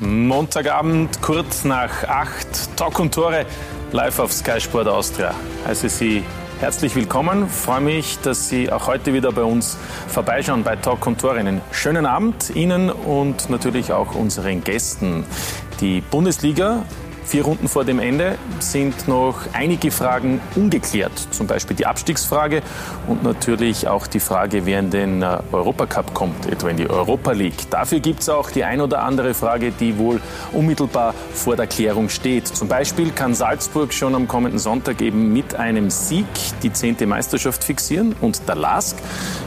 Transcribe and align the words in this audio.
Montagabend, 0.00 1.22
kurz 1.22 1.64
nach 1.64 2.04
acht, 2.04 2.76
Talk 2.76 3.00
und 3.00 3.12
Tore, 3.12 3.46
live 3.90 4.20
auf 4.20 4.32
Sky 4.32 4.60
Sport 4.60 4.86
Austria. 4.86 5.34
Heiße 5.66 5.88
Sie 5.88 6.22
herzlich 6.60 6.94
willkommen. 6.94 7.48
Freue 7.48 7.80
mich, 7.80 8.20
dass 8.20 8.48
Sie 8.48 8.70
auch 8.70 8.86
heute 8.86 9.12
wieder 9.12 9.32
bei 9.32 9.42
uns 9.42 9.76
vorbeischauen 10.06 10.62
bei 10.62 10.76
Talk 10.76 11.04
und 11.08 11.20
Tore. 11.20 11.38
Einen 11.38 11.60
schönen 11.72 12.06
Abend 12.06 12.50
Ihnen 12.54 12.90
und 12.90 13.50
natürlich 13.50 13.92
auch 13.92 14.14
unseren 14.14 14.62
Gästen. 14.62 15.24
Die 15.80 16.00
Bundesliga 16.00 16.84
Vier 17.28 17.44
Runden 17.44 17.68
vor 17.68 17.84
dem 17.84 17.98
Ende 17.98 18.38
sind 18.58 19.06
noch 19.06 19.40
einige 19.52 19.90
Fragen 19.90 20.40
ungeklärt, 20.56 21.12
zum 21.30 21.46
Beispiel 21.46 21.76
die 21.76 21.84
Abstiegsfrage 21.84 22.62
und 23.06 23.22
natürlich 23.22 23.86
auch 23.86 24.06
die 24.06 24.18
Frage, 24.18 24.64
wer 24.64 24.78
in 24.78 24.88
den 24.88 25.20
äh, 25.20 25.36
Europacup 25.52 26.14
kommt, 26.14 26.46
etwa 26.46 26.70
in 26.70 26.78
die 26.78 26.88
Europa 26.88 27.32
League. 27.32 27.68
Dafür 27.68 28.00
gibt 28.00 28.20
es 28.20 28.30
auch 28.30 28.50
die 28.50 28.64
ein 28.64 28.80
oder 28.80 29.02
andere 29.02 29.34
Frage, 29.34 29.72
die 29.72 29.98
wohl 29.98 30.22
unmittelbar 30.52 31.12
vor 31.34 31.54
der 31.54 31.66
Klärung 31.66 32.08
steht. 32.08 32.46
Zum 32.46 32.66
Beispiel 32.66 33.10
kann 33.10 33.34
Salzburg 33.34 33.92
schon 33.92 34.14
am 34.14 34.26
kommenden 34.26 34.58
Sonntag 34.58 35.02
eben 35.02 35.30
mit 35.30 35.54
einem 35.54 35.90
Sieg 35.90 36.24
die 36.62 36.72
zehnte 36.72 37.06
Meisterschaft 37.06 37.62
fixieren 37.62 38.16
und 38.22 38.48
der 38.48 38.54
LASK 38.54 38.96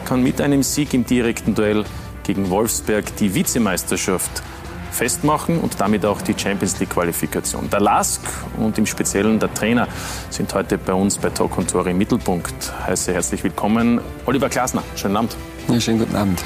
kann 0.06 0.22
mit 0.22 0.40
einem 0.40 0.62
Sieg 0.62 0.94
im 0.94 1.04
direkten 1.04 1.56
Duell 1.56 1.86
gegen 2.22 2.52
Wolfsberg 2.52 3.16
die 3.16 3.34
Vizemeisterschaft 3.34 4.44
festmachen 4.92 5.60
und 5.60 5.80
damit 5.80 6.06
auch 6.06 6.22
die 6.22 6.36
Champions 6.38 6.80
League 6.80 6.92
Qualifikation. 6.92 7.70
Der 7.70 7.80
LASK 7.80 8.22
und 8.58 8.78
im 8.78 8.86
Speziellen 8.86 9.40
der 9.40 9.54
Trainer 9.54 9.88
sind 10.30 10.54
heute 10.54 10.78
bei 10.78 10.94
uns 10.94 11.18
bei 11.18 11.30
Talk 11.30 11.58
und 11.58 11.72
Tore 11.72 11.92
im 11.92 11.98
Mittelpunkt. 11.98 12.74
Heiße 12.86 13.14
herzlich 13.14 13.44
willkommen 13.44 14.02
Oliver 14.26 14.50
Glasner. 14.50 14.84
Schönen 14.96 15.18
Abend. 15.18 15.36
Ja, 15.68 15.80
schönen 15.80 16.00
guten 16.00 16.16
Abend. 16.16 16.44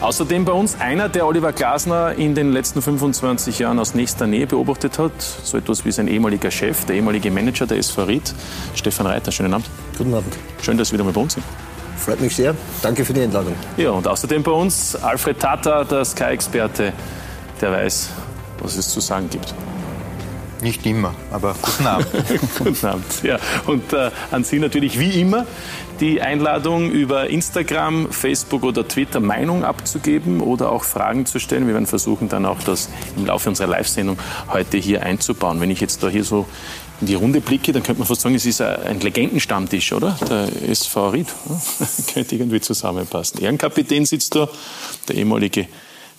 Außerdem 0.00 0.46
bei 0.46 0.52
uns 0.52 0.80
einer, 0.80 1.10
der 1.10 1.26
Oliver 1.26 1.52
Glasner 1.52 2.14
in 2.14 2.34
den 2.34 2.52
letzten 2.52 2.80
25 2.80 3.58
Jahren 3.58 3.78
aus 3.78 3.94
nächster 3.94 4.26
Nähe 4.26 4.46
beobachtet 4.46 4.98
hat. 4.98 5.12
So 5.20 5.58
etwas 5.58 5.84
wie 5.84 5.92
sein 5.92 6.08
ehemaliger 6.08 6.50
Chef, 6.50 6.86
der 6.86 6.96
ehemalige 6.96 7.30
Manager 7.30 7.66
der 7.66 7.76
SV 7.76 8.04
Ried, 8.04 8.34
Stefan 8.74 9.06
Reiter. 9.06 9.30
Schönen 9.30 9.52
Abend. 9.52 9.68
Guten 9.98 10.14
Abend. 10.14 10.38
Schön, 10.62 10.78
dass 10.78 10.88
Sie 10.88 10.94
wieder 10.94 11.04
mal 11.04 11.12
bei 11.12 11.20
uns 11.20 11.34
sind. 11.34 11.44
Freut 11.98 12.18
mich 12.22 12.34
sehr. 12.34 12.54
Danke 12.80 13.04
für 13.04 13.12
die 13.12 13.20
Einladung. 13.20 13.54
Ja, 13.76 13.90
und 13.90 14.08
außerdem 14.08 14.42
bei 14.42 14.52
uns 14.52 14.96
Alfred 14.96 15.38
Tata, 15.38 15.84
der 15.84 16.02
Sky-Experte 16.02 16.94
der 17.60 17.72
weiß, 17.72 18.10
was 18.62 18.76
es 18.76 18.88
zu 18.88 19.00
sagen 19.00 19.28
gibt. 19.30 19.54
Nicht 20.62 20.84
immer, 20.84 21.14
aber 21.30 21.54
guten 21.62 21.86
Abend. 21.86 22.06
guten 22.58 22.86
Abend, 22.86 23.22
ja. 23.22 23.38
Und 23.66 23.92
äh, 23.94 24.10
an 24.30 24.44
Sie 24.44 24.58
natürlich 24.58 24.98
wie 24.98 25.20
immer 25.20 25.46
die 26.00 26.20
Einladung 26.20 26.90
über 26.90 27.28
Instagram, 27.28 28.12
Facebook 28.12 28.62
oder 28.62 28.86
Twitter 28.86 29.20
Meinung 29.20 29.64
abzugeben 29.64 30.40
oder 30.40 30.70
auch 30.70 30.84
Fragen 30.84 31.24
zu 31.24 31.38
stellen. 31.38 31.66
Wir 31.66 31.74
werden 31.74 31.86
versuchen 31.86 32.28
dann 32.28 32.44
auch 32.44 32.62
das 32.62 32.90
im 33.16 33.26
Laufe 33.26 33.48
unserer 33.48 33.68
Live-Sendung 33.68 34.18
heute 34.48 34.76
hier 34.76 35.02
einzubauen. 35.02 35.60
Wenn 35.60 35.70
ich 35.70 35.80
jetzt 35.80 36.02
da 36.02 36.08
hier 36.08 36.24
so 36.24 36.46
in 37.00 37.06
die 37.06 37.14
Runde 37.14 37.40
blicke, 37.40 37.72
dann 37.72 37.82
könnte 37.82 38.00
man 38.00 38.08
fast 38.08 38.20
sagen, 38.20 38.34
es 38.34 38.44
ist 38.44 38.60
ein 38.60 39.00
Legendenstammtisch, 39.00 39.92
oder? 39.94 40.18
Der 40.28 40.48
SV 40.68 41.08
Ried. 41.10 41.28
könnte 42.12 42.34
irgendwie 42.34 42.60
zusammenpassen. 42.60 43.40
Ehrenkapitän 43.40 44.04
sitzt 44.04 44.34
da, 44.34 44.48
der 45.08 45.16
ehemalige 45.16 45.68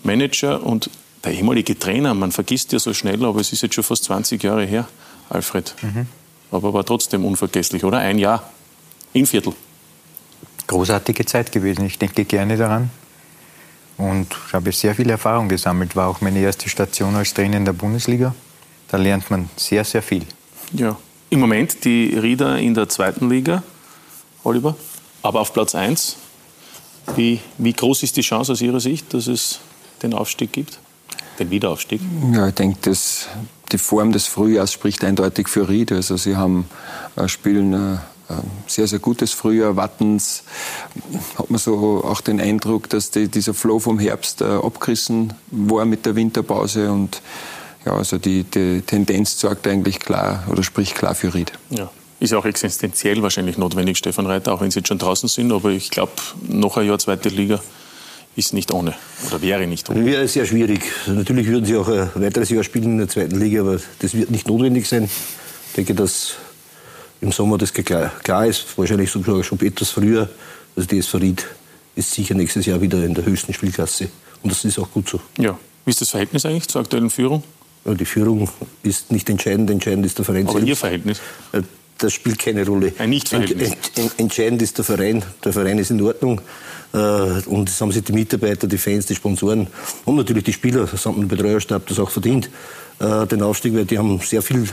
Manager 0.04 0.64
und 0.64 0.90
der 1.24 1.34
ehemalige 1.34 1.78
Trainer, 1.78 2.14
man 2.14 2.32
vergisst 2.32 2.72
ja 2.72 2.80
so 2.80 2.94
schnell, 2.94 3.24
aber 3.24 3.40
es 3.40 3.54
ist 3.54 3.62
jetzt 3.62 3.76
schon 3.76 3.84
fast 3.84 4.06
20 4.06 4.42
Jahre 4.42 4.66
her, 4.66 4.88
Alfred. 5.30 5.76
Mhm. 5.82 6.08
Aber 6.52 6.74
war 6.74 6.86
trotzdem 6.86 7.26
unvergesslich, 7.26 7.84
oder? 7.84 8.00
Ein 8.00 8.18
Jahr, 8.18 8.52
ein 9.16 9.26
Viertel. 9.26 9.54
Großartige 10.68 11.26
Zeit 11.26 11.52
gewesen. 11.52 11.86
Ich 11.86 11.98
denke 11.98 12.26
gerne 12.26 12.58
daran. 12.58 12.90
Und 13.98 14.28
ich 14.48 14.54
habe 14.54 14.72
sehr 14.72 14.96
viel 14.96 15.10
Erfahrung 15.10 15.48
gesammelt. 15.48 15.96
War 15.96 16.08
auch 16.08 16.22
meine 16.22 16.40
erste 16.40 16.70
Station 16.70 17.16
als 17.16 17.34
Trainer 17.34 17.58
in 17.58 17.66
der 17.66 17.74
Bundesliga. 17.74 18.34
Da 18.88 18.98
lernt 18.98 19.30
man 19.30 19.50
sehr, 19.56 19.84
sehr 19.84 20.02
viel. 20.02 20.26
Ja. 20.74 20.98
Im 21.30 21.40
Moment 21.40 21.86
die 21.86 22.18
Rieder 22.18 22.58
in 22.58 22.74
der 22.74 22.90
zweiten 22.90 23.30
Liga, 23.30 23.64
Oliver, 24.44 24.76
aber 25.22 25.40
auf 25.40 25.54
Platz 25.54 25.76
1. 25.76 26.18
Wie, 27.16 27.40
wie 27.58 27.74
groß 27.74 28.04
ist 28.04 28.18
die 28.18 28.22
Chance 28.22 28.52
aus 28.52 28.62
Ihrer 28.62 28.80
Sicht, 28.80 29.14
dass 29.14 29.28
es 29.28 29.60
den 30.04 30.14
Aufstieg 30.14 30.52
gibt? 30.52 30.80
Den 31.40 31.50
Wiederaufstieg? 31.50 32.02
Ja, 32.34 32.48
ich 32.48 32.56
denke, 32.56 32.78
dass 32.82 33.28
die 33.72 33.78
Form 33.78 34.12
des 34.12 34.26
Frühjahrs 34.28 34.72
spricht 34.72 35.04
eindeutig 35.04 35.48
für 35.48 35.70
Ried. 35.70 35.92
Also 35.92 36.18
sie 36.18 36.36
haben 36.36 36.66
äh, 37.16 37.28
spielen 37.28 37.74
äh, 37.74 37.98
sehr, 38.68 38.88
sehr 38.88 39.00
gutes 39.00 39.32
Frühjahr. 39.32 39.76
Wattens 39.76 40.44
hat 41.38 41.50
man 41.50 41.60
so 41.60 42.04
auch 42.04 42.22
den 42.22 42.40
Eindruck, 42.40 42.90
dass 42.90 43.12
die, 43.12 43.28
dieser 43.28 43.54
Flow 43.54 43.80
vom 43.80 44.00
Herbst 44.00 44.42
äh, 44.42 44.46
abgerissen 44.46 45.34
war 45.52 45.86
mit 45.86 46.06
der 46.06 46.16
Winterpause 46.16 46.92
und 46.92 47.22
ja, 47.86 47.94
also 47.94 48.20
die, 48.20 48.44
die 48.44 48.82
Tendenz 48.82 49.40
sorgt 49.40 49.68
eigentlich 49.68 50.00
klar 50.00 50.44
oder 50.50 50.62
spricht 50.62 50.96
klar 50.96 51.16
für 51.16 51.34
Ried. 51.34 51.52
Ja. 51.70 51.90
Ist 52.20 52.32
ja 52.32 52.38
auch 52.38 52.46
existenziell 52.46 53.24
wahrscheinlich 53.24 53.58
notwendig, 53.58 53.98
Stefan 53.98 54.28
Reiter, 54.28 54.54
auch 54.54 54.62
wenn 54.62 54.70
Sie 54.70 54.80
jetzt 54.80 54.90
schon 54.90 55.00
draußen 55.00 55.28
sind. 55.28 55.52
Aber 55.52 55.72
ich 55.72 55.90
glaube, 55.90 56.12
noch 56.48 56.78
ein 56.78 56.86
Jahr 56.86 57.00
zweite 57.00 57.30
Liga 57.30 57.60
ist 58.36 58.54
nicht 58.54 58.72
ohne 58.72 58.94
oder 59.28 59.42
wäre 59.42 59.68
nicht 59.68 59.90
ohne. 59.90 60.06
Wäre 60.06 60.28
sehr 60.28 60.46
schwierig. 60.46 60.82
Natürlich 61.08 61.48
würden 61.48 61.66
sie 61.66 61.76
auch 61.76 61.88
ein 61.88 62.10
weiteres 62.16 62.50
Jahr 62.50 62.64
spielen 62.64 62.86
in 62.86 62.98
der 63.00 63.10
zweiten 63.10 63.40
Liga, 63.40 63.62
aber 63.62 63.80
das 64.00 64.14
wird 64.14 64.32
nicht 64.32 64.48
notwendig 64.48 64.88
sein. 64.88 65.04
Ich 65.04 65.74
denke, 65.76 65.94
dass 65.96 66.36
im 67.20 67.32
Sommer 67.32 67.58
das 67.58 67.74
klar, 67.74 68.12
klar 68.24 68.46
ist, 68.48 68.78
wahrscheinlich 68.78 69.12
sogar 69.12 69.44
schon 69.44 69.60
etwas 69.62 69.92
früher. 69.92 70.30
Also 70.76 70.88
die 70.88 71.00
SV 71.00 71.18
Ried 71.18 71.46
ist 71.96 72.12
sicher 72.12 72.34
nächstes 72.34 72.66
Jahr 72.66 72.82
wieder 72.82 73.04
in 73.04 73.14
der 73.14 73.26
höchsten 73.26 73.54
Spielklasse. 73.54 74.10
Und 74.42 74.52
das 74.52 74.66
ist 74.66 74.80
auch 74.80 74.90
gut 74.92 75.10
so. 75.10 75.20
Ja. 75.38 75.58
Wie 75.86 75.92
ist 75.92 76.02
das 76.02 76.10
Verhältnis 76.10 76.46
eigentlich 76.46 76.68
zur 76.68 76.82
aktuellen 76.82 77.10
Führung? 77.10 77.44
Die 77.86 78.06
Führung 78.06 78.50
ist 78.84 79.12
nicht 79.12 79.30
entscheidend, 79.30 79.70
entscheidend 79.72 80.06
ist 80.06 80.18
der 80.18 80.26
Verein 80.26 80.44
Aber 80.44 80.54
selbst. 80.54 80.68
Ihr 80.68 80.76
Verhältnis? 80.76 81.20
Äh, 81.52 81.64
das 81.98 82.14
spielt 82.14 82.40
keine 82.40 82.66
Rolle. 82.66 82.94
Ein 82.98 83.10
Nichtverhältnis. 83.10 83.72
Entscheidend 84.18 84.62
ist 84.62 84.78
der 84.78 84.86
Verein. 84.86 85.24
Der 85.44 85.54
Verein 85.54 85.78
ist 85.78 85.92
in 85.92 86.02
Ordnung. 86.02 86.42
Äh, 86.94 86.98
und 86.98 87.70
das 87.70 87.80
haben 87.82 87.92
sich 87.92 88.04
die 88.04 88.14
Mitarbeiter, 88.14 88.68
die 88.68 88.78
Fans, 88.78 89.06
die 89.06 89.16
Sponsoren 89.16 89.68
und 90.06 90.16
natürlich 90.16 90.44
die 90.44 90.54
Spieler 90.54 90.88
samt 90.88 91.18
dem 91.18 91.28
Betreuerstab 91.28 91.88
das 91.88 92.00
auch 92.00 92.10
verdient, 92.10 92.50
äh, 93.00 93.26
den 93.28 93.42
Aufstieg, 93.42 93.74
weil 93.74 93.86
die 93.86 93.98
haben 93.98 94.20
sehr 94.20 94.42
viel 94.42 94.68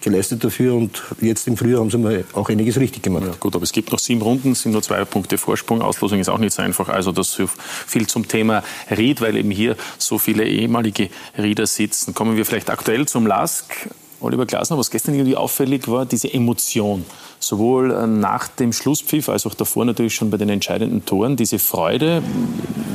geleistet 0.00 0.44
dafür 0.44 0.74
und 0.74 1.02
jetzt 1.20 1.48
im 1.48 1.56
Frühjahr 1.56 1.80
haben 1.80 1.90
sie 1.90 1.98
mal 1.98 2.24
auch 2.34 2.48
einiges 2.48 2.78
richtig 2.78 3.02
gemacht. 3.02 3.24
Ja, 3.26 3.34
gut, 3.40 3.54
aber 3.54 3.64
es 3.64 3.72
gibt 3.72 3.90
noch 3.92 3.98
sieben 3.98 4.22
Runden, 4.22 4.54
sind 4.54 4.72
nur 4.72 4.82
zwei 4.82 5.04
Punkte 5.04 5.38
Vorsprung. 5.38 5.82
Auslosung 5.82 6.20
ist 6.20 6.28
auch 6.28 6.38
nicht 6.38 6.52
so 6.52 6.62
einfach. 6.62 6.88
Also 6.88 7.12
das 7.12 7.40
viel 7.86 8.06
zum 8.06 8.28
Thema 8.28 8.62
Ried, 8.90 9.20
weil 9.20 9.36
eben 9.36 9.50
hier 9.50 9.76
so 9.98 10.18
viele 10.18 10.44
ehemalige 10.44 11.08
Rieder 11.38 11.66
sitzen. 11.66 12.14
Kommen 12.14 12.36
wir 12.36 12.44
vielleicht 12.44 12.70
aktuell 12.70 13.06
zum 13.06 13.26
LASK. 13.26 13.88
Oliver 14.26 14.46
Glasner, 14.46 14.76
was 14.78 14.90
gestern 14.90 15.14
irgendwie 15.14 15.36
auffällig 15.36 15.88
war, 15.88 16.06
diese 16.06 16.32
Emotion. 16.32 17.04
Sowohl 17.38 17.92
äh, 17.92 18.06
nach 18.06 18.48
dem 18.48 18.72
Schlusspfiff 18.72 19.28
als 19.28 19.46
auch 19.46 19.54
davor 19.54 19.84
natürlich 19.84 20.14
schon 20.14 20.30
bei 20.30 20.36
den 20.36 20.48
entscheidenden 20.48 21.04
Toren, 21.04 21.36
diese 21.36 21.58
Freude. 21.58 22.22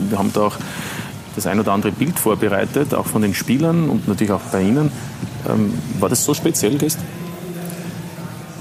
Wir 0.10 0.18
haben 0.18 0.32
da 0.34 0.42
auch 0.48 0.58
das 1.36 1.48
ein 1.48 1.60
oder 1.60 1.72
andere 1.72 1.92
Bild 1.92 2.20
vorbereitet, 2.20 2.94
auch 2.94 3.06
von 3.06 3.22
den 3.22 3.34
Spielern 3.34 3.90
und 3.90 4.08
natürlich 4.08 4.34
auch 4.34 4.42
bei 4.52 4.62
Ihnen. 4.62 4.92
Ähm, 5.50 5.74
war 6.00 6.10
das 6.10 6.24
so 6.26 6.34
speziell 6.34 6.78
gestern? 6.78 7.06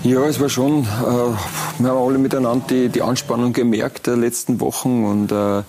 Ja, 0.02 0.24
es 0.24 0.40
war 0.40 0.48
schon, 0.48 0.84
äh, 0.84 0.86
wir 0.86 1.90
haben 1.90 2.08
alle 2.08 2.18
miteinander 2.18 2.64
die, 2.70 2.88
die 2.88 3.02
Anspannung 3.02 3.52
gemerkt 3.52 4.06
der 4.06 4.16
letzten 4.16 4.60
Wochen 4.60 5.04
und 5.04 5.30
äh, 5.30 5.62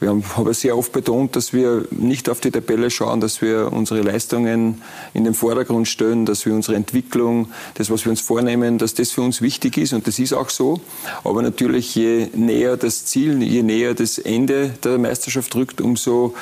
wir 0.00 0.10
haben, 0.10 0.24
haben 0.36 0.52
sehr 0.52 0.76
oft 0.76 0.92
betont, 0.92 1.34
dass 1.34 1.52
wir 1.52 1.86
nicht 1.90 2.28
auf 2.28 2.40
die 2.40 2.50
Tabelle 2.50 2.90
schauen, 2.90 3.20
dass 3.20 3.42
wir 3.42 3.72
unsere 3.72 4.02
Leistungen 4.02 4.80
in 5.12 5.24
den 5.24 5.34
Vordergrund 5.34 5.88
stellen, 5.88 6.24
dass 6.24 6.46
wir 6.46 6.54
unsere 6.54 6.76
Entwicklung, 6.76 7.48
das, 7.74 7.90
was 7.90 8.04
wir 8.04 8.10
uns 8.10 8.20
vornehmen, 8.20 8.78
dass 8.78 8.94
das 8.94 9.10
für 9.10 9.22
uns 9.22 9.42
wichtig 9.42 9.76
ist. 9.76 9.92
Und 9.92 10.06
das 10.06 10.18
ist 10.18 10.32
auch 10.32 10.50
so. 10.50 10.80
Aber 11.24 11.42
natürlich, 11.42 11.94
je 11.94 12.28
näher 12.34 12.76
das 12.76 13.06
Ziel, 13.06 13.42
je 13.42 13.62
näher 13.62 13.94
das 13.94 14.18
Ende 14.18 14.70
der 14.84 14.98
Meisterschaft 14.98 15.54
rückt, 15.56 15.80
umso 15.80 16.34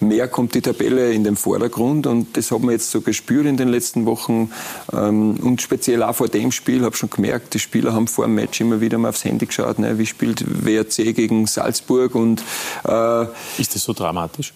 mehr 0.00 0.26
kommt 0.26 0.54
die 0.54 0.60
Tabelle 0.60 1.12
in 1.12 1.22
den 1.22 1.36
Vordergrund. 1.36 2.06
Und 2.08 2.36
das 2.36 2.50
haben 2.50 2.64
wir 2.64 2.72
jetzt 2.72 2.90
so 2.90 3.00
gespürt 3.00 3.46
in 3.46 3.56
den 3.56 3.68
letzten 3.68 4.06
Wochen. 4.06 4.50
Ähm, 4.92 5.36
und 5.40 5.62
speziell 5.62 6.02
auch 6.02 6.16
vor 6.16 6.28
dem 6.28 6.50
Spiel 6.50 6.82
habe 6.82 6.96
schon 6.96 7.10
gemerkt, 7.10 7.54
die 7.54 7.60
Spieler 7.60 7.92
haben 7.92 8.08
vor 8.08 8.26
dem 8.26 8.34
Match 8.34 8.60
immer 8.60 8.80
wieder 8.80 8.98
mal 8.98 9.10
aufs 9.10 9.24
Handy 9.24 9.46
geschaut, 9.46 9.78
ne, 9.78 9.98
wie 9.98 10.06
spielt 10.06 10.44
WRC 10.64 11.14
gegen 11.14 11.46
Salzburg? 11.46 12.14
Und 12.14 12.42
äh, 12.84 13.03
ist 13.58 13.74
das 13.74 13.82
so 13.82 13.92
dramatisch? 13.92 14.52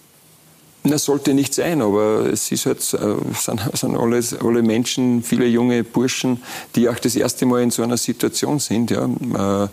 Das 0.84 1.04
sollte 1.04 1.34
nicht 1.34 1.52
sein, 1.54 1.82
aber 1.82 2.26
es 2.32 2.50
ist 2.52 2.66
halt, 2.66 2.78
äh, 2.78 3.34
sind, 3.34 3.60
sind 3.74 3.96
alles, 3.96 4.34
alle 4.34 4.62
Menschen, 4.62 5.22
viele 5.22 5.46
junge 5.46 5.84
Burschen, 5.84 6.42
die 6.76 6.88
auch 6.88 6.98
das 6.98 7.16
erste 7.16 7.46
Mal 7.46 7.62
in 7.62 7.70
so 7.70 7.82
einer 7.82 7.96
Situation 7.96 8.58
sind. 8.58 8.90
Ja. 8.90 9.04
Äh, 9.04 9.68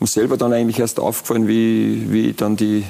mir 0.00 0.06
selber 0.06 0.36
dann 0.36 0.52
eigentlich 0.52 0.78
erst 0.78 1.00
aufgefallen, 1.00 1.48
wie, 1.48 2.12
wie 2.12 2.32
dann 2.32 2.56
die 2.56 2.84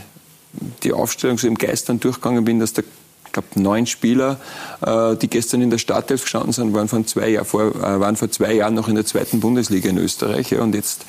die 0.82 0.92
Aufstellung 0.92 1.38
so 1.38 1.46
im 1.46 1.56
Geist 1.56 1.88
dann 1.88 2.00
durchgegangen 2.00 2.44
bin, 2.44 2.60
dass 2.60 2.72
da 2.72 2.82
ich 3.26 3.32
glaube, 3.32 3.48
neun 3.56 3.86
Spieler, 3.86 4.38
äh, 4.80 5.14
die 5.16 5.28
gestern 5.28 5.60
in 5.60 5.68
der 5.68 5.76
Startelf 5.76 6.22
gestanden 6.22 6.52
sind, 6.52 6.72
waren, 6.72 6.88
von 6.88 7.06
zwei 7.06 7.28
Jahr 7.28 7.44
vor, 7.44 7.74
äh, 7.74 8.00
waren 8.00 8.16
vor 8.16 8.30
zwei 8.30 8.54
Jahren 8.54 8.72
noch 8.72 8.88
in 8.88 8.94
der 8.94 9.04
zweiten 9.04 9.40
Bundesliga 9.40 9.90
in 9.90 9.98
Österreich. 9.98 10.50
Ja, 10.50 10.62
und 10.62 10.74
jetzt 10.74 11.04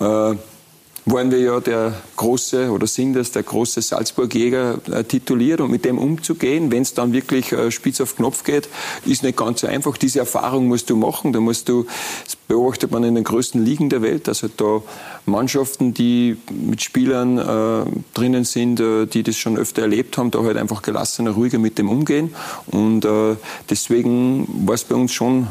äh, 0.00 0.34
waren 1.06 1.30
wir 1.30 1.38
ja 1.38 1.60
der 1.60 1.94
große 2.16 2.70
oder 2.70 2.86
sind 2.86 3.16
es 3.16 3.32
der 3.32 3.42
große 3.42 3.80
Salzburg-Jäger 3.80 4.78
äh, 4.90 5.04
tituliert 5.04 5.60
und 5.60 5.70
mit 5.70 5.84
dem 5.84 5.98
umzugehen, 5.98 6.70
wenn 6.70 6.82
es 6.82 6.94
dann 6.94 7.12
wirklich 7.12 7.52
äh, 7.52 7.70
spitz 7.70 8.00
auf 8.00 8.16
Knopf 8.16 8.44
geht, 8.44 8.68
ist 9.04 9.22
nicht 9.22 9.36
ganz 9.36 9.60
so 9.60 9.66
einfach. 9.66 9.96
Diese 9.96 10.18
Erfahrung 10.20 10.68
musst 10.68 10.90
du 10.90 10.96
machen. 10.96 11.32
Da 11.32 11.40
musst 11.40 11.68
du, 11.68 11.86
das 12.24 12.36
beobachtet 12.36 12.90
man 12.90 13.04
in 13.04 13.14
den 13.14 13.24
größten 13.24 13.64
Ligen 13.64 13.88
der 13.88 14.02
Welt, 14.02 14.28
also 14.28 14.48
da 14.54 14.82
Mannschaften, 15.26 15.94
die 15.94 16.36
mit 16.50 16.82
Spielern 16.82 17.38
äh, 17.38 17.90
drinnen 18.14 18.44
sind, 18.44 18.80
äh, 18.80 19.06
die 19.06 19.22
das 19.22 19.36
schon 19.36 19.56
öfter 19.56 19.82
erlebt 19.82 20.18
haben, 20.18 20.30
da 20.30 20.42
halt 20.42 20.56
einfach 20.56 20.82
gelassener, 20.82 21.30
ruhiger 21.32 21.58
mit 21.58 21.78
dem 21.78 21.88
umgehen. 21.88 22.34
Und 22.66 23.06
deswegen 23.70 24.66
war 24.66 24.74
es 24.74 24.84
bei 24.84 24.94
uns 24.94 25.12
schon 25.12 25.48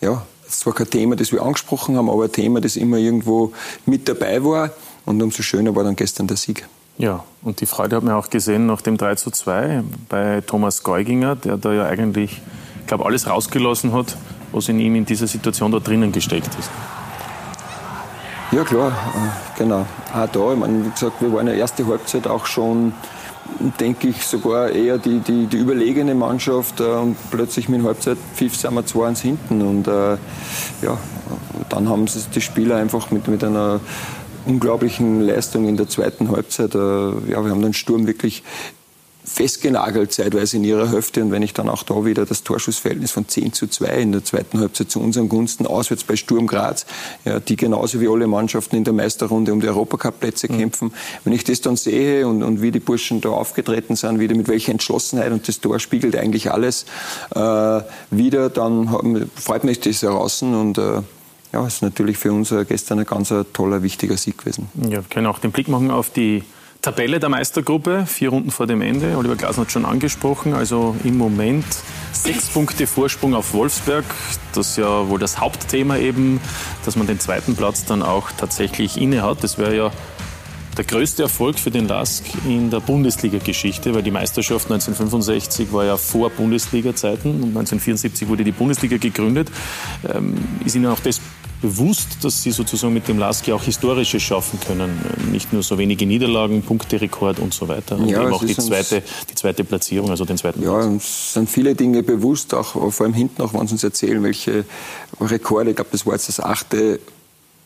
ja, 0.00 0.22
es 0.58 0.66
war 0.66 0.72
kein 0.72 0.90
Thema, 0.90 1.14
das 1.14 1.30
wir 1.30 1.40
angesprochen 1.40 1.96
haben, 1.96 2.10
aber 2.10 2.24
ein 2.24 2.32
Thema, 2.32 2.60
das 2.60 2.74
immer 2.74 2.96
irgendwo 2.96 3.52
mit 3.86 4.08
dabei 4.08 4.42
war. 4.42 4.70
Und 5.06 5.22
umso 5.22 5.44
schöner 5.44 5.76
war 5.76 5.84
dann 5.84 5.94
gestern 5.94 6.26
der 6.26 6.36
Sieg. 6.36 6.66
Ja, 6.98 7.22
und 7.42 7.60
die 7.60 7.66
Freude 7.66 7.94
hat 7.94 8.02
man 8.02 8.14
auch 8.14 8.28
gesehen 8.28 8.66
nach 8.66 8.80
dem 8.80 8.96
3 8.96 9.14
zu 9.14 9.30
2 9.30 9.84
bei 10.08 10.40
Thomas 10.40 10.82
Geuginger, 10.82 11.36
der 11.36 11.58
da 11.58 11.72
ja 11.72 11.84
eigentlich, 11.84 12.42
ich 12.80 12.86
glaube, 12.88 13.06
alles 13.06 13.28
rausgelassen 13.28 13.92
hat, 13.92 14.16
was 14.50 14.68
in 14.68 14.80
ihm 14.80 14.96
in 14.96 15.06
dieser 15.06 15.28
Situation 15.28 15.70
da 15.70 15.78
drinnen 15.78 16.10
gesteckt 16.10 16.50
ist. 16.58 16.70
Ja, 18.50 18.64
klar, 18.64 18.88
äh, 18.90 19.58
genau. 19.58 19.86
Auch 20.12 20.26
da, 20.26 20.52
ich 20.54 20.58
meine, 20.58 20.86
wie 20.86 20.90
gesagt, 20.90 21.22
wir 21.22 21.32
waren 21.32 21.46
ja 21.46 21.52
erste 21.52 21.86
Halbzeit 21.86 22.26
auch 22.26 22.46
schon 22.46 22.94
denke 23.80 24.08
ich, 24.08 24.26
sogar 24.26 24.70
eher 24.70 24.98
die, 24.98 25.20
die, 25.20 25.46
die 25.46 25.56
überlegene 25.56 26.14
Mannschaft. 26.14 26.80
Äh, 26.80 26.84
und 26.84 27.16
plötzlich 27.30 27.68
mit 27.68 27.82
Halbzeitpfiff 27.82 28.56
sind 28.56 28.74
wir 28.74 28.82
2-1 28.82 29.22
hinten. 29.22 29.62
Und 29.62 29.88
äh, 29.88 30.12
ja, 30.82 30.98
dann 31.68 31.88
haben 31.88 32.06
sie 32.06 32.20
die 32.34 32.40
Spieler 32.40 32.76
einfach 32.76 33.10
mit, 33.10 33.28
mit 33.28 33.44
einer 33.44 33.80
unglaublichen 34.46 35.20
Leistung 35.20 35.68
in 35.68 35.76
der 35.76 35.88
zweiten 35.88 36.30
Halbzeit. 36.30 36.74
Äh, 36.74 36.78
ja, 36.78 37.44
wir 37.44 37.50
haben 37.50 37.62
den 37.62 37.74
Sturm 37.74 38.06
wirklich 38.06 38.42
festgenagelt 39.28 40.12
zeitweise 40.12 40.56
in 40.56 40.64
ihrer 40.64 40.90
Hälfte. 40.90 41.22
Und 41.22 41.30
wenn 41.30 41.42
ich 41.42 41.52
dann 41.52 41.68
auch 41.68 41.82
da 41.82 42.04
wieder 42.04 42.26
das 42.26 42.42
Torschussverhältnis 42.42 43.10
von 43.10 43.28
10 43.28 43.52
zu 43.52 43.66
2 43.66 43.86
in 43.98 44.12
der 44.12 44.24
zweiten 44.24 44.58
Halbzeit 44.58 44.90
zu 44.90 45.00
unseren 45.00 45.28
Gunsten 45.28 45.66
auswärts 45.66 46.04
bei 46.04 46.16
Sturm 46.16 46.46
Graz, 46.46 46.86
ja, 47.24 47.38
die 47.38 47.56
genauso 47.56 48.00
wie 48.00 48.08
alle 48.08 48.26
Mannschaften 48.26 48.76
in 48.76 48.84
der 48.84 48.94
Meisterrunde 48.94 49.52
um 49.52 49.60
die 49.60 49.68
Europacup-Plätze 49.68 50.50
mhm. 50.50 50.58
kämpfen. 50.58 50.94
Wenn 51.24 51.32
ich 51.32 51.44
das 51.44 51.60
dann 51.60 51.76
sehe 51.76 52.26
und, 52.26 52.42
und 52.42 52.62
wie 52.62 52.70
die 52.70 52.80
Burschen 52.80 53.20
da 53.20 53.28
aufgetreten 53.28 53.96
sind, 53.96 54.18
wieder 54.18 54.34
mit 54.34 54.48
welcher 54.48 54.72
Entschlossenheit 54.72 55.32
und 55.32 55.46
das 55.46 55.60
Tor 55.60 55.78
spiegelt 55.78 56.16
eigentlich 56.16 56.50
alles 56.50 56.86
äh, 57.34 57.80
wieder, 58.10 58.48
dann 58.48 58.90
haben, 58.90 59.30
freut 59.34 59.64
mich 59.64 59.80
das 59.80 60.02
heraus 60.02 60.42
und 60.42 60.78
äh, 60.78 61.02
ja, 61.52 61.66
ist 61.66 61.82
natürlich 61.82 62.18
für 62.18 62.32
uns 62.32 62.54
gestern 62.68 62.98
ein 62.98 63.06
ganz 63.06 63.32
toller, 63.52 63.82
wichtiger 63.82 64.16
Sieg 64.16 64.38
gewesen. 64.38 64.68
Ja, 64.82 64.90
wir 64.90 65.04
können 65.08 65.26
auch 65.26 65.38
den 65.38 65.50
Blick 65.50 65.68
machen 65.68 65.90
auf 65.90 66.10
die 66.10 66.42
Tabelle 66.82 67.18
der 67.18 67.28
Meistergruppe, 67.28 68.06
vier 68.06 68.30
Runden 68.30 68.50
vor 68.50 68.66
dem 68.66 68.82
Ende. 68.82 69.16
Oliver 69.16 69.34
Glasner 69.34 69.64
hat 69.64 69.72
schon 69.72 69.84
angesprochen. 69.84 70.54
Also 70.54 70.94
im 71.02 71.18
Moment 71.18 71.64
sechs 72.12 72.48
Punkte 72.48 72.86
Vorsprung 72.86 73.34
auf 73.34 73.52
Wolfsberg. 73.52 74.04
Das 74.52 74.70
ist 74.70 74.78
ja 74.78 75.08
wohl 75.08 75.18
das 75.18 75.40
Hauptthema 75.40 75.96
eben, 75.98 76.40
dass 76.84 76.94
man 76.94 77.06
den 77.06 77.18
zweiten 77.18 77.56
Platz 77.56 77.84
dann 77.84 78.02
auch 78.02 78.30
tatsächlich 78.30 78.96
inne 78.96 79.22
hat. 79.22 79.42
Das 79.42 79.58
wäre 79.58 79.76
ja 79.76 79.90
der 80.76 80.84
größte 80.84 81.24
Erfolg 81.24 81.58
für 81.58 81.72
den 81.72 81.88
LASK 81.88 82.24
in 82.46 82.70
der 82.70 82.78
Bundesliga-Geschichte, 82.78 83.94
weil 83.94 84.04
die 84.04 84.12
Meisterschaft 84.12 84.66
1965 84.66 85.72
war 85.72 85.84
ja 85.84 85.96
vor 85.96 86.30
Bundesliga-Zeiten 86.30 87.30
und 87.30 87.48
1974 87.48 88.28
wurde 88.28 88.44
die 88.44 88.52
Bundesliga 88.52 88.96
gegründet. 88.96 89.50
Ähm, 90.08 90.36
ist 90.64 90.76
Ihnen 90.76 90.86
auch 90.86 91.00
das 91.00 91.20
bewusst, 91.60 92.18
dass 92.22 92.42
sie 92.42 92.50
sozusagen 92.50 92.94
mit 92.94 93.08
dem 93.08 93.18
Laski 93.18 93.52
auch 93.52 93.62
Historisches 93.62 94.22
schaffen 94.22 94.58
können. 94.60 95.00
Nicht 95.32 95.52
nur 95.52 95.62
so 95.62 95.78
wenige 95.78 96.06
Niederlagen, 96.06 96.62
Punkterekord 96.62 97.38
und 97.38 97.52
so 97.52 97.68
weiter. 97.68 97.98
Und 97.98 98.08
ja, 98.08 98.22
eben 98.22 98.32
auch 98.32 98.44
die 98.44 98.56
zweite, 98.56 99.02
die 99.30 99.34
zweite 99.34 99.64
Platzierung, 99.64 100.10
also 100.10 100.24
den 100.24 100.38
zweiten 100.38 100.62
ja, 100.62 100.70
Platz. 100.70 100.84
Ja, 100.84 100.90
uns 100.90 101.32
sind 101.34 101.50
viele 101.50 101.74
Dinge 101.74 102.02
bewusst, 102.02 102.54
auch 102.54 102.92
vor 102.92 103.06
allem 103.06 103.14
hinten 103.14 103.42
auch, 103.42 103.54
wenn 103.54 103.66
sie 103.66 103.74
uns 103.74 103.84
erzählen, 103.84 104.22
welche 104.22 104.64
Rekorde, 105.20 105.70
ich 105.70 105.76
glaube, 105.76 105.90
das 105.92 106.06
war 106.06 106.14
jetzt 106.14 106.28
das 106.28 106.40
achte 106.40 107.00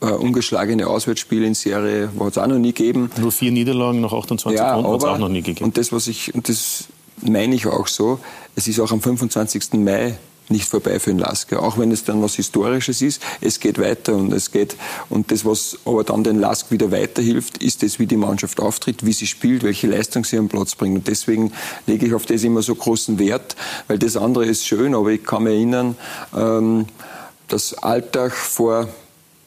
äh, 0.01 0.05
ungeschlagene 0.05 0.87
Auswärtsspiel 0.87 1.43
in 1.43 1.53
Serie, 1.53 2.09
hat 2.19 2.31
es 2.31 2.37
auch 2.37 2.47
noch 2.47 2.57
nie 2.57 2.73
gegeben. 2.73 3.11
Nur 3.19 3.31
vier 3.31 3.51
Niederlagen 3.51 4.01
nach 4.01 4.13
28 4.13 4.59
ja, 4.59 4.75
Runden 4.75 4.91
hat 4.91 4.97
es 4.97 5.05
auch 5.05 5.17
noch 5.17 5.29
nie 5.29 5.41
gegeben. 5.41 5.65
Und 5.65 5.77
das, 5.77 5.91
was 5.91 6.07
ich, 6.07 6.33
und 6.33 6.49
das 6.49 6.85
meine 7.21 7.55
ich 7.55 7.67
auch 7.67 7.87
so, 7.87 8.19
es 8.55 8.67
ist 8.67 8.79
auch 8.79 8.91
am 8.91 9.01
25. 9.01 9.73
Mai 9.73 10.17
nicht 10.49 10.67
vorbei 10.67 10.99
für 10.99 11.11
den 11.11 11.19
Lasker. 11.19 11.61
Auch 11.61 11.77
wenn 11.77 11.91
es 11.91 12.03
dann 12.03 12.21
was 12.21 12.35
Historisches 12.35 13.01
ist, 13.01 13.21
es 13.41 13.59
geht 13.59 13.79
weiter 13.79 14.15
und 14.15 14.31
es 14.33 14.51
geht, 14.51 14.75
und 15.09 15.31
das, 15.31 15.45
was 15.45 15.77
aber 15.85 16.03
dann 16.03 16.23
den 16.23 16.39
Lask 16.39 16.71
wieder 16.71 16.91
weiterhilft, 16.91 17.57
ist 17.63 17.83
das, 17.83 17.99
wie 17.99 18.05
die 18.05 18.17
Mannschaft 18.17 18.59
auftritt, 18.59 19.05
wie 19.05 19.13
sie 19.13 19.27
spielt, 19.27 19.63
welche 19.63 19.87
Leistung 19.87 20.25
sie 20.25 20.37
am 20.37 20.49
Platz 20.49 20.75
bringt. 20.75 20.97
Und 20.97 21.07
deswegen 21.07 21.51
lege 21.87 22.05
ich 22.05 22.13
auf 22.13 22.25
das 22.25 22.43
immer 22.43 22.61
so 22.61 22.75
großen 22.75 23.19
Wert, 23.19 23.55
weil 23.87 23.99
das 23.99 24.17
andere 24.17 24.45
ist 24.45 24.65
schön, 24.65 24.95
aber 24.95 25.09
ich 25.09 25.23
kann 25.23 25.43
mich 25.43 25.53
erinnern, 25.53 25.95
ähm, 26.35 26.85
dass 27.47 27.73
Alltag 27.75 28.33
vor 28.33 28.87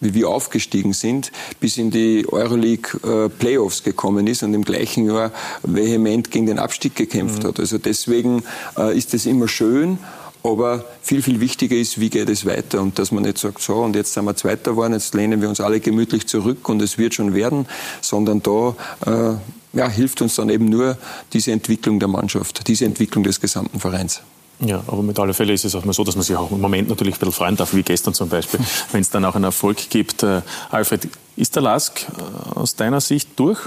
wie 0.01 0.15
wir 0.15 0.29
aufgestiegen 0.29 0.93
sind, 0.93 1.33
bis 1.59 1.79
in 1.79 1.91
die 1.91 2.27
Euroleague 2.29 3.01
äh, 3.03 3.29
Playoffs 3.29 3.83
gekommen 3.83 4.27
ist 4.27 4.43
und 4.43 4.53
im 4.53 4.65
gleichen 4.65 5.07
Jahr 5.07 5.33
vehement 5.63 6.31
gegen 6.31 6.47
den 6.47 6.59
Abstieg 6.59 6.95
gekämpft 6.95 7.43
mhm. 7.43 7.49
hat. 7.49 7.61
Also 7.61 7.79
deswegen 7.79 8.43
äh, 8.77 8.97
ist 8.97 9.15
es 9.15 9.27
immer 9.27 9.49
schön, 9.49 9.99
aber 10.43 10.85
viel, 11.03 11.23
viel 11.23 11.41
wichtiger 11.41 11.77
ist, 11.77 11.99
wie 12.01 12.11
geht 12.11 12.29
es 12.29 12.47
weiter 12.47 12.81
und 12.81 12.99
dass 12.99 13.13
man 13.13 13.25
nicht 13.25 13.39
sagt, 13.39 13.61
so 13.61 13.77
und 13.77 13.97
jetzt 13.97 14.13
sind 14.13 14.25
wir 14.25 14.37
Zweiter 14.37 14.73
geworden, 14.73 14.93
jetzt 14.93 15.15
lehnen 15.15 15.41
wir 15.41 15.49
uns 15.49 15.61
alle 15.61 15.81
gemütlich 15.81 16.27
zurück 16.27 16.69
und 16.69 16.83
es 16.83 16.99
wird 16.99 17.15
schon 17.15 17.35
werden, 17.35 17.67
sondern 18.01 18.43
da 18.43 18.77
äh, 19.07 19.35
ja, 19.77 19.89
hilft 19.89 20.23
uns 20.23 20.37
dann 20.37 20.49
eben 20.49 20.67
nur 20.67 20.97
diese 21.33 21.53
Entwicklung 21.53 21.99
der 21.99 22.09
Mannschaft, 22.09 22.67
diese 22.69 22.85
Entwicklung 22.85 23.25
des 23.25 23.41
gesamten 23.41 23.81
Vereins. 23.81 24.23
Ja, 24.61 24.83
aber 24.87 25.03
mit 25.03 25.19
aller 25.19 25.35
Fälle 25.35 25.53
ist 25.53 25.67
es 25.67 25.75
auch 25.75 25.85
mal 25.85 25.93
so, 25.93 26.03
dass 26.03 26.17
man 26.17 26.25
sich 26.25 26.35
auch 26.35 26.51
im 26.51 26.61
Moment 26.61 26.89
natürlich 26.89 27.17
ein 27.17 27.19
bisschen 27.19 27.33
freuen 27.33 27.57
darf, 27.57 27.75
wie 27.75 27.83
gestern 27.83 28.15
zum 28.15 28.29
Beispiel, 28.29 28.61
wenn 28.93 29.03
es 29.03 29.11
dann 29.11 29.25
auch 29.25 29.35
einen 29.35 29.45
Erfolg 29.45 29.91
gibt. 29.91 30.23
Äh, 30.23 30.41
Alfred, 30.71 31.09
ist 31.37 31.55
der 31.55 31.63
Lask 31.63 32.07
äh, 32.09 32.59
aus 32.59 32.75
deiner 32.75 33.01
Sicht 33.01 33.29
durch 33.37 33.59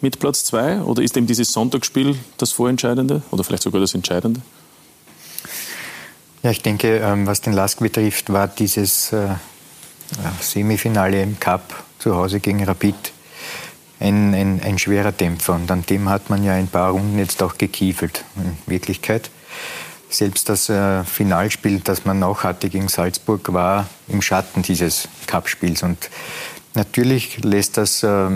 mit 0.00 0.20
Platz 0.20 0.44
zwei 0.44 0.80
oder 0.82 1.02
ist 1.02 1.16
eben 1.16 1.26
dieses 1.26 1.52
Sonntagsspiel 1.52 2.16
das 2.36 2.52
Vorentscheidende 2.52 3.22
oder 3.32 3.42
vielleicht 3.42 3.64
sogar 3.64 3.80
das 3.80 3.94
Entscheidende? 3.94 4.40
Ja, 6.44 6.50
ich 6.50 6.60
denke, 6.60 6.98
ähm, 6.98 7.26
was 7.26 7.40
den 7.40 7.54
Lask 7.54 7.78
betrifft, 7.78 8.30
war 8.30 8.48
dieses 8.48 9.14
äh, 9.14 9.28
Semifinale 10.42 11.22
im 11.22 11.40
Cup 11.40 11.62
zu 11.98 12.14
Hause 12.16 12.38
gegen 12.38 12.62
Rapid 12.62 12.94
ein, 13.98 14.34
ein, 14.34 14.60
ein 14.62 14.78
schwerer 14.78 15.10
Dämpfer. 15.10 15.54
Und 15.54 15.70
an 15.70 15.86
dem 15.86 16.10
hat 16.10 16.28
man 16.28 16.44
ja 16.44 16.52
ein 16.52 16.68
paar 16.68 16.90
Runden 16.90 17.18
jetzt 17.18 17.42
auch 17.42 17.56
gekiefelt, 17.56 18.26
in 18.36 18.58
Wirklichkeit. 18.66 19.30
Selbst 20.10 20.50
das 20.50 20.68
äh, 20.68 21.02
Finalspiel, 21.04 21.80
das 21.80 22.04
man 22.04 22.22
auch 22.22 22.44
hatte 22.44 22.68
gegen 22.68 22.88
Salzburg, 22.88 23.54
war 23.54 23.88
im 24.08 24.20
Schatten 24.20 24.60
dieses 24.60 25.08
Cup-Spiels. 25.26 25.82
Und 25.82 26.10
natürlich 26.74 27.42
lässt 27.42 27.78
das, 27.78 28.02
äh, 28.02 28.28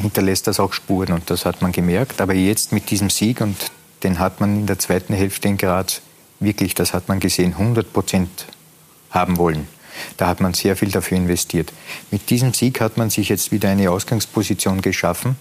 hinterlässt 0.00 0.46
das 0.46 0.60
auch 0.60 0.72
Spuren 0.72 1.12
und 1.12 1.28
das 1.28 1.44
hat 1.44 1.60
man 1.60 1.72
gemerkt. 1.72 2.22
Aber 2.22 2.32
jetzt 2.32 2.72
mit 2.72 2.88
diesem 2.88 3.10
Sieg, 3.10 3.42
und 3.42 3.70
den 4.02 4.18
hat 4.18 4.40
man 4.40 4.60
in 4.60 4.66
der 4.66 4.78
zweiten 4.78 5.12
Hälfte 5.12 5.48
in 5.48 5.58
Graz 5.58 6.00
wirklich, 6.40 6.74
das 6.74 6.92
hat 6.92 7.08
man 7.08 7.20
gesehen, 7.20 7.52
100 7.52 7.92
Prozent 7.92 8.46
haben 9.10 9.36
wollen. 9.36 9.68
Da 10.16 10.26
hat 10.26 10.40
man 10.40 10.54
sehr 10.54 10.76
viel 10.76 10.90
dafür 10.90 11.16
investiert. 11.16 11.72
Mit 12.10 12.30
diesem 12.30 12.52
Sieg 12.52 12.80
hat 12.80 12.96
man 12.96 13.10
sich 13.10 13.28
jetzt 13.28 13.52
wieder 13.52 13.68
eine 13.68 13.90
Ausgangsposition 13.90 14.82
geschaffen, 14.82 15.36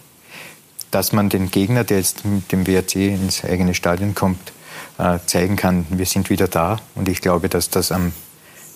dass 0.91 1.12
man 1.12 1.29
den 1.29 1.50
Gegner, 1.50 1.83
der 1.83 1.97
jetzt 1.97 2.23
mit 2.23 2.51
dem 2.51 2.67
WRC 2.67 2.95
ins 2.95 3.43
eigene 3.43 3.73
Stadion 3.73 4.13
kommt, 4.13 4.53
äh, 5.00 5.17
zeigen 5.25 5.55
kann, 5.55 5.85
wir 5.89 6.05
sind 6.05 6.29
wieder 6.29 6.47
da. 6.47 6.79
Und 6.93 7.09
ich 7.09 7.21
glaube, 7.21 7.50
dass 7.50 7.69
das 7.69 7.91
am 7.91 8.13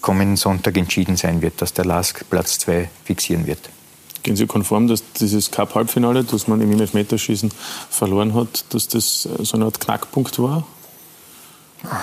kommenden 0.02 0.38
Sonntag 0.38 0.78
entschieden 0.78 1.16
sein 1.16 1.42
wird, 1.42 1.62
dass 1.62 1.74
der 1.74 1.86
LASK 1.86 2.28
Platz 2.30 2.60
2 2.60 2.90
fixieren 3.04 3.46
wird. 3.46 3.70
Gehen 4.24 4.36
Sie 4.36 4.46
konform, 4.46 4.88
dass 4.88 5.04
dieses 5.14 5.52
Cup-Halbfinale, 5.52 6.24
das 6.24 6.48
man 6.48 6.60
im 6.60 6.72
Elfmeterschießen 6.72 7.52
verloren 7.90 8.34
hat, 8.34 8.66
dass 8.74 8.88
das 8.88 9.22
so 9.22 9.56
eine 9.56 9.66
Art 9.66 9.80
Knackpunkt 9.80 10.40
war? 10.40 10.66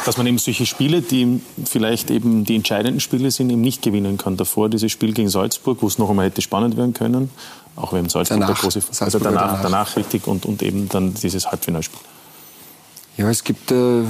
Dass 0.04 0.16
man 0.16 0.26
eben 0.26 0.38
solche 0.38 0.66
Spiele, 0.66 1.02
die 1.02 1.40
vielleicht 1.64 2.10
eben 2.10 2.44
die 2.44 2.56
entscheidenden 2.56 3.00
Spiele 3.00 3.30
sind, 3.30 3.50
eben 3.50 3.60
nicht 3.60 3.82
gewinnen 3.82 4.18
kann. 4.18 4.36
Davor 4.36 4.68
dieses 4.68 4.92
Spiel 4.92 5.12
gegen 5.12 5.28
Salzburg, 5.28 5.78
wo 5.80 5.86
es 5.86 5.98
noch 5.98 6.10
einmal 6.10 6.26
hätte 6.26 6.42
spannend 6.42 6.76
werden 6.76 6.94
können, 6.94 7.30
auch 7.76 7.92
wenn 7.92 8.08
Salzburg 8.08 8.40
danach, 8.40 8.54
der 8.54 8.70
große 8.70 8.82
also 9.00 9.18
danach, 9.18 9.40
danach, 9.40 9.62
danach 9.62 9.96
richtig 9.96 10.26
und, 10.26 10.46
und 10.46 10.62
eben 10.62 10.88
dann 10.88 11.14
dieses 11.14 11.50
Halbfinalspiel. 11.50 12.00
Ja, 13.16 13.30
es 13.30 13.44
gibt 13.44 13.70
äh, 13.70 14.02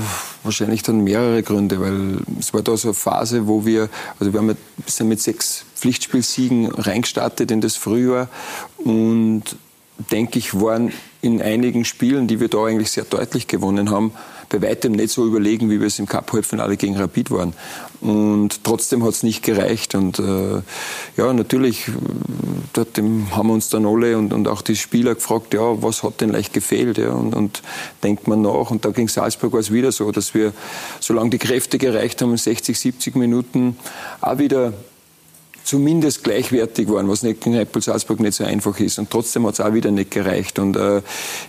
wahrscheinlich 0.45 0.83
dann 0.83 1.01
mehrere 1.01 1.43
Gründe, 1.43 1.79
weil 1.79 2.21
es 2.39 2.55
war 2.55 2.63
da 2.63 2.75
so 2.75 2.89
eine 2.89 2.95
Phase, 2.95 3.47
wo 3.47 3.67
wir, 3.67 3.91
also 4.19 4.33
wir 4.33 4.41
haben 4.41 4.51
ein 4.51 4.57
bisschen 4.85 5.09
mit 5.09 5.21
sechs 5.21 5.67
Pflichtspielsiegen 5.75 6.71
reingestartet 6.71 7.51
in 7.51 7.61
das 7.61 7.77
Frühjahr 7.77 8.29
und 8.79 9.43
denke 10.11 10.39
ich, 10.39 10.59
waren 10.59 10.91
in 11.21 11.43
einigen 11.43 11.85
Spielen, 11.85 12.27
die 12.29 12.41
wir 12.41 12.49
da 12.49 12.65
eigentlich 12.65 12.91
sehr 12.93 13.05
deutlich 13.05 13.47
gewonnen 13.47 13.91
haben, 13.91 14.13
bei 14.49 14.63
weitem 14.63 14.93
nicht 14.93 15.11
so 15.11 15.27
überlegen, 15.27 15.71
wie 15.71 15.81
wir 15.81 15.87
es 15.87 15.99
im 15.99 16.07
Cup-Halbfinale 16.07 16.77
gegen 16.77 16.97
Rapid 16.97 17.31
waren. 17.31 17.55
Und 18.01 18.65
trotzdem 18.65 19.03
hat 19.05 19.11
es 19.11 19.23
nicht 19.23 19.43
gereicht. 19.43 19.95
Und 19.95 20.19
äh, 20.19 20.63
ja, 21.17 21.33
natürlich, 21.33 21.87
haben 22.77 23.47
wir 23.47 23.55
uns 23.55 23.69
dann 23.69 23.87
alle 23.87 24.19
und, 24.19 24.33
und 24.33 24.49
auch 24.49 24.63
die 24.63 24.77
Spieler 24.77 25.15
gefragt, 25.15 25.55
ja, 25.55 25.83
was 25.83 26.03
hat 26.03 26.21
denn 26.21 26.31
leicht 26.31 26.53
gefehlt? 26.53 26.99
Ja, 26.99 27.13
und, 27.13 27.35
und 27.35 27.63
denkt 28.03 28.29
man 28.29 28.43
nach. 28.43 28.71
Und 28.71 28.85
da 28.85 28.91
gegen 28.91 29.09
Salzburg 29.09 29.53
war 29.53 29.61
es 29.61 29.73
wieder 29.73 29.93
so, 29.93 30.11
dass 30.11 30.35
wir, 30.35 30.53
solange 31.01 31.31
die 31.31 31.39
Kräfte 31.39 31.79
gereicht 31.79 32.21
haben, 32.23 32.33
in 32.33 32.37
60, 32.37 32.79
70 32.79 33.17
Minuten 33.17 33.77
auch 34.21 34.39
wieder 34.39 34.73
zumindest 35.65 36.23
gleichwertig 36.23 36.89
waren, 36.89 37.09
was 37.09 37.23
in 37.23 37.55
Apple 37.55 37.83
Salzburg 37.83 38.21
nicht 38.21 38.35
so 38.35 38.45
einfach 38.45 38.79
ist. 38.79 38.99
Und 38.99 39.11
trotzdem 39.11 39.47
hat 39.47 39.55
es 39.55 39.61
auch 39.61 39.73
wieder 39.73 39.91
nicht 39.91 40.11
gereicht. 40.11 40.59
Und 40.59 40.77
äh, 40.77 41.03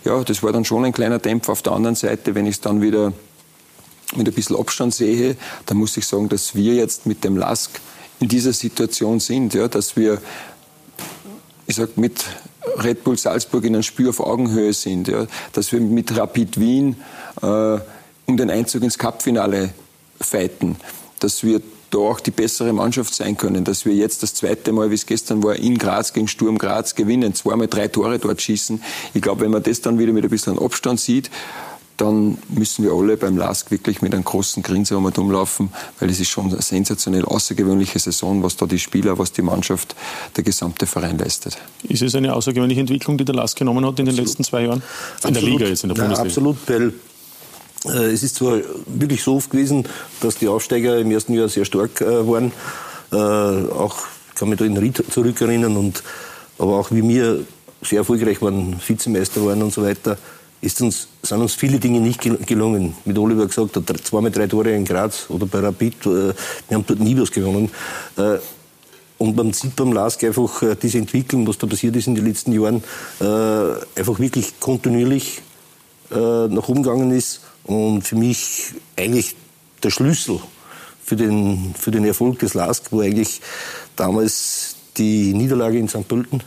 ja, 0.05 0.23
das 0.23 0.41
war 0.41 0.51
dann 0.51 0.65
schon 0.65 0.85
ein 0.85 0.93
kleiner 0.93 1.19
Dämpfer. 1.19 1.51
Auf 1.51 1.61
der 1.61 1.73
anderen 1.73 1.95
Seite, 1.95 2.33
wenn 2.33 2.45
ich 2.45 2.55
es 2.55 2.61
dann 2.61 2.81
wieder 2.81 3.13
mit 4.15 4.27
ein 4.27 4.33
bisschen 4.33 4.55
Abstand 4.55 4.95
sehe, 4.95 5.35
dann 5.65 5.77
muss 5.77 5.97
ich 5.97 6.05
sagen, 6.07 6.29
dass 6.29 6.55
wir 6.55 6.75
jetzt 6.75 7.05
mit 7.05 7.23
dem 7.23 7.37
Lask 7.37 7.79
in 8.19 8.29
dieser 8.29 8.53
Situation 8.53 9.19
sind, 9.19 9.53
ja, 9.53 9.67
dass 9.67 9.97
wir, 9.97 10.21
ich 11.67 11.75
sag, 11.75 11.97
mit 11.97 12.23
Red 12.77 13.03
Bull 13.03 13.17
Salzburg 13.17 13.65
in 13.65 13.75
einem 13.75 13.83
Spiel 13.83 14.07
auf 14.07 14.21
Augenhöhe 14.21 14.73
sind, 14.73 15.09
ja, 15.09 15.27
dass 15.51 15.71
wir 15.71 15.81
mit 15.81 16.15
Rapid 16.15 16.59
Wien 16.59 16.95
äh, 17.41 17.77
um 18.25 18.37
den 18.37 18.49
Einzug 18.49 18.83
ins 18.83 18.97
Cupfinale 18.97 19.73
fighten, 20.21 20.77
dass 21.19 21.43
wir 21.43 21.61
da 21.95 22.01
auch 22.01 22.19
die 22.19 22.31
bessere 22.31 22.73
Mannschaft 22.73 23.13
sein 23.13 23.37
können, 23.37 23.63
dass 23.63 23.85
wir 23.85 23.93
jetzt 23.93 24.21
das 24.21 24.33
zweite 24.33 24.73
Mal, 24.73 24.89
wie 24.91 24.95
es 24.95 25.05
gestern 25.05 25.43
war, 25.43 25.55
in 25.55 25.77
Graz 25.77 26.13
gegen 26.13 26.27
Sturm 26.27 26.57
Graz 26.57 26.95
gewinnen, 26.95 27.33
zweimal 27.33 27.67
drei 27.67 27.87
Tore 27.87 28.19
dort 28.19 28.41
schießen. 28.41 28.83
Ich 29.13 29.21
glaube, 29.21 29.41
wenn 29.41 29.51
man 29.51 29.63
das 29.63 29.81
dann 29.81 29.97
wieder 29.97 30.11
mit 30.11 30.23
ein 30.23 30.29
bisschen 30.29 30.59
Abstand 30.59 30.99
sieht, 30.99 31.29
dann 31.97 32.37
müssen 32.49 32.83
wir 32.83 32.91
alle 32.91 33.15
beim 33.15 33.37
LASK 33.37 33.71
wirklich 33.71 34.01
mit 34.01 34.13
einem 34.13 34.25
großen 34.25 34.61
Grinsen 34.61 34.97
umlaufen, 34.97 35.69
weil 35.99 36.09
es 36.09 36.19
ist 36.19 36.27
schon 36.27 36.51
eine 36.51 36.61
sensationell 36.61 37.23
außergewöhnliche 37.23 37.99
Saison, 37.99 38.43
was 38.43 38.57
da 38.57 38.65
die 38.65 38.79
Spieler, 38.79 39.17
was 39.17 39.31
die 39.31 39.41
Mannschaft, 39.41 39.95
der 40.35 40.43
gesamte 40.43 40.87
Verein 40.87 41.17
leistet. 41.17 41.57
Ist 41.83 42.01
es 42.01 42.13
eine 42.15 42.33
außergewöhnliche 42.33 42.81
Entwicklung, 42.81 43.17
die 43.17 43.23
der 43.23 43.35
LASK 43.35 43.59
genommen 43.59 43.85
hat 43.85 43.97
in 43.99 44.05
den 44.05 44.15
letzten 44.15 44.43
zwei 44.43 44.63
Jahren? 44.63 44.79
In 44.79 45.29
absolut. 45.29 45.35
der 45.35 45.41
Liga 45.43 45.65
jetzt, 45.67 45.83
in 45.83 45.89
der 45.89 45.95
Bundesliga? 45.95 46.21
Ja, 46.21 46.27
absolut, 46.27 46.57
weil 46.67 46.93
es 47.89 48.23
ist 48.23 48.35
zwar 48.35 48.59
wirklich 48.87 49.21
so 49.23 49.35
oft 49.35 49.49
gewesen, 49.49 49.87
dass 50.21 50.35
die 50.35 50.47
Aufsteiger 50.47 50.97
im 50.99 51.11
ersten 51.11 51.33
Jahr 51.33 51.49
sehr 51.49 51.65
stark 51.65 52.01
äh, 52.01 52.27
waren. 52.27 52.51
Äh, 53.11 53.15
auch 53.15 53.95
kann 54.35 54.49
mich 54.49 54.59
da 54.59 54.65
in 54.65 54.77
Ried 54.77 55.03
zurückerinnern, 55.09 55.77
und, 55.77 56.03
aber 56.57 56.79
auch 56.79 56.91
wie 56.91 57.07
wir 57.07 57.45
sehr 57.81 57.99
erfolgreich 57.99 58.41
waren, 58.41 58.75
Vizemeister 58.85 59.45
waren 59.45 59.61
und 59.61 59.73
so 59.73 59.83
weiter, 59.83 60.17
ist 60.61 60.81
uns, 60.81 61.07
sind 61.21 61.39
uns 61.39 61.53
viele 61.53 61.79
Dinge 61.79 62.01
nicht 62.01 62.21
gelungen. 62.47 62.95
Mit 63.05 63.17
Oliver 63.17 63.45
gesagt, 63.45 63.79
zweimal 64.03 64.31
drei 64.31 64.47
Tore 64.47 64.71
in 64.71 64.83
Graz 64.83 65.25
oder 65.29 65.45
bei 65.45 65.59
Rapid, 65.59 66.05
wir 66.05 66.33
haben 66.71 66.85
dort 66.87 66.99
nie 66.99 67.17
was 67.19 67.31
gewonnen. 67.31 67.69
Und 69.17 69.35
man 69.35 69.53
sieht 69.53 69.75
beim 69.75 69.93
LASK 69.93 70.23
einfach 70.23 70.63
diese 70.81 70.97
Entwicklung, 70.97 71.47
was 71.47 71.59
da 71.59 71.67
passiert 71.67 71.95
ist 71.95 72.07
in 72.07 72.15
den 72.15 72.25
letzten 72.25 72.51
Jahren, 72.51 72.83
einfach 73.95 74.19
wirklich 74.19 74.59
kontinuierlich 74.59 75.41
nach 76.09 76.67
oben 76.67 76.81
gegangen 76.81 77.11
ist 77.11 77.41
und 77.65 78.03
für 78.03 78.15
mich 78.15 78.73
eigentlich 78.95 79.35
der 79.83 79.89
Schlüssel 79.89 80.39
für 81.03 81.15
den, 81.15 81.75
für 81.77 81.91
den 81.91 82.05
Erfolg 82.05 82.39
des 82.39 82.53
LASK 82.53 82.91
war 82.91 83.03
eigentlich 83.03 83.41
damals 83.95 84.75
die 84.97 85.33
Niederlage 85.33 85.77
in 85.77 85.87
St. 85.87 86.07
Pölten, 86.07 86.41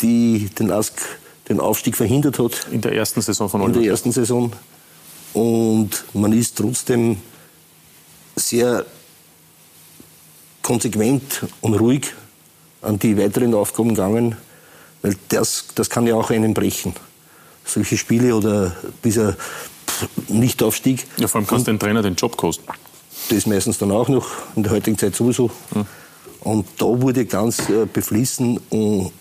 die 0.00 0.50
den 0.58 0.66
LASK 0.66 1.00
den 1.48 1.60
Aufstieg 1.60 1.96
verhindert 1.96 2.38
hat. 2.38 2.66
In 2.70 2.80
der 2.80 2.92
ersten 2.92 3.22
Saison 3.22 3.48
von 3.48 3.62
Oliver. 3.62 3.76
In 3.76 3.82
der 3.84 3.92
ersten 3.92 4.12
Saison. 4.12 4.52
Und 5.32 6.04
man 6.12 6.32
ist 6.32 6.56
trotzdem 6.56 7.18
sehr 8.34 8.84
konsequent 10.62 11.46
und 11.60 11.74
ruhig 11.74 12.12
an 12.82 12.98
die 12.98 13.16
weiteren 13.16 13.54
Aufgaben 13.54 13.90
gegangen, 13.90 14.36
weil 15.02 15.16
das, 15.28 15.66
das 15.74 15.88
kann 15.88 16.06
ja 16.06 16.16
auch 16.16 16.30
einen 16.30 16.52
brechen 16.54 16.94
solche 17.66 17.96
Spiele 17.96 18.34
oder 18.34 18.74
dieser 19.04 19.36
Nichtaufstieg. 20.28 21.06
Ja, 21.18 21.28
vor 21.28 21.40
allem 21.40 21.46
kannst 21.46 21.66
du 21.66 21.72
den 21.72 21.78
Trainer 21.78 22.02
den 22.02 22.14
Job 22.14 22.36
kosten. 22.36 22.64
Das 23.28 23.46
meistens 23.46 23.78
dann 23.78 23.90
auch 23.90 24.08
noch, 24.08 24.28
in 24.54 24.62
der 24.62 24.72
heutigen 24.72 24.96
Zeit 24.96 25.14
sowieso. 25.16 25.50
Hm. 25.72 25.86
Und 26.40 26.66
da 26.78 26.84
wurde 26.84 27.24
ganz 27.24 27.68
äh, 27.68 27.86
beflissen, 27.92 28.60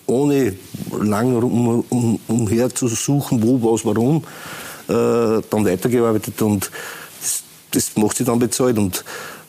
ohne 0.05 0.55
lang 1.01 1.35
um, 1.41 1.83
um, 1.89 2.19
umher 2.27 2.73
zu 2.73 2.87
suchen, 2.87 3.41
wo, 3.41 3.73
was, 3.73 3.83
warum, 3.83 4.17
äh, 4.87 5.41
dann 5.49 5.65
weitergearbeitet 5.65 6.39
und 6.43 6.69
das, 7.19 7.43
das 7.71 7.95
macht 7.95 8.17
sie 8.17 8.25
dann 8.25 8.37
bezahlt. 8.37 8.77
Und 8.77 9.03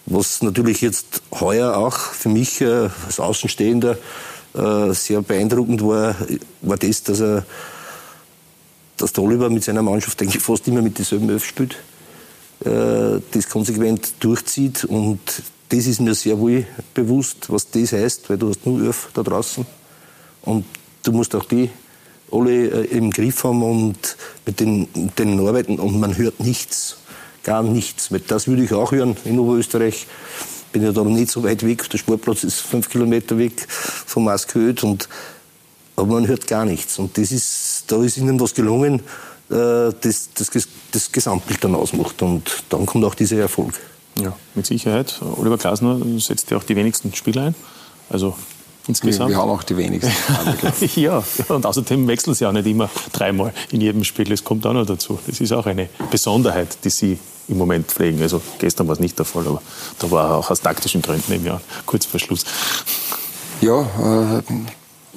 was 0.06 0.40
natürlich 0.40 0.80
jetzt 0.80 1.20
heuer 1.38 1.76
auch 1.76 1.98
für 1.98 2.30
mich 2.30 2.62
äh, 2.62 2.88
als 3.04 3.20
Außenstehender 3.20 3.98
äh, 4.54 4.92
sehr 4.94 5.20
beeindruckend 5.20 5.82
war, 5.82 6.14
war 6.62 6.78
das, 6.78 7.02
dass 7.02 7.20
er 7.20 7.44
dass 8.96 9.12
der 9.12 9.24
Oliver 9.24 9.50
mit 9.50 9.64
seiner 9.64 9.82
Mannschaft 9.82 10.20
eigentlich 10.22 10.42
fast 10.42 10.66
immer 10.68 10.82
mit 10.82 10.98
dieselben 10.98 11.28
Elf 11.28 11.44
spielt, 11.44 11.76
äh, 12.64 13.20
das 13.30 13.48
konsequent 13.48 14.14
durchzieht 14.20 14.84
und 14.84 15.20
das 15.68 15.86
ist 15.86 16.00
mir 16.00 16.14
sehr 16.14 16.38
wohl 16.38 16.66
bewusst, 16.94 17.50
was 17.50 17.70
das 17.70 17.92
heißt, 17.92 18.30
weil 18.30 18.38
du 18.38 18.50
hast 18.50 18.64
nur 18.64 18.82
Elf 18.82 19.08
da 19.14 19.22
draußen 19.22 19.66
und 20.42 20.64
du 21.02 21.12
musst 21.12 21.34
auch 21.34 21.44
die 21.44 21.70
alle 22.30 22.68
äh, 22.68 22.96
im 22.96 23.10
Griff 23.10 23.44
haben 23.44 23.62
und 23.62 24.16
mit 24.44 24.60
den, 24.60 24.88
denen 25.18 25.46
arbeiten 25.46 25.78
und 25.78 25.98
man 25.98 26.16
hört 26.16 26.40
nichts, 26.40 26.96
gar 27.44 27.62
nichts. 27.62 28.10
Weil 28.10 28.20
das 28.20 28.48
würde 28.48 28.64
ich 28.64 28.72
auch 28.72 28.92
hören 28.92 29.16
in 29.24 29.38
Oberösterreich. 29.38 30.06
Bin 30.72 30.82
ja 30.82 30.92
da 30.92 31.04
nicht 31.04 31.30
so 31.30 31.42
weit 31.44 31.64
weg, 31.64 31.88
der 31.88 31.98
Sportplatz 31.98 32.44
ist 32.44 32.60
fünf 32.60 32.88
Kilometer 32.88 33.38
weg 33.38 33.66
vom 33.68 34.24
Maskhöd 34.24 34.82
und 34.82 35.08
aber 35.94 36.14
man 36.14 36.28
hört 36.28 36.46
gar 36.46 36.66
nichts. 36.66 36.98
Und 36.98 37.16
das 37.16 37.32
ist, 37.32 37.65
da 37.87 38.02
ist 38.02 38.16
ihnen 38.16 38.38
was 38.40 38.55
gelungen, 38.55 39.00
äh, 39.50 39.93
das, 40.00 40.31
das, 40.35 40.50
das 40.93 41.12
Gesamtbild 41.12 41.62
dann 41.62 41.75
ausmacht. 41.75 42.21
Und 42.23 42.64
dann 42.69 42.87
kommt 42.87 43.05
auch 43.05 43.14
dieser 43.14 43.38
Erfolg. 43.38 43.75
Ja, 44.21 44.35
mit 44.55 44.66
Sicherheit. 44.66 45.21
Oliver 45.37 45.59
Glasner 45.59 46.00
setzt 46.19 46.50
ja 46.50 46.57
auch 46.57 46.64
die 46.64 46.75
wenigsten 46.75 47.14
Spieler 47.14 47.43
ein. 47.43 47.55
Also 48.09 48.35
insgesamt. 48.88 49.31
Wir, 49.31 49.37
wir 49.37 49.43
haben 49.43 49.50
auch 49.50 49.62
die 49.62 49.76
wenigsten. 49.76 50.12
ja, 51.00 51.23
und 51.49 51.66
außerdem 51.66 52.07
wechseln 52.09 52.35
sie 52.35 52.47
auch 52.47 52.52
nicht 52.52 52.66
immer 52.66 52.88
dreimal 53.12 53.52
in 53.71 53.81
jedem 53.81 54.05
Spiel. 54.05 54.25
Das 54.25 54.43
kommt 54.43 54.64
auch 54.66 54.73
noch 54.73 54.87
dazu. 54.87 55.19
Das 55.26 55.40
ist 55.40 55.52
auch 55.52 55.66
eine 55.66 55.88
Besonderheit, 56.11 56.78
die 56.85 56.90
sie 56.90 57.19
im 57.49 57.59
Moment 57.59 57.87
pflegen. 57.88 58.23
Also 58.23 58.40
gestern 58.59 58.88
war 58.88 58.95
es 58.95 59.00
nicht 59.00 59.19
der 59.19 59.26
Fall, 59.26 59.47
aber 59.47 59.62
da 59.99 60.11
war 60.11 60.37
auch 60.37 60.50
aus 60.50 60.61
taktischen 60.61 61.02
Gründen 61.02 61.33
im 61.33 61.45
Jahr 61.45 61.61
kurz 61.85 62.07
vor 62.07 62.19
Schluss. 62.19 62.45
Ja, 63.61 63.83
äh, 63.83 64.43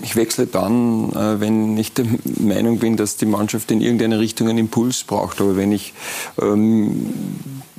ich 0.01 0.15
wechsle 0.15 0.47
dann, 0.47 1.11
äh, 1.11 1.39
wenn 1.39 1.77
ich 1.77 1.93
der 1.93 2.05
Meinung 2.39 2.79
bin, 2.79 2.97
dass 2.97 3.17
die 3.17 3.25
Mannschaft 3.25 3.71
in 3.71 3.81
irgendeine 3.81 4.19
Richtung 4.19 4.49
einen 4.49 4.57
Impuls 4.57 5.03
braucht. 5.03 5.41
Aber 5.41 5.55
wenn 5.55 5.71
ich 5.71 5.93
ähm, 6.41 7.13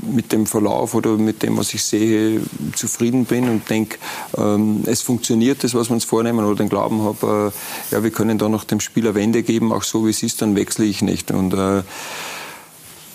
mit 0.03 0.33
dem 0.33 0.47
Verlauf 0.47 0.95
oder 0.95 1.17
mit 1.17 1.43
dem, 1.43 1.57
was 1.57 1.75
ich 1.75 1.83
sehe, 1.83 2.41
zufrieden 2.75 3.25
bin 3.25 3.49
und 3.49 3.69
denke, 3.69 3.99
ähm, 4.37 4.83
es 4.87 5.03
funktioniert 5.03 5.62
das, 5.65 5.75
was 5.75 5.91
wir 5.91 5.95
uns 5.95 6.05
vornehmen 6.05 6.45
oder 6.45 6.57
den 6.57 6.69
Glauben 6.69 7.03
habe, 7.03 7.53
äh, 7.91 7.95
ja, 7.95 8.03
wir 8.03 8.11
können 8.11 8.39
da 8.39 8.49
noch 8.49 8.65
dem 8.65 8.81
Spieler 8.81 9.15
Wende 9.15 9.43
geben, 9.43 9.73
auch 9.73 9.83
so 9.83 10.07
wie 10.07 10.11
es 10.11 10.23
ist, 10.23 10.43
dann 10.43 10.57
wechsle 10.57 10.85
ich 10.85 11.03
nicht. 11.03 11.31
Und 11.31 11.55
äh, 11.55 11.83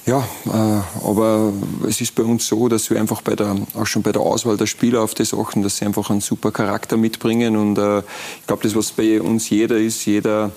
ja, 0.05 0.19
äh, 0.45 1.05
aber 1.07 1.51
es 1.87 1.99
ist 1.99 2.13
bei 2.13 2.23
uns 2.23 2.47
so, 2.47 2.67
dass 2.67 2.89
wir 2.89 2.99
einfach 2.99 3.21
bei 3.21 3.35
der, 3.35 3.55
auch 3.73 3.87
schon 3.87 4.03
bei 4.03 4.11
der 4.11 4.21
Auswahl 4.21 4.55
der 4.55 4.67
Spieler 4.67 5.01
auf 5.01 5.15
das 5.15 5.33
achten, 5.33 5.63
dass 5.63 5.77
sie 5.77 5.85
einfach 5.85 6.11
einen 6.11 6.21
super 6.21 6.51
Charakter 6.51 6.95
mitbringen. 6.95 7.57
Und 7.57 7.77
äh, 7.77 7.99
ich 7.99 8.47
glaube, 8.47 8.63
das, 8.63 8.75
was 8.75 8.91
bei 8.91 9.19
uns 9.19 9.49
jeder 9.49 9.77
ist, 9.77 10.05
jeder 10.05 10.51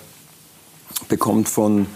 bekommt 1.09 1.49
von 1.49 1.87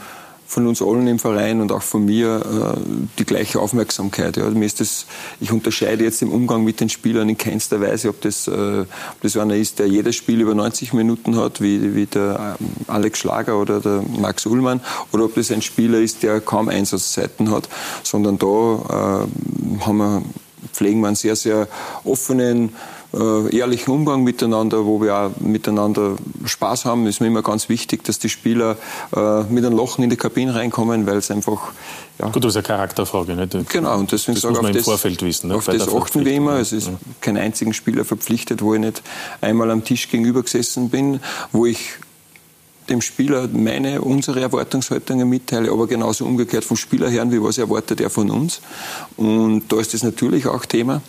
von 0.53 0.67
uns 0.67 0.83
allen 0.83 1.07
im 1.07 1.19
Verein 1.19 1.63
und 1.63 1.73
auch 1.73 1.81
von 1.81 2.05
mir 2.05 2.77
äh, 2.77 2.81
die 3.19 3.25
gleiche 3.25 3.59
Aufmerksamkeit. 3.59 4.37
Ja. 4.37 4.51
Mir 4.51 4.67
ist 4.67 4.81
das, 4.81 5.07
ich 5.41 5.51
unterscheide 5.51 6.05
jetzt 6.05 6.21
im 6.21 6.31
Umgang 6.31 6.63
mit 6.63 6.79
den 6.79 6.91
Spielern 6.91 7.31
in 7.31 7.39
keinster 7.39 7.81
Weise, 7.81 8.11
ob 8.11 8.21
das, 8.21 8.49
äh, 8.49 8.81
ob 8.81 9.21
das 9.23 9.39
einer 9.39 9.57
ist, 9.57 9.79
der 9.79 9.89
jedes 9.89 10.15
Spiel 10.15 10.43
über 10.43 10.55
90 10.55 10.93
Minuten 10.93 11.37
hat, 11.37 11.63
wie, 11.63 11.95
wie 11.95 12.05
der 12.05 12.57
ähm, 12.61 12.67
Alex 12.87 13.21
Schlager 13.21 13.59
oder 13.59 13.81
der 13.81 14.03
Max 14.21 14.45
Ullmann, 14.45 14.83
oder 15.11 15.25
ob 15.25 15.37
das 15.37 15.51
ein 15.51 15.63
Spieler 15.63 16.01
ist, 16.01 16.23
der 16.23 16.43
kaum 16.43 16.69
Einsatzzeiten 16.69 17.51
hat, 17.51 17.71
sondern 18.03 18.37
da 18.37 18.47
äh, 18.47 19.81
haben 19.87 19.97
wir, 19.97 20.23
pflegen 20.71 21.01
wir 21.01 21.07
einen 21.07 21.17
sehr, 21.17 21.35
sehr 21.35 21.67
offenen, 22.05 22.75
äh, 23.15 23.57
ehrlichen 23.57 23.93
Umgang 23.93 24.23
miteinander, 24.23 24.85
wo 24.87 25.01
wir 25.01 25.17
auch 25.17 25.31
miteinander 25.41 26.17
Spaß 26.45 26.85
haben. 26.85 27.07
ist 27.07 27.21
mir 27.21 27.27
immer 27.29 27.43
ganz 27.43 27.69
wichtig, 27.69 28.05
dass 28.05 28.19
die 28.19 28.29
Spieler 28.29 28.77
äh, 29.15 29.43
mit 29.45 29.65
einem 29.65 29.77
Lachen 29.77 30.03
in 30.05 30.11
die 30.11 30.17
Kabine 30.17 30.55
reinkommen, 30.55 31.07
weil 31.07 31.17
es 31.17 31.31
einfach 31.31 31.73
ja. 32.19 32.29
Gut, 32.29 32.45
das 32.45 32.51
ist 32.51 32.57
eine 32.57 32.63
Charakterfrage. 32.65 33.35
Nicht? 33.35 33.71
Genau, 33.71 33.99
und 33.99 34.13
deswegen 34.13 34.35
das 34.35 34.45
muss 34.45 34.61
man 34.61 34.71
im 34.71 34.77
das, 34.77 34.85
Vorfeld 34.85 35.23
wissen. 35.23 35.49
Ne? 35.49 35.57
Auf 35.57 35.65
das 35.65 35.89
achten 35.89 36.25
wir 36.25 36.35
immer. 36.35 36.59
Es 36.59 36.73
ist 36.73 36.89
ja. 36.89 36.95
kein 37.21 37.37
einzigen 37.37 37.73
Spieler 37.73 38.05
verpflichtet, 38.05 38.63
wo 38.63 38.75
ich 38.75 38.81
nicht 38.81 39.03
einmal 39.41 39.71
am 39.71 39.83
Tisch 39.83 40.09
gegenüber 40.09 40.43
gesessen 40.43 40.91
bin, 40.91 41.21
wo 41.53 41.67
ich 41.67 41.95
dem 42.89 43.01
Spieler 43.01 43.49
meine, 43.53 44.03
unsere 44.03 44.41
Erwartungshaltungen 44.41 45.29
mitteile, 45.29 45.71
aber 45.71 45.87
genauso 45.87 46.25
umgekehrt 46.25 46.65
vom 46.65 46.77
Spieler 46.77 47.09
her, 47.09 47.25
wie 47.31 47.43
was 47.43 47.59
erwartet 47.59 48.01
er 48.01 48.11
von 48.11 48.31
uns. 48.31 48.61
Und 49.17 49.65
da 49.69 49.81
ist 49.81 49.95
das 49.95 50.03
natürlich 50.03 50.47
auch 50.47 50.67
Thema. 50.67 51.01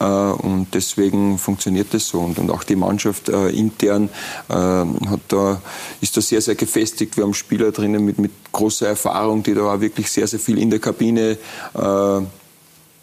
Äh, 0.00 0.04
und 0.04 0.68
deswegen 0.74 1.38
funktioniert 1.38 1.92
das 1.92 2.08
so. 2.08 2.20
Und, 2.20 2.50
auch 2.50 2.64
die 2.64 2.76
Mannschaft 2.76 3.28
äh, 3.28 3.48
intern 3.50 4.08
äh, 4.48 4.52
hat 4.54 5.20
da, 5.28 5.60
ist 6.00 6.16
da 6.16 6.20
sehr, 6.20 6.40
sehr 6.40 6.54
gefestigt. 6.54 7.16
Wir 7.16 7.24
haben 7.24 7.34
Spieler 7.34 7.72
drinnen 7.72 8.04
mit, 8.04 8.18
mit 8.18 8.32
großer 8.52 8.88
Erfahrung, 8.88 9.42
die 9.42 9.54
da 9.54 9.72
auch 9.72 9.80
wirklich 9.80 10.10
sehr, 10.10 10.26
sehr 10.26 10.40
viel 10.40 10.58
in 10.58 10.70
der 10.70 10.78
Kabine 10.80 11.38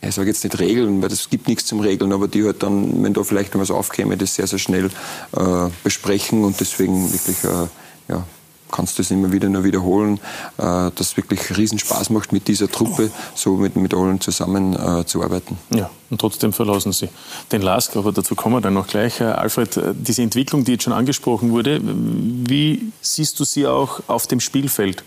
ich 0.01 0.15
sage 0.15 0.29
jetzt 0.29 0.43
nicht 0.43 0.59
Regeln, 0.59 1.01
weil 1.01 1.11
es 1.11 1.29
gibt 1.29 1.47
nichts 1.47 1.65
zum 1.65 1.79
Regeln, 1.79 2.11
aber 2.11 2.27
die 2.27 2.43
halt 2.43 2.63
dann, 2.63 3.03
wenn 3.03 3.13
da 3.13 3.23
vielleicht 3.23 3.53
noch 3.53 3.61
was 3.61 3.69
aufkäme, 3.69 4.17
das 4.17 4.35
sehr, 4.35 4.47
sehr 4.47 4.57
schnell 4.59 4.85
äh, 4.85 5.69
besprechen 5.83 6.43
und 6.43 6.59
deswegen 6.59 7.11
wirklich 7.13 7.43
äh, 7.43 7.67
ja, 8.11 8.25
kannst 8.71 8.97
du 8.97 9.01
es 9.01 9.11
immer 9.11 9.31
wieder 9.31 9.49
nur 9.49 9.63
wiederholen, 9.63 10.19
äh, 10.57 10.61
dass 10.61 10.99
es 10.99 11.17
wirklich 11.17 11.57
riesen 11.57 11.79
Spaß 11.79 12.09
macht, 12.09 12.31
mit 12.31 12.47
dieser 12.47 12.69
Truppe 12.69 13.11
so 13.35 13.55
mit, 13.57 13.75
mit 13.75 13.93
allen 13.93 14.19
zusammen 14.21 14.73
äh, 14.73 15.05
zu 15.05 15.23
arbeiten. 15.23 15.57
Ja, 15.69 15.89
und 16.09 16.19
trotzdem 16.19 16.53
verlassen 16.53 16.91
Sie 16.91 17.09
den 17.51 17.61
LASK, 17.61 17.95
aber 17.95 18.11
dazu 18.11 18.35
kommen 18.35 18.55
wir 18.55 18.61
dann 18.61 18.73
noch 18.73 18.87
gleich. 18.87 19.19
Äh, 19.21 19.25
Alfred, 19.25 19.77
äh, 19.77 19.93
diese 19.93 20.21
Entwicklung, 20.21 20.63
die 20.63 20.73
jetzt 20.73 20.83
schon 20.83 20.93
angesprochen 20.93 21.51
wurde, 21.51 21.81
wie 21.83 22.91
siehst 23.01 23.39
du 23.39 23.43
sie 23.43 23.67
auch 23.67 24.01
auf 24.07 24.27
dem 24.27 24.39
Spielfeld 24.39 25.03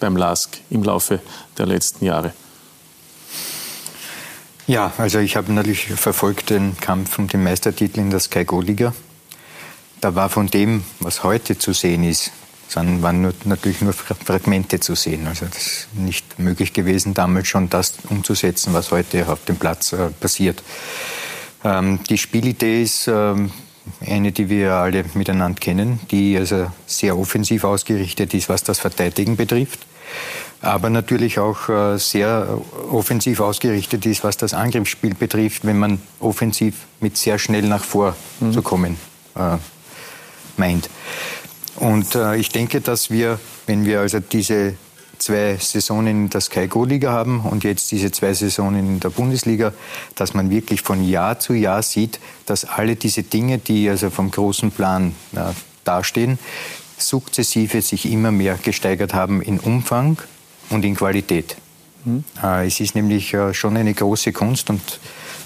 beim 0.00 0.16
LASK 0.16 0.58
im 0.70 0.82
Laufe 0.82 1.20
der 1.56 1.66
letzten 1.66 2.04
Jahre? 2.04 2.32
Ja, 4.66 4.92
also 4.96 5.18
ich 5.18 5.36
habe 5.36 5.52
natürlich 5.52 5.88
verfolgt 5.88 6.48
den 6.48 6.76
Kampf 6.78 7.18
um 7.18 7.28
den 7.28 7.42
Meistertitel 7.42 8.00
in 8.00 8.10
der 8.10 8.20
Sky 8.20 8.46
Go 8.46 8.62
Liga. 8.62 8.94
Da 10.00 10.14
war 10.14 10.30
von 10.30 10.46
dem, 10.46 10.84
was 11.00 11.22
heute 11.22 11.58
zu 11.58 11.74
sehen 11.74 12.02
ist, 12.02 12.30
dann 12.76 13.02
waren 13.02 13.22
nur, 13.22 13.34
natürlich 13.44 13.80
nur 13.80 13.92
Fragmente 13.92 14.80
zu 14.80 14.94
sehen. 14.94 15.26
Also 15.26 15.46
das 15.46 15.66
ist 15.66 15.88
nicht 15.94 16.38
möglich 16.38 16.72
gewesen, 16.72 17.14
damals 17.14 17.48
schon 17.48 17.70
das 17.70 17.94
umzusetzen, 18.08 18.72
was 18.72 18.90
heute 18.90 19.28
auf 19.28 19.44
dem 19.44 19.56
Platz 19.56 19.92
äh, 19.92 20.08
passiert. 20.20 20.62
Ähm, 21.64 22.00
die 22.08 22.18
Spielidee 22.18 22.82
ist 22.82 23.08
ähm, 23.08 23.50
eine, 24.06 24.32
die 24.32 24.48
wir 24.48 24.72
alle 24.74 25.04
miteinander 25.14 25.58
kennen, 25.58 26.00
die 26.10 26.36
also 26.36 26.70
sehr 26.86 27.18
offensiv 27.18 27.64
ausgerichtet 27.64 28.34
ist, 28.34 28.48
was 28.48 28.62
das 28.64 28.78
Verteidigen 28.78 29.36
betrifft, 29.36 29.80
aber 30.60 30.90
natürlich 30.90 31.38
auch 31.38 31.68
äh, 31.68 31.98
sehr 31.98 32.58
offensiv 32.90 33.40
ausgerichtet 33.40 34.06
ist, 34.06 34.24
was 34.24 34.36
das 34.36 34.54
Angriffsspiel 34.54 35.14
betrifft, 35.14 35.66
wenn 35.66 35.78
man 35.78 36.00
offensiv 36.20 36.74
mit 37.00 37.16
sehr 37.16 37.38
schnell 37.38 37.62
nach 37.62 37.84
vor 37.84 38.16
mhm. 38.40 38.52
zu 38.52 38.62
kommen 38.62 38.96
äh, 39.36 39.56
meint. 40.56 40.88
Und 41.84 42.14
äh, 42.14 42.36
ich 42.36 42.48
denke, 42.48 42.80
dass 42.80 43.10
wir, 43.10 43.38
wenn 43.66 43.84
wir 43.84 44.00
also 44.00 44.18
diese 44.18 44.74
zwei 45.18 45.58
Saisonen 45.60 46.24
in 46.24 46.30
der 46.30 46.40
Sky 46.40 46.66
Go 46.66 46.86
Liga 46.86 47.12
haben 47.12 47.40
und 47.40 47.62
jetzt 47.62 47.92
diese 47.92 48.10
zwei 48.10 48.32
Saisonen 48.32 48.88
in 48.88 49.00
der 49.00 49.10
Bundesliga, 49.10 49.74
dass 50.14 50.32
man 50.32 50.48
wirklich 50.48 50.80
von 50.80 51.06
Jahr 51.06 51.38
zu 51.38 51.52
Jahr 51.52 51.82
sieht, 51.82 52.20
dass 52.46 52.64
alle 52.64 52.96
diese 52.96 53.22
Dinge, 53.22 53.58
die 53.58 53.90
also 53.90 54.08
vom 54.08 54.30
großen 54.30 54.70
Plan 54.70 55.14
äh, 55.34 55.40
dastehen, 55.84 56.38
sukzessive 56.96 57.82
sich 57.82 58.10
immer 58.10 58.30
mehr 58.32 58.56
gesteigert 58.56 59.12
haben 59.12 59.42
in 59.42 59.60
Umfang 59.60 60.16
und 60.70 60.86
in 60.86 60.96
Qualität. 60.96 61.56
Mhm. 62.06 62.24
Äh, 62.42 62.66
es 62.66 62.80
ist 62.80 62.94
nämlich 62.94 63.34
äh, 63.34 63.52
schon 63.52 63.76
eine 63.76 63.92
große 63.92 64.32
Kunst 64.32 64.70
und 64.70 65.00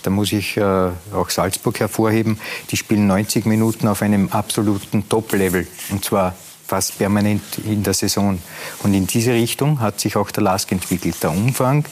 da 0.09 0.15
muss 0.15 0.33
ich 0.33 0.57
äh, 0.57 0.63
auch 0.63 1.29
Salzburg 1.29 1.81
hervorheben. 1.81 2.41
Die 2.71 2.79
spielen 2.79 3.07
90 3.07 3.45
Minuten 3.45 3.87
auf 3.87 4.01
einem 4.01 4.31
absoluten 4.31 5.07
Top-Level. 5.07 5.67
Und 5.91 6.03
zwar 6.03 6.35
fast 6.67 6.97
permanent 6.97 7.43
in 7.63 7.83
der 7.83 7.93
Saison. 7.93 8.39
Und 8.83 8.95
in 8.95 9.07
diese 9.07 9.35
Richtung 9.35 9.81
hat 9.81 10.01
sich 10.01 10.17
auch 10.17 10.31
der 10.31 10.45
LASK 10.45 10.73
entwickelt. 10.73 11.23
Der 11.23 11.31
Umfang 11.31 11.85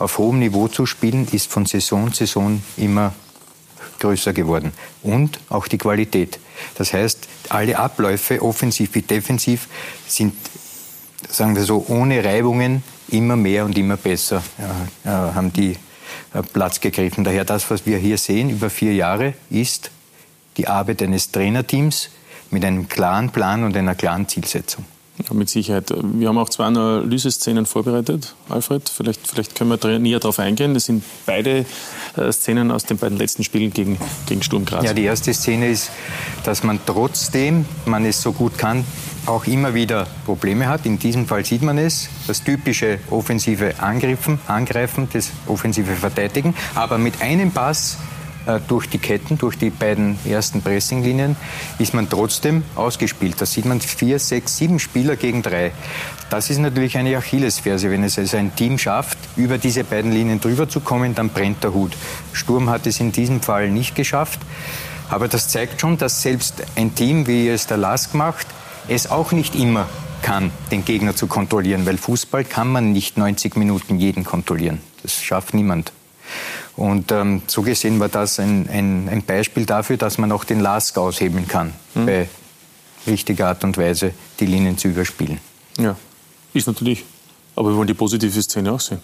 auf 0.00 0.18
hohem 0.18 0.40
Niveau 0.40 0.66
zu 0.66 0.84
spielen 0.84 1.28
ist 1.30 1.48
von 1.52 1.64
Saison 1.64 2.12
zu 2.12 2.26
Saison 2.26 2.60
immer 2.76 3.12
größer 4.00 4.32
geworden. 4.32 4.72
Und 5.04 5.38
auch 5.48 5.68
die 5.68 5.78
Qualität. 5.78 6.40
Das 6.74 6.92
heißt, 6.92 7.28
alle 7.50 7.78
Abläufe, 7.78 8.42
offensiv 8.42 8.96
wie 8.96 9.02
defensiv, 9.02 9.68
sind, 10.08 10.34
sagen 11.28 11.54
wir 11.54 11.62
so, 11.62 11.84
ohne 11.86 12.24
Reibungen 12.24 12.82
immer 13.10 13.36
mehr 13.36 13.64
und 13.64 13.78
immer 13.78 13.96
besser, 13.96 14.42
äh, 15.04 15.08
haben 15.08 15.52
die 15.52 15.70
äh, 15.70 15.76
Platz 16.52 16.80
gegriffen. 16.80 17.24
Daher 17.24 17.44
das, 17.44 17.70
was 17.70 17.86
wir 17.86 17.98
hier 17.98 18.18
sehen 18.18 18.50
über 18.50 18.70
vier 18.70 18.94
Jahre, 18.94 19.34
ist 19.50 19.90
die 20.56 20.68
Arbeit 20.68 21.02
eines 21.02 21.30
Trainerteams 21.30 22.10
mit 22.50 22.64
einem 22.64 22.88
klaren 22.88 23.30
Plan 23.30 23.64
und 23.64 23.76
einer 23.76 23.94
klaren 23.94 24.28
Zielsetzung. 24.28 24.84
Ja, 25.28 25.34
mit 25.34 25.50
Sicherheit. 25.50 25.92
Wir 26.02 26.28
haben 26.28 26.38
auch 26.38 26.48
zwei 26.48 26.64
Analyseszenen 26.64 27.66
vorbereitet, 27.66 28.34
Alfred. 28.48 28.88
Vielleicht, 28.88 29.26
vielleicht 29.26 29.54
können 29.54 29.70
wir 29.70 29.98
näher 29.98 30.18
darauf 30.18 30.38
eingehen. 30.38 30.72
Das 30.72 30.86
sind 30.86 31.04
beide 31.26 31.66
äh, 32.16 32.32
Szenen 32.32 32.70
aus 32.70 32.84
den 32.84 32.96
beiden 32.96 33.18
letzten 33.18 33.44
Spielen 33.44 33.70
gegen, 33.70 33.98
gegen 34.26 34.42
Sturm 34.42 34.64
Graz. 34.64 34.84
Ja, 34.84 34.94
die 34.94 35.04
erste 35.04 35.34
Szene 35.34 35.68
ist, 35.68 35.90
dass 36.44 36.62
man 36.62 36.80
trotzdem, 36.86 37.66
man 37.84 38.06
es 38.06 38.22
so 38.22 38.32
gut 38.32 38.56
kann, 38.56 38.84
auch 39.26 39.46
immer 39.46 39.74
wieder 39.74 40.06
Probleme 40.24 40.68
hat. 40.68 40.86
In 40.86 40.98
diesem 40.98 41.26
Fall 41.26 41.44
sieht 41.44 41.62
man 41.62 41.78
es, 41.78 42.08
das 42.26 42.42
typische 42.42 42.98
offensive 43.10 43.74
Angriffen, 43.78 44.38
Angreifen, 44.46 45.08
das 45.12 45.30
offensive 45.46 45.94
Verteidigen. 45.94 46.54
Aber 46.74 46.98
mit 46.98 47.20
einem 47.22 47.50
Pass 47.50 47.98
äh, 48.46 48.58
durch 48.68 48.88
die 48.88 48.98
Ketten, 48.98 49.36
durch 49.36 49.58
die 49.58 49.70
beiden 49.70 50.18
ersten 50.24 50.62
Pressinglinien, 50.62 51.36
ist 51.78 51.92
man 51.92 52.08
trotzdem 52.08 52.62
ausgespielt. 52.74 53.40
Da 53.40 53.46
sieht 53.46 53.66
man 53.66 53.80
vier, 53.80 54.18
sechs, 54.18 54.56
sieben 54.56 54.78
Spieler 54.78 55.16
gegen 55.16 55.42
drei. 55.42 55.72
Das 56.30 56.48
ist 56.48 56.58
natürlich 56.58 56.96
eine 56.96 57.16
Achillesferse. 57.16 57.90
Wenn 57.90 58.04
es 58.04 58.18
also 58.18 58.36
ein 58.36 58.54
Team 58.56 58.78
schafft, 58.78 59.18
über 59.36 59.58
diese 59.58 59.84
beiden 59.84 60.12
Linien 60.12 60.40
drüber 60.40 60.68
zu 60.68 60.80
kommen, 60.80 61.14
dann 61.14 61.28
brennt 61.28 61.62
der 61.62 61.74
Hut. 61.74 61.92
Sturm 62.32 62.70
hat 62.70 62.86
es 62.86 63.00
in 63.00 63.12
diesem 63.12 63.42
Fall 63.42 63.70
nicht 63.70 63.94
geschafft. 63.94 64.40
Aber 65.10 65.26
das 65.26 65.48
zeigt 65.48 65.80
schon, 65.80 65.98
dass 65.98 66.22
selbst 66.22 66.62
ein 66.76 66.94
Team, 66.94 67.26
wie 67.26 67.48
es 67.48 67.66
der 67.66 67.76
Lask 67.76 68.14
macht, 68.14 68.46
es 68.88 69.10
auch 69.10 69.32
nicht 69.32 69.54
immer 69.54 69.88
kann, 70.22 70.50
den 70.70 70.84
Gegner 70.84 71.16
zu 71.16 71.26
kontrollieren, 71.26 71.86
weil 71.86 71.98
Fußball 71.98 72.44
kann 72.44 72.70
man 72.70 72.92
nicht 72.92 73.16
90 73.16 73.56
Minuten 73.56 73.98
jeden 73.98 74.24
kontrollieren. 74.24 74.80
Das 75.02 75.22
schafft 75.22 75.54
niemand. 75.54 75.92
Und 76.76 77.10
ähm, 77.12 77.42
so 77.46 77.62
gesehen 77.62 78.00
war 78.00 78.08
das 78.08 78.38
ein, 78.38 78.68
ein, 78.68 79.08
ein, 79.08 79.22
Beispiel 79.22 79.66
dafür, 79.66 79.96
dass 79.96 80.18
man 80.18 80.30
auch 80.32 80.44
den 80.44 80.60
Lask 80.60 80.96
aushebeln 80.96 81.48
kann, 81.48 81.72
mhm. 81.94 82.06
bei 82.06 82.28
richtiger 83.06 83.48
Art 83.48 83.64
und 83.64 83.76
Weise 83.76 84.12
die 84.38 84.46
Linien 84.46 84.78
zu 84.78 84.88
überspielen. 84.88 85.40
Ja, 85.78 85.96
ist 86.54 86.66
natürlich. 86.66 87.04
Aber 87.56 87.70
wir 87.70 87.76
wollen 87.76 87.88
die 87.88 87.94
positive 87.94 88.40
Szene 88.42 88.72
auch 88.72 88.80
sehen. 88.80 89.00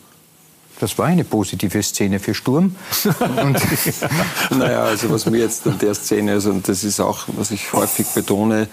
Das 0.79 0.97
war 0.99 1.07
eine 1.07 1.25
positive 1.25 1.83
Szene 1.83 2.21
für 2.21 2.35
Sturm. 2.35 2.77
naja, 4.51 4.85
also 4.85 5.11
was 5.11 5.25
mir 5.27 5.39
jetzt 5.39 5.67
an 5.67 5.79
der 5.79 5.95
Szene, 5.95 6.33
also, 6.33 6.51
und 6.51 6.69
das 6.69 6.85
ist 6.85 7.01
auch, 7.01 7.25
was 7.29 7.51
ich 7.51 7.73
häufig 7.73 8.07
betone, 8.09 8.69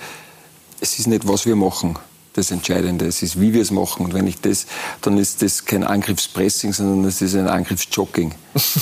es 0.84 1.00
ist 1.00 1.08
nicht, 1.08 1.26
was 1.28 1.46
wir 1.46 1.56
machen, 1.56 1.98
das 2.34 2.52
Entscheidende. 2.52 3.06
Es 3.06 3.24
ist, 3.24 3.40
wie 3.40 3.54
wir 3.54 3.62
es 3.62 3.72
machen. 3.72 4.06
Und 4.06 4.14
wenn 4.14 4.28
ich 4.28 4.42
das, 4.42 4.68
dann 5.02 5.18
ist 5.18 5.42
das 5.42 5.64
kein 5.64 5.84
Angriffspressing, 5.84 6.74
sondern 6.74 7.06
es 7.06 7.22
ist 7.22 7.36
ein 7.36 7.48
Angriffsjogging. 7.48 8.36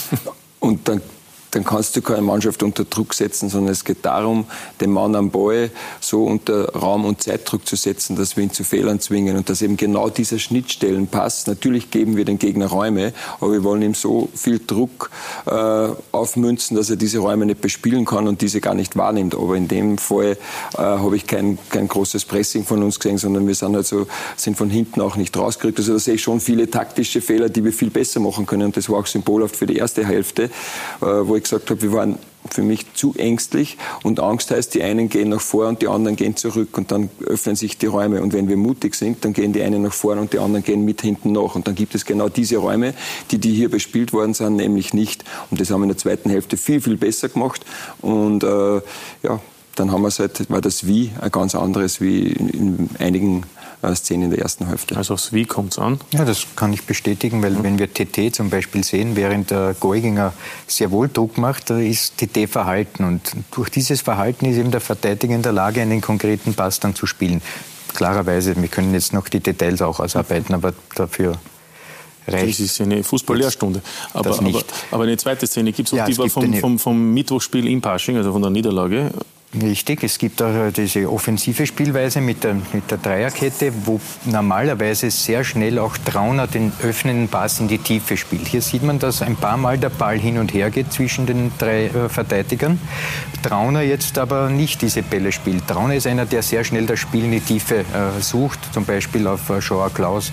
Und 0.59 0.87
dann 0.87 1.01
dann 1.51 1.65
kannst 1.65 1.95
du 1.95 2.01
keine 2.01 2.21
Mannschaft 2.21 2.63
unter 2.63 2.85
Druck 2.85 3.13
setzen, 3.13 3.49
sondern 3.49 3.73
es 3.73 3.83
geht 3.83 4.05
darum, 4.05 4.45
den 4.79 4.91
Mann 4.91 5.15
am 5.15 5.31
Ball 5.31 5.69
so 5.99 6.23
unter 6.23 6.73
Raum- 6.73 7.05
und 7.05 7.21
Zeitdruck 7.21 7.67
zu 7.67 7.75
setzen, 7.75 8.15
dass 8.15 8.37
wir 8.37 8.43
ihn 8.43 8.51
zu 8.51 8.63
Fehlern 8.63 8.99
zwingen 8.99 9.35
und 9.35 9.49
dass 9.49 9.61
eben 9.61 9.77
genau 9.77 10.09
dieser 10.09 10.39
Schnittstellen 10.39 11.07
passt. 11.07 11.47
Natürlich 11.47 11.91
geben 11.91 12.15
wir 12.15 12.25
den 12.25 12.39
Gegner 12.39 12.67
Räume, 12.67 13.13
aber 13.39 13.51
wir 13.51 13.63
wollen 13.63 13.81
ihm 13.81 13.93
so 13.93 14.29
viel 14.33 14.59
Druck 14.65 15.11
äh, 15.45 15.87
aufmünzen, 16.11 16.77
dass 16.77 16.89
er 16.89 16.95
diese 16.95 17.19
Räume 17.19 17.45
nicht 17.45 17.61
bespielen 17.61 18.05
kann 18.05 18.27
und 18.27 18.41
diese 18.41 18.61
gar 18.61 18.73
nicht 18.73 18.95
wahrnimmt. 18.95 19.35
Aber 19.35 19.55
in 19.55 19.67
dem 19.67 19.97
Fall 19.97 20.37
äh, 20.77 20.77
habe 20.77 21.17
ich 21.17 21.27
kein, 21.27 21.57
kein 21.69 21.87
großes 21.87 22.25
Pressing 22.25 22.63
von 22.63 22.81
uns 22.81 22.99
gesehen, 22.99 23.17
sondern 23.17 23.45
wir 23.45 23.55
sind 23.55 23.75
halt 23.75 23.85
so, 23.85 24.07
sind 24.37 24.57
von 24.57 24.69
hinten 24.69 25.01
auch 25.01 25.17
nicht 25.17 25.35
rausgerückt. 25.37 25.79
Also 25.79 25.93
da 25.93 25.99
sehe 25.99 26.15
ich 26.15 26.21
schon 26.21 26.39
viele 26.39 26.69
taktische 26.69 27.19
Fehler, 27.19 27.49
die 27.49 27.63
wir 27.63 27.73
viel 27.73 27.89
besser 27.89 28.21
machen 28.21 28.45
können. 28.45 28.63
Und 28.63 28.77
das 28.77 28.89
war 28.89 28.99
auch 28.99 29.07
symbolhaft 29.07 29.57
für 29.57 29.65
die 29.65 29.75
erste 29.75 30.05
Hälfte, 30.05 30.43
äh, 30.43 30.49
wo 31.01 31.35
ich 31.35 31.40
ich 31.41 31.49
gesagt 31.49 31.69
habe, 31.69 31.81
wir 31.81 31.93
waren 31.93 32.17
für 32.49 32.63
mich 32.63 32.93
zu 32.93 33.13
ängstlich 33.17 33.77
und 34.03 34.19
Angst 34.19 34.51
heißt, 34.51 34.73
die 34.73 34.81
einen 34.81 35.09
gehen 35.09 35.29
nach 35.29 35.41
vor 35.41 35.67
und 35.67 35.81
die 35.81 35.87
anderen 35.87 36.15
gehen 36.15 36.35
zurück 36.35 36.77
und 36.77 36.91
dann 36.91 37.09
öffnen 37.25 37.55
sich 37.55 37.77
die 37.77 37.85
Räume. 37.85 38.21
Und 38.21 38.33
wenn 38.33 38.49
wir 38.49 38.57
mutig 38.57 38.95
sind, 38.95 39.23
dann 39.23 39.33
gehen 39.33 39.53
die 39.53 39.61
einen 39.61 39.83
nach 39.83 39.93
vorne 39.93 40.21
und 40.21 40.33
die 40.33 40.39
anderen 40.39 40.63
gehen 40.63 40.83
mit 40.83 41.01
hinten 41.01 41.31
nach. 41.31 41.55
Und 41.55 41.67
dann 41.67 41.75
gibt 41.75 41.93
es 41.93 42.05
genau 42.05 42.29
diese 42.29 42.57
Räume, 42.57 42.93
die 43.29 43.37
die 43.37 43.53
hier 43.53 43.69
bespielt 43.69 44.11
worden 44.11 44.33
sind, 44.33 44.55
nämlich 44.55 44.93
nicht. 44.93 45.23
Und 45.51 45.61
das 45.61 45.69
haben 45.69 45.81
wir 45.81 45.85
in 45.85 45.89
der 45.89 45.97
zweiten 45.97 46.29
Hälfte 46.29 46.57
viel, 46.57 46.81
viel 46.81 46.97
besser 46.97 47.29
gemacht. 47.29 47.63
Und 48.01 48.43
äh, 48.43 48.81
ja, 49.23 49.39
dann 49.75 49.91
haben 49.91 50.01
wir 50.01 50.07
es 50.07 50.19
halt, 50.19 50.49
war 50.49 50.61
das 50.61 50.87
Wie 50.87 51.11
ein 51.21 51.31
ganz 51.31 51.55
anderes 51.55 52.01
wie 52.01 52.23
in, 52.23 52.49
in 52.49 52.89
einigen 52.99 53.43
äh, 53.81 53.95
Szenen 53.95 54.25
in 54.25 54.29
der 54.31 54.39
ersten 54.39 54.67
Hälfte. 54.67 54.95
Also 54.95 55.15
aufs 55.15 55.33
Wie 55.33 55.45
kommt 55.45 55.73
es 55.73 55.79
an? 55.79 55.99
Ja, 56.11 56.25
das 56.25 56.45
kann 56.55 56.73
ich 56.73 56.83
bestätigen, 56.83 57.41
weil 57.41 57.51
mhm. 57.51 57.63
wenn 57.63 57.79
wir 57.79 57.93
TT 57.93 58.33
zum 58.35 58.49
Beispiel 58.49 58.83
sehen, 58.83 59.15
während 59.15 59.51
der 59.51 59.75
Geuginger 59.79 60.33
sehr 60.67 60.91
wohl 60.91 61.09
Druck 61.09 61.37
macht, 61.37 61.69
da 61.69 61.79
ist 61.79 62.17
TT 62.17 62.49
Verhalten. 62.49 63.03
Und 63.03 63.31
durch 63.51 63.69
dieses 63.69 64.01
Verhalten 64.01 64.45
ist 64.45 64.57
eben 64.57 64.71
der 64.71 64.81
Verteidiger 64.81 65.35
in 65.35 65.41
der 65.41 65.53
Lage, 65.53 65.81
einen 65.81 66.01
konkreten 66.01 66.53
Pass 66.53 66.79
dann 66.79 66.95
zu 66.95 67.05
spielen. 67.05 67.41
klarerweise, 67.93 68.55
wir 68.55 68.69
können 68.69 68.93
jetzt 68.93 69.13
noch 69.13 69.27
die 69.27 69.39
Details 69.39 69.81
auch 69.81 69.99
ausarbeiten, 69.99 70.55
aber 70.55 70.73
dafür 70.95 71.37
reicht. 72.27 72.59
Das 72.59 72.59
ist 72.59 72.81
eine 72.81 73.03
Fußballlehrstunde. 73.03 73.81
Aber, 74.13 74.37
aber, 74.37 74.63
aber, 74.91 75.03
eine 75.03 75.17
zweite 75.17 75.47
Szene 75.47 75.71
gibt 75.71 75.89
es 75.89 75.93
auch, 75.93 75.97
ja, 75.97 76.05
die 76.05 76.17
war 76.17 76.29
vom, 76.29 76.53
vom, 76.53 76.79
vom 76.79 77.13
Mittwochsspiel 77.13 77.67
in 77.67 77.81
Pasching, 77.81 78.17
also 78.17 78.31
von 78.31 78.41
der 78.41 78.51
Niederlage. 78.51 79.11
Richtig, 79.53 80.01
es 80.05 80.17
gibt 80.17 80.41
auch 80.41 80.71
diese 80.71 81.11
offensive 81.11 81.65
Spielweise 81.65 82.21
mit 82.21 82.45
der, 82.45 82.53
mit 82.53 82.89
der 82.89 82.97
Dreierkette, 82.97 83.73
wo 83.85 83.99
normalerweise 84.23 85.11
sehr 85.11 85.43
schnell 85.43 85.77
auch 85.77 85.97
Trauner 85.97 86.47
den 86.47 86.71
öffnenden 86.81 87.27
Pass 87.27 87.59
in 87.59 87.67
die 87.67 87.77
Tiefe 87.77 88.15
spielt. 88.15 88.47
Hier 88.47 88.61
sieht 88.61 88.81
man, 88.81 88.97
dass 88.97 89.21
ein 89.21 89.35
paar 89.35 89.57
Mal 89.57 89.77
der 89.77 89.89
Ball 89.89 90.17
hin 90.17 90.37
und 90.37 90.53
her 90.53 90.69
geht 90.69 90.93
zwischen 90.93 91.25
den 91.25 91.51
drei 91.57 91.87
äh, 91.87 92.07
Verteidigern. 92.07 92.79
Trauner 93.43 93.81
jetzt 93.81 94.17
aber 94.17 94.49
nicht 94.49 94.81
diese 94.81 95.03
Bälle 95.03 95.33
spielt. 95.33 95.67
Trauner 95.67 95.95
ist 95.95 96.07
einer, 96.07 96.25
der 96.25 96.43
sehr 96.43 96.63
schnell 96.63 96.85
das 96.85 96.99
Spiel 96.99 97.25
in 97.25 97.31
die 97.31 97.41
Tiefe 97.41 97.79
äh, 97.79 98.21
sucht, 98.21 98.73
zum 98.73 98.85
Beispiel 98.85 99.27
auf 99.27 99.49
äh, 99.49 99.61
Schauer 99.61 99.89
Klaus. 99.93 100.31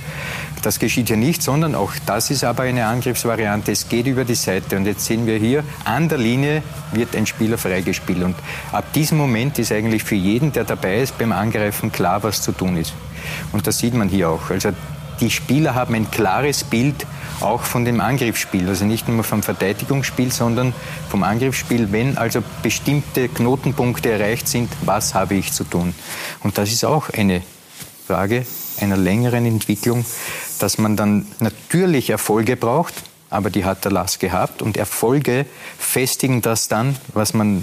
Das 0.62 0.78
geschieht 0.78 1.08
hier 1.08 1.16
nicht, 1.16 1.42
sondern 1.42 1.74
auch 1.74 1.92
das 2.04 2.30
ist 2.30 2.42
aber 2.42 2.64
eine 2.64 2.86
Angriffsvariante. 2.86 3.70
Es 3.72 3.88
geht 3.88 4.06
über 4.06 4.24
die 4.24 4.34
Seite 4.34 4.76
und 4.76 4.86
jetzt 4.86 5.04
sehen 5.04 5.26
wir 5.26 5.38
hier, 5.38 5.62
an 5.84 6.08
der 6.08 6.18
Linie 6.18 6.62
wird 6.92 7.14
ein 7.14 7.26
Spieler 7.26 7.58
freigespielt 7.58 8.22
und 8.22 8.34
ab 8.72 8.92
diesem 8.92 9.18
Moment 9.18 9.58
ist 9.58 9.70
eigentlich 9.70 10.02
für 10.02 10.16
jeden, 10.16 10.52
der 10.52 10.64
dabei 10.64 11.00
ist, 11.00 11.16
beim 11.16 11.32
Angreifen 11.32 11.92
klar, 11.92 12.22
was 12.22 12.42
zu 12.42 12.52
tun 12.52 12.76
ist. 12.76 12.92
Und 13.52 13.66
das 13.66 13.78
sieht 13.78 13.94
man 13.94 14.08
hier 14.08 14.30
auch. 14.30 14.50
Also 14.50 14.70
die 15.20 15.30
Spieler 15.30 15.74
haben 15.74 15.94
ein 15.94 16.10
klares 16.10 16.64
Bild 16.64 17.06
auch 17.40 17.62
von 17.62 17.84
dem 17.84 18.00
Angriffsspiel. 18.00 18.68
Also 18.68 18.84
nicht 18.84 19.08
nur 19.08 19.22
vom 19.24 19.42
Verteidigungsspiel, 19.42 20.32
sondern 20.32 20.74
vom 21.08 21.22
Angriffsspiel, 21.22 21.92
wenn 21.92 22.18
also 22.18 22.42
bestimmte 22.62 23.28
Knotenpunkte 23.28 24.10
erreicht 24.10 24.48
sind, 24.48 24.70
was 24.84 25.14
habe 25.14 25.34
ich 25.34 25.52
zu 25.52 25.64
tun? 25.64 25.94
Und 26.42 26.58
das 26.58 26.72
ist 26.72 26.84
auch 26.84 27.10
eine 27.10 27.42
Frage 28.06 28.44
einer 28.80 28.96
längeren 28.96 29.46
Entwicklung, 29.46 30.04
dass 30.58 30.78
man 30.78 30.96
dann 30.96 31.26
natürlich 31.40 32.10
Erfolge 32.10 32.56
braucht, 32.56 32.94
aber 33.30 33.50
die 33.50 33.64
hat 33.64 33.84
der 33.84 33.92
Lass 33.92 34.18
gehabt 34.18 34.62
und 34.62 34.76
Erfolge 34.76 35.46
festigen 35.78 36.42
das 36.42 36.68
dann, 36.68 36.96
was 37.14 37.34
man 37.34 37.62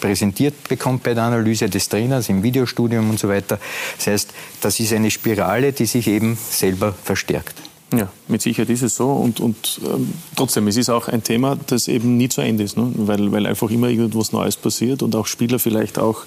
präsentiert 0.00 0.68
bekommt 0.68 1.02
bei 1.02 1.14
der 1.14 1.24
Analyse 1.24 1.68
des 1.68 1.88
Trainers 1.88 2.28
im 2.28 2.42
Videostudium 2.42 3.10
und 3.10 3.18
so 3.18 3.28
weiter. 3.28 3.58
Das 3.96 4.06
heißt, 4.06 4.30
das 4.60 4.80
ist 4.80 4.92
eine 4.92 5.10
Spirale, 5.10 5.72
die 5.72 5.86
sich 5.86 6.08
eben 6.08 6.36
selber 6.50 6.92
verstärkt. 6.92 7.65
Ja, 7.96 8.08
mit 8.28 8.42
Sicherheit 8.42 8.68
ist 8.68 8.82
es 8.82 8.96
so. 8.96 9.10
Und, 9.10 9.40
und 9.40 9.80
ähm, 9.84 10.12
trotzdem, 10.34 10.68
es 10.68 10.76
ist 10.76 10.90
auch 10.90 11.08
ein 11.08 11.22
Thema, 11.22 11.56
das 11.66 11.88
eben 11.88 12.16
nie 12.16 12.28
zu 12.28 12.42
Ende 12.42 12.64
ist, 12.64 12.76
ne? 12.76 12.92
weil, 12.96 13.32
weil 13.32 13.46
einfach 13.46 13.70
immer 13.70 13.88
irgendwas 13.88 14.32
Neues 14.32 14.56
passiert 14.56 15.02
und 15.02 15.16
auch 15.16 15.26
Spieler 15.26 15.58
vielleicht 15.58 15.98
auch 15.98 16.24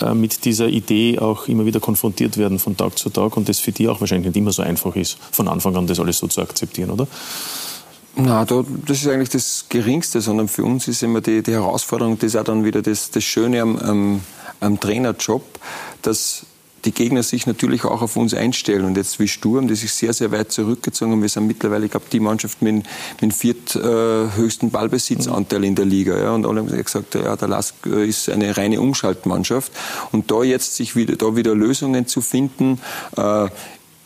äh, 0.00 0.14
mit 0.14 0.44
dieser 0.44 0.66
Idee 0.66 1.20
auch 1.20 1.46
immer 1.46 1.66
wieder 1.66 1.78
konfrontiert 1.78 2.36
werden 2.36 2.58
von 2.58 2.76
Tag 2.76 2.98
zu 2.98 3.10
Tag 3.10 3.36
und 3.36 3.48
das 3.48 3.60
für 3.60 3.70
die 3.70 3.88
auch 3.88 4.00
wahrscheinlich 4.00 4.26
nicht 4.26 4.36
immer 4.36 4.52
so 4.52 4.62
einfach 4.62 4.96
ist, 4.96 5.18
von 5.30 5.46
Anfang 5.46 5.76
an 5.76 5.86
das 5.86 6.00
alles 6.00 6.18
so 6.18 6.26
zu 6.26 6.40
akzeptieren, 6.40 6.90
oder? 6.90 7.06
Na, 8.16 8.44
da, 8.44 8.64
das 8.86 9.02
ist 9.02 9.08
eigentlich 9.08 9.30
das 9.30 9.66
Geringste, 9.68 10.20
sondern 10.20 10.48
für 10.48 10.64
uns 10.64 10.88
ist 10.88 11.02
immer 11.02 11.20
die, 11.20 11.42
die 11.42 11.52
Herausforderung, 11.52 12.18
das 12.18 12.28
ist 12.28 12.36
auch 12.36 12.44
dann 12.44 12.64
wieder 12.64 12.82
das, 12.82 13.10
das 13.10 13.24
Schöne 13.24 13.60
am, 13.60 13.76
am, 13.76 14.20
am 14.60 14.80
Trainerjob, 14.80 15.42
dass 16.02 16.46
die 16.84 16.92
Gegner 16.92 17.22
sich 17.22 17.46
natürlich 17.46 17.84
auch 17.84 18.02
auf 18.02 18.16
uns 18.16 18.34
einstellen. 18.34 18.84
Und 18.84 18.96
jetzt 18.96 19.18
wie 19.18 19.28
Sturm, 19.28 19.68
die 19.68 19.74
sich 19.74 19.92
sehr, 19.92 20.12
sehr 20.12 20.30
weit 20.32 20.52
zurückgezogen 20.52 21.12
haben. 21.12 21.22
Wir 21.22 21.28
sind 21.28 21.46
mittlerweile, 21.46 21.86
ich 21.86 21.90
glaube, 21.90 22.06
die 22.12 22.20
Mannschaft 22.20 22.62
mit, 22.62 22.74
mit 22.74 22.84
dem 23.20 23.30
vierthöchsten 23.30 24.68
äh, 24.68 24.72
Ballbesitzanteil 24.72 25.64
in 25.64 25.74
der 25.74 25.84
Liga. 25.84 26.18
Ja. 26.18 26.32
Und 26.32 26.46
alle 26.46 26.60
haben 26.60 26.68
gesagt, 26.68 27.14
ja, 27.14 27.36
der 27.36 27.48
Lask 27.48 27.74
äh, 27.86 28.06
ist 28.06 28.28
eine 28.28 28.56
reine 28.56 28.80
Umschaltmannschaft. 28.80 29.72
Und 30.12 30.30
da 30.30 30.42
jetzt 30.42 30.76
sich 30.76 30.96
wieder, 30.96 31.16
da 31.16 31.36
wieder 31.36 31.54
Lösungen 31.54 32.06
zu 32.06 32.20
finden, 32.20 32.80
äh, 33.16 33.48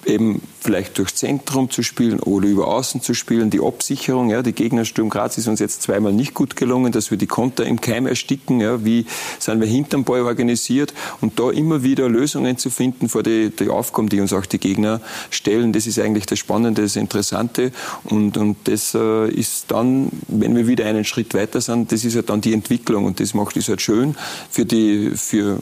eben 0.09 0.43
vielleicht 0.61 0.99
durch 0.99 1.15
Zentrum 1.15 1.71
zu 1.71 1.83
spielen 1.83 2.21
oder 2.21 2.49
über 2.49 2.69
Außen 2.69 3.03
zu 3.03 3.15
spielen. 3.15 3.51
Die 3.51 3.61
Absicherung, 3.61 4.31
ja, 4.31 4.43
die 4.43 4.53
Gegner 4.53 4.85
Sturm 4.85 5.11
Graz 5.11 5.39
ist 5.39 5.49
uns 5.49 5.61
jetzt 5.61 5.83
zweimal 5.83 6.13
nicht 6.13 6.35
gut 6.35 6.57
gelungen, 6.57 6.93
dass 6.93 7.11
wir 7.11 7.19
die 7.19 7.27
Konter 7.27 7.65
im 7.67 7.81
Keim 7.81 8.07
ersticken. 8.07 8.61
Ja, 8.61 8.85
wie 8.85 9.07
sind 9.39 9.61
wir 9.61 9.69
hinterm 9.69 10.05
Ball 10.05 10.23
organisiert 10.23 10.95
und 11.21 11.39
da 11.39 11.51
immer 11.51 11.83
wieder 11.83 12.09
Lösungen 12.09 12.59
zu 12.59 12.71
finden 12.71 13.09
vor 13.09 13.23
die, 13.23 13.51
die 13.51 13.69
Aufgaben, 13.69 14.09
die 14.09 14.21
uns 14.21 14.33
auch 14.33 14.47
die 14.47 14.59
Gegner 14.59 15.01
stellen. 15.31 15.73
Das 15.73 15.87
ist 15.87 15.99
eigentlich 15.99 16.27
das 16.27 16.39
Spannende, 16.39 16.83
das 16.83 16.97
Interessante 16.97 17.73
und, 18.05 18.37
und 18.37 18.57
das 18.65 18.95
äh, 18.95 19.29
ist 19.29 19.71
dann, 19.71 20.09
wenn 20.29 20.57
wir 20.57 20.67
wieder 20.67 20.87
einen 20.87 21.05
Schritt 21.05 21.35
weiter 21.35 21.61
sind, 21.61 21.93
das 21.93 22.05
ist 22.05 22.15
ja 22.15 22.23
dann 22.23 22.41
die 22.41 22.53
Entwicklung 22.53 23.05
und 23.05 23.21
das 23.21 23.35
macht 23.35 23.57
es 23.57 23.69
halt 23.69 23.83
schön 23.83 24.17
für 24.51 24.65
die, 24.65 25.13
für 25.15 25.59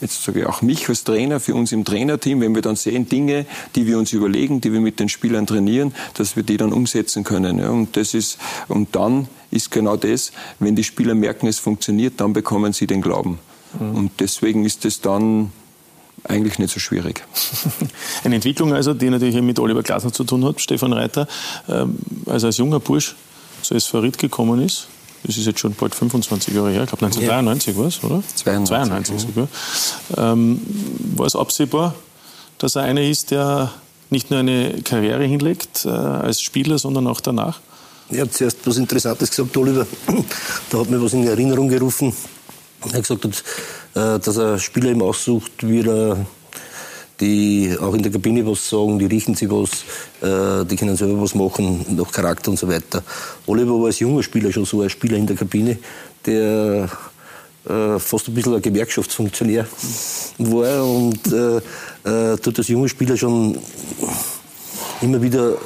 jetzt 0.00 0.22
sage 0.22 0.40
ich 0.40 0.46
auch 0.46 0.62
mich 0.62 0.88
als 0.88 1.04
Trainer, 1.04 1.40
für 1.40 1.54
uns 1.54 1.72
im 1.72 1.84
Trainerteam, 1.84 2.40
wenn 2.40 2.54
wir 2.54 2.62
dann 2.62 2.76
sehen 2.76 3.08
Dinge, 3.08 3.46
die 3.74 3.86
wir 3.86 3.98
uns 3.98 4.12
überlegen, 4.12 4.60
die 4.60 4.72
wir 4.72 4.80
mit 4.80 5.00
den 5.00 5.08
Spielern 5.08 5.46
trainieren, 5.46 5.94
dass 6.14 6.36
wir 6.36 6.42
die 6.42 6.56
dann 6.56 6.72
umsetzen 6.72 7.24
können. 7.24 7.58
Ja, 7.58 7.70
und 7.70 7.96
das 7.96 8.14
ist, 8.14 8.38
und 8.68 8.94
dann 8.96 9.28
ist 9.50 9.70
genau 9.70 9.96
das, 9.96 10.32
wenn 10.58 10.76
die 10.76 10.84
Spieler 10.84 11.14
merken, 11.14 11.46
es 11.46 11.58
funktioniert, 11.58 12.14
dann 12.20 12.32
bekommen 12.32 12.72
sie 12.72 12.86
den 12.86 13.02
Glauben. 13.02 13.38
Mhm. 13.78 13.94
Und 13.94 14.10
deswegen 14.20 14.64
ist 14.64 14.84
es 14.84 15.00
dann 15.00 15.52
eigentlich 16.24 16.58
nicht 16.58 16.72
so 16.72 16.80
schwierig. 16.80 17.24
Eine 18.24 18.36
Entwicklung 18.36 18.74
also, 18.74 18.94
die 18.94 19.08
natürlich 19.08 19.40
mit 19.40 19.58
Oliver 19.58 19.82
Glasner 19.82 20.12
zu 20.12 20.24
tun 20.24 20.44
hat, 20.44 20.60
Stefan 20.60 20.92
Reiter, 20.92 21.26
also 22.26 22.46
als 22.46 22.58
junger 22.58 22.80
Bursch 22.80 23.16
zu 23.62 23.74
SV 23.74 24.00
Ried 24.00 24.18
gekommen 24.18 24.60
ist, 24.60 24.88
das 25.22 25.36
ist 25.36 25.46
jetzt 25.46 25.60
schon 25.60 25.74
bald 25.74 25.94
25 25.94 26.54
Jahre 26.54 26.70
her, 26.70 26.84
ich 26.84 26.88
glaube 26.88 27.04
1993 27.04 27.76
war 27.76 27.86
es, 27.86 28.02
oder? 28.02 28.22
92. 28.34 29.16
92 29.16 29.20
sogar. 29.20 29.48
Ähm, 30.16 30.60
war 31.16 31.26
es 31.26 31.36
absehbar, 31.36 31.94
dass 32.58 32.76
er 32.76 32.82
einer 32.82 33.02
ist, 33.02 33.30
der 33.30 33.70
nicht 34.10 34.30
nur 34.30 34.40
eine 34.40 34.82
Karriere 34.82 35.24
hinlegt 35.24 35.84
äh, 35.84 35.88
als 35.88 36.40
Spieler, 36.40 36.78
sondern 36.78 37.06
auch 37.06 37.20
danach? 37.20 37.60
Er 38.10 38.22
hat 38.22 38.34
zuerst 38.34 38.58
was 38.64 38.76
Interessantes 38.76 39.30
gesagt, 39.30 39.56
Oliver. 39.56 39.86
Da 40.70 40.78
hat 40.78 40.90
mir 40.90 41.00
was 41.00 41.12
in 41.12 41.26
Erinnerung 41.26 41.68
gerufen. 41.68 42.12
Er 42.82 42.92
hat 42.92 43.02
gesagt, 43.02 43.24
äh, 43.24 44.18
dass 44.18 44.36
er 44.36 44.58
Spieler 44.58 44.90
ihm 44.90 45.02
aussucht, 45.02 45.52
wie 45.60 45.80
er 45.80 46.26
die 47.20 47.76
auch 47.80 47.94
in 47.94 48.02
der 48.02 48.12
Kabine 48.12 48.46
was 48.46 48.68
sagen, 48.68 48.98
die 48.98 49.06
riechen 49.06 49.34
sich 49.34 49.50
was, 49.50 49.84
äh, 50.22 50.64
die 50.64 50.76
können 50.76 50.96
selber 50.96 51.20
was 51.20 51.34
machen, 51.34 51.84
nach 51.90 52.10
Charakter 52.10 52.50
und 52.50 52.58
so 52.58 52.68
weiter. 52.68 53.02
Oliver 53.46 53.78
war 53.78 53.86
als 53.86 54.00
junger 54.00 54.22
Spieler 54.22 54.52
schon 54.52 54.64
so 54.64 54.80
ein 54.80 54.90
Spieler 54.90 55.16
in 55.16 55.26
der 55.26 55.36
Kabine, 55.36 55.78
der 56.24 56.88
äh, 57.68 57.98
fast 57.98 58.28
ein 58.28 58.34
bisschen 58.34 58.54
ein 58.54 58.62
Gewerkschaftsfunktionär 58.62 59.66
war 60.38 60.84
und 60.84 61.26
äh, 61.32 61.56
äh, 61.58 62.36
dort 62.42 62.58
als 62.58 62.68
junger 62.68 62.88
Spieler 62.88 63.16
schon 63.16 63.58
immer 65.02 65.20
wieder 65.20 65.56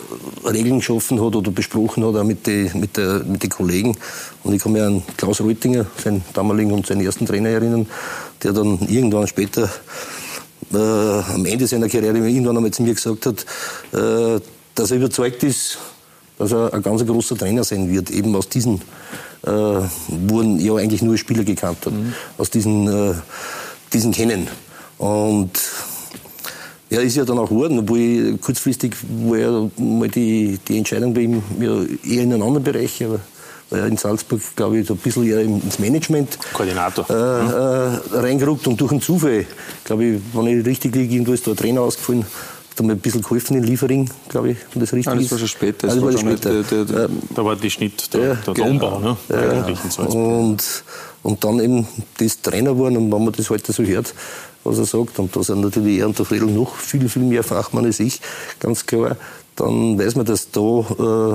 Regeln 0.44 0.78
geschaffen 0.78 1.24
hat 1.24 1.34
oder 1.34 1.50
besprochen 1.50 2.04
hat, 2.04 2.14
auch 2.14 2.24
mit 2.24 2.46
den 2.46 2.70
mit 2.78 2.96
mit 3.26 3.42
die 3.42 3.48
Kollegen. 3.48 3.96
Und 4.42 4.54
ich 4.54 4.62
kann 4.62 4.72
mich 4.72 4.82
an 4.82 5.02
Klaus 5.16 5.40
Reutinger, 5.40 5.86
seinen 6.02 6.24
damaligen 6.34 6.72
und 6.72 6.86
seinen 6.86 7.00
ersten 7.00 7.26
Trainer 7.26 7.48
erinnern, 7.48 7.86
der 8.42 8.52
dann 8.52 8.78
irgendwann 8.88 9.26
später 9.26 9.68
äh, 10.72 10.76
am 10.76 11.44
Ende 11.44 11.66
seiner 11.66 11.88
Karriere 11.88 12.18
irgendwann 12.18 12.56
einmal 12.56 12.70
zu 12.70 12.82
mir 12.82 12.94
gesagt 12.94 13.26
hat, 13.26 13.46
äh, 13.92 14.40
dass 14.74 14.90
er 14.90 14.96
überzeugt 14.96 15.42
ist, 15.42 15.78
dass 16.38 16.52
er 16.52 16.72
ein 16.74 16.82
ganz 16.82 17.04
großer 17.04 17.36
Trainer 17.36 17.64
sein 17.64 17.90
wird, 17.90 18.10
eben 18.10 18.34
aus 18.34 18.48
diesen, 18.48 18.80
äh, 19.46 19.50
wurden 19.50 20.58
ja 20.58 20.74
eigentlich 20.76 21.02
nur 21.02 21.16
Spieler 21.16 21.44
gekannt 21.44 21.86
hat, 21.86 21.92
mhm. 21.92 22.14
aus 22.38 22.50
diesen, 22.50 22.88
äh, 22.88 23.14
diesen 23.92 24.12
Kennen. 24.12 24.48
Und 24.98 25.50
er 26.90 27.02
ist 27.02 27.16
ja 27.16 27.24
dann 27.24 27.38
auch 27.38 27.48
geworden, 27.48 27.78
obwohl 27.80 27.98
ich 27.98 28.40
kurzfristig 28.40 28.94
war 29.26 29.38
ja 29.38 29.70
mal 29.76 30.08
die, 30.08 30.58
die 30.66 30.78
Entscheidung 30.78 31.14
bei 31.14 31.22
ihm 31.22 31.42
ja 31.60 31.82
eher 32.08 32.22
in 32.22 32.32
einem 32.32 32.42
anderen 32.42 32.64
Bereich, 32.64 33.02
aber 33.04 33.20
war 33.70 33.86
in 33.86 33.96
Salzburg, 33.96 34.40
glaube 34.56 34.78
ich, 34.78 34.86
so 34.86 34.94
ein 34.94 34.98
bisschen 34.98 35.26
eher 35.26 35.40
ins 35.40 35.78
Management 35.78 36.38
Koordinator. 36.52 37.06
Äh, 37.08 37.14
äh, 37.14 38.18
reingerückt 38.18 38.66
und 38.66 38.80
durch 38.80 38.92
einen 38.92 39.02
Zufall, 39.02 39.46
glaube 39.84 40.04
ich, 40.04 40.20
wenn 40.32 40.46
ich 40.46 40.66
richtig 40.66 40.94
liege, 40.94 41.14
irgendwo 41.14 41.32
ist 41.32 41.46
da 41.46 41.52
ein 41.52 41.56
Trainer 41.56 41.82
ausgefallen, 41.82 42.24
hat 42.70 42.86
mir 42.86 42.92
ein 42.92 42.98
bisschen 42.98 43.22
geholfen 43.22 43.56
in 43.56 43.62
Liefering, 43.62 44.10
glaube 44.28 44.50
ich, 44.50 44.58
wenn 44.72 44.80
das 44.80 44.92
richtig 44.92 45.12
ah, 45.12 45.16
das 45.16 45.30
war 45.30 45.38
schon 45.38 45.48
später. 45.48 45.86
Das 45.86 46.00
war 46.00 46.12
war 46.12 46.18
später. 46.18 46.50
Der, 46.50 46.62
der, 46.62 46.84
der, 46.84 47.08
da 47.34 47.44
war 47.44 47.56
die 47.56 47.70
Schnitt, 47.70 48.12
der, 48.12 48.20
ja, 48.20 48.34
der 48.34 48.54
genau. 48.54 48.68
Umbau, 48.68 48.98
ne? 48.98 49.16
Ja, 49.28 50.04
und, 50.04 50.84
und 51.22 51.44
dann 51.44 51.60
eben 51.60 51.86
das 52.18 52.40
Trainer 52.40 52.78
waren 52.78 52.96
und 52.96 53.12
wenn 53.12 53.24
man 53.24 53.32
das 53.32 53.48
heute 53.50 53.72
so 53.72 53.82
hört, 53.84 54.12
was 54.64 54.78
er 54.78 54.86
sagt, 54.86 55.18
und 55.18 55.34
da 55.36 55.42
sind 55.42 55.60
natürlich 55.60 55.98
er 55.98 56.06
und 56.06 56.18
der 56.18 56.26
Friedel 56.26 56.48
noch 56.48 56.74
viel, 56.74 57.08
viel 57.08 57.22
mehr 57.22 57.44
Fachmann 57.44 57.84
als 57.84 58.00
ich, 58.00 58.20
ganz 58.58 58.84
klar, 58.86 59.16
dann 59.56 59.98
weiß 59.98 60.16
man, 60.16 60.26
dass 60.26 60.50
da 60.50 60.60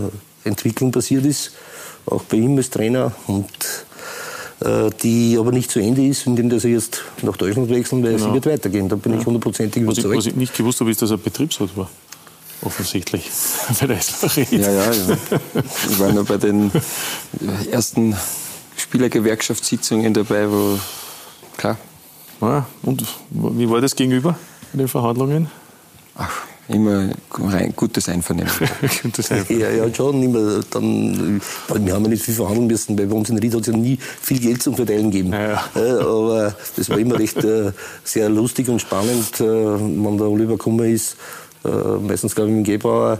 äh, 0.03 0.47
Entwicklung 0.47 0.91
passiert 0.91 1.25
ist 1.25 1.53
auch 2.05 2.23
bei 2.23 2.37
ihm 2.37 2.57
als 2.57 2.69
Trainer 2.69 3.11
und 3.27 3.47
äh, 4.61 4.89
die 5.01 5.37
aber 5.39 5.51
nicht 5.51 5.71
zu 5.71 5.79
Ende 5.79 6.05
ist, 6.05 6.27
indem 6.27 6.51
er 6.51 6.57
jetzt 6.57 7.01
nach 7.21 7.37
Deutschland 7.37 7.69
wechseln, 7.69 8.03
weil 8.03 8.15
genau. 8.15 8.27
sie 8.27 8.33
wird 8.33 8.45
weitergehen. 8.45 8.89
Da 8.89 8.95
bin 8.95 9.13
ja. 9.13 9.19
ich 9.19 9.25
hundertprozentig 9.25 9.83
überzeugt. 9.83 10.05
Was 10.05 10.11
ich, 10.11 10.17
was 10.17 10.25
ich 10.27 10.35
nicht 10.35 10.57
gewusst 10.57 10.79
habe, 10.81 10.91
ist, 10.91 11.01
dass 11.01 11.11
er 11.11 11.17
Betriebsrat 11.17 11.75
war. 11.77 11.89
Offensichtlich. 12.61 13.29
bei 13.79 13.87
der 13.87 13.99
Ja, 14.51 14.71
ja, 14.71 14.91
ja. 14.91 15.17
Ich 15.89 15.99
war 15.99 16.11
nur 16.11 16.25
bei 16.25 16.37
den 16.37 16.71
ersten 17.71 18.15
Spielergewerkschaftssitzungen 18.75 20.13
dabei, 20.13 20.49
wo, 20.49 20.77
klar, 21.55 21.77
Ja, 22.41 22.65
und 22.81 23.05
wie 23.29 23.69
war 23.69 23.79
das 23.79 23.95
gegenüber 23.95 24.37
in 24.73 24.79
den 24.79 24.87
Verhandlungen? 24.87 25.49
Ach, 26.15 26.48
immer 26.69 27.09
rein 27.31 27.73
gutes 27.75 28.07
Einvernehmen. 28.09 28.51
gutes 29.03 29.31
Einvernehmen. 29.31 29.75
Ja, 29.75 29.85
ja, 29.85 29.93
schon. 29.93 30.21
Immer 30.21 30.61
dann, 30.69 31.41
wir 31.67 31.93
haben 31.93 32.03
ja 32.03 32.09
nicht 32.09 32.23
viel 32.23 32.33
verhandeln 32.33 32.67
müssen, 32.67 32.97
weil 32.97 33.07
bei 33.07 33.15
uns 33.15 33.29
in 33.29 33.37
Ried 33.37 33.53
hat 33.53 33.61
es 33.61 33.67
ja 33.67 33.73
nie 33.73 33.97
viel 34.21 34.39
Geld 34.39 34.63
zum 34.63 34.75
Verteilen 34.75 35.11
gegeben. 35.11 35.33
Ja, 35.33 35.63
ja. 35.75 35.99
Aber 35.99 36.55
das 36.75 36.89
war 36.89 36.97
immer 36.97 37.17
recht 37.19 37.43
äh, 37.43 37.71
sehr 38.03 38.29
lustig 38.29 38.69
und 38.69 38.79
spannend, 38.79 39.39
äh, 39.39 39.43
wenn 39.43 40.17
der 40.17 40.27
Oliver 40.27 40.53
gekommen 40.53 40.93
ist. 40.93 41.17
Äh, 41.65 41.69
meistens, 41.69 42.35
glaube 42.35 42.51
ich, 42.51 42.55
mit 42.55 42.67
dem 42.67 42.71
Gebauer 42.73 43.19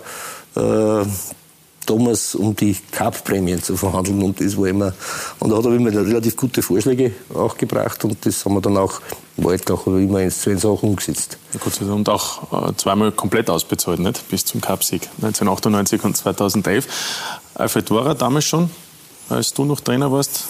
damals, 1.86 2.36
um 2.36 2.56
die 2.56 2.76
Cup-Prämien 2.92 3.62
zu 3.62 3.76
verhandeln. 3.78 4.22
Und 4.22 4.42
das 4.42 4.58
war 4.58 4.68
immer, 4.68 4.94
und 5.40 5.50
da 5.50 5.58
hat 5.58 5.66
er 5.66 5.74
immer 5.74 5.92
relativ 5.92 6.36
gute 6.36 6.62
Vorschläge 6.62 7.12
auch 7.34 7.58
gebracht 7.58 8.04
und 8.06 8.26
das 8.26 8.46
haben 8.46 8.56
wir 8.56 8.62
dann 8.62 8.78
auch 8.78 9.02
im 9.40 9.46
Waldgach 9.46 9.88
immer 9.88 10.22
ins 10.22 10.42
zu 10.42 10.68
auch 10.68 10.84
umgesetzt. 10.84 11.38
Ja, 11.54 11.94
und 11.94 12.10
auch 12.10 12.70
äh, 12.70 12.76
zweimal 12.76 13.12
komplett 13.12 13.50
ausbezahlt, 13.50 14.00
nicht? 14.00 14.28
Bis 14.30 14.46
zum 14.46 14.62
Cup-Sieg 14.62 15.04
1998 15.18 16.04
und 16.04 16.18
2011. 16.18 16.88
Alfred 17.56 17.92
war 17.92 18.08
er 18.08 18.16
damals 18.16 18.46
schon, 18.46 18.70
als 19.30 19.54
du 19.54 19.66
noch 19.66 19.80
Trainer 19.80 20.12
warst 20.12 20.46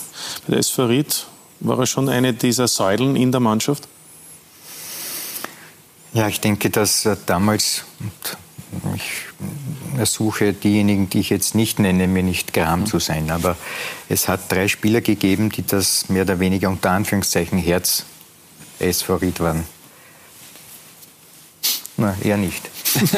bei 0.46 0.52
der 0.52 0.60
SV 0.60 0.86
Ried, 0.86 1.26
war 1.60 1.80
er 1.80 1.86
schon 1.86 2.10
eine 2.10 2.34
dieser 2.34 2.68
Säulen 2.68 3.16
in 3.16 3.32
der 3.32 3.42
Mannschaft? 3.42 3.88
Ja, 6.14 6.28
ich 6.28 6.40
denke, 6.40 6.70
dass 6.70 7.08
damals, 7.26 7.84
ich 8.96 9.12
ersuche 9.98 10.54
diejenigen, 10.54 11.10
die 11.10 11.20
ich 11.20 11.30
jetzt 11.30 11.54
nicht 11.54 11.80
nenne, 11.80 12.08
mir 12.08 12.24
nicht 12.24 12.54
gram 12.54 12.86
zu 12.86 13.00
sein. 13.00 13.30
Aber 13.30 13.56
es 14.08 14.28
hat 14.28 14.52
drei 14.52 14.68
Spieler 14.68 15.02
gegeben, 15.02 15.50
die 15.50 15.66
das 15.66 16.10
mehr 16.10 16.24
oder 16.24 16.40
weniger 16.40 16.70
unter 16.70 16.92
Anführungszeichen 16.92 17.60
Herz 17.60 18.06
SV 18.80 19.16
Ried 19.16 19.40
waren. 19.40 19.64
Na, 21.98 22.16
eher 22.24 22.38
nicht. 22.38 22.70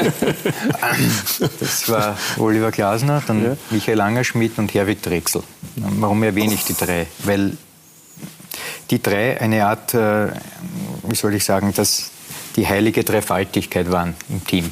das 1.60 1.88
war 1.88 2.18
Oliver 2.38 2.72
Glasner, 2.72 3.22
dann 3.26 3.44
ja. 3.44 3.58
Michael 3.70 4.02
Angerschmidt 4.02 4.58
und 4.58 4.74
Herwig 4.74 5.02
Drechsel. 5.02 5.44
Warum 5.76 6.24
erwähne 6.24 6.54
ich 6.54 6.66
die 6.66 6.74
drei? 6.74 7.08
Weil 7.20 7.58
die 8.90 9.02
drei 9.02 9.40
eine 9.40 9.66
Art, 9.66 9.94
äh, 9.94 10.28
wie 11.08 11.16
soll 11.16 11.36
ich 11.36 11.46
sagen, 11.46 11.74
dass 11.74 12.12
die 12.56 12.68
heilige 12.68 13.04
Dreifaltigkeit 13.04 13.92
waren 13.92 14.16
im 14.30 14.46
Team. 14.46 14.72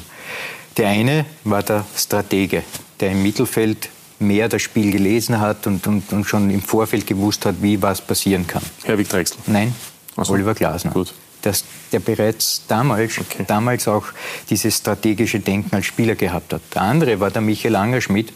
Der 0.76 0.88
eine 0.88 1.24
war 1.44 1.62
der 1.62 1.84
Stratege, 1.96 2.62
der 3.00 3.12
im 3.12 3.22
Mittelfeld 3.22 3.88
mehr 4.18 4.48
das 4.48 4.62
Spiel 4.62 4.92
gelesen 4.92 5.40
hat 5.40 5.66
und, 5.66 5.86
und, 5.86 6.12
und 6.12 6.24
schon 6.24 6.50
im 6.50 6.62
Vorfeld 6.62 7.06
gewusst 7.06 7.46
hat, 7.46 7.56
wie 7.62 7.80
was 7.80 8.02
passieren 8.02 8.46
kann. 8.46 8.62
Herwig 8.84 9.08
Drechsel? 9.08 9.38
Nein, 9.46 9.74
so. 10.16 10.32
Oliver 10.32 10.54
Glasner. 10.54 10.90
Gut. 10.90 11.12
Das, 11.42 11.64
der 11.92 12.00
bereits 12.00 12.62
damals, 12.68 13.18
okay. 13.18 13.44
damals 13.46 13.88
auch 13.88 14.04
dieses 14.50 14.76
strategische 14.76 15.40
Denken 15.40 15.74
als 15.74 15.86
Spieler 15.86 16.14
gehabt 16.14 16.52
hat. 16.52 16.60
Der 16.74 16.82
andere 16.82 17.18
war 17.18 17.30
der 17.30 17.40
Michael 17.40 17.76
Angerschmidt. 17.76 18.32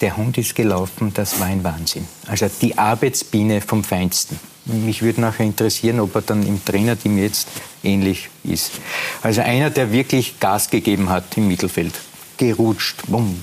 Der 0.00 0.16
Hund 0.16 0.38
ist 0.38 0.54
gelaufen, 0.54 1.12
das 1.14 1.40
war 1.40 1.46
ein 1.46 1.62
Wahnsinn. 1.64 2.06
Also 2.26 2.48
die 2.60 2.78
Arbeitsbiene 2.78 3.60
vom 3.60 3.82
Feinsten. 3.82 4.38
Mich 4.64 5.02
würde 5.02 5.20
nachher 5.20 5.46
interessieren, 5.46 5.98
ob 5.98 6.14
er 6.14 6.22
dann 6.22 6.46
im 6.46 6.64
Trainerteam 6.64 7.18
jetzt 7.18 7.48
ähnlich 7.82 8.28
ist. 8.44 8.72
Also 9.22 9.40
einer, 9.40 9.70
der 9.70 9.90
wirklich 9.90 10.38
Gas 10.40 10.70
gegeben 10.70 11.08
hat 11.08 11.24
im 11.36 11.48
Mittelfeld. 11.48 11.94
Gerutscht, 12.38 13.02
bumm, 13.08 13.42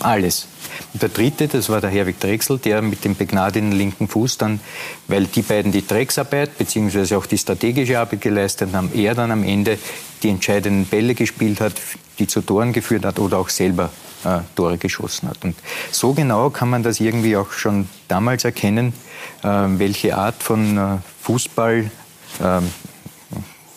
alles. 0.00 0.48
Und 0.92 1.02
der 1.02 1.10
dritte, 1.10 1.46
das 1.46 1.68
war 1.68 1.80
der 1.80 1.90
Herwig 1.90 2.18
Drechsel, 2.18 2.58
der 2.58 2.82
mit 2.82 3.04
dem 3.04 3.14
begnadeten 3.14 3.72
linken 3.72 4.08
Fuß 4.08 4.38
dann, 4.38 4.60
weil 5.08 5.26
die 5.26 5.42
beiden 5.42 5.72
die 5.72 5.86
Drecksarbeit 5.86 6.56
bzw. 6.58 7.14
auch 7.14 7.26
die 7.26 7.38
strategische 7.38 7.98
Arbeit 7.98 8.20
geleistet 8.20 8.72
haben, 8.72 8.90
er 8.94 9.14
dann 9.14 9.30
am 9.30 9.44
Ende 9.44 9.78
die 10.22 10.30
entscheidenden 10.30 10.86
Bälle 10.86 11.14
gespielt 11.14 11.60
hat, 11.60 11.74
die 12.18 12.26
zu 12.26 12.40
Toren 12.40 12.72
geführt 12.72 13.04
hat 13.04 13.18
oder 13.18 13.38
auch 13.38 13.48
selber 13.48 13.90
äh, 14.24 14.40
Tore 14.54 14.78
geschossen 14.78 15.28
hat. 15.28 15.44
Und 15.44 15.56
so 15.90 16.12
genau 16.12 16.50
kann 16.50 16.70
man 16.70 16.82
das 16.82 17.00
irgendwie 17.00 17.36
auch 17.36 17.52
schon 17.52 17.88
damals 18.08 18.44
erkennen, 18.44 18.92
äh, 19.42 19.48
welche 19.48 20.16
Art 20.16 20.42
von 20.42 20.76
äh, 20.76 20.98
Fußball 21.22 21.90
ähm, 22.42 22.70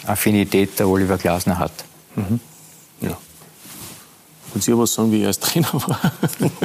Affinität 0.06 0.80
der 0.80 0.88
Oliver 0.88 1.18
Glasner 1.18 1.60
hat. 1.60 1.72
Mhm. 2.16 2.40
Und 4.54 4.64
Sie 4.64 4.78
was 4.78 4.94
sagen, 4.94 5.12
wie 5.12 5.22
er 5.22 5.28
als 5.28 5.40
Trainer 5.40 5.74
war? 5.74 6.00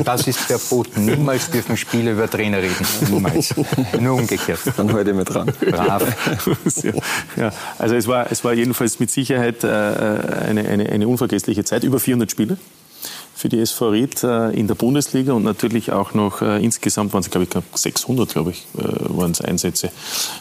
Das 0.05 0.27
ist 0.27 0.39
verboten. 0.39 1.05
Niemals 1.07 1.51
dürfen 1.51 1.77
Spieler 1.77 2.13
über 2.13 2.29
Trainer 2.29 2.59
reden. 2.59 2.87
Niemals. 3.11 3.55
Nur 3.99 4.17
umgekehrt. 4.17 4.61
Dann 4.77 4.93
heute 4.93 5.15
mit 5.15 5.33
dran. 5.33 5.51
Brav. 5.61 6.03
Ja, 7.37 7.53
also 7.79 7.95
es 7.95 8.07
war, 8.07 8.31
es 8.31 8.45
war 8.45 8.53
jedenfalls 8.53 9.01
mit 9.01 9.11
Sicherheit 9.11 9.65
äh, 9.65 9.69
eine, 9.69 10.69
eine, 10.69 10.89
eine 10.89 11.09
unvergessliche 11.09 11.65
Zeit. 11.65 11.85
Über 11.85 11.99
400 12.01 12.31
Spiele 12.31 12.59
für 13.39 13.49
die 13.49 13.61
SV 13.61 13.91
Ried 13.91 14.25
äh, 14.25 14.51
in 14.51 14.67
der 14.67 14.75
Bundesliga 14.75 15.33
und 15.33 15.45
natürlich 15.45 15.93
auch 15.93 16.13
noch 16.13 16.43
äh, 16.43 16.61
insgesamt 16.61 17.13
waren 17.13 17.21
es, 17.21 17.31
glaube 17.31 17.47
ich, 17.49 17.81
600, 17.81 18.29
glaube 18.29 18.51
ich, 18.51 18.67
äh, 18.77 18.83
waren 19.17 19.31
es 19.31 19.41
Einsätze 19.41 19.93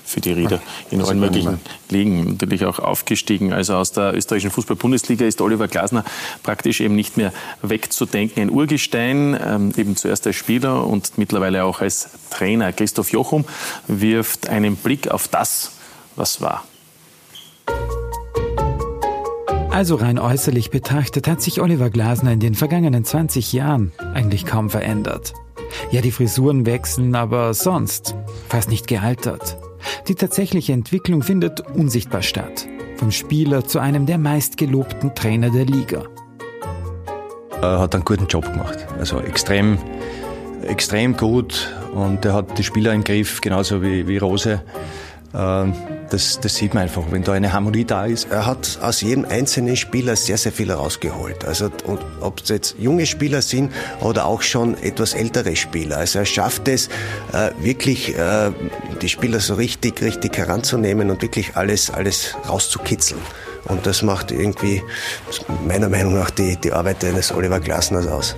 für 0.03 0.19
die 0.19 0.31
Rieder 0.31 0.59
in 0.89 1.03
allen 1.03 1.19
möglichen 1.19 1.59
Ligen. 1.89 2.31
Natürlich 2.31 2.65
auch 2.65 2.79
aufgestiegen. 2.79 3.53
Also 3.53 3.75
aus 3.75 3.91
der 3.91 4.15
österreichischen 4.15 4.49
Fußball-Bundesliga 4.49 5.27
ist 5.27 5.41
Oliver 5.41 5.67
Glasner 5.67 6.03
praktisch 6.41 6.81
eben 6.81 6.95
nicht 6.95 7.17
mehr 7.17 7.31
wegzudenken. 7.61 8.41
Ein 8.41 8.49
Urgestein, 8.49 9.39
ähm, 9.45 9.73
eben 9.77 9.95
zuerst 9.95 10.25
als 10.25 10.35
Spieler 10.35 10.87
und 10.87 11.19
mittlerweile 11.19 11.65
auch 11.65 11.81
als 11.81 12.09
Trainer. 12.31 12.73
Christoph 12.73 13.11
Jochum 13.11 13.45
wirft 13.87 14.49
einen 14.49 14.75
Blick 14.75 15.07
auf 15.07 15.27
das, 15.27 15.73
was 16.15 16.41
war. 16.41 16.63
Also 19.77 19.93
rein 19.93 20.17
äußerlich 20.17 20.71
betrachtet 20.71 21.27
hat 21.27 21.39
sich 21.39 21.61
Oliver 21.61 21.91
Glasner 21.91 22.31
in 22.31 22.39
den 22.39 22.55
vergangenen 22.55 23.05
20 23.05 23.53
Jahren 23.53 23.91
eigentlich 24.15 24.47
kaum 24.47 24.71
verändert. 24.71 25.35
Ja, 25.91 26.01
die 26.01 26.09
Frisuren 26.09 26.65
wechseln, 26.65 27.13
aber 27.13 27.53
sonst 27.53 28.15
fast 28.49 28.71
nicht 28.71 28.87
gealtert. 28.87 29.59
Die 30.07 30.15
tatsächliche 30.15 30.73
Entwicklung 30.73 31.21
findet 31.21 31.61
unsichtbar 31.61 32.23
statt. 32.23 32.67
Vom 32.95 33.11
Spieler 33.11 33.65
zu 33.65 33.77
einem 33.77 34.07
der 34.07 34.17
meistgelobten 34.17 35.13
Trainer 35.13 35.51
der 35.51 35.65
Liga. 35.65 36.05
Er 37.61 37.77
hat 37.77 37.93
einen 37.93 38.03
guten 38.03 38.25
Job 38.25 38.51
gemacht. 38.51 38.87
Also 38.97 39.19
extrem, 39.19 39.77
extrem 40.63 41.15
gut 41.15 41.71
und 41.93 42.25
er 42.25 42.33
hat 42.33 42.57
die 42.57 42.63
Spieler 42.63 42.95
im 42.95 43.03
Griff, 43.03 43.41
genauso 43.41 43.83
wie, 43.83 44.07
wie 44.07 44.17
Rose. 44.17 44.59
Ähm, 45.33 45.73
das, 46.09 46.39
das 46.39 46.55
sieht 46.55 46.73
man 46.73 46.83
einfach, 46.83 47.03
wenn 47.11 47.23
da 47.23 47.33
eine 47.33 47.51
Harmonie 47.51 47.85
da 47.85 48.05
ist. 48.05 48.31
Er 48.31 48.45
hat 48.45 48.79
aus 48.81 49.01
jedem 49.01 49.25
einzelnen 49.25 49.75
Spieler 49.75 50.15
sehr, 50.15 50.37
sehr 50.37 50.51
viel 50.51 50.71
rausgeholt. 50.71 51.45
Also 51.45 51.69
ob 52.21 52.41
es 52.41 52.49
jetzt 52.49 52.75
junge 52.79 53.05
Spieler 53.05 53.41
sind 53.41 53.71
oder 54.01 54.25
auch 54.25 54.41
schon 54.41 54.77
etwas 54.81 55.13
ältere 55.13 55.55
Spieler. 55.55 55.97
Also 55.97 56.19
er 56.19 56.25
schafft 56.25 56.67
es 56.67 56.87
äh, 57.33 57.51
wirklich, 57.59 58.17
äh, 58.17 58.51
die 59.01 59.09
Spieler 59.09 59.39
so 59.39 59.55
richtig, 59.55 60.01
richtig 60.01 60.37
heranzunehmen 60.37 61.09
und 61.09 61.21
wirklich 61.21 61.55
alles, 61.55 61.91
alles 61.91 62.35
rauszukitzeln. 62.47 63.19
Und 63.65 63.85
das 63.85 64.01
macht 64.01 64.31
irgendwie 64.31 64.81
meiner 65.67 65.89
Meinung 65.89 66.13
nach 66.13 66.29
die, 66.29 66.55
die 66.55 66.71
Arbeit 66.71 67.03
eines 67.03 67.33
Oliver 67.33 67.59
Glasners 67.59 68.07
aus. 68.07 68.35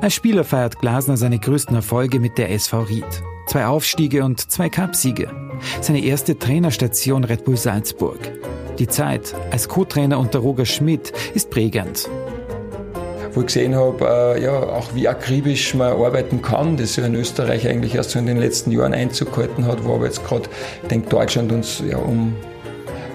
Als 0.00 0.14
Spieler 0.14 0.44
feiert 0.44 0.78
Glasner 0.78 1.16
seine 1.16 1.40
größten 1.40 1.74
Erfolge 1.74 2.20
mit 2.20 2.38
der 2.38 2.52
SV 2.52 2.82
Ried. 2.82 3.22
Zwei 3.48 3.66
Aufstiege 3.66 4.24
und 4.24 4.50
zwei 4.50 4.68
Cupsiege. 4.68 5.47
Seine 5.80 6.02
erste 6.02 6.38
Trainerstation 6.38 7.24
Red 7.24 7.44
Bull 7.44 7.56
Salzburg. 7.56 8.18
Die 8.78 8.86
Zeit 8.86 9.34
als 9.50 9.68
Co-Trainer 9.68 10.18
unter 10.18 10.38
Roger 10.38 10.64
Schmidt 10.64 11.12
ist 11.34 11.50
prägend. 11.50 12.08
Wo 13.34 13.40
ich 13.40 13.46
gesehen 13.46 13.74
habe, 13.74 14.36
äh, 14.38 14.42
ja, 14.42 14.52
auch 14.52 14.94
wie 14.94 15.08
akribisch 15.08 15.74
man 15.74 15.92
arbeiten 15.92 16.42
kann, 16.42 16.76
das 16.76 16.96
ja 16.96 17.04
in 17.04 17.14
Österreich 17.14 17.68
eigentlich 17.68 17.94
erst 17.94 18.10
so 18.10 18.18
in 18.18 18.26
den 18.26 18.38
letzten 18.38 18.70
Jahren 18.70 18.94
Einzug 18.94 19.34
gehalten 19.34 19.66
hat, 19.66 19.84
wo 19.84 19.94
aber 19.94 20.06
jetzt 20.06 20.24
gerade, 20.24 20.48
ich 20.82 20.88
denke, 20.88 21.08
Deutschland 21.08 21.52
uns 21.52 21.82
ja 21.88 21.98
um 21.98 22.34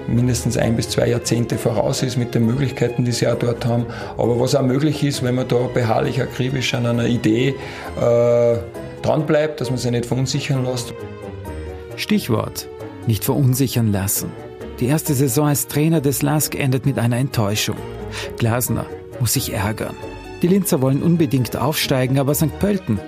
mindestens 0.07 0.57
ein 0.57 0.75
bis 0.75 0.89
zwei 0.89 1.07
Jahrzehnte 1.07 1.57
voraus 1.57 2.03
ist 2.03 2.17
mit 2.17 2.35
den 2.35 2.45
Möglichkeiten, 2.45 3.05
die 3.05 3.11
sie 3.11 3.27
auch 3.27 3.37
dort 3.37 3.65
haben. 3.65 3.85
Aber 4.17 4.39
was 4.39 4.55
auch 4.55 4.61
möglich 4.61 5.03
ist, 5.03 5.23
wenn 5.23 5.35
man 5.35 5.47
da 5.47 5.67
beharrlich 5.73 6.21
akribisch 6.21 6.73
an 6.73 6.85
einer 6.85 7.05
Idee 7.05 7.55
äh, 7.99 8.57
dran 9.01 9.25
bleibt, 9.25 9.61
dass 9.61 9.69
man 9.69 9.77
sich 9.77 9.91
nicht 9.91 10.05
verunsichern 10.05 10.65
lässt. 10.65 10.93
Stichwort: 11.95 12.67
nicht 13.07 13.23
verunsichern 13.25 13.91
lassen. 13.91 14.31
Die 14.79 14.87
erste 14.87 15.13
Saison 15.13 15.47
als 15.47 15.67
Trainer 15.67 16.01
des 16.01 16.21
LASK 16.21 16.55
endet 16.55 16.85
mit 16.85 16.97
einer 16.97 17.17
Enttäuschung. 17.17 17.77
Glasner 18.37 18.85
muss 19.19 19.33
sich 19.33 19.53
ärgern. 19.53 19.95
Die 20.41 20.47
Linzer 20.47 20.81
wollen 20.81 21.01
unbedingt 21.01 21.55
aufsteigen, 21.55 22.19
aber 22.19 22.35
St. 22.35 22.59
Pölten 22.59 22.99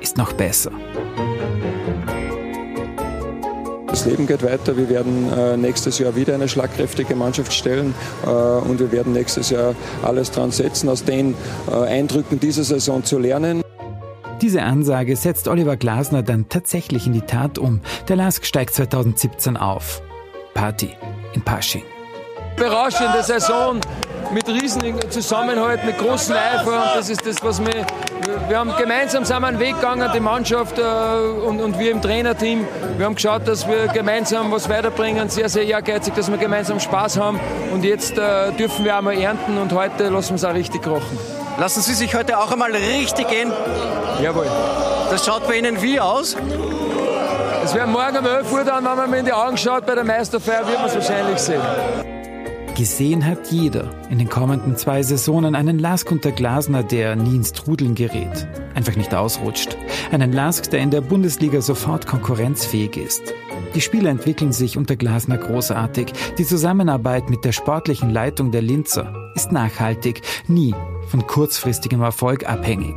ist 0.00 0.16
noch 0.16 0.32
besser. 0.32 0.70
Das 3.88 4.06
Leben 4.06 4.26
geht 4.26 4.42
weiter. 4.42 4.76
Wir 4.76 4.88
werden 4.88 5.30
äh, 5.32 5.56
nächstes 5.56 5.98
Jahr 5.98 6.16
wieder 6.16 6.34
eine 6.34 6.48
schlagkräftige 6.48 7.14
Mannschaft 7.14 7.52
stellen 7.52 7.94
äh, 8.24 8.28
und 8.28 8.80
wir 8.80 8.90
werden 8.90 9.12
nächstes 9.12 9.50
Jahr 9.50 9.74
alles 10.02 10.30
dran 10.30 10.50
setzen, 10.50 10.88
aus 10.88 11.04
den 11.04 11.34
äh, 11.70 11.74
Eindrücken 11.74 12.40
dieser 12.40 12.64
Saison 12.64 13.04
zu 13.04 13.18
lernen. 13.18 13.62
Diese 14.42 14.64
Ansage 14.64 15.14
setzt 15.14 15.46
Oliver 15.46 15.76
Glasner 15.76 16.24
dann 16.24 16.48
tatsächlich 16.48 17.06
in 17.06 17.12
die 17.12 17.20
Tat 17.20 17.58
um. 17.60 17.80
Der 18.08 18.16
LASK 18.16 18.44
steigt 18.44 18.74
2017 18.74 19.56
auf. 19.56 20.02
Party 20.52 20.96
in 21.34 21.42
Pasching. 21.42 21.84
Berauschende 22.56 23.22
Saison 23.22 23.80
mit 24.34 24.48
riesigen 24.48 24.98
Zusammenhalt, 25.10 25.84
mit 25.86 25.96
großem 25.96 26.34
Eifer. 26.34 26.72
Und 26.72 26.96
das 26.96 27.08
ist 27.08 27.24
das, 27.24 27.40
was 27.44 27.60
mir. 27.60 27.86
Wir 28.48 28.58
haben 28.58 28.72
gemeinsam 28.76 29.24
sind 29.24 29.40
wir 29.40 29.46
einen 29.46 29.60
Weg 29.60 29.76
gegangen, 29.76 30.10
die 30.12 30.20
Mannschaft 30.20 30.76
äh, 30.76 30.82
und, 30.82 31.60
und 31.60 31.78
wir 31.78 31.92
im 31.92 32.02
Trainerteam. 32.02 32.66
Wir 32.96 33.06
haben 33.06 33.14
geschaut, 33.14 33.46
dass 33.46 33.68
wir 33.68 33.86
gemeinsam 33.88 34.50
was 34.50 34.68
weiterbringen, 34.68 35.28
sehr, 35.28 35.48
sehr 35.48 35.64
ehrgeizig, 35.64 36.14
dass 36.14 36.28
wir 36.28 36.38
gemeinsam 36.38 36.80
Spaß 36.80 37.16
haben. 37.16 37.38
Und 37.72 37.84
jetzt 37.84 38.18
äh, 38.18 38.50
dürfen 38.58 38.84
wir 38.84 38.96
einmal 38.96 39.16
ernten 39.16 39.56
und 39.56 39.72
heute 39.72 40.08
lassen 40.08 40.30
wir 40.30 40.36
es 40.36 40.44
auch 40.44 40.54
richtig 40.54 40.82
kochen. 40.82 41.41
Lassen 41.58 41.82
Sie 41.82 41.94
sich 41.94 42.14
heute 42.14 42.38
auch 42.38 42.50
einmal 42.50 42.72
richtig 42.72 43.28
gehen. 43.28 43.52
Jawohl. 44.22 44.46
Das 45.10 45.24
schaut 45.24 45.46
bei 45.46 45.58
Ihnen 45.58 45.80
wie 45.82 46.00
aus? 46.00 46.36
Es 47.64 47.74
wäre 47.74 47.86
morgen 47.86 48.16
um 48.16 48.26
11 48.26 48.52
Uhr 48.52 48.64
dann, 48.64 48.84
wenn 48.84 48.96
man 48.96 49.10
mir 49.10 49.18
in 49.18 49.26
die 49.26 49.32
Augen 49.32 49.56
schaut, 49.56 49.86
bei 49.86 49.94
der 49.94 50.04
Meisterfeier 50.04 50.66
wird 50.66 50.78
man 50.78 50.86
es 50.86 50.94
wahrscheinlich 50.94 51.38
sehen. 51.38 51.60
Gesehen 52.74 53.24
hat 53.24 53.48
jeder 53.48 53.90
in 54.10 54.18
den 54.18 54.28
kommenden 54.28 54.76
zwei 54.76 55.02
Saisonen 55.02 55.54
einen 55.54 55.78
Lask 55.78 56.10
unter 56.10 56.32
Glasner, 56.32 56.82
der 56.82 57.14
nie 57.14 57.36
ins 57.36 57.52
Trudeln 57.52 57.94
gerät, 57.94 58.48
einfach 58.74 58.96
nicht 58.96 59.14
ausrutscht. 59.14 59.76
Einen 60.10 60.32
Lask, 60.32 60.70
der 60.70 60.80
in 60.80 60.90
der 60.90 61.02
Bundesliga 61.02 61.60
sofort 61.60 62.06
konkurrenzfähig 62.06 62.96
ist. 62.96 63.34
Die 63.74 63.80
Spieler 63.82 64.10
entwickeln 64.10 64.52
sich 64.52 64.78
unter 64.78 64.96
Glasner 64.96 65.36
großartig. 65.36 66.12
Die 66.38 66.46
Zusammenarbeit 66.46 67.28
mit 67.28 67.44
der 67.44 67.52
sportlichen 67.52 68.10
Leitung 68.10 68.50
der 68.50 68.62
Linzer 68.62 69.30
ist 69.34 69.52
nachhaltig, 69.52 70.22
nie 70.48 70.74
von 71.12 71.26
kurzfristigem 71.26 72.00
Erfolg 72.00 72.48
abhängig. 72.48 72.96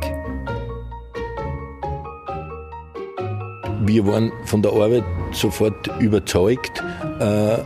Wir 3.84 4.06
waren 4.06 4.32
von 4.46 4.62
der 4.62 4.72
Arbeit 4.72 5.04
sofort 5.32 5.90
überzeugt. 6.00 6.82
Äh, 7.20 7.58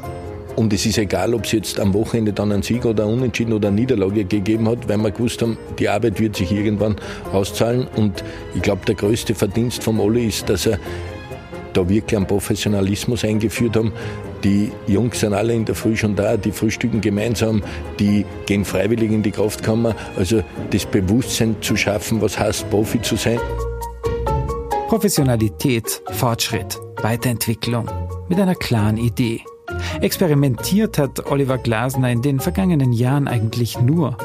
und 0.56 0.72
es 0.72 0.84
ist 0.86 0.98
egal, 0.98 1.34
ob 1.34 1.44
es 1.44 1.52
jetzt 1.52 1.78
am 1.78 1.94
Wochenende 1.94 2.32
dann 2.32 2.50
einen 2.50 2.64
Sieg 2.64 2.84
oder 2.84 3.04
einen 3.04 3.18
Unentschieden 3.18 3.52
oder 3.52 3.68
eine 3.68 3.76
Niederlage 3.76 4.24
gegeben 4.24 4.68
hat, 4.68 4.88
weil 4.88 4.98
wir 4.98 5.12
gewusst 5.12 5.40
haben, 5.40 5.56
die 5.78 5.88
Arbeit 5.88 6.18
wird 6.18 6.34
sich 6.34 6.50
irgendwann 6.50 6.96
auszahlen. 7.32 7.86
Und 7.94 8.24
ich 8.56 8.62
glaube, 8.62 8.84
der 8.86 8.96
größte 8.96 9.36
Verdienst 9.36 9.84
vom 9.84 10.00
Olli 10.00 10.26
ist, 10.26 10.48
dass 10.48 10.66
er 10.66 10.80
da 11.74 11.88
wirklich 11.88 12.16
einen 12.16 12.26
Professionalismus 12.26 13.24
eingeführt 13.24 13.76
haben. 13.76 13.92
Die 14.44 14.72
Jungs 14.86 15.20
sind 15.20 15.34
alle 15.34 15.52
in 15.52 15.64
der 15.64 15.74
Früh 15.74 15.96
schon 15.96 16.16
da, 16.16 16.36
die 16.36 16.52
frühstücken 16.52 17.00
gemeinsam, 17.00 17.62
die 17.98 18.24
gehen 18.46 18.64
freiwillig 18.64 19.10
in 19.10 19.22
die 19.22 19.30
Kraftkammer. 19.30 19.94
Also 20.16 20.42
das 20.70 20.86
Bewusstsein 20.86 21.56
zu 21.60 21.76
schaffen, 21.76 22.22
was 22.22 22.38
heißt 22.38 22.70
Profi 22.70 23.02
zu 23.02 23.16
sein. 23.16 23.38
Professionalität, 24.88 26.02
Fortschritt, 26.10 26.78
Weiterentwicklung 27.02 27.88
mit 28.28 28.40
einer 28.40 28.54
klaren 28.54 28.96
Idee. 28.96 29.42
Experimentiert 30.00 30.98
hat 30.98 31.30
Oliver 31.30 31.58
Glasner 31.58 32.10
in 32.10 32.22
den 32.22 32.40
vergangenen 32.40 32.92
Jahren 32.92 33.28
eigentlich 33.28 33.80
nur, 33.80 34.16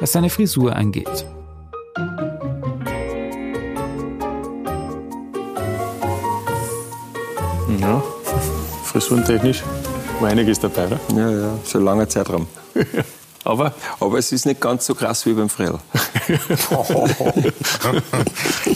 was 0.00 0.12
seine 0.12 0.28
Frisur 0.28 0.74
angeht. 0.76 1.26
Ja, 7.80 8.02
frisurentechnisch 9.06 9.62
war 10.18 10.30
einiges 10.30 10.58
dabei, 10.58 10.86
oder? 10.86 10.98
Ja, 11.16 11.30
ja, 11.30 11.58
so 11.64 11.78
ein 11.78 11.84
langer 11.84 12.08
Zeitraum. 12.08 12.48
Aber? 13.44 13.72
Aber 14.00 14.18
es 14.18 14.32
ist 14.32 14.46
nicht 14.46 14.60
ganz 14.60 14.84
so 14.84 14.96
krass 14.96 15.24
wie 15.26 15.32
beim 15.32 15.48
Frell. 15.48 15.78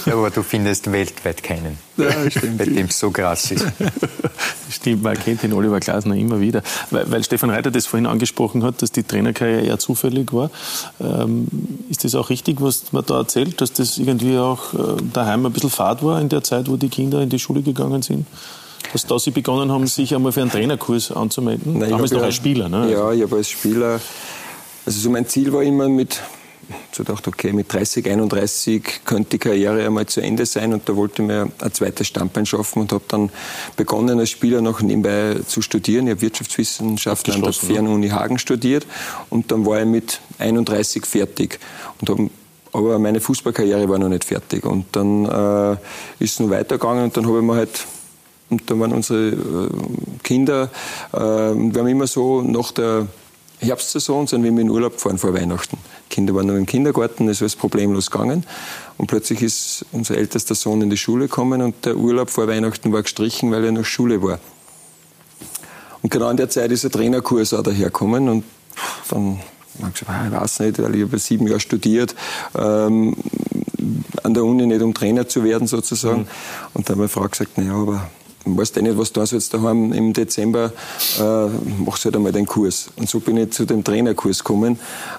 ja, 0.06 0.12
aber 0.12 0.30
du 0.30 0.44
findest 0.44 0.92
weltweit 0.92 1.42
keinen, 1.42 1.76
ja, 1.96 2.30
stimmt. 2.30 2.58
bei 2.58 2.66
dem 2.66 2.86
es 2.86 3.00
so 3.00 3.10
krass 3.10 3.50
ist. 3.50 3.66
Stimmt, 4.70 5.02
man 5.02 5.18
kennt 5.18 5.42
den 5.42 5.52
Oliver 5.52 5.80
Glasner 5.80 6.14
immer 6.14 6.38
wieder. 6.38 6.62
Weil, 6.92 7.10
weil, 7.10 7.24
Stefan 7.24 7.50
Reiter 7.50 7.72
das 7.72 7.86
vorhin 7.86 8.06
angesprochen 8.06 8.62
hat, 8.62 8.80
dass 8.80 8.92
die 8.92 9.02
Trainerkarriere 9.02 9.62
eher 9.62 9.80
zufällig 9.80 10.32
war. 10.32 10.52
Ähm, 11.00 11.48
ist 11.88 12.04
das 12.04 12.14
auch 12.14 12.30
richtig, 12.30 12.60
was 12.60 12.92
man 12.92 13.04
da 13.04 13.18
erzählt, 13.18 13.60
dass 13.60 13.72
das 13.72 13.98
irgendwie 13.98 14.38
auch 14.38 14.72
äh, 14.74 15.02
daheim 15.12 15.44
ein 15.46 15.52
bisschen 15.52 15.70
fad 15.70 16.04
war 16.04 16.20
in 16.20 16.28
der 16.28 16.44
Zeit, 16.44 16.68
wo 16.68 16.76
die 16.76 16.88
Kinder 16.88 17.20
in 17.20 17.28
die 17.28 17.40
Schule 17.40 17.62
gegangen 17.62 18.02
sind? 18.02 18.28
Dass 18.92 19.06
da 19.06 19.18
Sie 19.18 19.30
begonnen 19.30 19.70
haben, 19.70 19.86
sich 19.86 20.14
einmal 20.14 20.32
für 20.32 20.42
einen 20.42 20.50
Trainerkurs 20.50 21.12
anzumelden? 21.12 21.78
Nein, 21.78 21.90
Damals 21.90 22.10
noch 22.10 22.20
ja, 22.20 22.26
als 22.26 22.34
Spieler, 22.34 22.68
ne? 22.68 22.90
Ja, 22.90 23.12
ich 23.12 23.22
habe 23.22 23.36
als 23.36 23.48
Spieler, 23.48 24.00
also 24.86 25.00
so 25.00 25.10
mein 25.10 25.26
Ziel 25.26 25.52
war 25.52 25.62
immer 25.62 25.88
mit 25.88 26.20
so 26.92 27.02
dachte, 27.04 27.28
okay, 27.28 27.52
mit 27.52 27.72
30, 27.72 28.08
31 28.08 29.00
könnte 29.04 29.30
die 29.30 29.38
Karriere 29.38 29.84
einmal 29.84 30.06
zu 30.06 30.20
Ende 30.20 30.46
sein 30.46 30.72
und 30.72 30.88
da 30.88 30.96
wollte 30.96 31.22
ich 31.22 31.28
mir 31.28 31.50
ein 31.60 31.72
zweites 31.72 32.06
Standbein 32.06 32.46
schaffen 32.46 32.82
und 32.82 32.92
habe 32.92 33.04
dann 33.08 33.30
begonnen 33.76 34.18
als 34.18 34.30
Spieler 34.30 34.60
noch 34.60 34.80
nebenbei 34.80 35.36
zu 35.46 35.62
studieren. 35.62 36.06
Ich 36.06 36.12
habe 36.12 36.22
Wirtschaftswissenschaften 36.22 37.34
an 37.34 37.42
der 37.42 37.52
Fernuni 37.52 38.08
Hagen 38.08 38.38
studiert 38.38 38.86
und 39.30 39.50
dann 39.50 39.66
war 39.66 39.80
ich 39.80 39.86
mit 39.86 40.20
31 40.38 41.06
fertig 41.06 41.58
und 42.00 42.10
habe 42.10 42.30
aber 42.72 43.00
meine 43.00 43.20
Fußballkarriere 43.20 43.88
war 43.88 43.98
noch 43.98 44.08
nicht 44.08 44.24
fertig 44.24 44.64
und 44.64 44.86
dann 44.92 45.24
äh, 45.24 45.72
ist 46.22 46.34
es 46.34 46.40
noch 46.40 46.50
weitergegangen 46.50 47.04
und 47.04 47.16
dann 47.16 47.26
habe 47.26 47.38
ich 47.38 47.44
mir 47.44 47.56
halt 47.56 47.84
und 48.50 48.68
dann 48.70 48.80
waren 48.80 48.92
unsere 48.92 49.28
äh, 49.28 49.68
Kinder, 50.22 50.70
äh, 51.12 51.18
wir 51.18 51.80
haben 51.80 51.86
immer 51.86 52.06
so 52.06 52.42
nach 52.42 52.72
der 52.72 53.06
Herbstsaison 53.60 54.26
sind 54.26 54.42
wir 54.42 54.48
in 54.48 54.56
den 54.56 54.70
Urlaub 54.70 54.94
gefahren 54.94 55.18
vor 55.18 55.34
Weihnachten. 55.34 55.76
Die 56.10 56.14
Kinder 56.14 56.34
waren 56.34 56.46
noch 56.46 56.54
im 56.54 56.64
Kindergarten, 56.64 57.28
es 57.28 57.36
ist 57.36 57.42
alles 57.42 57.56
problemlos 57.56 58.10
gegangen. 58.10 58.44
Und 58.96 59.06
plötzlich 59.06 59.42
ist 59.42 59.84
unser 59.92 60.16
ältester 60.16 60.54
Sohn 60.54 60.80
in 60.80 60.88
die 60.88 60.96
Schule 60.96 61.26
gekommen 61.26 61.60
und 61.60 61.84
der 61.84 61.96
Urlaub 61.96 62.30
vor 62.30 62.48
Weihnachten 62.48 62.90
war 62.92 63.02
gestrichen, 63.02 63.50
weil 63.52 63.64
er 63.64 63.72
noch 63.72 63.84
Schule 63.84 64.22
war. 64.22 64.38
Und 66.02 66.10
genau 66.10 66.30
in 66.30 66.38
der 66.38 66.48
Zeit 66.48 66.72
ist 66.72 66.84
ein 66.86 66.90
Trainerkurs 66.90 67.52
auch 67.52 67.62
dahergekommen 67.62 68.30
und 68.30 68.44
dann 69.10 69.40
habe 69.78 69.92
ich 69.94 70.00
gesagt, 70.00 70.10
ah, 70.10 70.26
ich 70.26 70.32
weiß 70.32 70.60
nicht, 70.60 70.82
weil 70.82 70.94
ich 70.94 71.02
habe 71.02 71.18
sieben 71.18 71.46
Jahre 71.46 71.60
studiert, 71.60 72.14
ähm, 72.56 73.14
an 74.22 74.34
der 74.34 74.44
Uni 74.44 74.66
nicht 74.66 74.80
um 74.80 74.94
Trainer 74.94 75.28
zu 75.28 75.44
werden 75.44 75.66
sozusagen. 75.66 76.22
Mhm. 76.22 76.28
Und 76.74 76.88
dann 76.88 76.94
hat 76.94 76.98
meine 76.98 77.08
Frau 77.08 77.28
gesagt, 77.28 77.58
naja, 77.58 77.74
aber 77.74 78.08
ich 78.44 78.56
weiß 78.56 78.76
eh 78.76 78.82
nicht, 78.82 78.98
was 78.98 79.12
du 79.12 79.20
jetzt 79.20 79.52
daheim 79.52 79.92
im 79.92 80.12
Dezember, 80.12 80.72
äh, 81.18 81.46
machst 81.84 82.04
du 82.04 82.06
halt 82.06 82.16
einmal 82.16 82.32
den 82.32 82.46
Kurs. 82.46 82.90
Und 82.96 83.08
so 83.08 83.20
bin 83.20 83.36
ich 83.36 83.52
zu 83.52 83.64
dem 83.64 83.84
Trainerkurs 83.84 84.38
gekommen. 84.38 84.78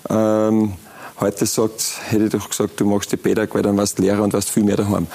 Ähm, 0.10 0.74
heute 1.20 1.46
sagt, 1.46 2.00
hätte 2.10 2.26
ich 2.26 2.32
doch 2.32 2.50
gesagt, 2.50 2.80
du 2.80 2.86
machst 2.86 3.12
die 3.12 3.18
Pädag, 3.18 3.54
weil 3.54 3.62
dann 3.62 3.78
warst 3.78 4.00
du 4.00 4.04
Lehrer 4.04 4.24
und 4.24 4.34
warst 4.34 4.50
viel 4.50 4.64
mehr 4.64 4.78
daheim. 4.78 5.08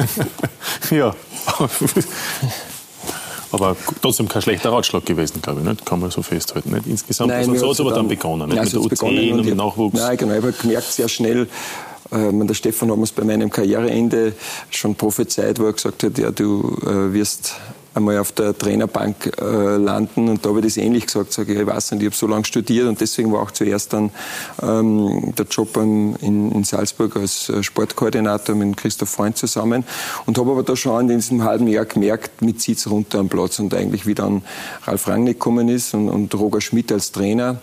ja. 0.90 1.14
aber 3.54 3.76
trotzdem 4.00 4.28
kein 4.28 4.42
schlechter 4.42 4.72
Ratschlag 4.72 5.04
gewesen, 5.04 5.42
glaube 5.42 5.60
ich. 5.60 5.66
Nicht? 5.66 5.84
Kann 5.86 6.00
man 6.00 6.10
so 6.10 6.22
festhalten. 6.22 6.72
Nicht? 6.72 6.86
Insgesamt 6.86 7.30
Nein, 7.30 7.44
so 7.56 7.66
hat 7.66 7.72
es 7.72 7.80
aber 7.80 7.92
dann 7.92 8.08
begonnen. 8.08 8.48
Nicht? 8.48 8.56
Nein, 8.56 8.64
mit 8.64 8.74
der 8.74 8.80
U10 8.80 8.88
begonnen 8.88 9.32
und 9.32 9.44
mit 9.44 9.56
Nachwuchs. 9.56 9.98
Nein, 9.98 10.16
genau. 10.16 10.34
Ich 10.34 10.42
habe 10.42 10.52
gemerkt 10.52 10.92
sehr 10.92 11.08
schnell, 11.08 11.48
der 12.10 12.54
Stefan 12.54 12.90
hat 12.90 12.98
es 12.98 13.12
bei 13.12 13.24
meinem 13.24 13.50
Karriereende 13.50 14.34
schon 14.70 14.94
prophezeit, 14.94 15.58
wo 15.58 15.64
er 15.64 15.72
gesagt 15.72 16.02
hat, 16.02 16.18
ja, 16.18 16.30
du 16.30 16.76
äh, 16.82 17.12
wirst 17.12 17.56
einmal 17.94 18.18
auf 18.18 18.32
der 18.32 18.56
Trainerbank 18.56 19.32
äh, 19.40 19.76
landen. 19.76 20.28
Und 20.28 20.44
da 20.44 20.50
habe 20.50 20.60
ich 20.60 20.66
das 20.66 20.76
ähnlich 20.76 21.06
gesagt. 21.06 21.32
Sag 21.32 21.48
ich, 21.48 21.58
ich 21.58 21.66
weiß 21.66 21.92
nicht, 21.92 22.02
ich 22.02 22.06
habe 22.08 22.16
so 22.16 22.26
lange 22.26 22.44
studiert 22.44 22.88
und 22.88 23.00
deswegen 23.00 23.32
war 23.32 23.42
auch 23.42 23.50
zuerst 23.50 23.92
dann 23.92 24.10
ähm, 24.62 25.32
der 25.38 25.46
Job 25.46 25.76
in, 25.76 26.16
in, 26.16 26.64
Salzburg 26.64 27.16
als 27.16 27.48
äh, 27.48 27.62
Sportkoordinator 27.62 28.54
mit 28.54 28.76
Christoph 28.76 29.10
Freund 29.10 29.36
zusammen. 29.36 29.84
Und 30.26 30.38
habe 30.38 30.50
aber 30.50 30.62
da 30.62 30.76
schon 30.76 31.08
in 31.08 31.18
diesem 31.18 31.44
halben 31.44 31.68
Jahr 31.68 31.84
gemerkt, 31.84 32.42
mit 32.42 32.60
zieht's 32.60 32.90
runter 32.90 33.18
am 33.18 33.28
Platz. 33.28 33.58
Und 33.58 33.72
eigentlich 33.74 34.06
wie 34.06 34.14
dann 34.14 34.42
Ralf 34.84 35.06
Rangnick 35.08 35.34
gekommen 35.34 35.68
ist 35.68 35.94
und, 35.94 36.08
und 36.08 36.34
Roger 36.34 36.60
Schmidt 36.60 36.90
als 36.90 37.12
Trainer, 37.12 37.60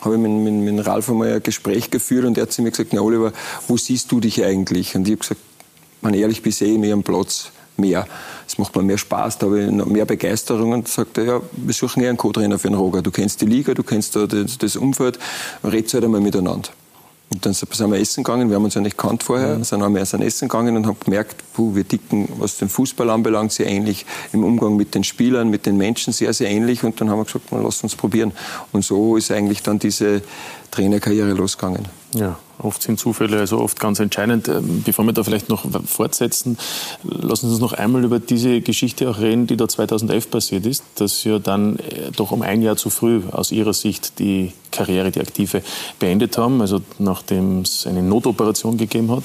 habe 0.00 0.14
ich 0.14 0.20
mit, 0.20 0.30
mit, 0.30 0.74
mit 0.74 0.86
Ralf 0.86 1.08
einmal 1.08 1.34
ein 1.34 1.42
Gespräch 1.42 1.90
geführt 1.90 2.24
und 2.24 2.38
er 2.38 2.42
hat 2.42 2.52
zu 2.52 2.62
mir 2.62 2.70
gesagt, 2.70 2.92
na 2.92 3.00
Oliver, 3.00 3.32
wo 3.68 3.76
siehst 3.76 4.10
du 4.12 4.20
dich 4.20 4.44
eigentlich? 4.44 4.94
Und 4.94 5.06
ich 5.06 5.12
habe 5.12 5.20
gesagt, 5.20 5.40
man 6.00 6.14
ehrlich, 6.14 6.44
ich 6.44 6.56
sehe 6.56 6.78
mich 6.78 6.92
am 6.92 7.02
Platz 7.02 7.52
mehr. 7.76 8.06
Es 8.46 8.58
macht 8.58 8.74
mir 8.76 8.82
mehr 8.82 8.98
Spaß, 8.98 9.38
da 9.38 9.46
habe 9.46 9.64
ich 9.64 9.70
noch 9.70 9.86
mehr 9.86 10.04
Begeisterung 10.04 10.72
und 10.72 10.88
sagte, 10.88 11.24
ja, 11.24 11.40
wir 11.52 11.74
suchen 11.74 12.02
eher 12.02 12.10
einen 12.10 12.18
Co-Trainer 12.18 12.58
für 12.58 12.68
den 12.68 12.76
Roger. 12.76 13.02
Du 13.02 13.10
kennst 13.10 13.40
die 13.40 13.46
Liga, 13.46 13.74
du 13.74 13.82
kennst 13.82 14.16
da 14.16 14.26
das, 14.26 14.58
das 14.58 14.76
Umfeld, 14.76 15.18
redet 15.64 15.92
halt 15.94 16.04
einmal 16.04 16.20
miteinander. 16.20 16.70
Und 17.32 17.46
dann 17.46 17.52
sind 17.52 17.70
wir 17.78 18.00
essen 18.00 18.24
gegangen, 18.24 18.48
wir 18.48 18.56
haben 18.56 18.64
uns 18.64 18.74
ja 18.74 18.80
nicht 18.80 18.98
kannt 18.98 19.22
vorher, 19.22 19.56
mhm. 19.56 19.62
sind 19.62 19.82
einmal 19.82 20.00
erst 20.00 20.14
essen 20.14 20.48
gegangen 20.48 20.76
und 20.76 20.86
haben 20.86 20.96
gemerkt, 20.98 21.44
puh, 21.54 21.76
wir 21.76 21.84
dicken, 21.84 22.28
was 22.38 22.58
den 22.58 22.68
Fußball 22.68 23.08
anbelangt, 23.08 23.52
sehr 23.52 23.66
ähnlich, 23.66 24.04
im 24.32 24.42
Umgang 24.42 24.74
mit 24.74 24.96
den 24.96 25.04
Spielern, 25.04 25.48
mit 25.48 25.64
den 25.64 25.76
Menschen 25.76 26.12
sehr, 26.12 26.32
sehr 26.32 26.50
ähnlich 26.50 26.82
und 26.82 27.00
dann 27.00 27.08
haben 27.08 27.18
wir 27.18 27.24
gesagt, 27.24 27.52
mal, 27.52 27.62
lass 27.62 27.84
uns 27.84 27.94
probieren. 27.94 28.32
Und 28.72 28.84
so 28.84 29.16
ist 29.16 29.30
eigentlich 29.30 29.62
dann 29.62 29.78
diese 29.78 30.22
Trainerkarriere 30.72 31.30
losgegangen. 31.30 31.86
Ja, 32.14 32.36
oft 32.58 32.82
sind 32.82 32.98
Zufälle 32.98 33.38
also 33.38 33.60
oft 33.60 33.78
ganz 33.78 34.00
entscheidend. 34.00 34.48
Ähm, 34.48 34.82
bevor 34.84 35.04
wir 35.04 35.12
da 35.12 35.22
vielleicht 35.22 35.48
noch 35.48 35.64
fortsetzen, 35.86 36.58
lassen 37.04 37.46
Sie 37.46 37.52
uns 37.52 37.60
noch 37.60 37.74
einmal 37.74 38.02
über 38.02 38.18
diese 38.18 38.60
Geschichte 38.60 39.08
auch 39.08 39.20
reden, 39.20 39.46
die 39.46 39.56
da 39.56 39.68
2011 39.68 40.30
passiert 40.30 40.66
ist, 40.66 40.82
dass 40.96 41.22
ja 41.22 41.38
dann 41.38 41.76
äh, 41.76 42.10
doch 42.16 42.32
um 42.32 42.42
ein 42.42 42.60
Jahr 42.60 42.76
zu 42.76 42.90
früh 42.90 43.22
aus 43.30 43.52
Ihrer 43.52 43.72
Sicht 43.72 44.18
die 44.18 44.52
Karriere, 44.70 45.10
die 45.10 45.20
aktive, 45.20 45.62
beendet 45.98 46.38
haben, 46.38 46.60
also 46.60 46.80
nachdem 46.98 47.60
es 47.62 47.86
eine 47.86 48.02
Notoperation 48.02 48.76
gegeben 48.76 49.10
hat. 49.10 49.24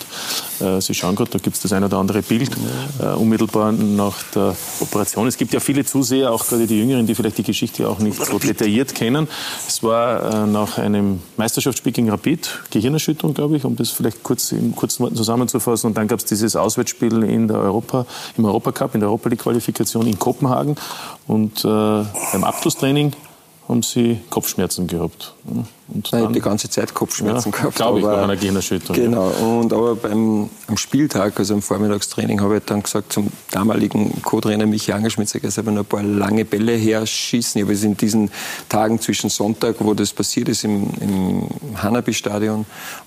Äh, 0.59 0.81
Sie 0.81 0.93
schauen 0.93 1.15
gerade, 1.15 1.31
da 1.31 1.39
gibt 1.39 1.55
es 1.55 1.61
das 1.61 1.73
ein 1.73 1.83
oder 1.83 1.97
andere 1.97 2.21
Bild, 2.21 2.51
äh, 2.99 3.07
unmittelbar 3.07 3.71
nach 3.71 4.23
der 4.33 4.55
Operation. 4.79 5.27
Es 5.27 5.37
gibt 5.37 5.53
ja 5.53 5.59
viele 5.59 5.85
Zuseher, 5.85 6.31
auch 6.31 6.45
gerade 6.45 6.67
die 6.67 6.77
Jüngeren, 6.77 7.05
die 7.07 7.15
vielleicht 7.15 7.37
die 7.37 7.43
Geschichte 7.43 7.87
auch 7.87 7.99
nicht 7.99 8.23
so 8.23 8.39
detailliert 8.39 8.95
kennen. 8.95 9.27
Es 9.67 9.83
war 9.83 10.45
äh, 10.45 10.47
nach 10.47 10.77
einem 10.77 11.21
Meisterschaftsspiel 11.37 11.91
gegen 11.91 12.09
Rapid, 12.09 12.49
Gehirnerschütterung, 12.71 13.33
glaube 13.33 13.57
ich, 13.57 13.65
um 13.65 13.75
das 13.75 13.89
vielleicht 13.89 14.23
kurz 14.23 14.51
in 14.51 14.75
kurzen 14.75 15.03
Worten 15.03 15.15
zusammenzufassen. 15.15 15.87
Und 15.87 15.97
dann 15.97 16.07
gab 16.07 16.19
es 16.19 16.25
dieses 16.25 16.55
Auswärtsspiel 16.55 17.23
in 17.23 17.47
der 17.47 17.57
Europa, 17.57 18.05
im 18.37 18.45
Europacup, 18.45 18.93
in 18.95 19.01
der 19.01 19.09
Europa 19.09 19.29
League-Qualifikation 19.29 20.07
in 20.07 20.19
Kopenhagen. 20.19 20.75
Und 21.27 21.65
äh, 21.65 21.67
beim 21.67 22.43
Abschlusstraining 22.43 23.13
haben 23.67 23.81
sie 23.83 24.19
Kopfschmerzen 24.29 24.87
gehabt. 24.87 25.33
Und 25.87 26.11
Nein, 26.11 26.33
die 26.33 26.41
ganze 26.41 26.69
Zeit 26.69 26.93
Kopfschmerzen 26.93 27.51
ja, 27.51 27.57
gehabt. 27.57 27.75
Glaube 27.75 27.99
ich, 27.99 28.05
nach 28.05 28.23
einer 28.23 28.35
Gehirnerschütterung. 28.35 28.95
Genau. 28.95 29.27
Und 29.27 29.71
aber 29.71 29.95
beim 29.95 30.49
am 30.67 30.77
Spieltag, 30.77 31.37
also 31.37 31.53
am 31.53 31.61
Vormittagstraining, 31.61 32.41
habe 32.41 32.57
ich 32.57 32.63
dann 32.65 32.81
gesagt 32.81 33.13
zum 33.13 33.27
damaligen 33.51 34.21
Co-Trainer 34.23 34.65
Michi 34.65 34.93
Angerschmitz, 34.93 35.35
er 35.35 35.51
soll 35.51 35.63
noch 35.65 35.83
ein 35.83 35.85
paar 35.85 36.01
lange 36.01 36.43
Bälle 36.43 36.73
herschießen. 36.73 37.59
Ich 37.59 37.65
habe 37.65 37.73
es 37.73 37.83
in 37.83 37.95
diesen 37.95 38.31
Tagen 38.67 38.99
zwischen 38.99 39.29
Sonntag, 39.29 39.75
wo 39.79 39.93
das 39.93 40.11
passiert 40.11 40.49
ist, 40.49 40.63
im, 40.63 40.89
im 40.99 41.49
Hanabi-Stadion 41.75 42.65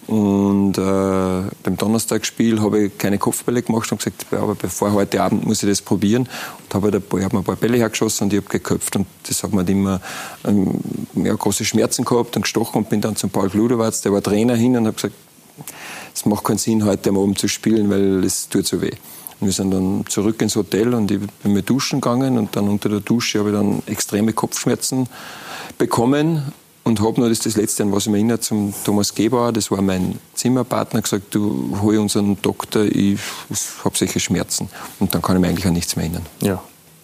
und 0.08 0.78
äh, 0.78 0.80
beim 0.80 1.76
Donnerstagsspiel 1.76 2.62
habe 2.62 2.84
ich 2.84 2.96
keine 2.96 3.18
Kopfbälle 3.18 3.60
gemacht 3.60 3.92
und 3.92 3.98
gesagt, 3.98 4.24
aber 4.32 4.54
bevor 4.54 4.94
heute 4.94 5.22
Abend 5.22 5.44
muss 5.44 5.62
ich 5.62 5.68
das 5.68 5.82
probieren. 5.82 6.22
Und 6.22 6.74
habe 6.74 6.86
halt 6.86 6.94
ein 6.94 7.02
paar, 7.02 7.22
hab 7.22 7.34
mir 7.34 7.40
ein 7.40 7.44
paar 7.44 7.56
Bälle 7.56 7.76
hergeschossen 7.76 8.24
und 8.24 8.32
ich 8.32 8.38
habe 8.38 8.48
geköpft. 8.48 8.96
Und 8.96 9.06
das 9.24 9.42
hat 9.42 9.52
mir 9.52 9.68
immer 9.68 10.00
ähm, 10.46 10.80
ja, 11.14 11.34
große 11.34 11.66
Schmerzen 11.66 12.06
gehabt 12.06 12.36
und 12.36 12.42
gestochen 12.42 12.67
und 12.74 12.88
bin 12.88 13.00
dann 13.00 13.16
zum 13.16 13.30
Paul 13.30 13.48
Gluderwatz, 13.48 14.00
der 14.02 14.12
war 14.12 14.22
Trainer 14.22 14.54
hin 14.54 14.76
und 14.76 14.86
habe 14.86 14.94
gesagt, 14.94 15.14
es 16.14 16.26
macht 16.26 16.44
keinen 16.44 16.58
Sinn, 16.58 16.84
heute 16.84 17.10
am 17.10 17.18
Abend 17.18 17.38
zu 17.38 17.48
spielen, 17.48 17.90
weil 17.90 18.24
es 18.24 18.48
tut 18.48 18.66
so 18.66 18.80
weh. 18.80 18.92
Und 19.40 19.46
wir 19.46 19.52
sind 19.52 19.70
dann 19.70 20.04
zurück 20.08 20.42
ins 20.42 20.56
Hotel 20.56 20.94
und 20.94 21.10
ich 21.10 21.20
bin 21.42 21.52
mir 21.52 21.62
duschen 21.62 22.00
gegangen 22.00 22.38
und 22.38 22.56
dann 22.56 22.68
unter 22.68 22.88
der 22.88 23.00
Dusche 23.00 23.38
habe 23.38 23.50
ich 23.50 23.54
dann 23.54 23.82
extreme 23.86 24.32
Kopfschmerzen 24.32 25.08
bekommen 25.78 26.52
und 26.82 27.00
habe 27.00 27.20
nur 27.20 27.28
das, 27.28 27.38
das 27.40 27.56
Letzte, 27.56 27.84
an 27.84 27.92
was 27.92 28.06
ich 28.06 28.12
mich 28.12 28.20
erinnere, 28.20 28.40
zum 28.40 28.74
Thomas 28.84 29.14
Gebauer, 29.14 29.52
das 29.52 29.70
war 29.70 29.82
mein 29.82 30.18
Zimmerpartner, 30.34 31.02
gesagt, 31.02 31.34
du 31.34 31.78
hol 31.80 31.98
unseren 31.98 32.40
Doktor, 32.42 32.84
ich 32.84 33.18
habe 33.84 33.96
solche 33.96 34.18
Schmerzen. 34.18 34.68
Und 34.98 35.14
dann 35.14 35.22
kann 35.22 35.36
ich 35.36 35.40
mich 35.40 35.50
eigentlich 35.50 35.66
an 35.66 35.74
nichts 35.74 35.94
mehr 35.94 36.06
erinnern. 36.06 36.26
Ja, 36.40 36.62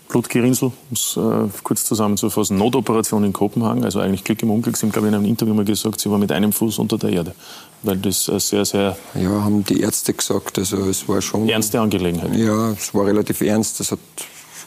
Blutgerinnsel, 0.09 0.69
um 0.69 0.75
es 0.93 1.17
äh, 1.17 1.49
kurz 1.63 1.85
zusammenzufassen, 1.85 2.57
Notoperation 2.57 3.25
in 3.25 3.33
Kopenhagen, 3.33 3.85
also 3.85 4.01
eigentlich 4.01 4.25
Glück 4.25 4.43
im 4.43 4.51
Unglück. 4.51 4.77
Sie 4.77 4.87
haben, 4.87 4.93
glaube 4.93 5.09
ich, 5.09 5.13
in 5.13 5.19
einem 5.19 5.27
Interview 5.27 5.55
mal 5.55 5.65
gesagt, 5.65 6.01
Sie 6.01 6.11
waren 6.11 6.21
mit 6.21 6.31
einem 6.31 6.53
Fuß 6.53 6.79
unter 6.79 6.99
der 6.99 7.11
Erde, 7.11 7.35
weil 7.83 7.97
das 7.97 8.29
äh, 8.29 8.39
sehr, 8.39 8.65
sehr... 8.65 8.97
Ja, 9.15 9.31
haben 9.31 9.65
die 9.65 9.81
Ärzte 9.81 10.13
gesagt, 10.13 10.59
also 10.59 10.77
es 10.89 11.09
war 11.09 11.21
schon... 11.23 11.49
Ernste 11.49 11.81
Angelegenheit. 11.81 12.35
Ja, 12.37 12.71
es 12.73 12.95
war 12.95 13.07
relativ 13.07 13.41
ernst, 13.41 13.81
das 13.81 13.93
hat 13.93 13.99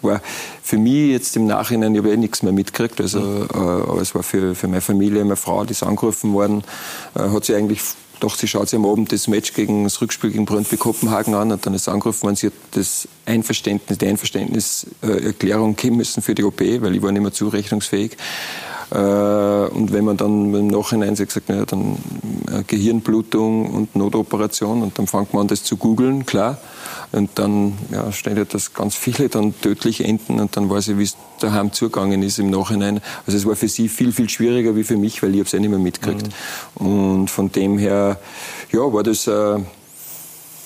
war 0.01 0.21
für 0.61 0.77
mich 0.77 1.11
jetzt 1.11 1.35
im 1.35 1.47
Nachhinein, 1.47 1.93
ich 1.93 1.99
habe 1.99 2.11
eh 2.11 2.17
nichts 2.17 2.43
mehr 2.43 2.53
mitgekriegt, 2.53 3.01
also, 3.01 3.19
äh, 3.19 3.57
aber 3.57 4.01
es 4.01 4.13
war 4.13 4.23
für, 4.23 4.53
für 4.55 4.67
meine 4.67 4.81
Familie, 4.81 5.23
meine 5.23 5.35
Frau, 5.35 5.63
die 5.63 5.71
ist 5.71 5.83
angerufen 5.83 6.33
worden, 6.33 6.63
äh, 7.15 7.29
hat 7.29 7.45
sie 7.45 7.55
eigentlich 7.55 7.81
doch, 8.19 8.35
sie 8.35 8.47
schaut 8.47 8.69
sich 8.69 8.77
am 8.77 8.85
Abend 8.85 9.11
das 9.11 9.27
Match 9.27 9.53
gegen 9.53 9.83
das 9.83 10.01
Rückspiel 10.01 10.31
gegen 10.31 10.45
Brøndby 10.45 10.77
Kopenhagen 10.77 11.33
an 11.33 11.51
und 11.51 11.65
dann 11.65 11.73
ist 11.73 11.87
angerufen 11.87 12.23
worden, 12.23 12.35
sie 12.35 12.47
hat 12.47 12.53
das 12.71 13.07
Einverständnis, 13.25 13.97
die 13.97 14.07
Einverständniserklärung 14.07 15.75
geben 15.75 15.97
müssen 15.97 16.21
für 16.21 16.35
die 16.35 16.43
OP, 16.43 16.59
weil 16.59 16.95
ich 16.95 17.01
war 17.01 17.11
nicht 17.11 17.21
mehr 17.21 17.33
zurechnungsfähig. 17.33 18.17
Äh, 18.91 18.97
und 18.97 19.91
wenn 19.91 20.05
man 20.05 20.17
dann 20.17 20.53
im 20.53 20.67
Nachhinein 20.67 21.15
sagt, 21.15 21.49
naja, 21.49 21.65
dann 21.65 21.97
äh, 22.51 22.63
Gehirnblutung 22.65 23.69
und 23.73 23.95
Notoperation 23.95 24.81
und 24.81 24.97
dann 24.97 25.07
fängt 25.07 25.33
man 25.33 25.41
an, 25.41 25.47
das 25.47 25.63
zu 25.63 25.77
googeln, 25.77 26.25
klar. 26.25 26.57
Und 27.11 27.31
dann 27.35 27.73
ja, 27.91 28.11
steht 28.11 28.37
ja, 28.37 28.45
dass 28.45 28.73
ganz 28.73 28.95
viele 28.95 29.29
dann 29.29 29.59
tödlich 29.61 30.03
enden 30.03 30.39
und 30.39 30.55
dann 30.57 30.69
weiß 30.69 30.89
ich, 30.89 30.97
wie 30.97 31.03
es 31.03 31.15
daheim 31.39 31.71
zugegangen 31.71 32.21
ist 32.21 32.39
im 32.39 32.49
Nachhinein. 32.49 33.01
Also 33.25 33.37
es 33.37 33.45
war 33.45 33.55
für 33.55 33.69
sie 33.69 33.87
viel, 33.87 34.11
viel 34.11 34.29
schwieriger 34.29 34.75
wie 34.75 34.83
für 34.83 34.97
mich, 34.97 35.21
weil 35.23 35.35
ich 35.35 35.41
es 35.41 35.53
eh 35.53 35.59
nicht 35.59 35.69
mehr 35.69 35.79
mitgekriegt. 35.79 36.29
Mhm. 36.79 36.87
Und 36.87 37.27
von 37.29 37.51
dem 37.51 37.77
her, 37.77 38.19
ja, 38.71 38.79
war 38.79 39.03
das 39.03 39.27
äh, 39.27 39.31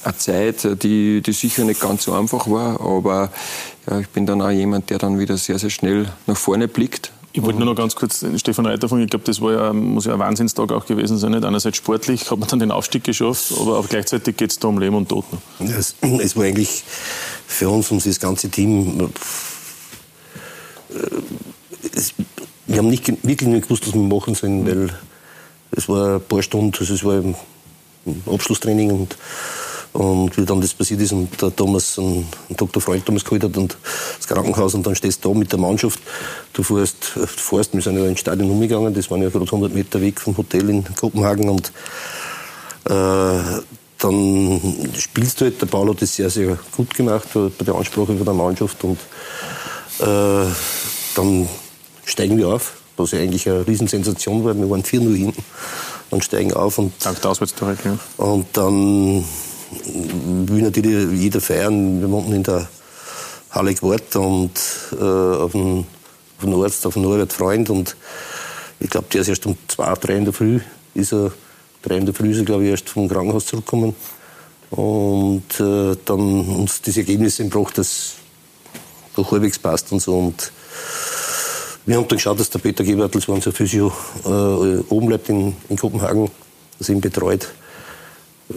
eine 0.04 0.18
Zeit, 0.18 0.84
die, 0.84 1.22
die 1.22 1.34
sicher 1.34 1.64
nicht 1.64 1.82
ganz 1.82 2.04
so 2.04 2.14
einfach 2.14 2.50
war, 2.50 2.82
aber 2.82 3.32
ja, 3.90 4.00
ich 4.00 4.10
bin 4.10 4.26
dann 4.26 4.42
auch 4.42 4.50
jemand, 4.50 4.90
der 4.90 4.98
dann 4.98 5.20
wieder 5.20 5.38
sehr, 5.38 5.60
sehr 5.60 5.70
schnell 5.70 6.12
nach 6.28 6.38
vorne 6.38 6.68
blickt 6.68 7.12
ich 7.34 7.42
wollte 7.42 7.60
nur 7.60 7.68
noch 7.68 7.76
ganz 7.76 7.96
kurz 7.96 8.26
Stefan 8.38 8.66
Reiter 8.66 8.90
fragen. 8.90 9.04
Ich 9.04 9.10
glaube, 9.10 9.26
das 9.26 9.40
war 9.42 9.54
ja, 9.54 9.74
muss 9.74 10.06
ja 10.06 10.14
ein 10.14 10.20
Wahnsinnstag 10.20 10.72
auch 10.72 10.86
gewesen 10.86 11.18
sein. 11.18 11.32
Nicht? 11.32 11.46
Einerseits 11.46 11.78
sportlich 11.78 12.30
hat 12.30 12.38
man 12.38 12.50
dann 12.50 12.60
den 12.60 12.72
Aufstieg 12.72 13.04
geschafft, 13.04 13.54
aber 13.60 13.80
auch 13.80 13.88
gleichzeitig 13.88 14.36
geht 14.36 14.52
es 14.52 14.60
da 14.60 14.68
um 14.68 14.80
Leben 14.80 14.96
und 14.96 15.08
Tod. 15.10 15.26
Es, 15.60 15.96
es, 16.02 16.36
war 16.36 16.44
eigentlich 16.44 16.84
für 17.48 17.70
uns 17.70 17.90
und 17.92 18.06
das 18.06 18.20
ganze 18.20 18.50
Team. 18.50 19.10
Äh, 20.90 20.96
es, 21.96 22.14
wir 22.68 22.78
haben 22.78 22.90
nicht, 22.90 23.08
wirklich 23.08 23.50
nicht 23.50 23.64
gewusst, 23.64 23.88
was 23.88 23.94
wir 23.94 24.02
machen 24.02 24.36
sollen, 24.36 24.66
weil 24.66 24.90
es 25.72 25.88
war 25.88 26.16
ein 26.16 26.22
paar 26.22 26.42
Stunden, 26.44 26.76
also 26.78 26.94
es 26.94 27.04
war 27.04 27.16
ein 27.16 27.36
Abschlusstraining 28.26 28.92
und 28.92 29.18
und 29.94 30.38
wie 30.38 30.46
dann 30.46 30.62
das 30.62 30.74
passiert 30.74 31.02
ist 31.02 31.12
und 31.12 31.42
der 31.42 31.56
Thomas, 31.56 31.98
ein, 31.98 32.26
ein 32.50 32.56
Dr. 32.56 32.82
Freund 32.82 33.06
Thomas 33.06 33.24
geholt 33.24 33.44
hat 33.44 33.58
und 33.58 33.78
das 34.18 34.28
Krankenhaus 34.28 34.74
und 34.74 34.86
dann 34.86 34.96
stehst 34.96 35.24
du 35.24 35.34
da 35.34 35.40
mit 35.40 35.52
der 35.52 35.60
Mannschaft. 35.60 36.00
Du 36.54 36.64
fährst, 36.64 37.04
fährst 37.04 37.74
wir 37.74 37.82
sind 37.82 37.98
ja 37.98 38.06
ins 38.06 38.20
Stadion 38.20 38.50
umgegangen, 38.50 38.94
das 38.94 39.12
waren 39.12 39.22
ja 39.22 39.30
gerade 39.30 39.46
100 39.46 39.74
Meter 39.74 40.02
weg 40.02 40.20
vom 40.20 40.38
Hotel 40.38 40.70
in 40.70 40.84
Kopenhagen 40.96 41.50
und 41.50 41.72
äh, 42.86 43.62
dann 43.98 44.90
spielst 44.98 45.42
du 45.42 45.46
halt. 45.46 45.62
Der 45.62 45.68
Paul 45.68 45.90
hat 45.90 46.02
das 46.02 46.16
sehr, 46.16 46.30
sehr 46.30 46.58
gut 46.76 46.94
gemacht 46.94 47.28
bei 47.34 47.66
der 47.66 47.76
Ansprache 47.76 48.16
von 48.16 48.26
der 48.26 48.34
Mannschaft 48.34 48.84
und 48.84 48.98
äh, 50.00 50.50
dann 51.16 51.48
steigen 52.06 52.38
wir 52.38 52.48
auf, 52.48 52.74
was 52.98 53.12
ja 53.12 53.20
eigentlich 53.20 53.48
eine 53.48 53.68
Riesensensation 53.68 54.44
war. 54.44 54.56
Wir 54.56 54.70
waren 54.70 54.84
4-0 54.84 55.16
hinten 55.16 55.44
und 56.10 56.24
steigen 56.24 56.54
auf 56.54 56.78
und, 56.78 56.94
Dank 57.04 57.22
der 57.22 57.32
Auswärtstore, 57.32 57.78
ja. 57.84 57.98
und 58.18 58.48
dann 58.54 59.24
will 59.72 60.62
natürlich 60.62 61.20
jeder 61.20 61.42
feiern. 61.42 62.02
Wir 62.02 62.10
wohnten 62.10 62.34
in 62.34 62.44
der 62.44 62.68
Halle 63.52 63.74
Quart 63.74 64.16
und 64.16 64.52
äh, 64.94 65.04
auf 65.04 65.52
dem, 65.52 65.86
auf 66.38 66.44
dem 66.44 66.62
Arzt, 66.62 66.86
auf 66.86 66.94
dem 66.94 67.04
Norbert 67.04 67.34
Freund 67.34 67.70
und 67.70 67.96
ich 68.80 68.90
glaube, 68.90 69.08
der 69.14 69.22
ist 69.22 69.28
erst 69.28 69.46
um 69.46 69.58
zwei, 69.68 69.94
drei 69.94 70.18
in 70.18 70.26
der 70.26 70.34
Früh, 70.34 70.60
ist 70.94 71.14
er, 71.14 71.32
drei 71.82 71.98
in 71.98 72.06
der 72.06 72.16
Früh 72.16 72.32
ist 72.32 72.40
er, 72.40 72.46
glaube 72.46 72.64
ich, 72.64 72.72
erst 72.72 72.90
vom 72.90 73.08
Krankenhaus 73.08 73.46
zurückgekommen 73.46 73.96
und 74.72 75.60
äh, 75.60 75.98
dann 76.06 76.46
uns 76.48 76.82
das 76.82 76.98
Ergebnis 76.98 77.38
gebracht, 77.38 77.78
dass 77.78 78.14
doch 79.16 79.32
halbwegs 79.32 79.60
passt 79.60 79.92
und 79.92 80.00
so 80.00 80.18
und 80.18 80.52
wir 81.86 81.98
haben 81.98 82.08
dann 82.08 82.18
geschaut, 82.18 82.40
dass 82.40 82.50
der 82.50 82.60
Peter 82.60 82.84
Gebert, 82.84 83.16
das 83.16 83.28
war 83.28 83.36
unser 83.36 83.52
Physio, 83.52 83.92
äh, 84.24 84.30
oben 84.30 85.08
bleibt 85.08 85.30
in, 85.30 85.56
in 85.68 85.78
Kopenhagen, 85.78 86.30
das 86.78 86.90
ihn 86.90 87.02
betreut 87.02 87.50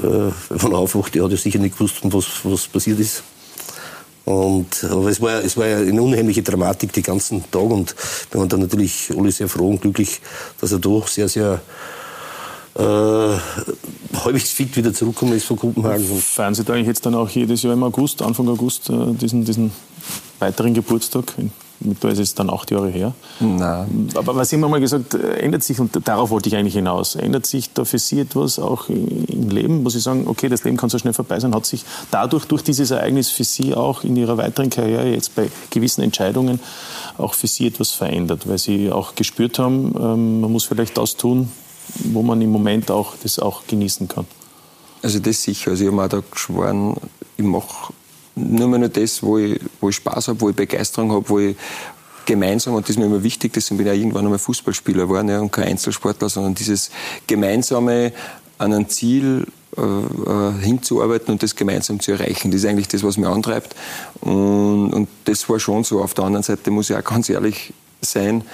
äh, 0.03 0.33
er 0.51 0.73
aufwacht, 0.73 1.15
der 1.15 1.25
hat 1.25 1.31
ja 1.31 1.37
sicher 1.37 1.59
nicht 1.59 1.77
gewusst, 1.77 1.97
was, 2.03 2.27
was 2.45 2.67
passiert 2.67 3.01
ist. 3.01 3.23
Und, 4.25 4.85
aber 4.85 5.11
es 5.11 5.21
war, 5.21 5.45
es 5.45 5.57
war 5.57 5.67
eine 5.67 6.01
unheimliche 6.01 6.43
Dramatik 6.43 6.93
die 6.93 7.03
ganzen 7.03 7.45
Tag 7.51 7.63
und 7.63 7.95
wir 8.31 8.41
waren 8.41 8.49
dann 8.49 8.61
natürlich 8.61 9.11
alle 9.15 9.31
sehr 9.31 9.49
froh 9.49 9.69
und 9.69 9.83
glücklich, 9.83 10.21
dass 10.61 10.73
er 10.73 10.79
doch 10.79 11.09
sehr, 11.09 11.29
sehr 11.29 11.61
äh, 12.75 12.83
halbwegs 12.83 14.51
fit 14.51 14.75
wieder 14.77 14.95
zurückgekommen 14.95 15.37
ist 15.37 15.45
von 15.45 15.59
Kopenhagen. 15.59 16.07
Feiern 16.21 16.55
Sie 16.55 16.65
da 16.65 16.73
eigentlich 16.73 16.89
jetzt 16.89 17.05
dann 17.05 17.15
auch 17.15 17.29
jedes 17.29 17.63
Jahr 17.63 17.75
im 17.75 17.83
August, 17.83 18.23
Anfang 18.23 18.49
August, 18.49 18.89
äh, 18.89 19.13
diesen, 19.13 19.45
diesen 19.45 19.73
weiteren 20.39 20.73
Geburtstag? 20.73 21.35
Da 21.81 22.09
ist 22.09 22.19
es 22.19 22.35
dann 22.35 22.51
acht 22.51 22.71
Jahre 22.71 22.89
her. 22.89 23.15
Nein. 23.41 24.09
Aber 24.15 24.37
was 24.37 24.53
immer 24.53 24.69
mal 24.69 24.81
gesagt, 24.81 25.15
äh, 25.15 25.39
ändert 25.39 25.63
sich, 25.63 25.79
und 25.81 25.91
darauf 26.07 26.31
wollte 26.31 26.49
ich 26.49 26.57
eigentlich 26.57 26.75
hinaus, 26.75 27.15
ändert 27.15 27.47
sich 27.47 27.73
da 27.73 27.85
für 27.85 27.99
Sie 27.99 28.21
etwas 28.21 28.59
auch 28.59 28.89
im 28.89 29.51
Leben? 29.51 29.83
Muss 29.83 29.95
ich 29.95 30.03
sagen, 30.03 30.25
okay, 30.27 30.49
das 30.49 30.65
Leben 30.65 30.77
kann 30.77 30.89
so 30.89 30.99
schnell 30.99 31.13
vorbei 31.13 31.39
sein, 31.41 31.55
hat 31.55 31.67
sich 31.67 31.85
dadurch, 32.11 32.47
durch 32.47 32.63
dieses 32.63 32.91
Ereignis 32.91 33.31
für 33.31 33.45
Sie 33.45 33.75
auch 33.75 34.05
in 34.05 34.17
Ihrer 34.17 34.37
weiteren 34.39 34.71
Karriere, 34.71 35.11
jetzt 35.11 35.35
bei 35.35 35.51
gewissen 35.71 36.03
Entscheidungen, 36.03 36.61
auch 37.19 37.35
für 37.35 37.47
Sie 37.47 37.67
etwas 37.67 37.91
verändert? 37.91 38.49
Weil 38.49 38.59
Sie 38.59 38.91
auch 38.91 39.15
gespürt 39.15 39.59
haben, 39.59 39.95
ähm, 40.01 40.41
man 40.41 40.53
muss 40.53 40.65
vielleicht 40.65 40.97
das 40.97 41.17
tun, 41.17 41.51
wo 42.05 42.23
man 42.23 42.41
im 42.41 42.51
Moment 42.51 42.91
auch 42.91 43.15
das 43.23 43.39
auch 43.39 43.67
genießen 43.67 44.09
kann. 44.09 44.27
Also 45.03 45.19
das 45.19 45.43
sicher. 45.43 45.73
Also 45.73 45.85
ich 45.85 45.91
habe 45.91 46.01
mir 46.01 46.09
da 46.09 46.23
geschworen, 46.31 46.97
ich 47.37 47.45
mache 47.45 47.93
nur 48.35 48.69
mehr 48.69 48.79
nur 48.79 48.89
das, 48.89 49.23
wo 49.23 49.39
ich, 49.39 49.61
wo 49.81 49.89
ich 49.89 49.97
Spaß 49.97 50.29
habe, 50.29 50.41
wo 50.41 50.51
ich 50.51 50.57
Begeisterung 50.57 51.13
habe, 51.13 51.29
wo 51.29 51.39
ich 51.39 51.57
gemeinsam, 52.27 52.75
und 52.75 52.85
das 52.85 52.91
ist 52.91 52.99
mir 52.99 53.07
immer 53.07 53.23
wichtig, 53.23 53.53
deswegen 53.53 53.79
bin 53.79 53.87
ich 53.87 53.93
auch 53.93 53.97
irgendwann 53.97 54.25
einmal 54.25 54.39
Fußballspieler 54.39 55.05
geworden 55.05 55.29
ja, 55.29 55.41
und 55.41 55.53
kein 55.53 55.69
Einzelsportler, 55.69 56.29
sondern 56.29 56.55
dieses 56.55 56.91
gemeinsame 57.27 58.13
an 58.59 58.73
ein 58.73 58.89
Ziel 58.89 59.47
äh, 59.77 59.81
äh, 59.81 60.53
hinzuarbeiten 60.63 61.33
und 61.33 61.43
das 61.43 61.57
gemeinsam 61.57 62.01
zu 62.01 62.13
erreichen. 62.13 62.51
Das 62.51 62.63
ist 62.63 62.67
eigentlich 62.67 62.89
das, 62.89 63.03
was 63.03 63.17
mich 63.17 63.29
antreibt. 63.29 63.75
Und, 64.21 64.93
und 64.93 65.09
das 65.25 65.49
war 65.49 65.59
schon 65.59 65.83
so. 65.85 66.01
Auf 66.01 66.15
der 66.15 66.25
anderen 66.25 66.45
Seite 66.45 66.71
muss 66.71 66.91
ich 66.91 66.97
auch 66.97 67.03
ganz 67.03 67.29
ehrlich 67.29 67.73
sein, 68.01 68.45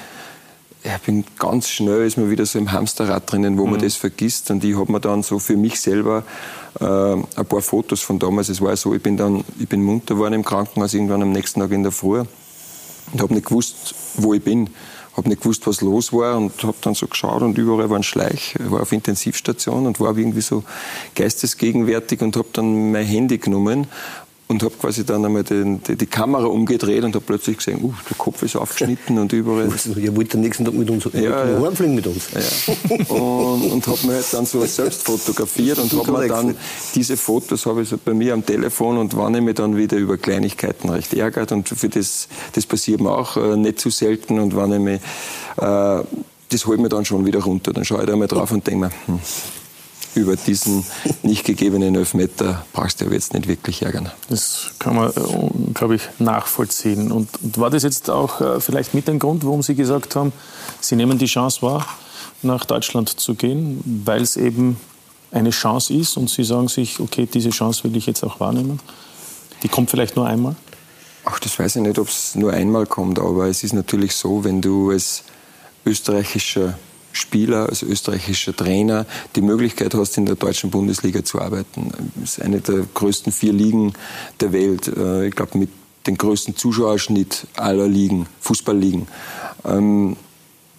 ich 0.83 1.03
bin 1.03 1.24
ganz 1.39 1.68
schnell, 1.68 2.07
ist 2.07 2.16
man 2.16 2.31
wieder 2.31 2.47
so 2.47 2.59
im 2.59 2.72
Hamsterrad 2.72 3.31
drinnen, 3.31 3.59
wo 3.59 3.66
mhm. 3.66 3.72
man 3.72 3.81
das 3.81 3.97
vergisst. 3.97 4.51
Und 4.51 4.64
ich 4.64 4.76
habe 4.76 4.91
mir 4.91 5.01
dann 5.01 5.22
so 5.22 5.39
für 5.39 5.57
mich 5.57 5.81
selber 5.81 6.24
äh, 6.81 6.85
ein 6.85 7.47
paar 7.47 7.61
Fotos 7.61 8.01
von 8.01 8.18
damals. 8.18 8.49
Es 8.49 8.61
war 8.61 8.76
so, 8.76 8.95
ich 8.95 9.03
bin 9.03 9.16
dann, 9.16 9.45
ich 9.59 9.68
bin 9.68 9.83
munter 9.83 10.14
geworden 10.14 10.35
im 10.35 10.45
Krankenhaus 10.45 10.95
irgendwann 10.95 11.22
am 11.22 11.33
nächsten 11.33 11.61
Tag 11.61 11.70
in 11.72 11.83
der 11.83 11.93
Früh 11.93 12.20
und 13.12 13.22
habe 13.22 13.35
nicht 13.35 13.47
gewusst, 13.47 13.95
wo 14.16 14.35
ich 14.35 14.43
bin. 14.43 14.70
Habe 15.16 15.28
nicht 15.28 15.43
gewusst, 15.43 15.66
was 15.66 15.81
los 15.81 16.12
war 16.12 16.37
und 16.37 16.62
habe 16.62 16.76
dann 16.83 16.95
so 16.95 17.09
geschaut 17.09 17.43
und 17.43 17.59
überall 17.59 17.91
war 17.91 17.97
ein 17.97 18.05
Schleich. 18.05 18.55
Ich 18.59 18.70
war 18.70 18.81
auf 18.81 18.93
Intensivstation 18.93 19.87
und 19.87 19.99
war 19.99 20.16
irgendwie 20.16 20.41
so 20.41 20.62
geistesgegenwärtig 21.16 22.22
und 22.22 22.37
habe 22.37 22.49
dann 22.53 22.93
mein 22.93 23.05
Handy 23.05 23.39
genommen 23.39 23.89
und 24.51 24.64
habe 24.64 24.74
quasi 24.74 25.05
dann 25.05 25.24
einmal 25.24 25.44
den, 25.44 25.80
die, 25.84 25.94
die, 25.94 26.07
Kamera 26.07 26.46
umgedreht 26.46 27.05
und 27.05 27.14
habe 27.14 27.24
plötzlich 27.24 27.59
gesehen, 27.59 27.84
uh, 27.84 27.94
der 28.11 28.16
Kopf 28.16 28.42
ist 28.42 28.57
aufgeschnitten 28.57 29.16
und 29.16 29.32
überall. 29.32 29.68
Ihr 29.96 30.16
wollt 30.16 30.32
den 30.32 30.40
nächsten 30.40 30.64
Tag 30.64 30.74
mit 30.74 30.90
uns 30.90 31.05
ja, 31.12 31.20
ja. 31.20 31.62
heimfliegen 31.62 31.94
mit 31.94 32.05
uns. 32.09 32.30
Ja. 32.32 33.14
Und, 33.14 33.70
und 33.70 33.86
habe 33.86 34.07
mir 34.09 34.14
halt 34.14 34.26
dann 34.32 34.46
so 34.46 34.64
selbst 34.66 35.05
fotografiert 35.05 35.78
und 35.78 35.92
habe 35.92 36.11
mir 36.11 36.26
dann 36.26 36.57
diese 36.96 37.16
Fotos 37.16 37.64
habe 37.64 37.82
ich 37.82 37.90
so 37.90 37.98
bei 38.05 38.12
mir 38.12 38.34
am 38.34 38.44
Telefon 38.44 38.98
und 38.98 39.16
wann 39.16 39.36
ich 39.36 39.40
mich 39.40 39.55
dann 39.55 39.76
wieder 39.76 39.96
über 39.96 40.18
Kleinigkeiten 40.18 40.90
recht 40.90 41.14
ärgert 41.14 41.53
und 41.53 41.68
für 41.68 41.88
das, 41.88 42.26
das 42.53 42.66
passiert 42.66 43.01
mir 43.01 43.12
auch 43.12 43.36
äh, 43.36 43.57
nicht 43.57 43.78
zu 43.78 43.90
selten 43.90 44.40
und 44.40 44.57
wann 44.57 44.72
ich 44.72 44.80
mich, 44.80 45.01
äh, 45.59 46.03
das 46.48 46.66
holt 46.66 46.80
mir 46.80 46.88
dann 46.88 47.05
schon 47.05 47.24
wieder 47.24 47.40
runter. 47.40 47.72
Dann 47.72 47.84
schaue 47.84 48.01
ich 48.01 48.07
da 48.09 48.16
mal 48.16 48.26
drauf 48.26 48.51
und 48.51 48.66
denke 48.66 48.86
mir, 48.86 48.90
hm, 49.07 49.20
über 50.15 50.37
diesen 50.37 50.85
nicht 51.23 51.45
gegebenen 51.45 51.95
Elfmeter 51.95 52.65
brauchst 52.73 53.01
du 53.01 53.07
aber 53.07 53.15
jetzt 53.15 53.33
nicht 53.35 53.47
wirklich 53.47 53.83
ärgern. 53.83 54.11
Das 54.29 54.71
kann 54.79 54.97
man, 54.97 55.11
äh, 55.11 55.73
glaube 55.75 55.97
ich, 55.97 56.03
nachvollziehen. 56.19 57.13
Und, 57.13 57.29
und, 57.43 57.59
war 57.59 57.71
das 57.71 57.83
jetzt 57.83 58.11
auch 58.11 58.41
äh, 58.41 58.61
vielleicht 58.61 58.95
mit 58.95 59.09
ein 59.09 59.19
Grund, 59.19 59.45
warum 59.45 59.63
Sie 59.63 59.75
gesagt 59.75 60.17
haben, 60.17 60.33
Sie 60.81 60.97
nehmen 60.97 61.19
die 61.19 61.27
Chance 61.27 61.63
wahr, 61.63 61.87
nach 62.43 62.65
Deutschland 62.65 63.09
zu 63.09 63.35
gehen, 63.35 64.03
weil 64.05 64.23
es 64.23 64.37
eben 64.37 64.79
eine 65.31 65.51
Chance 65.51 65.95
ist 65.95 66.17
und 66.17 66.29
Sie 66.29 66.45
sagen 66.45 66.69
sich, 66.69 66.99
okay, 66.99 67.27
diese 67.33 67.51
Chance 67.51 67.85
will 67.85 67.97
ich 67.97 68.07
jetzt 68.07 68.25
auch 68.25 68.41
wahrnehmen? 68.41 68.81
Die 69.63 69.69
kommt 69.69 69.91
vielleicht 69.91 70.17
nur 70.17 70.27
einmal? 70.27 70.57
Ach, 71.25 71.39
das 71.39 71.59
weiß 71.59 71.77
ich 71.77 71.83
nicht, 71.83 71.99
ob 71.99 72.09
es 72.09 72.35
nur 72.35 72.53
einmal 72.53 72.87
kommt, 72.87 73.19
aber 73.19 73.47
es 73.47 73.63
ist 73.63 73.75
natürlich 73.75 74.15
so, 74.17 74.43
wenn 74.43 74.61
du 74.61 74.91
als 74.91 75.23
österreichischer 75.85 76.79
Spieler, 77.13 77.69
als 77.69 77.83
österreichischer 77.83 78.55
Trainer 78.55 79.07
die 79.35 79.41
Möglichkeit 79.41 79.95
hast, 79.95 80.17
in 80.17 80.27
der 80.27 80.37
deutschen 80.37 80.71
Bundesliga 80.71 81.25
zu 81.25 81.41
arbeiten. 81.41 81.93
Das 82.17 82.39
ist 82.39 82.43
eine 82.43 82.61
der 82.61 82.87
größten 82.95 83.33
vier 83.33 83.53
Ligen 83.53 83.93
der 84.41 84.53
Welt. 84.53 84.89
Äh, 84.89 85.29
ich 85.29 85.35
glaube, 85.35 85.59
mit 85.59 85.71
dem 86.07 86.17
größten 86.17 86.57
Zuschauerschnitt 86.57 87.47
aller 87.57 87.89
Ligen, 87.89 88.27
Fußballligen. 88.41 89.07
Ähm, 89.65 90.17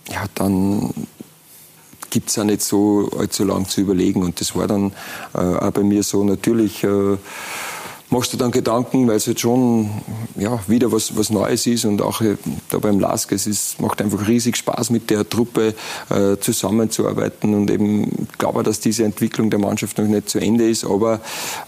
ja, 0.10 0.26
dann 0.36 0.94
gibt 2.10 2.30
es 2.30 2.36
ja 2.36 2.44
nicht 2.44 2.62
so 2.62 3.10
allzu 3.18 3.44
lang 3.44 3.68
zu 3.68 3.82
überlegen. 3.82 4.24
Und 4.24 4.40
das 4.40 4.56
war 4.56 4.68
dann 4.68 4.92
äh, 5.34 5.38
auch 5.38 5.72
bei 5.72 5.84
mir 5.84 6.04
so 6.04 6.24
natürlich. 6.24 6.84
Äh, 6.84 7.18
machst 8.12 8.34
du 8.34 8.38
dann 8.38 8.52
Gedanken, 8.52 9.08
weil 9.08 9.16
es 9.16 9.26
jetzt 9.26 9.42
schon 9.42 9.90
ja, 10.36 10.60
wieder 10.68 10.92
was, 10.92 11.18
was 11.18 11.30
Neues 11.30 11.66
ist 11.66 11.86
und 11.86 12.02
auch 12.02 12.22
äh, 12.22 12.36
da 12.70 12.78
beim 12.78 13.00
LASK, 13.00 13.32
es 13.32 13.48
ist, 13.48 13.82
macht 13.82 14.02
einfach 14.02 14.28
riesig 14.28 14.58
Spaß, 14.58 14.90
mit 14.90 15.10
der 15.10 15.28
Truppe 15.28 15.74
äh, 16.10 16.38
zusammenzuarbeiten 16.38 17.56
und 17.56 17.72
eben 17.72 18.28
glaube, 18.38 18.64
dass 18.64 18.82
diese 18.82 19.06
Entwicklung 19.06 19.50
der 19.50 19.60
Mannschaft 19.60 19.98
noch 19.98 20.06
nicht 20.06 20.30
zu 20.30 20.40
Ende 20.40 20.70
ist, 20.70 20.86
aber 20.86 21.22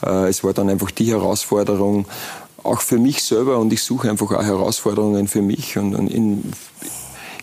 äh, 0.06 0.28
es 0.28 0.44
war 0.44 0.54
dann 0.54 0.70
einfach 0.70 0.92
die 0.92 1.12
Herausforderung, 1.12 2.06
auch 2.64 2.82
für 2.82 2.98
mich 2.98 3.24
selber 3.24 3.58
und 3.58 3.72
ich 3.74 3.84
suche 3.84 4.10
einfach 4.10 4.32
auch 4.32 4.44
Herausforderungen 4.44 5.28
für 5.28 5.42
mich 5.42 5.78
und, 5.78 5.96
und 5.96 6.08
in, 6.08 6.54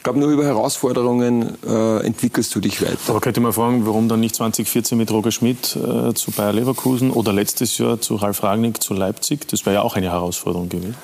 ich 0.00 0.04
glaube, 0.04 0.18
nur 0.18 0.30
über 0.30 0.46
Herausforderungen 0.46 1.58
äh, 1.62 2.06
entwickelst 2.06 2.54
du 2.54 2.60
dich 2.60 2.80
weiter. 2.80 2.96
Aber 3.08 3.20
könnte 3.20 3.42
man 3.42 3.52
fragen, 3.52 3.84
warum 3.84 4.08
dann 4.08 4.20
nicht 4.20 4.34
2014 4.34 4.96
mit 4.96 5.10
Roger 5.10 5.30
Schmidt 5.30 5.76
äh, 5.76 6.14
zu 6.14 6.30
Bayer 6.30 6.54
Leverkusen 6.54 7.10
oder 7.10 7.34
letztes 7.34 7.76
Jahr 7.76 8.00
zu 8.00 8.14
Ralf 8.14 8.42
Ragnick 8.42 8.82
zu 8.82 8.94
Leipzig? 8.94 9.46
Das 9.48 9.66
wäre 9.66 9.74
ja 9.74 9.82
auch 9.82 9.96
eine 9.96 10.10
Herausforderung 10.10 10.70
gewesen. 10.70 10.94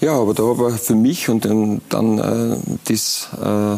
Ja, 0.00 0.18
aber 0.18 0.34
da 0.34 0.42
war 0.42 0.72
für 0.72 0.96
mich 0.96 1.28
und 1.28 1.44
dann, 1.44 1.80
dann 1.90 2.18
äh, 2.18 2.56
das 2.86 3.28
äh, 3.40 3.76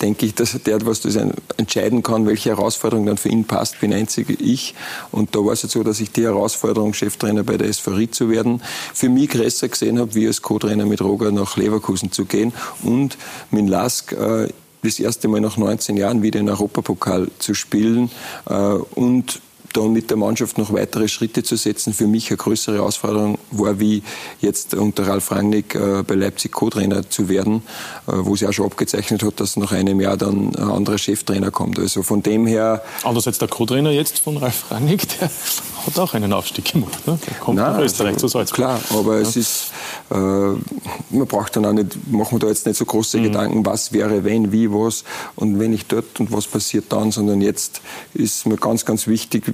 denke 0.00 0.26
ich, 0.26 0.34
dass 0.34 0.52
der 0.64 0.76
etwas 0.76 1.00
das 1.00 1.16
entscheiden 1.56 2.02
kann, 2.02 2.26
welche 2.26 2.50
Herausforderung 2.50 3.06
dann 3.06 3.16
für 3.16 3.28
ihn 3.28 3.44
passt, 3.44 3.80
bin 3.80 3.92
einzig 3.92 4.40
ich. 4.40 4.74
Und 5.12 5.34
da 5.34 5.40
war 5.40 5.52
es 5.52 5.62
jetzt 5.62 5.72
so, 5.72 5.82
dass 5.82 6.00
ich 6.00 6.12
die 6.12 6.24
Herausforderung, 6.24 6.92
Cheftrainer 6.92 7.44
bei 7.44 7.56
der 7.56 7.68
SV 7.68 7.92
Ried 7.92 8.14
zu 8.14 8.30
werden, 8.30 8.62
für 8.94 9.08
mich 9.08 9.30
größer 9.30 9.68
gesehen 9.68 9.98
habe, 9.98 10.14
wie 10.14 10.26
als 10.26 10.42
Co-Trainer 10.42 10.86
mit 10.86 11.00
Roger 11.00 11.32
nach 11.32 11.56
Leverkusen 11.56 12.12
zu 12.12 12.24
gehen 12.24 12.52
und 12.82 13.16
mit 13.50 13.68
Lask 13.68 14.12
äh, 14.12 14.48
das 14.82 15.00
erste 15.00 15.28
Mal 15.28 15.40
nach 15.40 15.56
19 15.56 15.96
Jahren 15.96 16.22
wieder 16.22 16.40
in 16.40 16.48
Europapokal 16.48 17.28
zu 17.38 17.54
spielen 17.54 18.10
äh, 18.48 18.54
und 18.54 19.40
da 19.72 19.82
mit 19.82 20.10
der 20.10 20.16
Mannschaft 20.16 20.58
noch 20.58 20.72
weitere 20.72 21.08
Schritte 21.08 21.42
zu 21.42 21.56
setzen, 21.56 21.92
für 21.92 22.06
mich 22.06 22.30
eine 22.30 22.36
größere 22.36 22.76
Herausforderung 22.76 23.38
war, 23.50 23.78
wie 23.80 24.02
jetzt 24.40 24.74
unter 24.74 25.06
Ralf 25.06 25.30
Rangnick 25.30 25.74
äh, 25.74 26.02
bei 26.06 26.14
Leipzig 26.14 26.52
Co-Trainer 26.52 27.08
zu 27.08 27.28
werden, 27.28 27.62
äh, 28.06 28.12
wo 28.12 28.36
sie 28.36 28.46
auch 28.46 28.52
schon 28.52 28.66
abgezeichnet 28.66 29.22
hat, 29.22 29.40
dass 29.40 29.56
nach 29.56 29.72
einem 29.72 30.00
Jahr 30.00 30.16
dann 30.16 30.54
ein 30.54 30.70
anderer 30.70 30.98
Cheftrainer 30.98 31.50
kommt. 31.50 31.78
Also 31.78 32.02
von 32.02 32.22
dem 32.22 32.46
her... 32.46 32.82
Andererseits 33.02 33.38
der 33.38 33.48
Co-Trainer 33.48 33.90
jetzt 33.90 34.20
von 34.20 34.36
Ralf 34.36 34.70
Rangnick, 34.70 35.18
der 35.18 35.30
hat 35.86 35.98
auch 35.98 36.14
einen 36.14 36.32
Aufstieg 36.32 36.72
gemacht. 36.72 37.06
Ne? 37.06 37.18
Der 37.26 37.34
kommt 37.38 37.58
Nein, 37.58 37.72
nach 37.72 37.80
Österreich 37.80 38.14
also, 38.14 38.26
zu 38.26 38.32
Salzburg. 38.32 38.56
Klar, 38.56 38.80
aber 38.90 39.16
ja. 39.16 39.22
es 39.22 39.36
ist, 39.36 39.72
äh, 40.10 40.14
man 40.16 41.26
braucht 41.26 41.56
dann 41.56 41.64
auch 41.64 41.72
nicht, 41.72 42.10
machen 42.10 42.32
wir 42.32 42.38
da 42.40 42.48
jetzt 42.48 42.66
nicht 42.66 42.76
so 42.76 42.84
große 42.84 43.18
mhm. 43.18 43.22
Gedanken, 43.24 43.66
was 43.66 43.92
wäre, 43.92 44.24
wenn, 44.24 44.52
wie, 44.52 44.70
was 44.70 45.04
und 45.34 45.58
wenn 45.58 45.72
ich 45.72 45.86
dort 45.86 46.20
und 46.20 46.32
was 46.32 46.46
passiert 46.46 46.86
dann, 46.90 47.12
sondern 47.12 47.40
jetzt 47.40 47.80
ist 48.14 48.46
mir 48.46 48.56
ganz, 48.56 48.84
ganz 48.84 49.06
wichtig, 49.06 49.44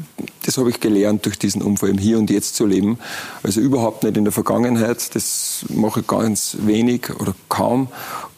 das 0.45 0.59
habe 0.59 0.71
ich 0.71 0.81
gelernt 0.81 1.25
durch 1.27 1.39
diesen 1.39 1.63
Unfall, 1.63 1.91
im 1.91 1.99
Hier 1.99 2.19
und 2.19 2.31
Jetzt 2.31 2.57
zu 2.57 2.67
leben. 2.67 2.99
Also 3.43 3.61
überhaupt 3.61 4.03
nicht 4.03 4.17
in 4.17 4.25
der 4.25 4.33
Vergangenheit, 4.33 5.15
das 5.15 5.65
mache 5.69 6.01
ich 6.01 6.07
ganz 6.07 6.57
wenig 6.61 7.11
oder 7.21 7.35
kaum 7.49 7.89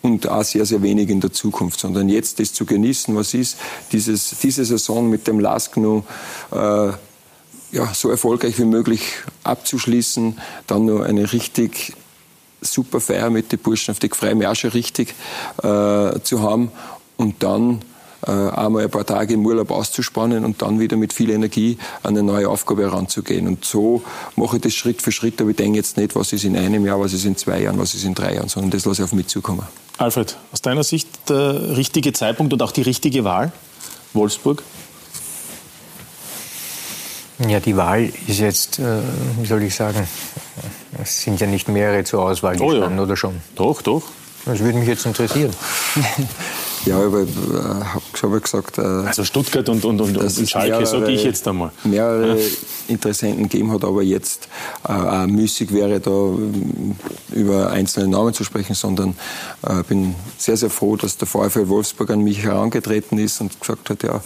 und 0.03 0.29
auch 0.29 0.45
sehr, 0.45 0.67
sehr 0.67 0.83
wenig 0.83 1.09
in 1.09 1.21
der 1.21 1.33
Zukunft, 1.33 1.81
sondern 1.81 2.09
jetzt 2.09 2.39
das 2.39 2.53
zu 2.53 2.67
genießen, 2.67 3.15
was 3.17 3.33
ist, 3.33 3.57
dieses, 3.93 4.37
diese 4.43 4.65
Saison 4.65 5.09
mit 5.09 5.27
dem 5.27 5.41
Laskno 5.41 6.05
äh, 6.51 6.93
ja, 7.75 7.93
so 7.93 8.11
erfolgreich 8.11 8.59
wie 8.59 8.65
möglich 8.65 9.03
abzuschließen, 9.43 10.39
dann 10.67 10.87
nur 10.87 11.05
eine 11.05 11.33
richtig 11.33 11.95
super 12.61 13.01
Feier 13.01 13.31
mit 13.31 13.53
den 13.53 13.59
Burschen 13.59 13.93
auf 13.93 13.99
die 13.99 14.09
freie 14.09 14.35
Märsche 14.35 14.73
richtig 14.73 15.15
äh, 15.59 15.63
zu 16.23 16.41
haben 16.41 16.71
und 17.17 17.43
dann 17.43 17.83
äh, 18.27 18.31
einmal 18.31 18.85
ein 18.85 18.91
paar 18.91 19.05
Tage 19.05 19.35
im 19.35 19.45
Urlaub 19.45 19.71
auszuspannen 19.71 20.45
und 20.45 20.63
dann 20.63 20.81
wieder 20.81 20.97
mit 20.97 21.13
viel 21.13 21.31
Energie 21.31 21.77
an 22.03 22.11
eine 22.11 22.23
neue 22.23 22.49
Aufgabe 22.49 22.83
heranzugehen. 22.83 23.47
Und 23.47 23.65
so 23.65 24.03
mache 24.37 24.57
ich 24.57 24.63
das 24.63 24.75
Schritt 24.75 25.03
für 25.03 25.13
Schritt, 25.13 25.41
aber 25.41 25.51
ich 25.51 25.57
denke 25.57 25.77
jetzt 25.77 25.97
nicht, 25.97 26.15
was 26.15 26.33
ist 26.33 26.45
in 26.45 26.57
einem 26.57 26.87
Jahr, 26.87 26.99
was 27.01 27.13
ist 27.13 27.25
in 27.25 27.37
zwei 27.37 27.61
Jahren, 27.61 27.79
was 27.79 27.93
ist 27.93 28.05
in 28.05 28.15
drei 28.15 28.35
Jahren, 28.37 28.49
sondern 28.49 28.71
das 28.71 28.87
lasse 28.87 29.03
ich 29.03 29.05
auf 29.05 29.13
mich 29.13 29.27
zukommen. 29.27 29.67
Alfred, 29.99 30.37
aus 30.53 30.63
deiner 30.63 30.85
Sicht 30.85 31.09
der 31.29 31.77
richtige 31.77 32.13
Zeitpunkt 32.13 32.53
und 32.53 32.63
auch 32.63 32.73
die 32.73 32.83
richtige 32.83 33.25
Wahl? 33.25 33.53
Wolfsburg? 34.15 34.63
Ja, 37.39 37.61
die 37.61 37.77
Wahl 37.77 38.11
ist 38.27 38.39
jetzt, 38.39 38.79
äh, 38.79 39.01
wie 39.41 39.47
soll 39.47 39.63
ich 39.63 39.75
sagen, 39.75 40.07
es 41.03 41.23
sind 41.23 41.41
ja 41.41 41.47
nicht 41.47 41.69
mehrere 41.69 42.05
zur 42.05 42.23
Auswahl 42.23 42.57
oh, 42.61 42.69
gestanden, 42.69 42.99
ja. 42.99 43.05
oder 43.05 43.17
schon? 43.17 43.41
Doch, 43.57 43.83
doch. 43.83 44.03
Das 44.45 44.61
würde 44.61 44.79
mich 44.79 44.89
jetzt 44.89 45.07
interessieren. 45.07 45.53
Ja, 46.87 46.99
aber 46.99 47.23
ich 47.23 47.29
äh, 47.29 48.23
habe 48.23 48.41
gesagt. 48.41 48.79
Äh, 48.79 48.83
also 48.83 49.25
Stuttgart 49.25 49.69
und, 49.69 49.85
und, 49.85 50.01
und, 50.01 50.17
und 50.17 50.49
Schalke, 50.49 50.85
sage 50.85 51.11
ich 51.11 51.25
jetzt 51.25 51.47
einmal. 51.49 51.71
Mehrere 51.83 52.39
ja. 52.39 52.47
Interessenten 52.89 53.45
gegeben 53.45 53.73
hat, 53.73 53.85
aber 53.85 54.03
jetzt 54.03 54.49
äh, 54.87 54.93
auch 54.93 55.27
müßig 55.27 55.73
wäre, 55.73 56.01
da 56.01 56.11
äh, 56.11 57.39
über 57.39 57.71
einzelne 57.71 58.09
Namen 58.09 58.35
zu 58.35 58.45
sprechen, 58.45 58.75
sondern 58.75 59.17
äh, 59.63 59.83
bin 59.85 60.15
sehr, 60.37 60.57
sehr 60.57 60.71
froh, 60.71 60.97
dass 60.97 61.17
der 61.17 61.27
VfL 61.27 61.69
Wolfsburg 61.69 62.11
an 62.11 62.21
mich 62.21 62.43
herangetreten 62.43 63.19
ist 63.19 63.41
und 63.41 63.59
gesagt 63.59 63.89
hat, 63.89 64.03
ja, 64.03 64.21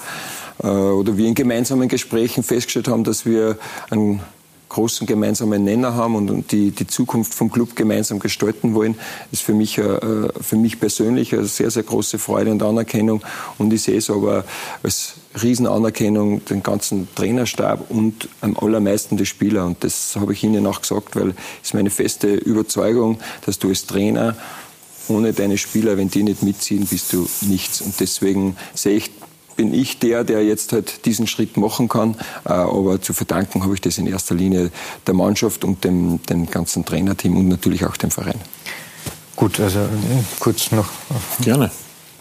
oder 0.59 1.17
wir 1.17 1.27
in 1.27 1.35
gemeinsamen 1.35 1.89
Gesprächen 1.89 2.43
festgestellt 2.43 2.89
haben, 2.89 3.05
dass 3.05 3.25
wir 3.25 3.59
einen 3.91 4.21
großen 4.69 5.07
gemeinsamen 5.07 5.65
Nenner 5.65 5.95
haben 5.95 6.15
und 6.15 6.53
die, 6.53 6.71
die 6.71 6.87
Zukunft 6.87 7.35
vom 7.35 7.51
Club 7.51 7.75
gemeinsam 7.77 8.19
gestalten 8.19 8.75
wollen, 8.75 8.97
ist 9.33 9.43
für 9.43 9.55
mich, 9.55 9.79
äh, 9.79 10.29
für 10.41 10.57
mich 10.57 10.79
persönlich 10.79 11.33
eine 11.35 11.47
sehr, 11.47 11.71
sehr 11.71 11.83
große 11.83 12.19
Freude 12.19 12.51
und 12.51 12.63
Anerkennung. 12.63 13.23
Und 13.57 13.73
ich 13.73 13.83
sehe 13.83 13.99
es 13.99 14.11
aber 14.11 14.45
als 14.83 15.15
Riesenanerkennung 15.43 16.45
den 16.45 16.63
ganzen 16.63 17.09
Trainerstab 17.15 17.91
und 17.91 18.29
am 18.41 18.57
allermeisten 18.57 19.17
die 19.17 19.27
Spieler. 19.27 19.65
Und 19.67 19.83
das 19.85 20.17
habe 20.17 20.33
ich 20.33 20.45
Ihnen 20.45 20.67
auch 20.67 20.83
gesagt, 20.83 21.17
weil 21.17 21.31
es 21.31 21.69
ist 21.69 21.75
meine 21.75 21.91
feste 21.91 22.35
Überzeugung, 22.35 23.19
dass 23.47 23.59
du 23.59 23.69
als 23.69 23.87
Trainer 23.87 24.37
ohne 25.09 25.33
deine 25.33 25.57
Spieler, 25.57 25.97
wenn 25.97 26.11
die 26.11 26.23
nicht 26.23 26.43
mitziehen, 26.43 26.87
bist 26.87 27.15
du 27.15 27.27
nichts. 27.43 27.81
Und 27.81 27.99
deswegen 27.99 28.57
sehe 28.75 28.97
ich 28.97 29.11
bin 29.59 29.75
ich 29.75 29.99
der, 29.99 30.23
der 30.23 30.45
jetzt 30.45 30.73
halt 30.73 31.05
diesen 31.05 31.27
Schritt 31.27 31.57
machen 31.57 31.89
kann. 31.89 32.15
Äh, 32.47 32.53
aber 32.53 33.03
zu 33.03 33.13
verdanken 33.13 33.65
habe 33.65 33.75
ich 33.75 33.81
das 33.81 33.99
in 33.99 34.07
erster 34.07 34.37
Linie 34.37 34.71
der 35.07 35.15
Mannschaft 35.15 35.65
und 35.65 35.83
dem, 35.85 36.23
dem 36.23 36.49
ganzen 36.49 36.85
Trainerteam 36.85 37.37
und 37.37 37.49
natürlich 37.49 37.85
auch 37.85 37.97
dem 37.97 38.13
Verein. 38.13 38.41
Gut, 39.35 39.59
also 39.59 39.81
kurz 40.39 40.71
noch 40.71 40.89
Gerne. 41.41 41.73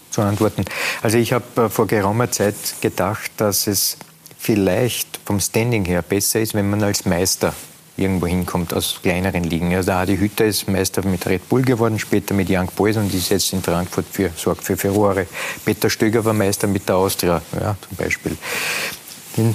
zu 0.09 0.21
antworten. 0.21 0.65
Also 1.03 1.19
ich 1.19 1.31
habe 1.31 1.45
äh, 1.61 1.69
vor 1.69 1.85
geraumer 1.85 2.31
Zeit 2.31 2.55
gedacht, 2.81 3.29
dass 3.37 3.67
es 3.67 3.97
vielleicht 4.39 5.19
vom 5.23 5.39
Standing 5.39 5.85
her 5.85 6.01
besser 6.01 6.39
ist, 6.39 6.55
wenn 6.55 6.69
man 6.69 6.81
als 6.81 7.05
Meister 7.05 7.53
irgendwo 7.97 8.27
hinkommt 8.27 8.73
aus 8.73 8.99
kleineren 9.01 9.43
Ligen. 9.43 9.73
Also 9.73 9.87
der 9.87 9.97
Adi 9.97 10.17
Hütter 10.17 10.45
ist 10.45 10.67
Meister 10.69 11.05
mit 11.05 11.25
Red 11.25 11.49
Bull 11.49 11.63
geworden, 11.63 11.99
später 11.99 12.33
mit 12.33 12.49
Young 12.49 12.69
Boys 12.75 12.97
und 12.97 13.13
ist 13.13 13.29
jetzt 13.29 13.51
in 13.53 13.61
Frankfurt 13.61 14.05
für, 14.11 14.29
sorgt 14.35 14.63
für 14.63 14.77
Furore. 14.77 15.27
Peter 15.65 15.89
Stöger 15.89 16.23
war 16.23 16.33
Meister 16.33 16.67
mit 16.67 16.87
der 16.87 16.95
Austria, 16.95 17.41
ja, 17.59 17.75
zum 17.87 17.97
Beispiel. 17.97 18.37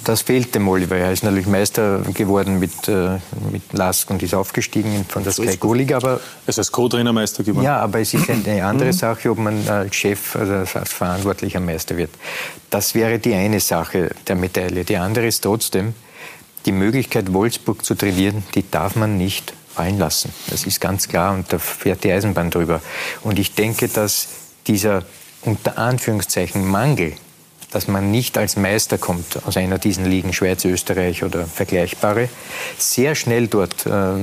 Das 0.05 0.23
fehlt 0.23 0.55
dem 0.55 0.69
Oliver. 0.69 0.97
Er 0.97 1.13
ist 1.13 1.25
natürlich 1.25 1.47
Meister 1.47 2.03
geworden 2.15 2.61
mit, 2.61 2.87
äh, 2.87 3.19
mit 3.51 3.73
Lask 3.73 4.09
und 4.11 4.23
ist 4.23 4.33
aufgestiegen 4.33 5.05
von 5.09 5.25
der 5.25 5.33
Sky 5.33 5.57
Go 5.57 5.75
League. 5.75 5.93
Aber 5.93 6.13
er 6.13 6.49
ist 6.49 6.59
als 6.59 6.71
Co-Trainer 6.71 7.13
Meister 7.13 7.43
geworden. 7.43 7.65
Ja, 7.65 7.79
aber 7.79 7.99
es 7.99 8.15
ist 8.15 8.31
eine 8.47 8.65
andere 8.65 8.89
mhm. 8.89 8.93
Sache, 8.93 9.31
ob 9.31 9.39
man 9.39 9.67
als 9.69 9.95
Chef, 9.97 10.37
also 10.37 10.55
als 10.55 10.93
verantwortlicher 10.93 11.59
Meister 11.59 11.97
wird. 11.97 12.11
Das 12.71 12.95
wäre 12.95 13.19
die 13.19 13.35
eine 13.35 13.59
Sache 13.59 14.11
der 14.29 14.37
Medaille. 14.37 14.85
Die 14.85 14.97
andere 14.97 15.27
ist 15.27 15.43
trotzdem, 15.43 15.95
die 16.67 16.73
Möglichkeit, 16.73 17.33
Wolfsburg 17.33 17.85
zu 17.85 17.95
trainieren, 17.95 18.43
die 18.55 18.69
darf 18.71 18.97
man 18.97 19.17
nicht 19.17 19.53
fallen 19.75 19.99
lassen. 19.99 20.33
Das 20.49 20.65
ist 20.65 20.81
ganz 20.81 21.09
klar 21.09 21.35
und 21.35 21.53
da 21.53 21.59
fährt 21.59 22.05
die 22.05 22.13
Eisenbahn 22.13 22.51
drüber. 22.51 22.81
Und 23.23 23.39
ich 23.39 23.55
denke, 23.55 23.89
dass 23.89 24.29
dieser 24.67 25.05
unter 25.43 25.79
Anführungszeichen 25.79 26.67
Mangel, 26.67 27.15
dass 27.71 27.89
man 27.89 28.11
nicht 28.11 28.37
als 28.39 28.57
Meister 28.57 28.99
kommt 28.99 29.45
aus 29.47 29.57
einer 29.57 29.79
dieser 29.79 30.03
Ligen, 30.03 30.33
Schweiz, 30.33 30.65
Österreich 30.65 31.25
oder 31.25 31.47
vergleichbare, 31.47 32.29
sehr 32.79 33.15
schnell 33.15 33.49
dort 33.49 33.87
äh, 33.87 34.15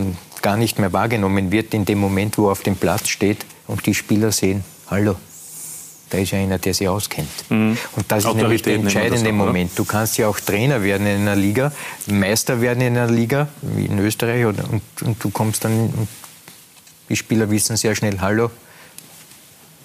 gar 0.42 0.56
nicht 0.58 0.80
mehr 0.80 0.94
wahrgenommen 0.94 1.52
wird 1.52 1.74
in 1.74 1.86
dem 1.86 2.00
Moment, 2.00 2.38
wo 2.38 2.48
er 2.48 2.52
auf 2.52 2.62
dem 2.62 2.76
Platz 2.76 3.10
steht 3.10 3.46
und 3.68 3.86
die 3.86 3.96
Spieler 3.96 4.32
sehen, 4.32 4.64
hallo, 4.90 5.16
da 6.10 6.18
ist 6.18 6.32
ja 6.32 6.40
einer, 6.40 6.58
der 6.58 6.74
sich 6.74 6.88
auskennt. 6.88 7.30
Mhm. 7.50 7.78
Und 7.96 8.12
das 8.12 8.26
ist 8.26 8.36
nämlich 8.36 8.62
der 8.62 8.76
entscheidende 8.76 9.32
Moment. 9.32 9.72
Du 9.76 9.86
kannst 9.86 10.18
ja 10.18 10.28
auch 10.28 10.40
Trainer 10.40 10.82
werden 10.84 11.06
in 11.08 11.22
einer 11.22 11.36
Liga, 11.36 11.72
Meister 12.08 12.62
werden 12.62 12.82
in 12.82 12.98
einer 12.98 13.12
Liga, 13.12 13.48
wie 13.62 13.86
in 13.86 14.00
Österreich, 14.00 14.46
und, 14.46 14.60
und, 14.60 14.82
und 15.02 15.24
du 15.24 15.30
kommst 15.30 15.66
dann, 15.66 16.08
die 17.10 17.16
Spieler 17.16 17.50
wissen 17.50 17.78
sehr 17.78 17.96
schnell, 17.96 18.20
hallo, 18.22 18.50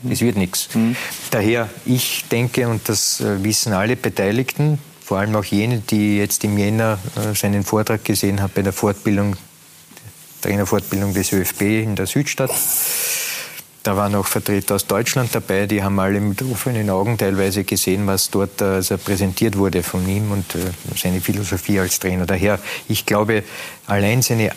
das 0.02 0.20
wird 0.20 0.36
nichts. 0.36 0.68
Mhm. 0.74 0.96
Daher, 1.30 1.68
ich 1.84 2.24
denke, 2.30 2.68
und 2.68 2.88
das 2.88 3.20
äh, 3.20 3.42
wissen 3.42 3.72
alle 3.72 3.96
Beteiligten, 3.96 4.78
vor 5.04 5.18
allem 5.18 5.36
auch 5.36 5.44
jene, 5.44 5.78
die 5.78 6.18
jetzt 6.18 6.44
im 6.44 6.56
Jänner 6.56 6.98
äh, 7.16 7.34
seinen 7.34 7.64
Vortrag 7.64 8.04
gesehen 8.04 8.40
haben 8.40 8.52
bei 8.54 8.62
der 8.62 8.72
Fortbildung, 8.72 9.36
Trainerfortbildung 10.40 11.14
des 11.14 11.32
ÖFB 11.32 11.62
in 11.62 11.96
der 11.96 12.06
Südstadt, 12.06 12.50
da 13.84 13.96
waren 13.96 14.14
auch 14.14 14.26
Vertreter 14.26 14.74
aus 14.74 14.86
Deutschland 14.86 15.34
dabei, 15.34 15.66
die 15.66 15.82
haben 15.82 16.00
alle 16.00 16.18
mit 16.18 16.42
offenen 16.42 16.88
Augen 16.90 17.18
teilweise 17.18 17.64
gesehen, 17.64 18.06
was 18.06 18.30
dort 18.30 18.60
also 18.60 18.96
präsentiert 18.96 19.56
wurde 19.56 19.82
von 19.82 20.08
ihm 20.08 20.32
und 20.32 20.54
äh, 20.54 20.58
seine 20.96 21.20
Philosophie 21.20 21.78
als 21.78 22.00
Trainer. 22.00 22.26
Daher, 22.26 22.58
ich 22.88 23.04
glaube, 23.04 23.44
allein 23.86 24.22
seine 24.22 24.52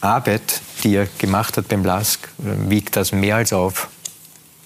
Arbeit, 0.00 0.60
die 0.82 0.96
er 0.96 1.06
gemacht 1.18 1.56
hat 1.56 1.68
beim 1.68 1.84
LASK, 1.84 2.28
äh, 2.40 2.70
wiegt 2.70 2.96
das 2.96 3.12
mehr 3.12 3.36
als 3.36 3.52
auf, 3.52 3.88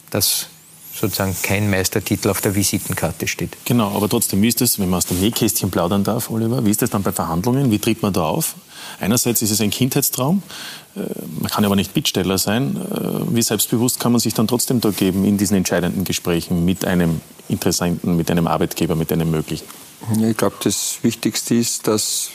dass 0.09 0.47
sozusagen 0.95 1.37
kein 1.43 1.69
Meistertitel 1.69 2.31
auf 2.31 2.41
der 2.41 2.55
Visitenkarte 2.55 3.29
steht. 3.29 3.57
Genau, 3.67 3.95
aber 3.95 4.09
trotzdem, 4.09 4.41
wie 4.43 4.49
ist 4.49 4.61
das, 4.61 4.79
wenn 4.79 4.89
man 4.89 4.99
aus 4.99 5.07
dem 5.07 5.21
Nähkästchen 5.21 5.71
plaudern 5.71 6.03
darf, 6.03 6.31
Oliver, 6.31 6.65
wie 6.65 6.71
ist 6.71 6.83
das 6.83 6.91
dann 6.91 7.03
bei 7.03 7.13
Verhandlungen? 7.13 7.71
Wie 7.71 7.79
tritt 7.79 8.03
man 8.03 8.13
da 8.13 8.23
auf? 8.23 8.55
Einerseits 8.99 9.43
ist 9.43 9.51
es 9.51 9.61
ein 9.61 9.71
Kindheitstraum, 9.71 10.43
äh, 10.97 11.01
man 11.41 11.51
kann 11.51 11.65
aber 11.65 11.77
nicht 11.77 11.95
Bittsteller 11.95 12.39
sein. 12.39 12.77
Äh, 12.77 13.35
wie 13.35 13.43
selbstbewusst 13.43 14.01
kann 14.01 14.13
man 14.13 14.21
sich 14.21 14.35
dann 14.35 14.49
trotzdem 14.49 14.81
da 14.81 14.91
geben 14.91 15.25
in 15.25 15.39
diesen 15.39 15.57
entscheidenden 15.57 16.05
Gesprächen 16.05 16.65
mit 16.65 16.85
einem 16.85 17.21
Interessenten, 17.49 18.17
mit 18.17 18.31
einem 18.31 18.47
Arbeitgeber, 18.47 18.95
mit 18.95 19.13
einem 19.13 19.31
möglichen? 19.31 19.67
ich 20.19 20.37
glaube, 20.37 20.57
das 20.65 20.99
Wichtigste 21.03 21.55
ist, 21.55 21.87
dass 21.87 22.31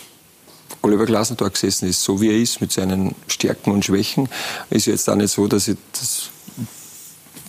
Oliver 0.82 1.06
Glasner 1.06 1.36
da 1.36 1.48
gesessen 1.48 1.90
ist, 1.90 2.04
so 2.04 2.22
wie 2.22 2.30
er 2.30 2.38
ist, 2.38 2.62
mit 2.62 2.72
seinen 2.72 3.16
Stärken 3.28 3.72
und 3.72 3.84
Schwächen. 3.84 4.30
Ist 4.70 4.86
jetzt 4.86 5.10
auch 5.10 5.16
nicht 5.16 5.32
so, 5.32 5.48
dass 5.48 5.68
ich 5.68 5.78
das 5.92 6.30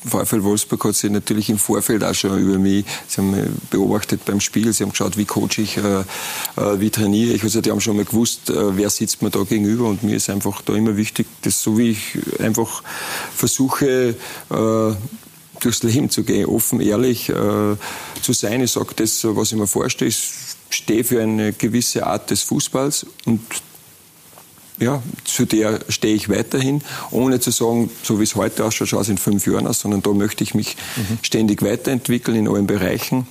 VfL 0.06 0.42
Wolfsburg 0.42 0.84
hat 0.84 0.94
sich 0.94 1.10
natürlich 1.10 1.50
im 1.50 1.58
Vorfeld 1.58 2.04
auch 2.04 2.14
schon 2.14 2.38
über 2.38 2.58
mich, 2.58 2.84
sie 3.06 3.20
haben 3.20 3.60
beobachtet 3.70 4.24
beim 4.24 4.40
Spiel, 4.40 4.72
sie 4.72 4.84
haben 4.84 4.90
geschaut, 4.90 5.16
wie 5.16 5.24
coache 5.24 5.58
ich, 5.62 5.76
äh, 5.76 6.00
äh, 6.00 6.04
wie 6.80 6.90
trainiere 6.90 7.32
ich. 7.32 7.42
Also 7.42 7.60
die 7.60 7.70
haben 7.70 7.80
schon 7.80 7.96
mal 7.96 8.04
gewusst, 8.04 8.50
äh, 8.50 8.76
wer 8.76 8.90
sitzt 8.90 9.22
mir 9.22 9.30
da 9.30 9.42
gegenüber 9.42 9.88
und 9.88 10.02
mir 10.02 10.16
ist 10.16 10.30
einfach 10.30 10.62
da 10.62 10.74
immer 10.74 10.96
wichtig, 10.96 11.26
dass 11.42 11.62
so 11.62 11.78
wie 11.78 11.90
ich 11.90 12.18
einfach 12.40 12.82
versuche, 13.34 14.14
äh, 14.50 14.94
durchs 15.60 15.82
Leben 15.82 16.10
zu 16.10 16.22
gehen, 16.22 16.46
offen, 16.46 16.80
ehrlich 16.80 17.28
äh, 17.28 17.32
zu 18.22 18.32
sein. 18.32 18.62
Ich 18.62 18.72
sage 18.72 18.94
das, 18.96 19.24
was 19.24 19.52
ich 19.52 19.58
mir 19.58 19.66
vorstelle. 19.66 20.08
Ich 20.08 20.32
stehe 20.70 21.04
für 21.04 21.22
eine 21.22 21.52
gewisse 21.52 22.06
Art 22.06 22.30
des 22.30 22.42
Fußballs 22.42 23.06
und 23.24 23.40
ja, 24.78 25.02
zu 25.24 25.46
der 25.46 25.80
stehe 25.88 26.14
ich 26.14 26.28
weiterhin, 26.28 26.82
ohne 27.10 27.40
zu 27.40 27.50
sagen, 27.50 27.90
so 28.02 28.18
wie 28.18 28.24
es 28.24 28.34
heute 28.34 28.64
ausschaut, 28.64 28.88
schaut 28.88 29.02
es 29.02 29.08
in 29.08 29.18
fünf 29.18 29.46
Jahren 29.46 29.66
aus, 29.66 29.80
sondern 29.80 30.02
da 30.02 30.10
möchte 30.10 30.44
ich 30.44 30.54
mich 30.54 30.76
mhm. 30.96 31.18
ständig 31.22 31.62
weiterentwickeln 31.62 32.36
in 32.36 32.48
allen 32.48 32.66
Bereichen. 32.66 33.26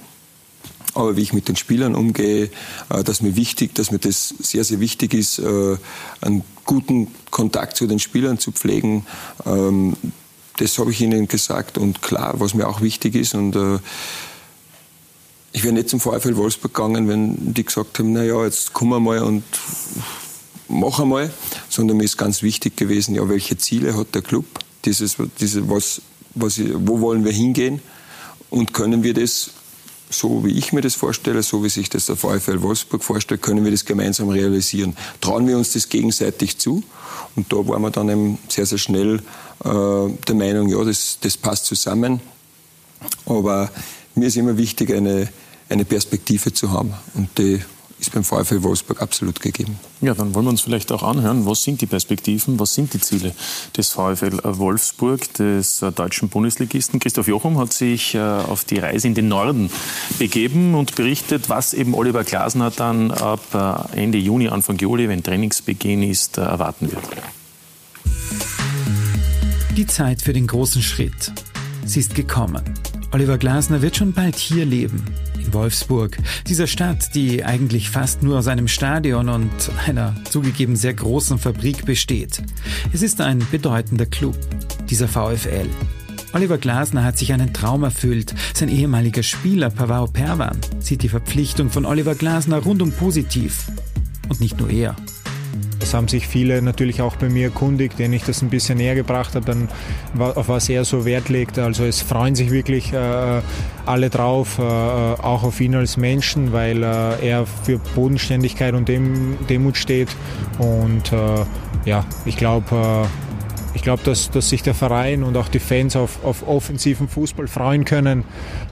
Aber 0.93 1.18
wie 1.18 1.22
ich 1.22 1.34
mit 1.34 1.50
den 1.50 1.56
Spielern 1.56 1.93
umgehe, 1.93 2.50
äh, 2.89 3.04
dass 3.04 3.22
mir 3.22 3.36
wichtig, 3.36 3.76
dass 3.76 3.91
mir 3.91 4.00
das 4.00 4.30
sehr, 4.39 4.64
sehr 4.64 4.80
wichtig 4.80 5.14
ist, 5.14 5.39
äh, 5.39 5.78
einen 6.22 6.43
guten 6.66 7.14
Kontakt 7.32 7.78
zu 7.78 7.86
den 7.86 8.00
Spielern 8.00 8.39
zu 8.39 8.52
pflegen. 8.52 9.06
Ähm, 9.46 9.96
das 10.58 10.80
habe 10.80 10.91
ich 10.91 11.02
ihnen 11.02 11.28
gesagt 11.28 11.78
und 11.78 12.02
klar, 12.02 12.39
was 12.39 12.54
mir 12.54 12.68
auch 12.68 12.82
wichtig 12.82 13.16
ist 13.16 13.36
und 13.36 13.56
äh, 13.56 13.80
ich 15.52 15.64
wäre 15.64 15.74
nicht 15.74 15.89
zum 15.89 16.02
VfL 16.02 16.36
Wolfsburg 16.36 16.74
gegangen, 16.74 17.08
wenn 17.08 17.54
die 17.54 17.64
gesagt 17.64 18.00
haben, 18.00 18.12
na 18.12 18.24
ja, 18.24 18.43
jetzt 18.43 18.74
kommen 18.74 18.91
wir 18.91 19.00
mal 19.00 19.20
und 19.20 19.43
mach 20.68 20.99
einmal, 20.99 21.32
sondern 21.70 21.97
mir 21.97 22.03
ist 22.03 22.18
ganz 22.18 22.41
wichtig 22.41 22.78
gewesen, 22.78 23.16
ja, 23.16 23.28
welche 23.30 23.57
Ziele 23.57 23.95
hat 23.97 24.16
der 24.16 24.22
Club? 24.22 24.45
Dieses, 24.86 25.18
diese, 25.39 25.70
was, 25.70 26.01
was, 26.34 26.59
wo 26.59 27.01
wollen 27.01 27.26
wir 27.26 27.32
hingehen? 27.32 27.82
Und 28.49 28.74
können 28.74 29.03
wir 29.03 29.13
das, 29.13 29.51
so 30.09 30.45
wie 30.45 30.51
ich 30.51 30.72
mir 30.72 30.82
das 30.82 30.95
vorstelle, 30.95 31.41
so 31.43 31.63
wie 31.63 31.70
sich 31.70 31.89
das 31.89 32.05
der 32.05 32.16
VfL 32.16 32.61
Wolfsburg 32.61 33.03
vorstellt, 33.03 33.41
können 33.41 33.63
wir 33.63 33.72
das 33.72 33.86
gemeinsam 33.86 34.30
realisieren? 34.30 34.95
Trauen 35.22 35.47
wir 35.47 35.57
uns 35.57 35.74
das 35.74 35.89
gegenseitig 35.89 36.57
zu? 36.57 36.84
Und 37.36 37.51
da 37.51 37.57
waren 37.68 37.82
wir 37.82 37.91
dann 37.91 38.09
eben 38.09 38.38
sehr, 38.47 38.66
sehr 38.66 38.78
schnell 38.78 39.22
äh, 39.63 39.70
der 39.70 40.36
Meinung, 40.36 40.70
ja, 40.70 40.84
das, 40.84 41.18
das 41.22 41.38
passt 41.38 41.66
zusammen. 41.66 42.22
Aber 43.26 43.72
mir 44.13 44.28
ist 44.28 44.38
immer 44.38 44.57
wichtig, 44.57 44.93
eine, 44.93 45.30
eine 45.70 45.86
Perspektive 45.86 46.53
zu 46.53 46.72
haben. 46.72 46.93
Und 47.16 47.30
die 47.38 47.61
ist 48.00 48.12
beim 48.12 48.24
VfL 48.24 48.62
Wolfsburg 48.64 49.02
absolut 49.02 49.39
gegeben. 49.39 49.80
Ja, 50.02 50.14
dann 50.14 50.34
wollen 50.34 50.46
wir 50.46 50.50
uns 50.50 50.62
vielleicht 50.62 50.91
auch 50.91 51.04
anhören, 51.04 51.46
was 51.46 51.64
sind 51.64 51.82
die 51.82 51.86
Perspektiven, 51.86 52.60
was 52.60 52.74
sind 52.74 52.93
die 52.93 53.00
Ziele 53.00 53.34
des 53.76 53.89
VfL 53.89 54.39
Wolfsburg, 54.43 55.34
des 55.36 55.82
äh, 55.82 55.91
deutschen 55.91 56.30
Bundesligisten. 56.30 57.00
Christoph 57.00 57.28
Jochum 57.28 57.58
hat 57.58 57.74
sich 57.74 58.16
äh, 58.16 58.20
auf 58.20 58.66
die 58.66 58.80
Reise 58.80 59.08
in 59.08 59.16
den 59.16 59.28
Norden 59.28 59.70
begeben 60.20 60.76
und 60.76 60.96
berichtet, 60.96 61.50
was 61.50 61.74
eben 61.74 61.93
Oliver 61.93 62.24
Glasner 62.24 62.72
dann 62.72 63.12
ab 63.12 63.41
äh, 63.93 64.02
Ende 64.02 64.18
Juni, 64.18 64.50
Anfang 64.50 64.78
Juli, 64.78 65.08
wenn 65.08 65.24
Trainingsbeginn 65.24 66.04
ist, 66.04 66.38
erwarten 66.38 66.91
wird. 66.91 67.04
Die 69.76 69.88
Zeit 69.88 70.22
für 70.22 70.34
den 70.34 70.48
großen 70.48 70.82
Schritt. 70.82 71.32
Sie 71.86 72.00
ist 72.00 72.16
gekommen. 72.16 72.64
Oliver 73.12 73.38
Glasner 73.38 73.82
wird 73.82 73.96
schon 73.96 74.14
bald 74.14 74.36
hier 74.36 74.66
leben, 74.66 75.06
Wolfsburg, 75.54 76.18
dieser 76.48 76.68
Stadt, 76.68 77.16
die 77.16 77.43
eigentlich 77.43 77.89
fast 77.89 78.24
nur 78.24 78.39
aus 78.39 78.48
einem 78.48 78.68
Stadion 78.68 79.30
und 79.30 79.52
einer 79.86 80.16
zugegeben 80.30 80.76
sehr 80.76 80.93
großen 80.93 81.38
Fabrik 81.38 81.86
besteht. 81.86 82.41
Es 82.93 83.02
ist 83.02 83.22
ein 83.22 83.46
bedeutender 83.52 84.06
Club, 84.06 84.38
dieser 84.89 85.08
VfL. 85.08 85.70
Oliver 86.34 86.58
Glasner 86.58 87.04
hat 87.04 87.18
sich 87.18 87.32
einen 87.32 87.54
Traum 87.54 87.84
erfüllt. 87.84 88.36
Sein 88.54 88.68
ehemaliger 88.68 89.24
Spieler 89.24 89.70
Pavao 89.70 90.08
Perwan 90.08 90.58
sieht 90.80 91.02
die 91.02 91.10
Verpflichtung 91.10 91.70
von 91.70 91.86
Oliver 91.86 92.16
Glasner 92.16 92.58
rundum 92.58 92.91
positiv. 92.91 93.68
Und 94.28 94.41
nicht 94.41 94.60
nur 94.60 94.70
er. 94.70 94.96
Es 95.86 95.94
haben 95.94 96.08
sich 96.08 96.28
viele 96.28 96.64
natürlich 96.64 97.04
auch 97.04 97.16
bei 97.16 97.30
mir 97.30 97.46
erkundigt, 97.46 98.00
denen 98.00 98.16
ich 98.16 98.24
das 98.24 98.42
ein 98.42 98.50
bisschen 98.50 98.80
näher 98.80 98.96
gebracht 98.96 99.36
habe, 99.36 99.46
dann, 99.46 99.70
auf 100.18 100.50
was 100.50 100.68
er 100.68 100.84
so 100.84 101.06
Wert 101.06 101.30
legt. 101.30 101.60
Also 101.60 101.86
es 101.86 102.02
freuen 102.02 102.34
sich 102.34 102.50
wirklich 102.50 102.92
äh, 102.92 103.42
alle 103.86 104.10
drauf, 104.10 104.58
äh, 104.58 104.64
auch 104.64 105.44
auf 105.44 105.62
ihn 105.62 105.76
als 105.76 105.96
Menschen, 105.96 106.54
weil 106.54 106.82
äh, 106.82 107.28
er 107.28 107.46
für 107.46 107.78
Bodenständigkeit 107.78 108.74
und 108.74 108.90
Dem 108.90 109.38
Demut 109.48 109.78
steht. 109.78 110.10
Und 110.58 111.14
äh, 111.14 111.46
ja, 111.86 112.04
ich 112.26 112.36
glaube, 112.36 113.06
äh, 113.06 113.76
ich 113.76 113.84
glaube, 113.84 114.02
dass, 114.06 114.32
dass 114.32 114.50
sich 114.50 114.64
der 114.64 114.74
Verein 114.74 115.22
und 115.22 115.38
auch 115.38 115.50
die 115.50 115.60
Fans 115.60 115.96
auf, 115.96 116.26
auf 116.26 116.48
offensiven 116.48 117.08
Fußball 117.08 117.48
freuen 117.48 117.86
können. 117.86 118.24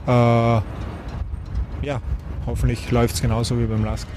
Äh, 0.08 0.10
ja, 0.10 0.64
hoffentlich 2.44 2.90
läuft 2.90 3.14
es 3.14 3.22
genauso 3.22 3.56
wie 3.60 3.66
beim 3.66 3.84
Lask. 3.84 4.08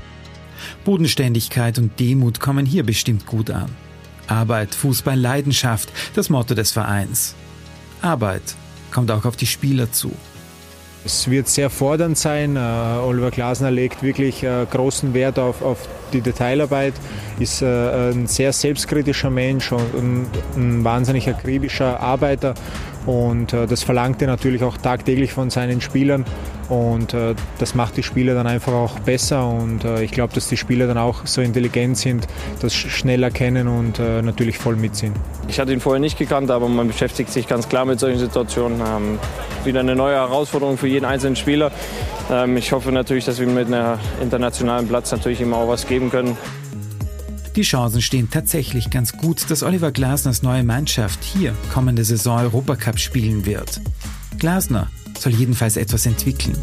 Bodenständigkeit 0.86 1.78
und 1.78 2.00
Demut 2.00 2.40
kommen 2.40 2.66
hier 2.66 2.84
bestimmt 2.84 3.26
gut 3.26 3.50
an. 3.50 3.70
Arbeit, 4.28 4.76
Fußball, 4.76 5.20
Leidenschaft, 5.20 5.90
das 6.16 6.30
Motto 6.30 6.54
des 6.54 6.72
Vereins. 6.72 7.36
Arbeit 8.02 8.56
kommt 8.92 9.12
auch 9.12 9.26
auf 9.26 9.36
die 9.36 9.46
Spieler 9.46 9.92
zu. 9.92 10.12
Es 11.06 11.30
wird 11.30 11.48
sehr 11.48 11.70
fordernd 11.70 12.18
sein. 12.18 12.58
Uh, 12.58 13.08
Oliver 13.08 13.32
Glasner 13.32 13.72
legt 13.72 14.04
wirklich 14.04 14.44
uh, 14.44 14.66
großen 14.70 15.14
Wert 15.14 15.40
auf, 15.40 15.62
auf, 15.62 15.88
die 16.12 16.20
Detailarbeit, 16.20 16.94
ist 17.40 17.62
uh, 17.62 17.66
ein 17.66 18.28
sehr 18.28 18.52
selbstkritischer 18.52 19.30
Mensch 19.30 19.72
und 19.72 19.96
ein, 19.96 20.28
ein 20.58 20.84
wahnsinnig 20.84 21.30
akribischer 21.30 22.00
Arbeiter. 22.02 22.56
Und 23.08 23.54
das 23.54 23.84
verlangt 23.84 24.22
er 24.22 24.28
natürlich 24.28 24.64
auch 24.64 24.78
tagtäglich 24.78 25.34
von 25.34 25.50
seinen 25.50 25.82
Spielern. 25.82 26.26
Und 26.70 27.14
äh, 27.14 27.34
das 27.60 27.76
macht 27.76 27.96
die 27.98 28.04
Spieler 28.04 28.34
dann 28.34 28.48
einfach 28.48 28.74
auch 28.74 29.00
besser. 29.00 29.48
Und 29.48 29.86
äh, 29.86 30.04
ich 30.04 30.12
glaube, 30.12 30.34
dass 30.34 30.50
die 30.50 30.58
Spieler 30.58 30.88
dann 30.88 30.98
auch 30.98 31.26
so 31.26 31.42
intelligent 31.42 31.98
sind, 31.98 32.28
das 32.62 32.74
schnell 32.74 33.24
erkennen 33.24 33.68
und 33.68 34.00
äh, 34.00 34.22
natürlich 34.22 34.58
voll 34.58 34.76
mitziehen. 34.76 35.14
Ich 35.48 35.60
hatte 35.60 35.72
ihn 35.72 35.80
vorher 35.80 36.02
nicht 36.02 36.18
gekannt, 36.18 36.52
aber 36.52 36.68
man 36.68 36.88
beschäftigt 36.88 37.32
sich 37.32 37.48
ganz 37.48 37.70
klar 37.70 37.86
mit 37.86 38.00
solchen 38.00 38.20
Situationen. 38.20 38.82
Ähm, 38.82 39.20
wieder 39.64 39.80
eine 39.80 39.96
neue 39.96 40.16
Herausforderung 40.16 40.78
für 40.78 40.88
jeden 40.88 41.06
einzelnen 41.06 41.36
Spieler. 41.36 41.72
Ähm, 42.30 42.58
ich 42.58 42.72
hoffe 42.74 42.92
natürlich, 42.92 43.26
dass 43.26 43.40
wir 43.40 43.48
mit 43.48 43.68
einem 43.68 43.98
internationalen 44.22 44.88
Platz 44.88 45.12
natürlich 45.12 45.40
immer 45.40 45.58
auch 45.58 45.70
was 45.70 45.88
geben 45.88 46.10
können. 46.10 46.38
Die 47.58 47.64
Chancen 47.64 48.04
stehen 48.04 48.30
tatsächlich 48.30 48.92
ganz 48.92 49.14
gut, 49.14 49.50
dass 49.50 49.64
Oliver 49.64 49.92
Glasners 49.92 50.44
neue 50.44 50.64
Mannschaft 50.64 51.24
hier 51.24 51.56
kommende 51.74 52.04
Saison 52.04 52.38
Europacup 52.38 53.00
spielen 53.00 53.48
wird. 53.48 53.82
Glasner 54.38 54.92
soll 55.18 55.34
jedenfalls 55.34 55.76
etwas 55.76 56.06
entwickeln. 56.06 56.56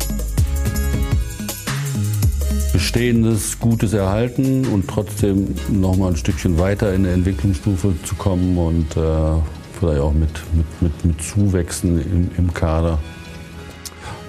Bestehendes, 2.72 3.58
Gutes 3.58 3.92
erhalten 3.92 4.66
und 4.66 4.86
trotzdem 4.86 5.56
noch 5.68 5.96
mal 5.96 6.10
ein 6.10 6.16
Stückchen 6.16 6.60
weiter 6.60 6.94
in 6.94 7.02
der 7.02 7.14
Entwicklungsstufe 7.14 7.96
zu 8.04 8.14
kommen 8.14 8.56
und 8.56 8.96
äh, 8.96 9.40
vielleicht 9.80 10.00
auch 10.00 10.12
mit, 10.12 10.30
mit, 10.54 10.80
mit, 10.80 11.04
mit 11.04 11.20
Zuwächsen 11.20 12.00
im, 12.00 12.30
im 12.38 12.54
Kader 12.54 13.00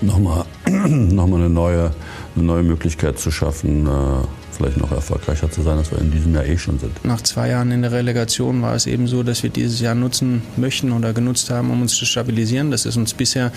nochmal 0.02 0.46
noch 0.66 1.28
mal 1.28 1.36
eine, 1.36 1.50
neue, 1.52 1.92
eine 2.36 2.44
neue 2.44 2.64
Möglichkeit 2.64 3.20
zu 3.20 3.30
schaffen, 3.30 3.86
äh, 3.86 4.45
vielleicht 4.56 4.78
noch 4.78 4.92
erfolgreicher 4.92 5.50
zu 5.52 5.62
sein, 5.62 5.78
als 5.78 5.92
wir 5.92 6.00
in 6.00 6.12
diesem 6.12 6.34
Jahr 6.34 6.46
eh 6.46 6.58
schon 6.58 6.80
sind. 6.80 7.04
Nach 7.06 7.22
zwei 7.22 7.50
Jahren 7.50 7.72
in 7.72 7.82
der 7.82 7.92
Relegation 7.92 8.62
war 8.62 8.76
es 8.76 8.88
eben 8.88 9.08
so, 9.08 9.24
dass 9.24 9.44
wir 9.44 9.50
dieses 9.50 9.80
Jahr 9.80 9.96
nutzen 9.96 10.42
möchten 10.58 10.92
oder 10.92 11.14
genutzt 11.14 11.50
haben, 11.50 11.72
um 11.72 11.82
uns 11.82 11.96
zu 11.96 12.06
stabilisieren. 12.06 12.72
Das 12.72 12.86
ist 12.86 12.98
uns 12.98 13.14
bisher 13.14 13.52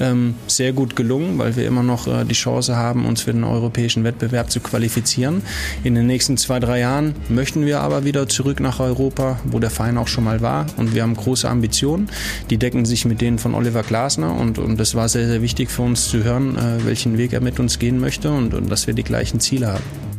ähm, 0.00 0.34
sehr 0.46 0.72
gut 0.72 0.96
gelungen, 0.96 1.38
weil 1.38 1.56
wir 1.56 1.66
immer 1.66 1.82
noch 1.82 2.06
äh, 2.06 2.24
die 2.24 2.34
Chance 2.34 2.76
haben, 2.76 3.06
uns 3.06 3.22
für 3.22 3.32
den 3.32 3.44
europäischen 3.44 4.04
Wettbewerb 4.04 4.50
zu 4.50 4.60
qualifizieren. 4.60 5.42
In 5.82 5.94
den 5.94 6.06
nächsten 6.06 6.36
zwei, 6.36 6.60
drei 6.60 6.80
Jahren 6.80 7.14
möchten 7.28 7.66
wir 7.66 7.80
aber 7.80 8.04
wieder 8.04 8.28
zurück 8.28 8.60
nach 8.60 8.80
Europa, 8.80 9.38
wo 9.44 9.58
der 9.58 9.70
Verein 9.70 9.98
auch 9.98 10.08
schon 10.08 10.24
mal 10.24 10.40
war. 10.40 10.66
Und 10.76 10.94
wir 10.94 11.02
haben 11.02 11.14
große 11.14 11.48
Ambitionen. 11.48 12.08
Die 12.50 12.58
decken 12.58 12.84
sich 12.84 13.04
mit 13.04 13.20
denen 13.20 13.38
von 13.38 13.54
Oliver 13.54 13.82
Glasner. 13.82 14.34
Und, 14.34 14.58
und 14.58 14.78
das 14.78 14.94
war 14.94 15.08
sehr, 15.08 15.26
sehr 15.26 15.42
wichtig 15.42 15.70
für 15.70 15.82
uns 15.82 16.08
zu 16.08 16.22
hören, 16.24 16.56
äh, 16.56 16.84
welchen 16.86 17.18
Weg 17.18 17.32
er 17.32 17.40
mit 17.40 17.58
uns 17.60 17.78
gehen 17.78 17.98
möchte 17.98 18.30
und, 18.30 18.54
und 18.54 18.70
dass 18.70 18.86
wir 18.86 18.94
die 18.94 19.04
gleichen 19.04 19.40
Ziele 19.40 19.68
haben. 19.68 20.13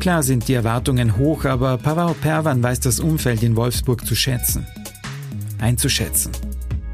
Klar 0.00 0.22
sind 0.22 0.48
die 0.48 0.54
Erwartungen 0.54 1.18
hoch, 1.18 1.44
aber 1.44 1.76
Pavao 1.76 2.14
Perwan 2.14 2.62
weiß 2.62 2.80
das 2.80 3.00
Umfeld 3.00 3.42
in 3.42 3.54
Wolfsburg 3.54 4.06
zu 4.06 4.14
schätzen, 4.14 4.66
einzuschätzen. 5.58 6.32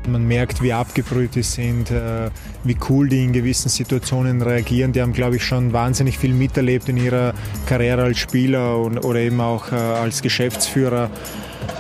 Man 0.09 0.27
merkt, 0.27 0.61
wie 0.61 0.73
abgebrüht 0.73 1.37
die 1.37 1.45
sind, 1.45 1.93
äh, 1.93 2.31
wie 2.65 2.77
cool 2.89 3.09
die 3.09 3.23
in 3.23 3.33
gewissen 3.33 3.69
Situationen 3.69 4.43
reagieren. 4.43 4.93
Die 4.93 5.01
haben, 5.01 5.13
glaube 5.13 5.37
ich, 5.37 5.45
schon 5.45 5.73
wahnsinnig 5.73 6.19
viel 6.19 6.35
miterlebt 6.35 6.89
in 6.89 6.97
ihrer 6.97 7.33
Karriere 7.67 8.03
als 8.03 8.19
Spieler 8.19 8.77
oder 8.81 9.21
eben 9.21 9.41
auch 9.41 9.71
äh, 9.71 9.77
als 9.77 10.21
Geschäftsführer. 10.21 11.09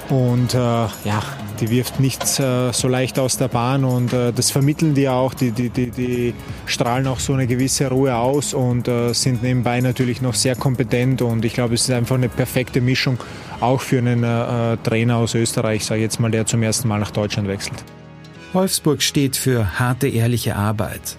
Und 0.08 0.54
äh, 0.54 0.58
ja, 0.58 1.22
die 1.60 1.70
wirft 1.70 2.00
nichts 2.00 2.38
äh, 2.38 2.72
so 2.72 2.88
leicht 2.88 3.18
aus 3.18 3.36
der 3.36 3.48
Bahn 3.48 3.84
und 3.84 4.12
äh, 4.12 4.32
das 4.32 4.50
vermitteln 4.50 4.94
die 4.94 5.08
auch. 5.08 5.34
Die, 5.34 5.50
die, 5.50 5.70
die, 5.70 5.90
die, 5.90 6.34
strahlen 6.66 7.06
auch 7.06 7.20
so 7.20 7.32
eine 7.32 7.46
gewisse 7.46 7.88
Ruhe 7.88 8.14
aus 8.14 8.54
und 8.54 8.88
äh, 8.88 9.12
sind 9.12 9.42
nebenbei 9.42 9.80
natürlich 9.80 10.20
noch 10.22 10.34
sehr 10.34 10.56
kompetent 10.56 11.22
und 11.22 11.44
ich 11.44 11.54
glaube, 11.54 11.74
es 11.74 11.82
ist 11.82 11.90
einfach 11.90 12.16
eine 12.16 12.28
perfekte 12.28 12.80
Mischung 12.80 13.18
auch 13.60 13.80
für 13.80 13.98
einen 13.98 14.24
äh, 14.24 14.74
äh, 14.74 14.76
Trainer 14.78 15.16
aus 15.16 15.34
Österreich, 15.34 15.84
sage 15.84 16.00
ich 16.00 16.04
jetzt 16.04 16.20
mal, 16.20 16.30
der 16.30 16.46
zum 16.46 16.62
ersten 16.62 16.88
Mal 16.88 16.98
nach 16.98 17.10
Deutschland 17.10 17.48
wechselt. 17.48 17.84
Wolfsburg 18.52 19.02
steht 19.02 19.36
für 19.36 19.78
harte, 19.78 20.08
ehrliche 20.08 20.56
Arbeit. 20.56 21.16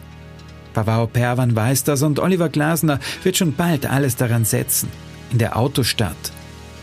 Pavao 0.74 1.08
Perwan 1.08 1.56
weiß 1.56 1.84
das 1.86 2.04
und 2.04 2.20
Oliver 2.20 2.50
Glasner 2.50 3.00
wird 3.24 3.38
schon 3.38 3.54
bald 3.54 3.86
alles 3.86 4.16
daran 4.16 4.46
setzen, 4.46 4.90
in 5.32 5.40
der 5.40 5.58
Autostadt 5.58 6.32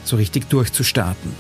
so 0.05 0.16
richtig 0.16 0.48
durchzustarten. 0.48 1.32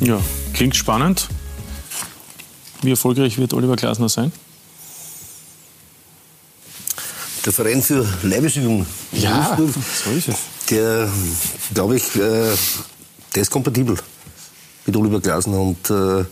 Ja, 0.00 0.20
klingt 0.52 0.76
spannend. 0.76 1.28
Wie 2.82 2.90
erfolgreich 2.90 3.38
wird 3.38 3.54
Oliver 3.54 3.76
Glasner 3.76 4.08
sein? 4.08 4.30
Der 7.44 7.52
Verein 7.52 7.80
für 7.80 8.06
Leibesübung. 8.22 8.84
Ja, 9.12 9.56
so 9.56 10.10
ist 10.10 10.28
es. 10.28 10.36
Der, 10.70 11.08
glaube 11.72 11.96
ich, 11.96 12.16
äh, 12.16 12.52
der 13.34 13.42
ist 13.42 13.50
kompatibel 13.50 13.96
mit 14.84 14.96
Oliver 14.96 15.20
Glasner. 15.20 15.60
Und 15.60 15.88
äh, 15.90 16.24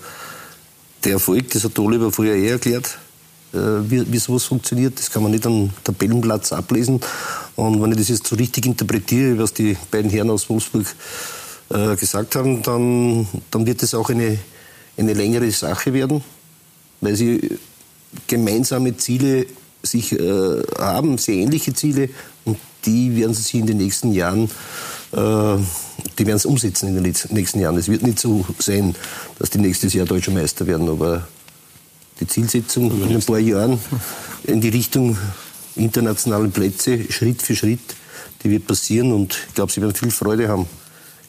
der 1.04 1.12
Erfolg, 1.12 1.50
das 1.50 1.64
hat 1.64 1.78
Oliver 1.78 2.10
früher 2.10 2.34
eh 2.34 2.48
erklärt, 2.48 2.98
äh, 3.52 3.58
wie, 3.58 4.10
wie 4.12 4.18
sowas 4.18 4.44
funktioniert. 4.44 4.98
Das 4.98 5.10
kann 5.10 5.22
man 5.22 5.32
nicht 5.32 5.46
am 5.46 5.70
Tabellenplatz 5.84 6.52
ablesen. 6.52 7.00
Und 7.56 7.80
wenn 7.80 7.92
ich 7.92 7.98
das 7.98 8.08
jetzt 8.08 8.26
so 8.26 8.36
richtig 8.36 8.66
interpretiere, 8.66 9.38
was 9.38 9.54
die 9.54 9.76
beiden 9.90 10.10
Herren 10.10 10.30
aus 10.30 10.50
Wolfsburg 10.50 10.86
äh, 11.70 11.96
gesagt 11.96 12.36
haben, 12.36 12.62
dann, 12.62 13.26
dann 13.50 13.66
wird 13.66 13.82
es 13.82 13.94
auch 13.94 14.10
eine, 14.10 14.38
eine 14.96 15.12
längere 15.12 15.50
Sache 15.50 15.92
werden, 15.92 16.22
weil 17.00 17.16
sie 17.16 17.58
gemeinsame 18.26 18.96
Ziele 18.96 19.46
sich 19.82 20.12
äh, 20.12 20.62
haben, 20.78 21.18
sehr 21.18 21.34
ähnliche 21.34 21.74
Ziele 21.74 22.08
und 22.44 22.58
die 22.86 23.16
werden 23.16 23.34
sie 23.34 23.42
sich 23.42 23.54
in 23.54 23.66
den 23.66 23.78
nächsten 23.78 24.12
Jahren 24.12 24.50
äh, 25.14 25.56
die 26.18 26.26
werden 26.26 26.36
es 26.36 26.46
umsetzen 26.46 26.88
in 26.88 27.02
den 27.02 27.14
nächsten 27.30 27.60
Jahren. 27.60 27.76
Es 27.76 27.88
wird 27.88 28.02
nicht 28.02 28.18
so 28.18 28.44
sein, 28.58 28.94
dass 29.38 29.50
die 29.50 29.58
nächstes 29.58 29.94
Jahr 29.94 30.06
deutscher 30.06 30.32
Meister 30.32 30.66
werden, 30.66 30.88
aber 30.88 31.26
die 32.20 32.26
Zielsetzung 32.26 32.90
in 33.02 33.14
ein 33.14 33.22
paar 33.22 33.38
Jahren 33.38 33.78
in 34.44 34.60
die 34.60 34.68
Richtung 34.68 35.16
internationalen 35.76 36.52
Plätze, 36.52 37.10
Schritt 37.10 37.42
für 37.42 37.56
Schritt, 37.56 37.80
die 38.42 38.50
wird 38.50 38.66
passieren 38.66 39.12
und 39.12 39.36
ich 39.48 39.54
glaube, 39.54 39.72
sie 39.72 39.80
werden 39.80 39.94
viel 39.94 40.10
Freude 40.10 40.48
haben. 40.48 40.66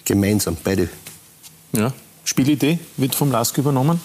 Gemeinsam, 0.06 0.56
beide. 0.64 0.90
Ja. 1.74 1.94
Spielidee 2.24 2.80
wird 2.98 3.16
vom 3.16 3.32
Lask 3.32 3.58
übernommen. 3.58 4.00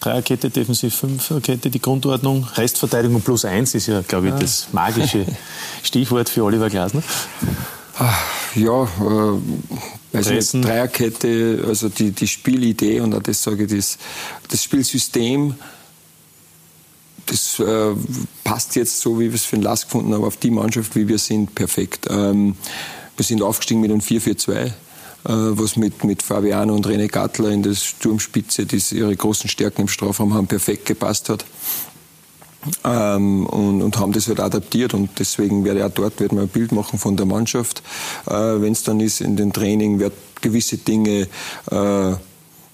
Dreierkette, 0.00 0.50
Defensiv 0.50 0.94
Fünferkette, 0.94 1.70
die 1.70 1.80
Grundordnung, 1.80 2.46
Restverteidigung 2.54 3.22
plus 3.22 3.44
eins 3.44 3.74
ist 3.74 3.86
ja, 3.86 4.02
glaube 4.02 4.28
ich, 4.28 4.32
ja. 4.34 4.38
das 4.38 4.68
magische 4.72 5.26
Stichwort 5.82 6.28
für 6.28 6.44
Oliver 6.44 6.68
Glasner. 6.68 7.02
Ah, 7.98 8.12
ja, 8.54 8.84
äh, 8.84 10.16
also 10.16 10.32
nicht, 10.32 10.54
Dreierkette, 10.54 11.64
also 11.66 11.88
die, 11.88 12.10
die 12.10 12.28
Spielidee 12.28 13.00
und 13.00 13.14
auch 13.14 13.22
das 13.22 13.42
sage 13.42 13.64
ich, 13.64 13.70
das, 13.70 13.98
das 14.48 14.62
Spielsystem, 14.62 15.54
das 17.26 17.58
äh, 17.58 17.94
passt 18.44 18.76
jetzt 18.76 19.00
so, 19.00 19.18
wie 19.18 19.28
wir 19.28 19.34
es 19.34 19.44
für 19.44 19.56
den 19.56 19.62
Lask 19.62 19.88
gefunden 19.88 20.14
haben, 20.14 20.24
auf 20.24 20.36
die 20.36 20.50
Mannschaft, 20.50 20.94
wie 20.94 21.08
wir 21.08 21.18
sind, 21.18 21.54
perfekt. 21.54 22.06
Ähm, 22.08 22.54
wir 23.16 23.24
sind 23.24 23.42
aufgestiegen 23.42 23.80
mit 23.80 23.90
einem 23.90 24.00
4-4-2 24.00 24.52
äh, 24.52 24.70
was 25.32 25.76
mit, 25.76 26.04
mit 26.04 26.22
Fabiano 26.22 26.74
und 26.74 26.86
René 26.86 27.08
Gattler 27.08 27.50
in 27.50 27.62
der 27.62 27.74
Sturmspitze, 27.74 28.66
die 28.66 28.82
ihre 28.94 29.14
großen 29.14 29.48
Stärken 29.48 29.82
im 29.82 29.88
Strafraum 29.88 30.34
haben, 30.34 30.46
perfekt 30.46 30.86
gepasst 30.86 31.28
hat. 31.28 31.44
Ähm, 32.84 33.46
und, 33.46 33.82
und, 33.82 33.98
haben 33.98 34.12
das 34.12 34.26
halt 34.26 34.40
adaptiert 34.40 34.92
und 34.92 35.10
deswegen 35.18 35.64
werde 35.64 35.80
ich 35.80 35.84
auch 35.84 35.90
dort 35.90 36.18
wird 36.18 36.32
man 36.32 36.44
ein 36.44 36.48
Bild 36.48 36.72
machen 36.72 36.98
von 36.98 37.16
der 37.16 37.26
Mannschaft. 37.26 37.82
Äh, 38.26 38.32
Wenn 38.32 38.72
es 38.72 38.82
dann 38.82 38.98
ist 38.98 39.20
in 39.20 39.36
den 39.36 39.52
Training, 39.52 40.00
wird 40.00 40.14
gewisse 40.40 40.76
Dinge 40.76 41.28
äh, 41.70 42.12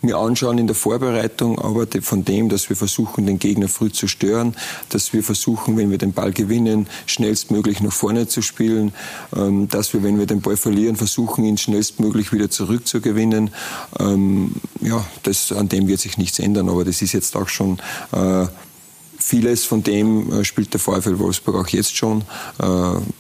mir 0.03 0.16
anschauen 0.16 0.59
in 0.59 0.66
der 0.66 0.76
Vorbereitung, 0.76 1.59
aber 1.59 1.86
von 2.03 2.24
dem, 2.24 2.48
dass 2.48 2.68
wir 2.68 2.76
versuchen, 2.76 3.26
den 3.26 3.38
Gegner 3.38 3.68
früh 3.68 3.90
zu 3.90 4.09
stören, 4.09 4.55
dass 4.88 5.12
wir 5.12 5.22
versuchen, 5.22 5.76
wenn 5.76 5.90
wir 5.90 5.98
den 5.98 6.12
Ball 6.12 6.32
gewinnen, 6.32 6.86
schnellstmöglich 7.07 7.80
nach 7.80 7.92
vorne 7.92 8.26
zu 8.26 8.42
spielen, 8.42 8.92
ähm, 9.36 9.68
dass 9.68 9.92
wir, 9.92 10.03
wenn 10.03 10.18
wir 10.18 10.26
den 10.26 10.40
Ball 10.40 10.57
verlieren, 10.57 10.96
versuchen, 10.96 11.44
ihn 11.44 11.59
schnellstmöglich 11.59 12.32
wieder 12.32 12.50
zurückzugewinnen. 12.50 13.50
Ähm, 13.98 14.53
ja, 14.80 15.05
das, 15.22 15.53
an 15.53 15.68
dem 15.68 15.88
wird 15.88 16.00
sich 16.00 16.18
nichts 16.18 16.38
ändern, 16.38 16.68
aber 16.68 16.84
das 16.84 17.03
ist 17.03 17.12
jetzt 17.12 17.36
auch 17.36 17.48
schon 17.48 17.78
äh, 18.12 18.46
Vieles 19.25 19.64
von 19.64 19.85
dem 19.85 20.33
äh, 20.33 20.45
spielt 20.45 20.73
der 20.73 20.81
VfL 20.81 21.18
Wolfsburg 21.20 21.55
auch 21.55 21.68
jetzt 21.68 21.97
schon 21.97 22.23
äh, 22.59 22.64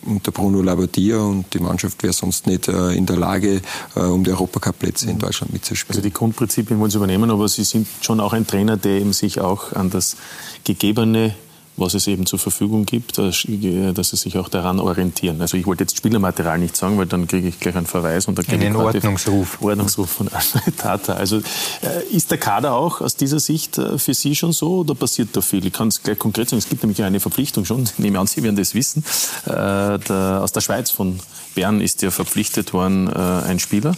unter 0.04 0.32
Bruno 0.32 0.60
Labbadia 0.60 1.18
und 1.18 1.54
die 1.54 1.60
Mannschaft 1.60 2.02
wäre 2.02 2.12
sonst 2.12 2.48
nicht 2.48 2.66
äh, 2.66 2.92
in 2.92 3.06
der 3.06 3.16
Lage, 3.16 3.62
äh, 3.94 4.00
um 4.00 4.24
die 4.24 4.30
Europacup-Plätze 4.32 5.08
in 5.08 5.18
Deutschland 5.20 5.52
mitzuspielen. 5.52 5.96
Also 5.96 6.02
die 6.02 6.12
Grundprinzipien 6.12 6.80
wollen 6.80 6.90
Sie 6.90 6.96
übernehmen, 6.96 7.30
aber 7.30 7.48
Sie 7.48 7.62
sind 7.62 7.86
schon 8.00 8.18
auch 8.18 8.32
ein 8.32 8.46
Trainer, 8.46 8.76
der 8.76 9.00
eben 9.00 9.12
sich 9.12 9.40
auch 9.40 9.72
an 9.72 9.90
das 9.90 10.16
Gegebene 10.64 11.34
was 11.76 11.94
es 11.94 12.06
eben 12.06 12.26
zur 12.26 12.38
Verfügung 12.38 12.84
gibt, 12.84 13.18
dass 13.18 13.42
sie 13.42 14.16
sich 14.16 14.38
auch 14.38 14.48
daran 14.48 14.78
orientieren. 14.78 15.40
Also 15.40 15.56
ich 15.56 15.66
wollte 15.66 15.84
jetzt 15.84 15.96
Spielermaterial 15.96 16.58
nicht 16.58 16.76
sagen, 16.76 16.98
weil 16.98 17.06
dann 17.06 17.26
kriege 17.26 17.48
ich 17.48 17.60
gleich 17.60 17.76
einen 17.76 17.86
Verweis 17.86 18.26
und 18.26 18.38
einen 18.48 18.76
Ordnungsruf. 18.76 19.62
Ordnungsruf 19.62 20.10
von 20.10 20.28
Tata. 20.76 21.14
Also 21.14 21.38
äh, 21.38 22.04
ist 22.10 22.30
der 22.30 22.38
Kader 22.38 22.74
auch 22.74 23.00
aus 23.00 23.16
dieser 23.16 23.40
Sicht 23.40 23.78
äh, 23.78 23.98
für 23.98 24.14
Sie 24.14 24.34
schon 24.34 24.52
so 24.52 24.80
oder 24.80 24.94
passiert 24.94 25.30
da 25.32 25.40
viel? 25.40 25.64
Ich 25.66 25.72
kann 25.72 25.88
es 25.88 26.02
gleich 26.02 26.18
konkret 26.18 26.50
sagen. 26.50 26.58
Es 26.58 26.68
gibt 26.68 26.82
nämlich 26.82 27.02
eine 27.02 27.20
Verpflichtung 27.20 27.64
schon. 27.64 27.84
Ich 27.84 27.98
nehme 27.98 28.18
an, 28.18 28.26
Sie 28.26 28.42
werden 28.42 28.56
das 28.56 28.74
wissen. 28.74 29.04
Äh, 29.46 29.52
aus 29.52 30.52
der 30.52 30.60
Schweiz 30.60 30.90
von 30.90 31.20
Bern 31.54 31.80
ist 31.80 32.02
ja 32.02 32.10
verpflichtet 32.10 32.72
worden, 32.72 33.08
ein 33.12 33.58
Spieler. 33.58 33.94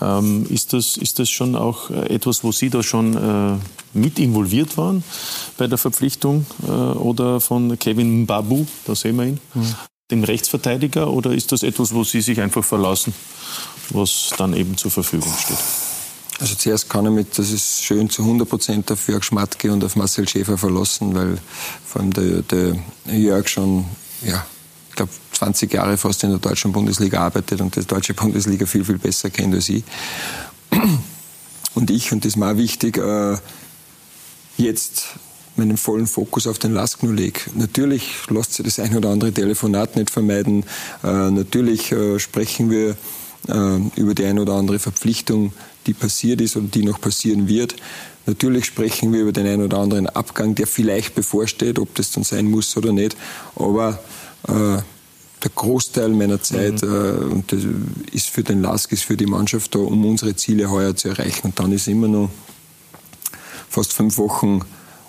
Ähm, 0.00 0.46
ist, 0.48 0.72
das, 0.72 0.96
ist 0.96 1.18
das 1.18 1.28
schon 1.28 1.56
auch 1.56 1.90
etwas, 1.90 2.44
wo 2.44 2.52
Sie 2.52 2.70
da 2.70 2.82
schon 2.82 3.60
mit 3.94 4.18
involviert 4.18 4.76
waren 4.76 5.04
bei 5.56 5.66
der 5.66 5.78
Verpflichtung 5.78 6.46
äh, 6.66 6.70
oder 6.70 7.40
von 7.40 7.78
Kevin 7.78 8.26
Babu, 8.26 8.66
da 8.86 8.94
sehen 8.94 9.16
wir 9.16 9.26
ihn, 9.26 9.40
mhm. 9.54 9.74
dem 10.10 10.24
Rechtsverteidiger, 10.24 11.10
oder 11.10 11.32
ist 11.32 11.52
das 11.52 11.62
etwas, 11.62 11.94
wo 11.94 12.04
Sie 12.04 12.20
sich 12.20 12.40
einfach 12.40 12.64
verlassen, 12.64 13.14
was 13.90 14.30
dann 14.36 14.54
eben 14.54 14.76
zur 14.76 14.90
Verfügung 14.90 15.32
steht? 15.38 15.58
Also 16.40 16.54
zuerst 16.54 16.88
kann 16.88 17.06
ich 17.06 17.12
mit, 17.12 17.38
das 17.38 17.50
ist 17.50 17.84
schön, 17.84 18.10
zu 18.10 18.22
100 18.22 18.48
Prozent 18.48 18.90
auf 18.90 19.06
Jörg 19.08 19.22
Schmatke 19.22 19.72
und 19.72 19.84
auf 19.84 19.94
Marcel 19.94 20.28
Schäfer 20.28 20.58
verlassen, 20.58 21.14
weil 21.14 21.38
vor 21.86 22.00
allem 22.00 22.12
der, 22.12 22.42
der 22.42 22.76
Jörg 23.06 23.46
schon, 23.48 23.84
ja, 24.22 24.44
ich 24.88 24.96
glaube, 24.96 25.12
20 25.42 25.72
Jahre 25.72 25.96
fast 25.96 26.22
in 26.22 26.30
der 26.30 26.38
deutschen 26.38 26.70
Bundesliga 26.70 27.18
arbeitet 27.18 27.60
und 27.60 27.74
die 27.74 27.84
deutsche 27.84 28.14
Bundesliga 28.14 28.64
viel, 28.64 28.84
viel 28.84 28.98
besser 28.98 29.28
kennt 29.28 29.52
als 29.54 29.68
ich. 29.68 29.82
Und 31.74 31.90
ich, 31.90 32.12
und 32.12 32.24
das 32.24 32.34
ist 32.34 32.36
mir 32.36 32.52
auch 32.52 32.56
wichtig, 32.56 32.96
äh, 32.98 33.36
jetzt 34.56 35.16
meinen 35.56 35.76
vollen 35.76 36.06
Fokus 36.06 36.46
auf 36.46 36.58
den 36.58 36.74
Lask 36.74 37.02
nur 37.02 37.12
lege. 37.12 37.40
Natürlich 37.54 38.04
lässt 38.30 38.54
sich 38.54 38.64
das 38.64 38.78
ein 38.78 38.96
oder 38.96 39.08
andere 39.08 39.32
Telefonat 39.32 39.96
nicht 39.96 40.10
vermeiden. 40.10 40.64
Äh, 41.02 41.30
natürlich 41.30 41.90
äh, 41.90 42.18
sprechen 42.18 42.70
wir 42.70 42.96
über 43.96 44.14
die 44.14 44.24
ein 44.24 44.38
oder 44.38 44.52
andere 44.52 44.78
Verpflichtung, 44.78 45.52
die 45.86 45.94
passiert 45.94 46.40
ist 46.40 46.54
oder 46.54 46.68
die 46.68 46.84
noch 46.84 47.00
passieren 47.00 47.48
wird. 47.48 47.74
Natürlich 48.24 48.66
sprechen 48.66 49.12
wir 49.12 49.22
über 49.22 49.32
den 49.32 49.48
ein 49.48 49.60
oder 49.60 49.78
anderen 49.78 50.06
Abgang, 50.06 50.54
der 50.54 50.68
vielleicht 50.68 51.16
bevorsteht, 51.16 51.80
ob 51.80 51.92
das 51.96 52.12
dann 52.12 52.22
sein 52.22 52.48
muss 52.48 52.76
oder 52.76 52.92
nicht. 52.92 53.16
Aber 53.56 53.98
äh, 54.46 54.78
der 55.42 55.50
Großteil 55.54 56.10
meiner 56.10 56.40
Zeit 56.42 56.82
mhm. 56.82 57.44
äh, 57.50 58.16
ist 58.16 58.28
für 58.28 58.42
den 58.42 58.62
Lask, 58.62 58.92
ist 58.92 59.04
für 59.04 59.16
die 59.16 59.26
Mannschaft 59.26 59.74
da, 59.74 59.80
um 59.80 60.04
unsere 60.04 60.36
Ziele 60.36 60.70
heuer 60.70 60.94
zu 60.94 61.08
erreichen. 61.08 61.48
Und 61.48 61.58
dann 61.58 61.72
ist 61.72 61.88
immer 61.88 62.08
noch 62.08 62.30
fast 63.68 63.92
fünf 63.92 64.18
Wochen 64.18 64.60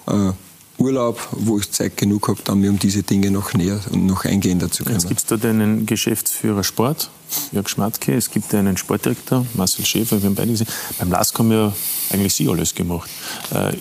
äh, 0.07 0.31
Urlaub, 0.77 1.27
wo 1.31 1.59
ich 1.59 1.71
Zeit 1.71 1.97
genug 1.97 2.27
habe, 2.27 2.39
dann 2.43 2.59
mir 2.59 2.69
um 2.69 2.79
diese 2.79 3.03
Dinge 3.03 3.29
noch 3.29 3.53
näher 3.53 3.79
und 3.91 4.07
noch 4.07 4.25
eingehender 4.25 4.71
zu 4.71 4.83
können. 4.83 4.95
Jetzt 4.95 5.07
gibt 5.07 5.19
es 5.19 5.25
da 5.25 5.47
einen 5.47 5.85
Geschäftsführer 5.85 6.63
Sport, 6.63 7.09
Jörg 7.51 7.69
Schmatke, 7.69 8.15
es 8.15 8.31
gibt 8.31 8.53
einen 8.55 8.75
Sportdirektor, 8.75 9.45
Marcel 9.53 9.85
Schäfer, 9.85 10.21
wir 10.21 10.27
haben 10.27 10.35
beide 10.35 10.51
gesehen. 10.51 10.67
Beim 10.97 11.11
LASK 11.11 11.39
haben 11.39 11.51
wir 11.51 11.73
eigentlich 12.11 12.33
Sie 12.33 12.49
alles 12.49 12.73
gemacht. 12.73 13.09
Äh, 13.53 13.73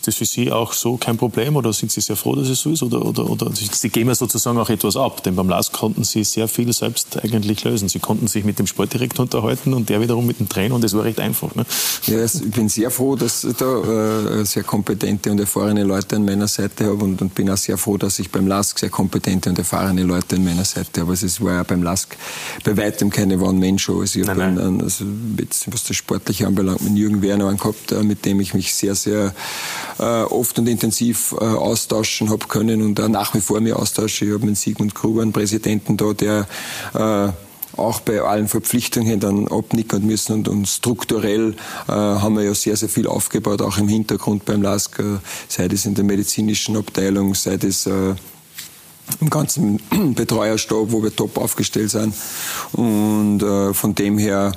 ist 0.00 0.06
das 0.06 0.14
für 0.14 0.24
Sie 0.24 0.50
auch 0.50 0.72
so 0.72 0.96
kein 0.96 1.18
Problem 1.18 1.56
oder 1.56 1.74
sind 1.74 1.92
Sie 1.92 2.00
sehr 2.00 2.16
froh, 2.16 2.34
dass 2.34 2.48
es 2.48 2.60
so 2.60 2.70
ist? 2.70 2.82
Oder, 2.82 3.04
oder, 3.04 3.28
oder 3.28 3.50
Sie 3.54 3.90
geben 3.90 4.08
ja 4.08 4.14
sozusagen 4.14 4.56
auch 4.56 4.70
etwas 4.70 4.96
ab, 4.96 5.22
denn 5.22 5.36
beim 5.36 5.48
LAS 5.50 5.72
konnten 5.72 6.04
Sie 6.04 6.24
sehr 6.24 6.48
viel 6.48 6.72
selbst 6.72 7.22
eigentlich 7.22 7.64
lösen. 7.64 7.90
Sie 7.90 7.98
konnten 7.98 8.26
sich 8.26 8.44
mit 8.44 8.58
dem 8.58 8.66
Sportdirektor 8.66 9.24
unterhalten 9.24 9.74
und 9.74 9.90
der 9.90 10.00
wiederum 10.00 10.26
mit 10.26 10.40
dem 10.40 10.48
Trainer 10.48 10.74
und 10.74 10.84
das 10.84 10.94
war 10.94 11.04
recht 11.04 11.20
einfach. 11.20 11.54
Ne? 11.54 11.66
Ja, 12.06 12.24
ich 12.24 12.50
bin 12.50 12.70
sehr 12.70 12.90
froh, 12.90 13.14
dass 13.14 13.44
ich 13.44 13.56
da 13.56 14.40
äh, 14.40 14.44
sehr 14.46 14.62
kompetente 14.62 15.30
und 15.30 15.38
erfahrene 15.38 15.84
Leute 15.84 16.16
an 16.16 16.24
meiner 16.24 16.48
Seite 16.48 16.86
habe 16.86 17.04
und, 17.04 17.20
und, 17.20 17.34
bin 17.34 17.50
auch 17.50 17.58
sehr 17.58 17.76
froh, 17.76 17.98
dass 17.98 18.18
ich 18.20 18.30
beim 18.30 18.46
LASK 18.46 18.78
sehr 18.78 18.90
kompetente 18.90 19.50
und 19.50 19.58
erfahrene 19.58 20.02
Leute 20.02 20.36
an 20.36 20.44
meiner 20.44 20.64
Seite 20.64 21.02
habe. 21.02 21.10
Also 21.10 21.26
es 21.26 21.42
war 21.42 21.56
ja 21.56 21.62
beim 21.62 21.82
LASK 21.82 22.16
bei 22.64 22.74
weitem 22.74 23.10
keine 23.10 23.38
One-Man-Show. 23.38 24.00
Also 24.00 24.20
ich 24.20 24.26
habe 24.26 24.42
also 24.82 25.04
was 25.66 25.84
das 25.84 25.96
Sportliche 25.96 26.46
anbelangt, 26.46 26.80
mit 26.80 26.96
Jürgen 26.96 27.20
Werner 27.20 27.48
einen 27.48 27.58
gehabt, 27.58 27.92
äh, 27.92 28.02
mit 28.02 28.24
dem 28.24 28.40
ich 28.40 28.54
mich 28.54 28.72
sehr, 28.72 28.94
sehr 28.94 29.34
oft 30.02 30.58
und 30.58 30.68
intensiv 30.68 31.32
äh, 31.32 31.44
austauschen 31.44 32.30
habe 32.30 32.46
können 32.46 32.82
und 32.82 33.00
auch 33.00 33.08
nach 33.08 33.34
wie 33.34 33.40
vor 33.40 33.60
mir 33.60 33.78
austausche. 33.78 34.24
Ich 34.24 34.32
habe 34.32 34.46
mit 34.46 34.56
Sigmund 34.56 34.94
Gruber 34.94 35.22
einen 35.22 35.32
Präsidenten 35.32 35.96
da, 35.96 36.12
der 36.12 36.46
äh, 36.94 37.32
auch 37.76 38.00
bei 38.00 38.20
allen 38.20 38.48
Verpflichtungen 38.48 39.20
dann 39.20 39.48
abnicken 39.48 40.04
müssen 40.06 40.32
und, 40.34 40.48
und 40.48 40.66
strukturell 40.66 41.54
äh, 41.88 41.92
haben 41.92 42.36
wir 42.36 42.44
ja 42.44 42.54
sehr, 42.54 42.76
sehr 42.76 42.88
viel 42.88 43.06
aufgebaut, 43.06 43.62
auch 43.62 43.78
im 43.78 43.88
Hintergrund 43.88 44.44
beim 44.44 44.62
LASK, 44.62 44.98
äh, 44.98 45.02
sei 45.48 45.66
es 45.66 45.86
in 45.86 45.94
der 45.94 46.04
medizinischen 46.04 46.76
Abteilung, 46.76 47.34
sei 47.34 47.54
äh, 47.54 48.14
im 49.20 49.30
ganzen 49.30 49.80
Betreuerstab, 50.14 50.86
wo 50.90 51.02
wir 51.02 51.14
top 51.14 51.38
aufgestellt 51.38 51.90
sind. 51.90 52.14
Und 52.72 53.42
äh, 53.42 53.74
von 53.74 53.94
dem 53.94 54.18
her 54.18 54.52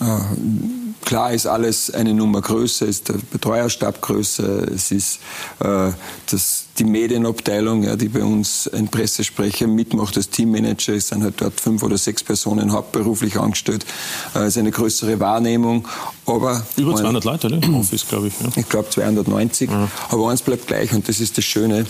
äh, 0.00 0.83
Klar 1.04 1.32
ist 1.32 1.46
alles 1.46 1.90
eine 1.92 2.14
Nummer 2.14 2.40
größer, 2.40 2.86
ist 2.86 3.08
der 3.08 3.16
Betreuerstab 3.30 4.00
größer, 4.00 4.68
es 4.72 4.90
ist 4.90 5.20
äh, 5.60 5.90
das, 6.30 6.64
die 6.78 6.84
Medienabteilung, 6.84 7.82
ja, 7.82 7.96
die 7.96 8.08
bei 8.08 8.24
uns 8.24 8.68
ein 8.72 8.88
Pressesprecher 8.88 9.66
mitmacht 9.66 10.16
als 10.16 10.30
Teammanager, 10.30 10.94
es 10.94 11.08
sind 11.08 11.22
halt 11.22 11.40
dort 11.40 11.60
fünf 11.60 11.82
oder 11.82 11.98
sechs 11.98 12.22
Personen 12.22 12.72
hauptberuflich 12.72 13.38
angestellt, 13.38 13.84
äh, 14.34 14.48
ist 14.48 14.56
eine 14.56 14.70
größere 14.70 15.20
Wahrnehmung. 15.20 15.86
Aber 16.24 16.64
Über 16.76 16.96
200 16.96 17.24
Leute, 17.24 17.50
ne? 17.50 17.60
Im 17.62 17.74
Office, 17.80 18.06
glaube 18.08 18.28
ich. 18.28 18.34
Ja. 18.40 18.48
Ich 18.56 18.68
glaube 18.68 18.88
290. 18.88 19.70
Ja. 19.70 19.88
Aber 20.08 20.30
eins 20.30 20.40
bleibt 20.40 20.66
gleich 20.66 20.92
und 20.94 21.06
das 21.08 21.20
ist 21.20 21.36
das 21.36 21.44
Schöne. 21.44 21.86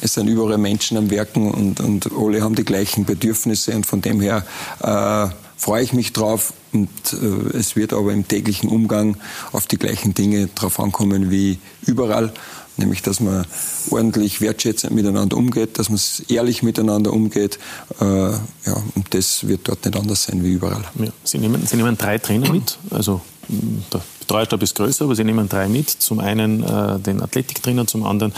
Es 0.00 0.14
sind 0.14 0.26
überall 0.26 0.58
Menschen 0.58 0.96
am 0.96 1.10
Werken 1.10 1.50
und, 1.50 1.80
und 1.80 2.10
alle 2.18 2.42
haben 2.42 2.54
die 2.54 2.64
gleichen 2.64 3.04
Bedürfnisse 3.04 3.74
und 3.74 3.86
von 3.86 4.02
dem 4.02 4.20
her 4.20 4.44
äh, 4.82 5.28
freue 5.56 5.82
ich 5.82 5.92
mich 5.92 6.12
drauf 6.12 6.52
und 6.72 6.90
äh, 7.12 7.56
es 7.56 7.76
wird 7.76 7.92
aber 7.92 8.12
im 8.12 8.28
täglichen 8.28 8.68
Umgang 8.68 9.16
auf 9.52 9.66
die 9.66 9.78
gleichen 9.78 10.14
Dinge 10.14 10.48
drauf 10.54 10.78
ankommen 10.78 11.30
wie 11.30 11.58
überall, 11.86 12.32
nämlich 12.76 13.02
dass 13.02 13.20
man 13.20 13.46
ordentlich 13.90 14.40
wertschätzend 14.40 14.92
miteinander 14.92 15.36
umgeht, 15.36 15.78
dass 15.78 15.88
man 15.88 15.98
ehrlich 16.28 16.62
miteinander 16.62 17.12
umgeht. 17.12 17.58
Äh, 18.00 18.04
ja, 18.04 18.82
und 18.94 19.14
das 19.14 19.48
wird 19.48 19.68
dort 19.68 19.84
nicht 19.84 19.96
anders 19.96 20.24
sein 20.24 20.44
wie 20.44 20.52
überall. 20.52 20.84
Ja. 20.98 21.08
Sie, 21.24 21.38
nehmen, 21.38 21.66
Sie 21.66 21.76
nehmen 21.76 21.96
drei 21.96 22.18
Trainer 22.18 22.52
mit, 22.52 22.78
also 22.90 23.22
der 23.48 24.02
Betreuerstab 24.26 24.62
ist 24.62 24.74
größer, 24.74 25.04
aber 25.04 25.14
sie 25.14 25.22
nehmen 25.22 25.48
drei 25.48 25.68
mit. 25.68 25.88
Zum 25.88 26.18
einen 26.18 26.62
äh, 26.64 26.98
den 26.98 27.22
Athletiktrainer, 27.22 27.86
zum 27.86 28.04
anderen 28.04 28.32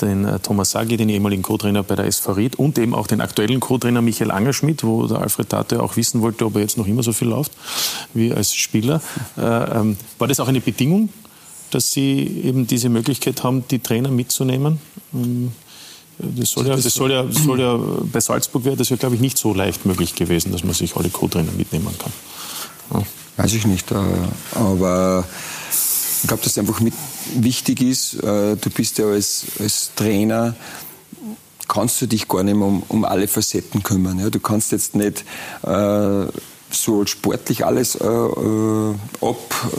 den 0.00 0.26
äh, 0.26 0.38
Thomas 0.38 0.72
Sagi, 0.72 0.96
den 0.98 1.08
ehemaligen 1.08 1.42
Co-Trainer 1.42 1.82
bei 1.82 1.96
der 1.96 2.04
SV 2.04 2.32
Ried 2.32 2.56
und 2.56 2.78
eben 2.78 2.94
auch 2.94 3.06
den 3.06 3.22
aktuellen 3.22 3.58
Co-Trainer 3.58 4.02
Michael 4.02 4.30
Angerschmidt, 4.30 4.84
wo 4.84 5.06
der 5.06 5.18
Alfred 5.18 5.48
Tate 5.48 5.82
auch 5.82 5.96
wissen 5.96 6.20
wollte, 6.20 6.44
ob 6.44 6.56
er 6.56 6.60
jetzt 6.60 6.76
noch 6.76 6.86
immer 6.86 7.02
so 7.02 7.12
viel 7.12 7.28
läuft 7.28 7.52
wie 8.12 8.32
als 8.32 8.54
Spieler. 8.54 9.00
Äh, 9.38 9.40
ähm, 9.40 9.96
war 10.18 10.28
das 10.28 10.40
auch 10.40 10.48
eine 10.48 10.60
Bedingung, 10.60 11.08
dass 11.70 11.92
Sie 11.92 12.42
eben 12.44 12.66
diese 12.66 12.90
Möglichkeit 12.90 13.42
haben, 13.42 13.64
die 13.70 13.78
Trainer 13.78 14.10
mitzunehmen? 14.10 14.78
Ähm, 15.14 15.52
das 16.18 16.50
soll 16.50 16.66
ja, 16.66 16.76
das 16.76 16.92
soll 16.92 17.12
ja, 17.12 17.22
das 17.22 17.42
soll 17.42 17.60
ja 17.60 17.78
bei 18.12 18.20
Salzburg 18.20 18.64
wäre 18.66 18.76
das 18.76 18.90
ja, 18.90 18.96
glaube 18.96 19.14
ich, 19.14 19.22
nicht 19.22 19.38
so 19.38 19.54
leicht 19.54 19.86
möglich 19.86 20.14
gewesen, 20.14 20.52
dass 20.52 20.64
man 20.64 20.74
sich 20.74 20.94
alle 20.96 21.08
Co-Trainer 21.08 21.52
mitnehmen 21.52 21.94
kann. 21.98 22.12
Ja. 22.92 23.06
Weiß 23.36 23.54
ich 23.54 23.66
nicht. 23.66 23.90
Äh, 23.90 23.96
aber 24.54 25.24
ich 26.22 26.28
glaube, 26.28 26.42
dass 26.42 26.52
es 26.52 26.58
einfach 26.58 26.80
mit 26.80 26.94
wichtig 27.34 27.80
ist. 27.80 28.14
Äh, 28.14 28.56
du 28.56 28.70
bist 28.74 28.98
ja 28.98 29.06
als, 29.06 29.44
als 29.58 29.90
Trainer, 29.96 30.54
kannst 31.68 32.00
du 32.02 32.06
dich 32.06 32.28
gar 32.28 32.42
nicht 32.42 32.56
mehr 32.56 32.66
um, 32.66 32.82
um 32.88 33.04
alle 33.04 33.28
Facetten 33.28 33.82
kümmern. 33.82 34.30
Du 34.30 34.40
kannst 34.40 34.72
jetzt 34.72 34.94
nicht 34.94 35.24
äh, 35.62 36.26
so 36.74 37.04
sportlich 37.06 37.64
alles 37.64 37.94
äh, 37.94 38.06
äh, 38.06 38.94
ab, 39.20 39.70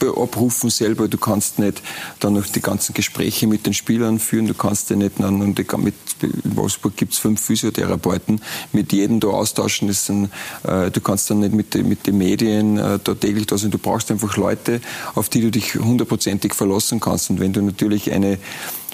äh, 0.00 0.06
abrufen 0.06 0.70
selber. 0.70 1.08
Du 1.08 1.18
kannst 1.18 1.58
nicht 1.58 1.82
dann 2.20 2.34
noch 2.34 2.46
die 2.46 2.60
ganzen 2.60 2.94
Gespräche 2.94 3.46
mit 3.46 3.66
den 3.66 3.74
Spielern 3.74 4.18
führen. 4.18 4.46
Du 4.46 4.54
kannst 4.54 4.90
ja 4.90 4.96
nicht 4.96 5.18
dann, 5.18 5.40
und 5.40 5.58
mit, 5.78 5.94
in 6.22 6.56
Wolfsburg 6.56 6.96
gibt 6.96 7.12
es 7.12 7.18
fünf 7.18 7.40
Physiotherapeuten, 7.40 8.40
mit 8.72 8.92
jedem 8.92 9.20
da 9.20 9.28
austauschen. 9.28 9.88
Das 9.88 10.06
sind, 10.06 10.30
äh, 10.64 10.90
du 10.90 11.00
kannst 11.00 11.30
dann 11.30 11.40
nicht 11.40 11.54
mit, 11.54 11.74
mit 11.86 12.06
den 12.06 12.18
Medien 12.18 12.78
äh, 12.78 12.98
da 13.02 13.14
täglich 13.14 13.46
da 13.46 13.58
sein. 13.58 13.70
Du 13.70 13.78
brauchst 13.78 14.10
einfach 14.10 14.36
Leute, 14.36 14.80
auf 15.14 15.28
die 15.28 15.40
du 15.40 15.50
dich 15.50 15.74
hundertprozentig 15.74 16.54
verlassen 16.54 17.00
kannst. 17.00 17.30
Und 17.30 17.40
wenn 17.40 17.52
du 17.52 17.62
natürlich 17.62 18.12
eine 18.12 18.38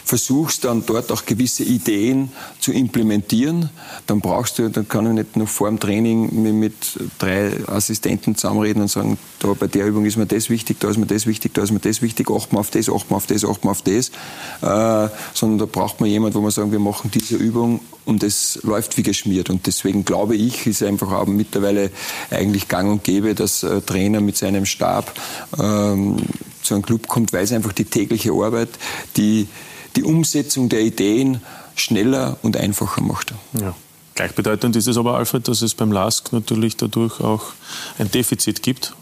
versuchst 0.09 0.65
dann 0.65 0.85
dort 0.87 1.13
auch 1.13 1.27
gewisse 1.27 1.65
Ideen 1.65 2.33
zu 2.61 2.73
implementieren, 2.73 3.69
dann 4.07 4.23
brauchst 4.23 4.59
du, 4.59 4.71
dann 4.71 4.89
kann 4.89 5.07
ich 5.07 5.13
nicht 5.13 5.37
nur 5.37 5.47
vor 5.47 5.69
dem 5.69 5.79
Training 5.79 6.59
mit 6.59 6.73
drei 7.19 7.53
Assistenten 7.67 8.35
zusammenreden 8.35 8.81
und 8.81 8.89
sagen, 8.89 9.19
da 9.39 9.49
bei 9.53 9.67
der 9.67 9.85
Übung 9.85 10.07
ist 10.07 10.17
mir 10.17 10.25
das 10.25 10.49
wichtig, 10.49 10.81
da 10.81 10.89
ist 10.89 10.97
mir 10.97 11.05
das 11.05 11.27
wichtig, 11.27 11.53
da 11.53 11.63
ist 11.63 11.73
mir 11.73 11.81
das 11.81 12.01
wichtig, 12.01 12.31
achten 12.31 12.57
wir 12.57 12.61
auf 12.61 12.71
das, 12.71 12.89
achten 12.89 13.11
wir 13.11 13.17
auf 13.17 13.27
das, 13.27 13.45
achten 13.45 13.65
wir 13.65 13.71
auf 13.71 13.83
das, 13.83 14.09
äh, 14.09 15.15
sondern 15.35 15.59
da 15.59 15.67
braucht 15.67 16.01
man 16.01 16.09
jemand, 16.09 16.35
wo 16.35 16.41
man 16.41 16.53
sagen, 16.53 16.73
wir 16.73 16.79
machen 16.79 17.11
diese 17.13 17.37
Übung 17.37 17.81
und 18.07 18.23
es 18.23 18.61
läuft 18.63 18.97
wie 18.97 19.03
geschmiert. 19.03 19.51
Und 19.51 19.67
deswegen 19.67 20.07
glaube 20.07 20.37
ich, 20.37 20.67
ist 20.67 20.83
einfach 20.83 21.13
auch 21.13 21.27
mittlerweile 21.27 21.91
eigentlich 22.31 22.67
gang 22.69 22.91
und 22.91 23.05
gäbe, 23.05 23.35
dass 23.35 23.63
äh, 23.63 23.83
Trainer 23.83 24.23
mit 24.23 24.39
seinem 24.39 24.65
Stab 24.65 25.13
ähm, 25.59 26.17
zu 26.63 26.73
einem 26.73 26.83
Club 26.83 27.09
kommt, 27.09 27.35
weil 27.35 27.45
es 27.45 27.53
einfach 27.53 27.75
die 27.75 27.85
tägliche 27.85 28.33
Arbeit, 28.33 28.71
die 29.19 29.49
die 29.97 30.05
Umsetzung 30.05 30.69
der 30.69 30.81
Ideen 30.81 31.41
schneller 31.75 32.39
und 32.43 32.57
einfacher 32.57 33.01
macht. 33.01 33.35
Ja. 33.53 33.75
Gleichbedeutend 34.15 34.75
ist 34.75 34.89
es 34.89 34.97
aber, 34.97 35.17
Alfred, 35.17 35.47
dass 35.47 35.63
es 35.63 35.75
beim 35.75 35.93
LASK 35.93 36.33
natürlich 36.33 36.77
dadurch 36.77 37.21
auch 37.21 37.53
ein 37.99 38.11
Defizit 38.11 38.63
gibt, 38.63 38.95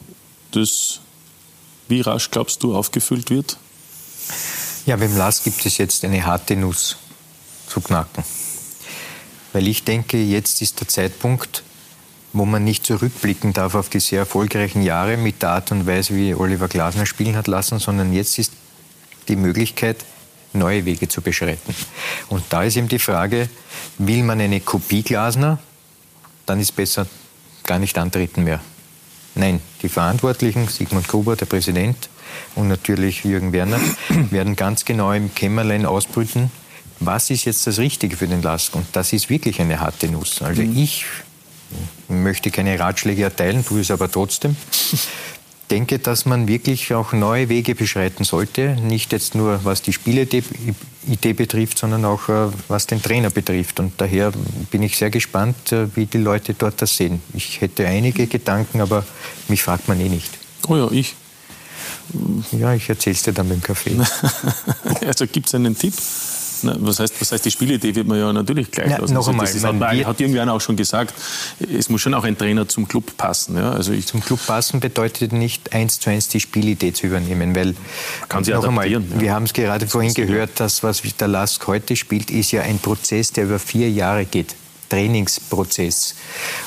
das 0.50 1.00
wie 1.88 2.00
rasch 2.00 2.30
glaubst 2.30 2.62
du 2.62 2.74
aufgefüllt 2.74 3.30
wird? 3.30 3.56
Ja, 4.86 4.96
beim 4.96 5.16
LASK 5.16 5.44
gibt 5.44 5.64
es 5.64 5.78
jetzt 5.78 6.04
eine 6.04 6.24
harte 6.24 6.56
Nuss 6.56 6.96
zu 7.68 7.80
knacken. 7.80 8.24
Weil 9.52 9.68
ich 9.68 9.84
denke, 9.84 10.20
jetzt 10.22 10.60
ist 10.62 10.80
der 10.80 10.88
Zeitpunkt, 10.88 11.62
wo 12.32 12.44
man 12.44 12.64
nicht 12.64 12.84
zurückblicken 12.84 13.52
darf 13.52 13.74
auf 13.74 13.88
die 13.88 14.00
sehr 14.00 14.20
erfolgreichen 14.20 14.82
Jahre 14.82 15.16
mit 15.16 15.42
der 15.42 15.50
Art 15.50 15.72
und 15.72 15.86
Weise, 15.86 16.14
wie 16.14 16.34
Oliver 16.34 16.68
Glasner 16.68 17.06
spielen 17.06 17.36
hat 17.36 17.46
lassen, 17.46 17.78
sondern 17.78 18.12
jetzt 18.12 18.38
ist 18.38 18.52
die 19.28 19.36
Möglichkeit, 19.36 20.04
neue 20.56 20.84
Wege 20.84 21.08
zu 21.08 21.20
beschreiten. 21.20 21.74
Und 22.28 22.44
da 22.50 22.64
ist 22.64 22.76
eben 22.76 22.88
die 22.88 22.98
Frage, 22.98 23.48
will 23.98 24.22
man 24.22 24.40
eine 24.40 24.60
Kopie 24.60 25.02
Glasner, 25.02 25.58
dann 26.46 26.60
ist 26.60 26.74
besser 26.74 27.06
gar 27.64 27.78
nicht 27.78 27.98
antreten 27.98 28.44
mehr. 28.44 28.60
Nein, 29.34 29.60
die 29.82 29.88
Verantwortlichen, 29.88 30.68
Sigmund 30.68 31.08
Gruber, 31.08 31.36
der 31.36 31.46
Präsident 31.46 32.08
und 32.54 32.68
natürlich 32.68 33.24
Jürgen 33.24 33.52
Werner, 33.52 33.80
werden 34.30 34.56
ganz 34.56 34.84
genau 34.84 35.12
im 35.12 35.34
Kämmerlein 35.34 35.84
ausbrüten, 35.84 36.50
was 37.00 37.28
ist 37.30 37.44
jetzt 37.44 37.66
das 37.66 37.78
Richtige 37.78 38.16
für 38.16 38.26
den 38.26 38.40
Lask. 38.40 38.74
Und 38.74 38.86
das 38.92 39.12
ist 39.12 39.28
wirklich 39.28 39.60
eine 39.60 39.80
harte 39.80 40.08
Nuss. 40.08 40.40
Also 40.40 40.62
mhm. 40.62 40.76
ich 40.76 41.04
möchte 42.08 42.50
keine 42.50 42.78
Ratschläge 42.78 43.24
erteilen, 43.24 43.64
tue 43.64 43.80
es 43.80 43.90
aber 43.90 44.10
trotzdem 44.10 44.56
denke, 45.70 45.98
dass 45.98 46.26
man 46.26 46.48
wirklich 46.48 46.92
auch 46.94 47.12
neue 47.12 47.48
Wege 47.48 47.74
beschreiten 47.74 48.24
sollte. 48.24 48.76
Nicht 48.82 49.12
jetzt 49.12 49.34
nur, 49.34 49.64
was 49.64 49.82
die 49.82 49.92
Spielidee 49.92 50.42
betrifft, 51.32 51.78
sondern 51.78 52.04
auch, 52.04 52.28
äh, 52.28 52.48
was 52.68 52.86
den 52.86 53.02
Trainer 53.02 53.30
betrifft. 53.30 53.80
Und 53.80 53.92
daher 53.98 54.32
bin 54.70 54.82
ich 54.82 54.96
sehr 54.96 55.10
gespannt, 55.10 55.72
äh, 55.72 55.94
wie 55.96 56.06
die 56.06 56.18
Leute 56.18 56.54
dort 56.54 56.80
das 56.82 56.96
sehen. 56.96 57.20
Ich 57.34 57.60
hätte 57.60 57.86
einige 57.86 58.26
Gedanken, 58.26 58.80
aber 58.80 59.04
mich 59.48 59.62
fragt 59.62 59.88
man 59.88 60.00
eh 60.00 60.08
nicht. 60.08 60.30
Oh 60.68 60.76
ja, 60.76 60.90
ich. 60.90 61.14
Ja, 62.52 62.72
ich 62.74 62.88
erzähl's 62.88 63.22
dir 63.22 63.32
dann 63.32 63.48
beim 63.48 63.62
Kaffee. 63.62 63.96
also 65.06 65.26
gibt 65.26 65.48
es 65.48 65.54
einen 65.54 65.76
Tipp? 65.76 65.94
Na, 66.66 66.76
was, 66.80 67.00
heißt, 67.00 67.20
was 67.20 67.32
heißt, 67.32 67.44
die 67.44 67.50
Spielidee 67.50 67.94
wird 67.94 68.06
man 68.06 68.18
ja 68.18 68.32
natürlich 68.32 68.70
gleich 68.70 68.90
ja, 68.90 68.98
lassen. 68.98 69.14
Noch 69.14 69.28
einmal, 69.28 69.46
also 69.46 69.68
hat, 69.68 69.80
hat 69.80 70.20
irgendwie 70.20 70.40
einer 70.40 70.52
auch 70.52 70.60
schon 70.60 70.76
gesagt, 70.76 71.14
es 71.60 71.88
muss 71.88 72.00
schon 72.00 72.14
auch 72.14 72.24
ein 72.24 72.36
Trainer 72.36 72.68
zum 72.68 72.88
Club 72.88 73.16
passen. 73.16 73.56
Ja? 73.56 73.72
Also 73.72 73.92
ich 73.92 74.06
zum 74.06 74.20
Club 74.20 74.40
passen 74.46 74.80
bedeutet 74.80 75.32
nicht 75.32 75.72
eins 75.72 76.00
zu 76.00 76.10
eins 76.10 76.28
die 76.28 76.40
Spielidee 76.40 76.92
zu 76.92 77.06
übernehmen, 77.06 77.54
weil 77.54 77.74
kann 78.28 78.44
sie 78.44 78.52
noch 78.52 78.66
einmal, 78.66 78.90
ja. 78.90 79.00
wir 79.00 79.32
haben 79.32 79.44
es 79.44 79.52
gerade 79.52 79.86
vorhin 79.86 80.12
gehört, 80.14 80.50
das, 80.56 80.82
was 80.82 81.02
der 81.02 81.28
Lask 81.28 81.66
heute 81.66 81.96
spielt, 81.96 82.30
ist 82.30 82.52
ja 82.52 82.62
ein 82.62 82.78
Prozess, 82.78 83.32
der 83.32 83.44
über 83.44 83.58
vier 83.58 83.90
Jahre 83.90 84.24
geht. 84.24 84.54
Trainingsprozess. 84.88 86.14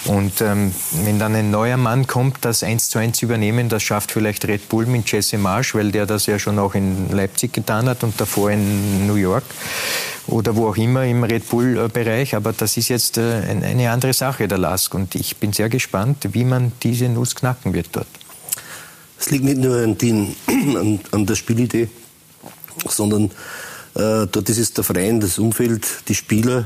Und 0.06 0.42
ähm, 0.42 0.74
wenn 1.04 1.20
dann 1.20 1.36
ein 1.36 1.52
neuer 1.52 1.78
Mann 1.78 2.08
kommt, 2.08 2.38
das 2.42 2.64
eins 2.64 2.90
zu 2.90 3.00
eins 3.00 3.22
übernehmen, 3.22 3.70
das 3.70 3.84
schafft 3.84 4.12
vielleicht 4.12 4.46
Red 4.46 4.70
Bull 4.70 4.86
mit 4.86 5.12
Jesse 5.12 5.38
Marsch, 5.38 5.76
weil 5.76 5.92
der 5.92 6.06
das 6.06 6.26
ja 6.26 6.40
schon 6.40 6.60
auch 6.60 6.76
in 6.76 7.10
Leipzig 7.10 7.54
getan 7.54 7.88
hat 7.88 8.04
und 8.04 8.20
davor 8.20 8.52
in 8.52 9.08
New 9.08 9.16
York 9.16 9.44
oder 10.28 10.56
wo 10.56 10.68
auch 10.68 10.78
immer 10.78 11.06
im 11.06 11.24
Red 11.24 11.50
Bull-Bereich. 11.50 12.36
Aber 12.36 12.54
das 12.54 12.78
ist 12.78 12.90
jetzt 12.90 13.18
äh, 13.18 13.42
eine 13.48 13.92
andere 13.92 14.14
Sache, 14.14 14.48
der 14.48 14.58
Lask. 14.58 14.94
Und 14.94 15.16
ich 15.16 15.38
bin 15.38 15.54
sehr 15.54 15.70
gespannt, 15.70 16.28
wie 16.32 16.44
man 16.44 16.72
diese 16.84 17.10
Nuss 17.10 17.36
knacken 17.36 17.74
wird 17.74 17.88
dort. 17.94 18.08
Es 19.20 19.32
liegt 19.32 19.44
nicht 19.44 19.58
nur 19.58 19.84
an, 19.84 19.98
den, 19.98 20.36
an, 20.48 21.00
an 21.12 21.26
der 21.26 21.36
Spielidee, 21.36 21.90
sondern 22.88 23.26
äh, 23.96 24.28
dort 24.28 24.50
ist 24.50 24.60
es 24.60 24.74
der 24.74 24.84
Verein, 24.84 25.20
das 25.20 25.40
Umfeld, 25.40 25.86
die 26.08 26.16
Spieler, 26.16 26.66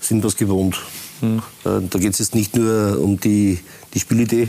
sind 0.00 0.24
was 0.24 0.36
gewohnt. 0.36 0.76
Mhm. 1.20 1.42
Da 1.64 1.98
geht 1.98 2.12
es 2.12 2.18
jetzt 2.18 2.34
nicht 2.34 2.56
nur 2.56 2.98
um 3.00 3.18
die, 3.18 3.58
die 3.94 4.00
Spielidee, 4.00 4.48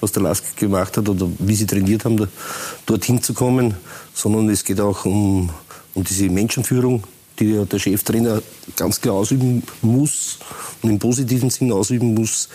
was 0.00 0.12
der 0.12 0.22
Lask 0.22 0.56
gemacht 0.56 0.96
hat 0.96 1.08
oder 1.08 1.28
wie 1.38 1.54
sie 1.54 1.66
trainiert 1.66 2.04
haben, 2.04 2.16
da, 2.16 2.28
dorthin 2.86 3.22
zu 3.22 3.34
kommen, 3.34 3.74
sondern 4.14 4.48
es 4.48 4.64
geht 4.64 4.80
auch 4.80 5.04
um, 5.04 5.50
um 5.94 6.04
diese 6.04 6.28
Menschenführung, 6.28 7.04
die 7.38 7.64
der 7.64 7.78
Cheftrainer 7.78 8.42
ganz 8.76 9.00
klar 9.00 9.14
ausüben 9.14 9.62
muss 9.82 10.38
und 10.82 10.90
im 10.90 10.98
positiven 10.98 11.50
Sinn 11.50 11.72
ausüben 11.72 12.14
muss. 12.14 12.48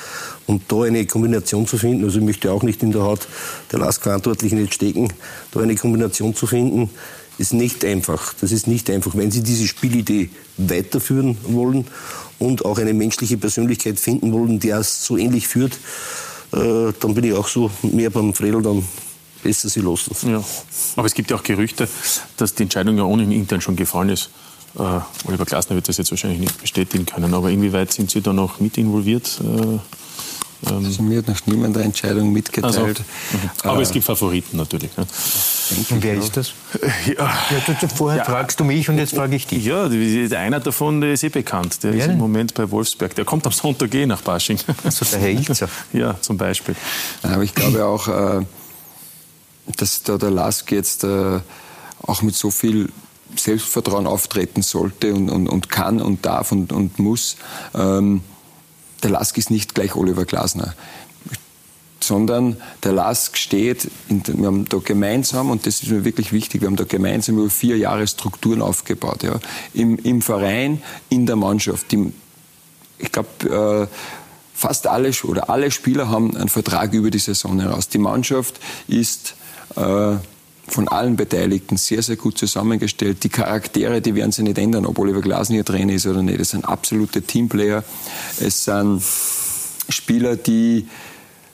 Und 0.46 0.64
da 0.68 0.84
eine 0.84 1.06
Kombination 1.06 1.68
zu 1.68 1.78
finden, 1.78 2.04
also 2.04 2.20
ich 2.20 2.26
möchte 2.26 2.52
auch 2.52 2.64
nicht 2.64 2.84
in 2.84 2.92
der 2.92 3.04
Haut 3.04 3.28
der 3.72 3.80
Lask-Verantwortlichen 3.80 4.60
nicht 4.60 4.74
stecken, 4.74 5.12
da 5.52 5.62
eine 5.62 5.76
Kombination 5.76 6.36
zu 6.36 6.48
finden, 6.48 6.90
ist 7.38 7.54
nicht 7.54 7.84
einfach. 7.86 8.34
Das 8.40 8.52
ist 8.52 8.68
nicht 8.68 8.90
einfach. 8.90 9.16
Wenn 9.16 9.32
Sie 9.32 9.42
diese 9.42 9.68
Spielidee 9.68 10.30
weiterführen 10.58 11.38
wollen 11.44 11.88
und 12.40 12.66
auch 12.66 12.78
eine 12.78 12.94
menschliche 12.94 13.38
Persönlichkeit 13.38 14.00
finden 14.00 14.32
wollen, 14.32 14.60
die 14.60 14.70
es 14.70 15.06
so 15.06 15.18
ähnlich 15.18 15.48
führt, 15.48 15.74
äh, 16.54 16.94
dann 17.00 17.14
bin 17.14 17.24
ich 17.24 17.34
auch 17.34 17.48
so 17.48 17.72
mehr 17.82 18.10
beim 18.10 18.34
Fredel, 18.34 18.62
dann 18.62 18.86
besser 19.42 19.70
sie 19.70 19.82
losen. 19.82 20.16
Ja. 20.30 20.44
Aber 20.96 21.06
es 21.06 21.14
gibt 21.14 21.30
ja 21.30 21.38
auch 21.38 21.44
Gerüchte, 21.44 21.88
dass 22.38 22.56
die 22.56 22.64
Entscheidung 22.64 22.98
ja 22.98 23.04
ohnehin 23.04 23.32
intern 23.32 23.62
schon 23.62 23.76
gefallen 23.76 24.10
ist. 24.10 24.30
Äh, 24.78 25.00
Oliver 25.26 25.46
Glasner 25.46 25.76
wird 25.76 25.88
das 25.88 25.98
jetzt 25.98 26.12
wahrscheinlich 26.12 26.40
nicht 26.40 26.60
bestätigen 26.60 27.06
können, 27.06 27.34
aber 27.34 27.52
inwieweit 27.52 27.92
sind 27.92 28.10
Sie 28.10 28.22
da 28.22 28.34
noch 28.34 28.60
mit 28.60 28.78
involviert? 28.78 29.40
Äh, 29.42 29.80
also 30.66 31.03
mir 31.03 31.20
hat 31.20 31.28
noch 31.28 31.45
niemand 31.45 31.76
eine 31.76 31.86
Entscheidung 31.86 32.32
mitgeteilt. 32.32 32.76
Also, 32.76 32.88
mhm. 32.88 33.49
Aber 33.64 33.80
äh, 33.80 33.84
es 33.84 33.91
gibt 33.91 34.05
Favoriten 34.05 34.57
natürlich. 34.57 34.95
Ne? 34.97 35.05
Und 35.89 36.03
wer 36.03 36.16
ist 36.16 36.38
das? 36.38 36.53
Ja, 37.05 37.32
ja 37.49 37.76
du, 37.80 37.88
vorher 37.88 38.20
ja. 38.20 38.26
fragst 38.26 38.59
du 38.59 38.64
mich 38.64 38.89
und 38.89 38.97
jetzt 38.97 39.16
frage 39.16 39.36
ich 39.36 39.47
dich. 39.47 39.66
Ja, 39.66 39.86
einer 39.86 40.59
davon 40.59 41.01
der 41.01 41.14
ist 41.14 41.24
eh 41.24 41.30
bekannt. 41.30 41.84
Der 41.84 41.93
ja. 41.93 42.05
ist 42.05 42.11
im 42.11 42.18
Moment 42.18 42.53
bei 42.53 42.70
Wolfsberg. 42.70 43.16
Der 43.16 43.26
kommt 43.26 43.45
am 43.45 43.51
Sonntag 43.51 43.93
eh 43.93 44.05
nach 44.05 44.22
Basching. 44.22 44.59
Also 44.84 45.05
der 45.05 45.20
Herr 45.20 45.30
Ilzer. 45.30 45.70
Ja, 45.91 46.16
zum 46.22 46.38
Beispiel. 46.38 46.76
Aber 47.24 47.43
ich 47.43 47.53
glaube 47.53 47.86
auch, 47.86 48.07
äh, 48.07 48.45
dass 49.78 50.03
da 50.03 50.18
der 50.18 50.32
Lask 50.32 50.72
jetzt 50.72 51.03
äh, 51.03 51.39
auch 52.01 52.22
mit 52.22 52.36
so 52.36 52.51
viel 52.51 52.89
Selbstvertrauen 53.36 54.07
auftreten 54.07 54.61
sollte 54.61 55.14
und, 55.14 55.30
und, 55.30 55.47
und 55.47 55.70
kann 55.70 56.01
und 56.01 56.26
darf 56.26 56.51
und, 56.51 56.72
und 56.72 56.99
muss. 56.99 57.38
Ähm, 57.74 58.22
der 59.04 59.12
Lask 59.12 59.38
ist 59.38 59.51
nicht 59.51 59.76
gleich 59.76 59.95
Oliver 59.95 60.26
Glasner 60.26 60.74
sondern 62.04 62.58
der 62.84 62.91
LASK 62.91 63.38
steht, 63.38 63.89
in, 64.10 64.24
wir 64.28 64.47
haben 64.47 64.66
da 64.68 64.78
gemeinsam, 64.78 65.49
und 65.49 65.66
das 65.66 65.82
ist 65.82 65.89
mir 65.89 66.06
wirklich 66.06 66.32
wichtig, 66.32 66.62
wir 66.62 66.68
haben 66.68 66.76
da 66.76 66.84
gemeinsam 66.84 67.38
über 67.38 67.49
vier 67.49 67.78
Jahre 67.78 68.06
Strukturen 68.08 68.62
aufgebaut. 68.62 69.24
Ja. 69.24 69.39
Im, 69.74 69.97
Im 69.97 70.22
Verein, 70.22 70.82
in 71.10 71.26
der 71.26 71.36
Mannschaft. 71.36 71.91
Die, 71.91 72.14
ich 72.97 73.12
glaube, 73.12 73.89
äh, 73.89 73.95
fast 74.54 74.88
alle 74.88 75.12
oder 75.24 75.49
alle 75.49 75.72
Spieler 75.72 76.10
haben 76.10 76.36
einen 76.36 76.49
Vertrag 76.49 76.93
über 76.93 77.10
die 77.10 77.20
Saison 77.20 77.60
heraus. 77.60 77.89
Die 77.89 77.97
Mannschaft 77.97 78.60
ist 78.88 79.36
äh, 79.76 80.16
von 80.68 80.88
allen 80.88 81.16
Beteiligten 81.16 81.78
sehr, 81.78 82.01
sehr 82.01 82.16
gut 82.16 82.38
zusammengestellt. 82.38 83.24
Die 83.24 83.30
Charaktere, 83.30 84.01
die 84.01 84.16
werden 84.16 84.32
sich 84.32 84.43
nicht 84.43 84.57
ändern, 84.57 84.86
ob 84.86 84.97
Oliver 84.97 85.22
Glasner 85.22 85.57
ihr 85.57 85.66
Trainer 85.66 85.93
ist 85.93 86.07
oder 86.07 86.24
nicht. 86.24 86.39
Es 86.39 86.51
sind 86.51 86.66
absolute 86.66 87.22
Teamplayer. 87.22 87.84
Es 88.39 88.64
sind 88.64 89.01
Spieler, 89.89 90.36
die 90.36 90.88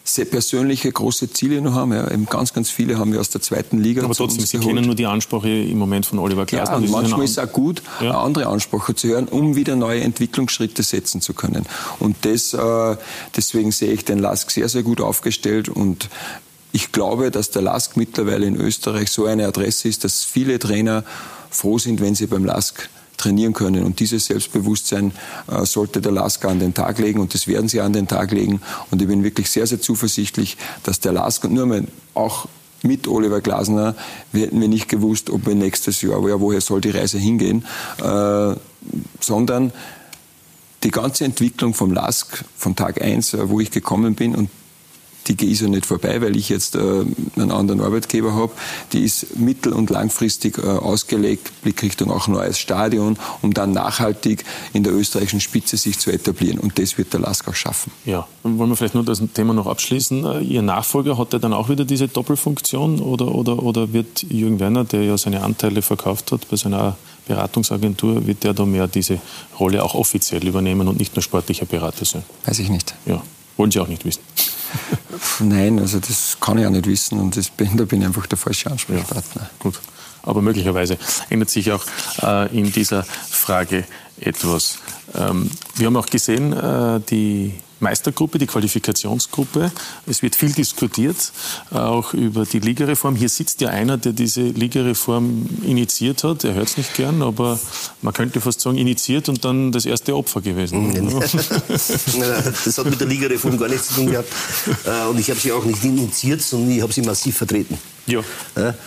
sehr 0.04 0.26
persönliche 0.26 0.92
große 0.92 1.32
Ziele 1.32 1.62
noch 1.62 1.74
haben. 1.74 1.94
Ja, 1.94 2.10
eben 2.10 2.26
ganz, 2.26 2.54
ganz 2.54 2.70
viele 2.70 2.98
haben 2.98 3.14
wir 3.14 3.20
aus 3.20 3.30
der 3.30 3.42
zweiten 3.42 3.80
Liga. 3.80 4.04
Aber 4.04 4.14
trotzdem, 4.14 4.46
Sie 4.46 4.58
kennen 4.58 4.86
nur 4.86 4.96
die 4.96 5.06
Ansprache 5.06 5.50
im 5.50 5.78
Moment 5.78 6.06
von 6.06 6.20
Oliver 6.20 6.46
Glasner. 6.46 6.78
Ja, 6.78 6.84
und 6.84 6.90
manchmal 6.90 7.24
ist 7.24 7.32
es 7.32 7.40
auch 7.40 7.52
gut, 7.52 7.82
ja. 8.02 8.20
andere 8.20 8.48
Ansprache 8.48 8.96
zu 8.96 9.08
hören, 9.08 9.28
um 9.28 9.56
wieder 9.56 9.76
neue 9.76 10.02
Entwicklungsschritte 10.02 10.84
setzen 10.84 11.22
zu 11.22 11.34
können. 11.34 11.66
Und 12.00 12.18
das, 12.22 12.54
äh, 12.54 12.98
deswegen 13.36 13.72
sehe 13.72 13.92
ich 13.92 14.06
den 14.06 14.20
Lask 14.20 14.50
sehr, 14.52 14.70
sehr 14.70 14.84
gut 14.84 15.02
aufgestellt 15.02 15.70
und 15.70 16.10
ich 16.72 16.92
glaube, 16.92 17.32
dass 17.32 17.52
der 17.52 17.62
Lask 17.62 17.98
mittlerweile 17.98 18.46
in 18.46 18.56
Österreich 18.56 19.10
so 19.12 19.26
eine 19.26 19.48
Adresse 19.48 19.88
ist, 19.88 20.04
dass 20.04 20.24
viele 20.24 20.60
Trainer 20.60 21.04
froh 21.50 21.80
sind, 21.80 22.00
wenn 22.02 22.16
sie 22.16 22.28
beim 22.28 22.46
Lask 22.46 22.90
trainieren 23.18 23.54
können. 23.54 23.84
Und 23.84 24.00
dieses 24.00 24.26
Selbstbewusstsein 24.26 25.12
äh, 25.48 25.66
sollte 25.66 26.02
der 26.02 26.12
Lasker 26.12 26.50
an 26.50 26.60
den 26.60 26.74
Tag 26.74 27.00
legen 27.00 27.20
und 27.20 27.34
das 27.34 27.48
werden 27.48 27.68
sie 27.68 27.82
an 27.82 27.94
den 27.94 28.08
Tag 28.08 28.32
legen. 28.32 28.62
Und 28.92 29.02
ich 29.02 29.08
bin 29.08 29.24
wirklich 29.24 29.50
sehr, 29.50 29.68
sehr 29.68 29.82
zuversichtlich, 29.82 30.58
dass 30.84 31.00
der 31.00 31.12
Lasker, 31.12 31.50
nur 31.50 31.66
mal 31.66 31.86
auch 32.14 32.48
mit 32.82 33.08
Oliver 33.08 33.42
Glasner, 33.42 33.96
wir 34.32 34.44
hätten 34.44 34.62
wir 34.62 34.70
nicht 34.70 34.88
gewusst, 34.88 35.30
ob 35.30 35.46
wir 35.46 35.56
nächstes 35.56 36.02
Jahr, 36.02 36.24
woher 36.24 36.62
soll 36.62 36.80
die 36.82 36.92
Reise 36.92 37.18
hingehen, 37.18 37.66
äh, 38.02 38.56
sondern 39.20 39.74
die 40.84 40.92
ganze 40.92 41.26
Entwicklung 41.26 41.74
vom 41.74 41.92
LASK 41.92 42.46
von 42.56 42.76
Tag 42.76 43.02
1, 43.02 43.34
äh, 43.34 43.50
wo 43.50 43.60
ich 43.60 43.70
gekommen 43.70 44.16
bin 44.16 44.34
und 44.34 44.50
die 45.28 45.52
ist 45.52 45.62
ja 45.62 45.68
nicht 45.68 45.86
vorbei, 45.86 46.22
weil 46.22 46.36
ich 46.36 46.50
jetzt 46.50 46.76
äh, 46.76 46.80
einen 46.80 47.52
anderen 47.52 47.82
Arbeitgeber 47.82 48.34
habe. 48.34 48.52
Die 48.94 49.04
ist 49.04 49.38
mittel- 49.38 49.74
und 49.74 49.90
langfristig 49.90 50.58
äh, 50.58 50.62
ausgelegt, 50.62 51.52
Blickrichtung 51.62 52.12
auch 52.12 52.28
neues 52.28 52.60
Stadion, 52.60 53.18
um 53.42 53.54
dann 53.54 53.72
nachhaltig 53.72 54.44
in 54.74 54.84
der 54.84 54.94
österreichischen 54.94 55.40
Spitze 55.40 55.78
sich 55.78 56.00
zu 56.00 56.12
etablieren. 56.12 56.60
Und 56.60 56.80
das 56.80 56.98
wird 56.98 57.14
der 57.14 57.20
Lask 57.20 57.48
auch 57.48 57.56
schaffen. 57.56 57.92
Ja, 58.06 58.28
dann 58.44 58.58
wollen 58.58 58.70
wir 58.70 58.76
vielleicht 58.76 58.96
nur 58.96 59.04
das 59.04 59.22
Thema 59.34 59.54
noch 59.54 59.68
abschließen. 59.68 60.26
Äh, 60.26 60.40
Ihr 60.42 60.62
Nachfolger 60.62 61.18
hat 61.18 61.34
er 61.34 61.40
dann 61.40 61.54
auch 61.54 61.70
wieder 61.70 61.86
diese 61.86 62.08
Doppelfunktion 62.08 63.00
oder, 63.00 63.34
oder, 63.34 63.62
oder 63.62 63.94
wird 63.94 64.24
Jürgen 64.24 64.60
Werner, 64.60 64.84
der 64.84 65.04
ja 65.04 65.18
seine 65.18 65.44
Anteile 65.44 65.82
verkauft 65.82 66.32
hat 66.32 66.50
bei 66.50 66.58
seiner 66.58 66.98
Beratungsagentur 67.30 68.26
wird 68.26 68.44
der 68.44 68.54
da 68.54 68.66
mehr 68.66 68.88
diese 68.88 69.20
Rolle 69.60 69.84
auch 69.84 69.94
offiziell 69.94 70.46
übernehmen 70.48 70.88
und 70.88 70.98
nicht 70.98 71.16
nur 71.16 71.22
sportlicher 71.22 71.68
Berater 71.68 72.04
sein? 72.04 72.24
Weiß 72.46 72.58
ich 72.58 72.70
nicht. 72.70 72.96
Ja, 73.06 73.22
wollen 73.56 73.70
Sie 73.70 73.80
auch 73.80 73.88
nicht 73.88 74.04
wissen. 74.04 74.22
Nein, 75.40 75.80
also 75.80 76.00
das 76.00 76.38
kann 76.40 76.58
ich 76.58 76.66
auch 76.66 76.72
nicht 76.72 76.88
wissen 76.88 77.20
und 77.20 77.36
das 77.36 77.50
bin, 77.50 77.76
da 77.78 77.86
bin 77.86 78.02
ich 78.02 78.08
einfach 78.08 78.28
der 78.28 78.38
falsche 78.38 78.70
Ansprechpartner. 78.72 79.42
Ja, 79.44 79.50
gut, 79.60 79.80
aber 80.24 80.42
möglicherweise 80.42 80.98
ändert 81.30 81.50
sich 81.50 81.72
auch 81.72 81.84
äh, 82.22 82.58
in 82.58 82.72
dieser 82.72 83.04
Frage 83.04 83.86
etwas. 84.20 84.80
Ähm, 85.16 85.50
wir 85.76 85.88
haben 85.88 85.98
auch 85.98 86.06
gesehen, 86.06 86.54
äh, 86.54 87.00
die 87.10 87.54
Meistergruppe, 87.80 88.38
die 88.38 88.48
Qualifikationsgruppe. 88.48 89.72
Es 90.06 90.22
wird 90.22 90.36
viel 90.36 90.52
diskutiert, 90.52 91.32
auch 91.72 92.14
über 92.14 92.46
die 92.46 92.60
Ligareform. 92.60 93.16
Hier 93.16 93.30
sitzt 93.30 93.62
ja 93.62 93.70
einer, 93.70 93.98
der 93.98 94.14
diese 94.14 94.42
Ligareform 94.42 95.48
initiiert 95.66 96.24
hat. 96.24 96.44
Er 96.44 96.54
hört 96.56 96.68
es 96.68 96.78
nicht 96.78 96.94
gern, 96.96 97.22
aber 97.22 97.60
man 98.02 98.14
könnte 98.14 98.42
fast 98.42 98.62
sagen, 98.62 98.78
initiiert 98.78 99.30
und 99.30 99.46
dann 99.46 99.72
das 99.72 99.86
erste 99.86 100.16
Opfer 100.16 100.42
gewesen. 100.42 100.94
das 101.20 102.78
hat 102.78 102.86
mit 102.86 103.00
der 103.00 103.08
Ligareform 103.08 103.58
gar 103.58 103.70
nichts 103.70 103.88
zu 103.90 103.96
tun 103.96 104.12
gehabt. 104.12 104.30
Äh, 104.86 105.08
und 105.10 105.20
ich 105.20 105.30
habe 105.30 105.40
sie 105.40 105.52
auch 105.52 105.64
nicht 105.66 105.84
initiiert, 105.84 106.42
sondern 106.42 106.72
ich 106.72 106.82
habe 106.82 106.94
sie 106.94 107.02
massiv 107.02 107.38
vertreten. 107.38 107.78
Ja. 108.08 108.24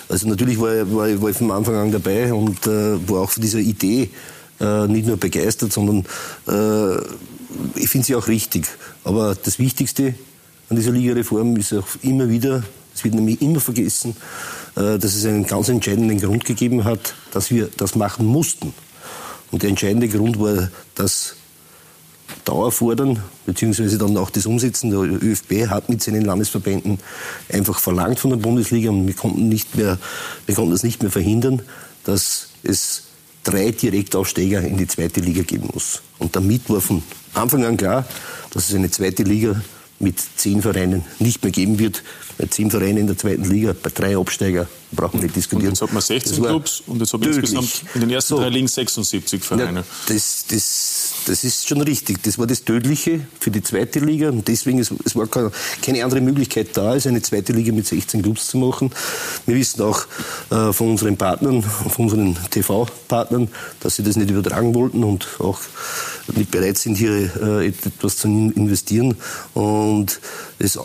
Also 0.08 0.28
natürlich 0.28 0.60
war, 0.60 0.74
war, 0.92 1.22
war 1.22 1.30
ich 1.30 1.36
von 1.36 1.50
Anfang 1.52 1.76
an 1.76 1.92
dabei 1.92 2.32
und 2.32 2.66
äh, 2.66 3.08
war 3.08 3.20
auch 3.22 3.30
von 3.30 3.40
dieser 3.40 3.60
Idee 3.60 4.10
äh, 4.60 4.86
nicht 4.86 5.06
nur 5.06 5.16
begeistert, 5.16 5.72
sondern 5.72 6.04
äh, 6.46 7.02
ich 7.74 7.88
finde 7.88 8.06
sie 8.06 8.14
auch 8.14 8.28
richtig. 8.28 8.66
Aber 9.04 9.34
das 9.34 9.58
Wichtigste 9.58 10.14
an 10.68 10.76
dieser 10.76 10.92
Ligareform 10.92 11.56
ist 11.56 11.72
auch 11.72 11.86
immer 12.02 12.28
wieder, 12.28 12.62
es 12.94 13.04
wird 13.04 13.14
nämlich 13.14 13.40
immer 13.42 13.60
vergessen, 13.60 14.16
äh, 14.76 14.98
dass 14.98 15.14
es 15.14 15.24
einen 15.24 15.46
ganz 15.46 15.68
entscheidenden 15.68 16.20
Grund 16.20 16.44
gegeben 16.44 16.84
hat, 16.84 17.14
dass 17.32 17.50
wir 17.50 17.68
das 17.76 17.94
machen 17.94 18.26
mussten. 18.26 18.74
Und 19.50 19.62
der 19.62 19.70
entscheidende 19.70 20.08
Grund 20.08 20.40
war 20.40 20.70
das 20.94 21.36
Dauerfordern, 22.44 23.22
beziehungsweise 23.46 23.98
dann 23.98 24.16
auch 24.16 24.30
das 24.30 24.46
Umsetzen. 24.46 24.90
Der 24.90 25.00
ÖFB 25.00 25.68
hat 25.68 25.88
mit 25.88 26.02
seinen 26.02 26.24
Landesverbänden 26.24 26.98
einfach 27.50 27.78
verlangt 27.78 28.18
von 28.18 28.30
der 28.30 28.38
Bundesliga 28.38 28.90
und 28.90 29.06
wir 29.06 29.14
konnten, 29.14 29.48
nicht 29.48 29.76
mehr, 29.76 29.98
wir 30.46 30.54
konnten 30.54 30.72
es 30.72 30.82
nicht 30.82 31.02
mehr 31.02 31.12
verhindern, 31.12 31.62
dass 32.04 32.48
es 32.62 33.04
drei 33.44 33.70
Direktaufsteiger 33.70 34.62
in 34.62 34.76
die 34.76 34.86
zweite 34.86 35.20
Liga 35.20 35.42
geben 35.42 35.68
muss. 35.72 36.02
Und 36.18 36.34
damit 36.34 36.68
war 36.70 36.80
von 36.80 37.02
Anfang 37.34 37.64
an 37.64 37.76
klar, 37.76 38.04
dass 38.50 38.68
es 38.68 38.74
eine 38.74 38.90
zweite 38.90 39.22
Liga 39.22 39.60
mit 39.98 40.16
zehn 40.36 40.60
Vereinen 40.60 41.04
nicht 41.18 41.42
mehr 41.42 41.52
geben 41.52 41.78
wird. 41.78 42.02
Bei 42.36 42.46
zehn 42.46 42.70
Vereinen 42.70 42.98
in 42.98 43.06
der 43.06 43.16
zweiten 43.16 43.44
Liga, 43.44 43.74
bei 43.80 43.90
drei 43.90 44.16
Absteiger 44.16 44.66
brauchen 44.90 45.20
wir 45.20 45.24
nicht 45.24 45.36
diskutieren. 45.36 45.68
Und 45.68 45.74
jetzt 45.74 45.82
hat 45.82 45.92
man 45.92 46.02
16 46.02 46.42
Clubs 46.42 46.82
und 46.86 47.00
jetzt 47.00 47.12
haben 47.12 47.24
wir 47.24 47.32
insgesamt 47.32 47.84
in 47.94 48.00
den 48.00 48.10
ersten 48.10 48.34
so. 48.34 48.40
drei 48.40 48.48
Ligen 48.48 48.68
76 48.68 49.42
Vereine. 49.42 49.80
Ja, 49.80 49.84
das, 50.08 50.44
das, 50.48 50.91
das 51.26 51.44
ist 51.44 51.68
schon 51.68 51.80
richtig. 51.80 52.22
Das 52.22 52.38
war 52.38 52.46
das 52.46 52.64
Tödliche 52.64 53.26
für 53.38 53.50
die 53.50 53.62
zweite 53.62 54.00
Liga 54.00 54.28
und 54.28 54.46
deswegen 54.48 54.78
es, 54.78 54.92
es 55.04 55.16
war 55.16 55.26
keine 55.26 56.04
andere 56.04 56.20
Möglichkeit 56.20 56.76
da, 56.76 56.90
als 56.90 57.06
eine 57.06 57.22
zweite 57.22 57.52
Liga 57.52 57.72
mit 57.72 57.86
16 57.86 58.22
Clubs 58.22 58.48
zu 58.48 58.58
machen. 58.58 58.90
Wir 59.46 59.56
wissen 59.56 59.82
auch 59.82 60.04
äh, 60.50 60.72
von 60.72 60.90
unseren 60.90 61.16
Partnern, 61.16 61.62
von 61.62 62.06
unseren 62.06 62.38
TV-Partnern, 62.50 63.48
dass 63.80 63.96
sie 63.96 64.02
das 64.02 64.16
nicht 64.16 64.30
übertragen 64.30 64.74
wollten 64.74 65.04
und 65.04 65.26
auch 65.38 65.60
nicht 66.34 66.50
bereit 66.50 66.78
sind, 66.78 66.96
hier 66.96 67.30
äh, 67.40 67.68
etwas 67.68 68.18
zu 68.18 68.28
investieren. 68.28 69.16
Und 69.54 70.20
es 70.58 70.78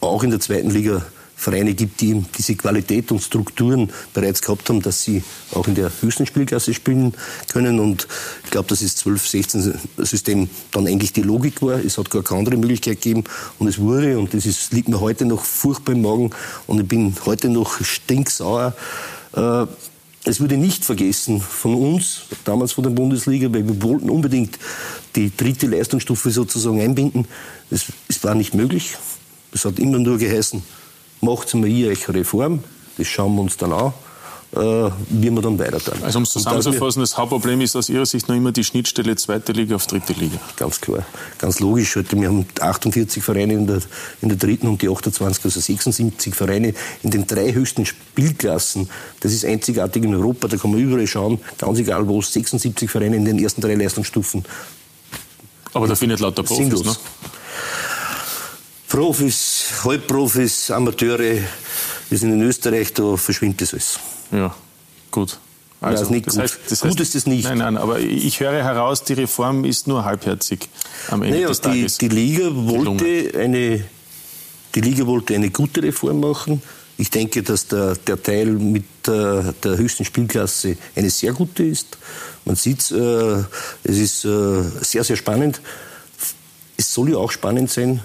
auch 0.00 0.22
in 0.22 0.30
der 0.30 0.40
zweiten 0.40 0.70
Liga 0.70 1.04
Vereine 1.40 1.72
gibt, 1.72 2.02
die 2.02 2.22
diese 2.36 2.54
Qualität 2.54 3.10
und 3.10 3.22
Strukturen 3.22 3.90
bereits 4.12 4.42
gehabt 4.42 4.68
haben, 4.68 4.82
dass 4.82 5.02
sie 5.02 5.22
auch 5.52 5.66
in 5.68 5.74
der 5.74 5.90
höchsten 6.02 6.26
Spielklasse 6.26 6.74
spielen 6.74 7.14
können. 7.50 7.80
Und 7.80 8.06
ich 8.44 8.50
glaube, 8.50 8.68
dass 8.68 8.80
das 8.80 8.98
12-16-System 8.98 10.50
dann 10.70 10.86
eigentlich 10.86 11.14
die 11.14 11.22
Logik 11.22 11.62
war. 11.62 11.82
Es 11.82 11.96
hat 11.96 12.10
gar 12.10 12.22
keine 12.22 12.40
andere 12.40 12.58
Möglichkeit 12.58 13.00
gegeben. 13.00 13.24
Und 13.58 13.68
es 13.68 13.78
wurde, 13.78 14.18
und 14.18 14.34
das 14.34 14.44
ist, 14.44 14.74
liegt 14.74 14.90
mir 14.90 15.00
heute 15.00 15.24
noch 15.24 15.42
furchtbar 15.42 15.94
im 15.94 16.02
Magen, 16.02 16.30
und 16.66 16.78
ich 16.78 16.86
bin 16.86 17.14
heute 17.24 17.48
noch 17.48 17.82
stinksauer, 17.82 18.74
äh, 19.34 19.66
es 20.24 20.42
wurde 20.42 20.58
nicht 20.58 20.84
vergessen 20.84 21.40
von 21.40 21.74
uns, 21.74 22.24
damals 22.44 22.72
von 22.72 22.84
der 22.84 22.90
Bundesliga, 22.90 23.50
weil 23.50 23.66
wir 23.66 23.82
wollten 23.82 24.10
unbedingt 24.10 24.58
die 25.16 25.34
dritte 25.34 25.66
Leistungsstufe 25.68 26.30
sozusagen 26.30 26.82
einbinden. 26.82 27.26
Es, 27.70 27.86
es 28.08 28.22
war 28.22 28.34
nicht 28.34 28.52
möglich. 28.52 28.98
Es 29.54 29.64
hat 29.64 29.78
immer 29.78 29.98
nur 29.98 30.18
geheißen, 30.18 30.62
macht 31.20 31.54
mal 31.54 31.68
hier 31.68 31.90
eine 31.90 32.14
Reform, 32.18 32.64
das 32.96 33.06
schauen 33.06 33.34
wir 33.34 33.42
uns 33.42 33.56
dann 33.56 33.72
an, 33.72 33.92
äh, 34.52 34.90
wie 35.10 35.30
wir 35.30 35.42
dann 35.42 35.58
weiter 35.58 35.78
tun. 35.78 36.02
Also 36.02 36.18
um 36.18 36.24
es 36.24 36.30
zusammenzufassen, 36.30 37.00
das 37.00 37.16
Hauptproblem 37.16 37.60
ist 37.60 37.76
aus 37.76 37.88
Ihrer 37.88 38.06
Sicht 38.06 38.28
noch 38.28 38.34
immer 38.34 38.52
die 38.52 38.64
Schnittstelle 38.64 39.14
zweite 39.16 39.52
Liga 39.52 39.76
auf 39.76 39.86
dritte 39.86 40.12
Liga. 40.12 40.38
Ganz 40.56 40.80
klar, 40.80 41.04
ganz 41.38 41.60
logisch. 41.60 41.96
Wir 41.96 42.28
haben 42.28 42.46
48 42.58 43.22
Vereine 43.22 43.54
in 43.54 43.66
der, 43.66 43.80
in 44.20 44.28
der 44.28 44.38
dritten 44.38 44.66
und 44.66 44.82
die 44.82 44.88
28, 44.88 45.44
also 45.44 45.60
76 45.60 46.34
Vereine 46.34 46.74
in 47.02 47.10
den 47.10 47.26
drei 47.26 47.52
höchsten 47.52 47.86
Spielklassen. 47.86 48.90
Das 49.20 49.32
ist 49.32 49.44
einzigartig 49.44 50.02
in 50.02 50.14
Europa, 50.14 50.48
da 50.48 50.56
kann 50.56 50.72
man 50.72 50.80
überall 50.80 51.06
schauen, 51.06 51.38
ganz 51.58 51.78
egal 51.78 52.08
wo, 52.08 52.20
76 52.20 52.90
Vereine 52.90 53.16
in 53.16 53.24
den 53.24 53.38
ersten 53.38 53.60
drei 53.60 53.74
Leistungsstufen. 53.74 54.44
Aber 55.72 55.86
da 55.86 55.94
findet 55.94 56.18
lauter 56.18 56.42
Profis, 56.42 56.84
ne? 56.84 56.96
Profis, 58.90 59.84
Halbprofis, 59.84 60.68
Amateure, 60.72 61.38
wir 62.08 62.18
sind 62.18 62.32
in 62.32 62.42
Österreich, 62.42 62.92
da 62.92 63.16
verschwimmt 63.16 63.60
das 63.60 63.72
alles. 63.72 64.00
Ja, 64.32 64.52
gut. 65.12 65.38
Also, 65.80 66.02
das, 66.02 66.10
nicht 66.10 66.26
das, 66.26 66.38
heißt, 66.38 66.58
das 66.68 66.82
heißt, 66.82 66.90
gut 66.90 67.00
ist 67.00 67.14
es 67.14 67.24
nicht. 67.24 67.44
Nein, 67.44 67.58
nein, 67.58 67.76
aber 67.76 68.00
ich 68.00 68.40
höre 68.40 68.64
heraus, 68.64 69.04
die 69.04 69.12
Reform 69.12 69.64
ist 69.64 69.86
nur 69.86 70.04
halbherzig 70.04 70.68
am 71.08 71.22
Ende 71.22 71.36
naja, 71.36 71.48
des 71.48 71.60
die, 71.60 71.68
Tages. 71.68 71.98
Die 71.98 72.08
Liga, 72.08 72.48
wollte 72.52 73.38
eine, 73.38 73.84
die 74.74 74.80
Liga 74.80 75.06
wollte 75.06 75.36
eine 75.36 75.50
gute 75.50 75.84
Reform 75.84 76.18
machen. 76.18 76.60
Ich 76.98 77.10
denke, 77.10 77.44
dass 77.44 77.68
der, 77.68 77.94
der 77.94 78.20
Teil 78.20 78.46
mit 78.46 78.84
der, 79.06 79.54
der 79.62 79.78
höchsten 79.78 80.04
Spielklasse 80.04 80.76
eine 80.96 81.10
sehr 81.10 81.32
gute 81.32 81.62
ist. 81.62 81.96
Man 82.44 82.56
sieht, 82.56 82.90
äh, 82.90 83.44
es 83.84 83.98
ist 83.98 84.24
äh, 84.24 84.62
sehr, 84.82 85.04
sehr 85.04 85.16
spannend. 85.16 85.60
Es 86.76 86.92
soll 86.92 87.10
ja 87.10 87.18
auch 87.18 87.30
spannend 87.30 87.70
sein, 87.70 88.00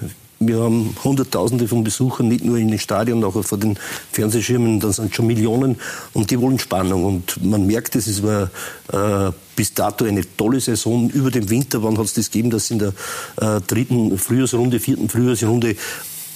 wir 0.47 0.59
haben 0.59 0.95
Hunderttausende 1.03 1.67
von 1.67 1.83
Besuchern, 1.83 2.27
nicht 2.27 2.43
nur 2.43 2.57
in 2.57 2.69
den 2.69 2.79
Stadien, 2.79 3.23
auch 3.23 3.43
vor 3.43 3.57
den 3.57 3.77
Fernsehschirmen, 4.11 4.79
dann 4.79 4.91
sind 4.91 5.15
schon 5.15 5.27
Millionen 5.27 5.77
und 6.13 6.31
die 6.31 6.39
wollen 6.39 6.59
Spannung. 6.59 7.05
Und 7.05 7.43
man 7.43 7.65
merkt 7.65 7.95
es, 7.95 8.07
es 8.07 8.21
war 8.23 8.49
äh, 8.91 9.31
bis 9.55 9.73
dato 9.73 10.05
eine 10.05 10.23
tolle 10.37 10.59
Saison 10.59 11.09
über 11.09 11.31
den 11.31 11.49
Winter. 11.49 11.83
Wann 11.83 11.97
hat 11.97 12.05
es 12.05 12.13
das 12.13 12.31
gegeben, 12.31 12.49
dass 12.49 12.71
in 12.71 12.79
der 12.79 12.93
äh, 13.41 13.61
dritten 13.61 14.17
Frühjahrsrunde, 14.17 14.79
vierten 14.79 15.09
Frühjahrsrunde 15.09 15.75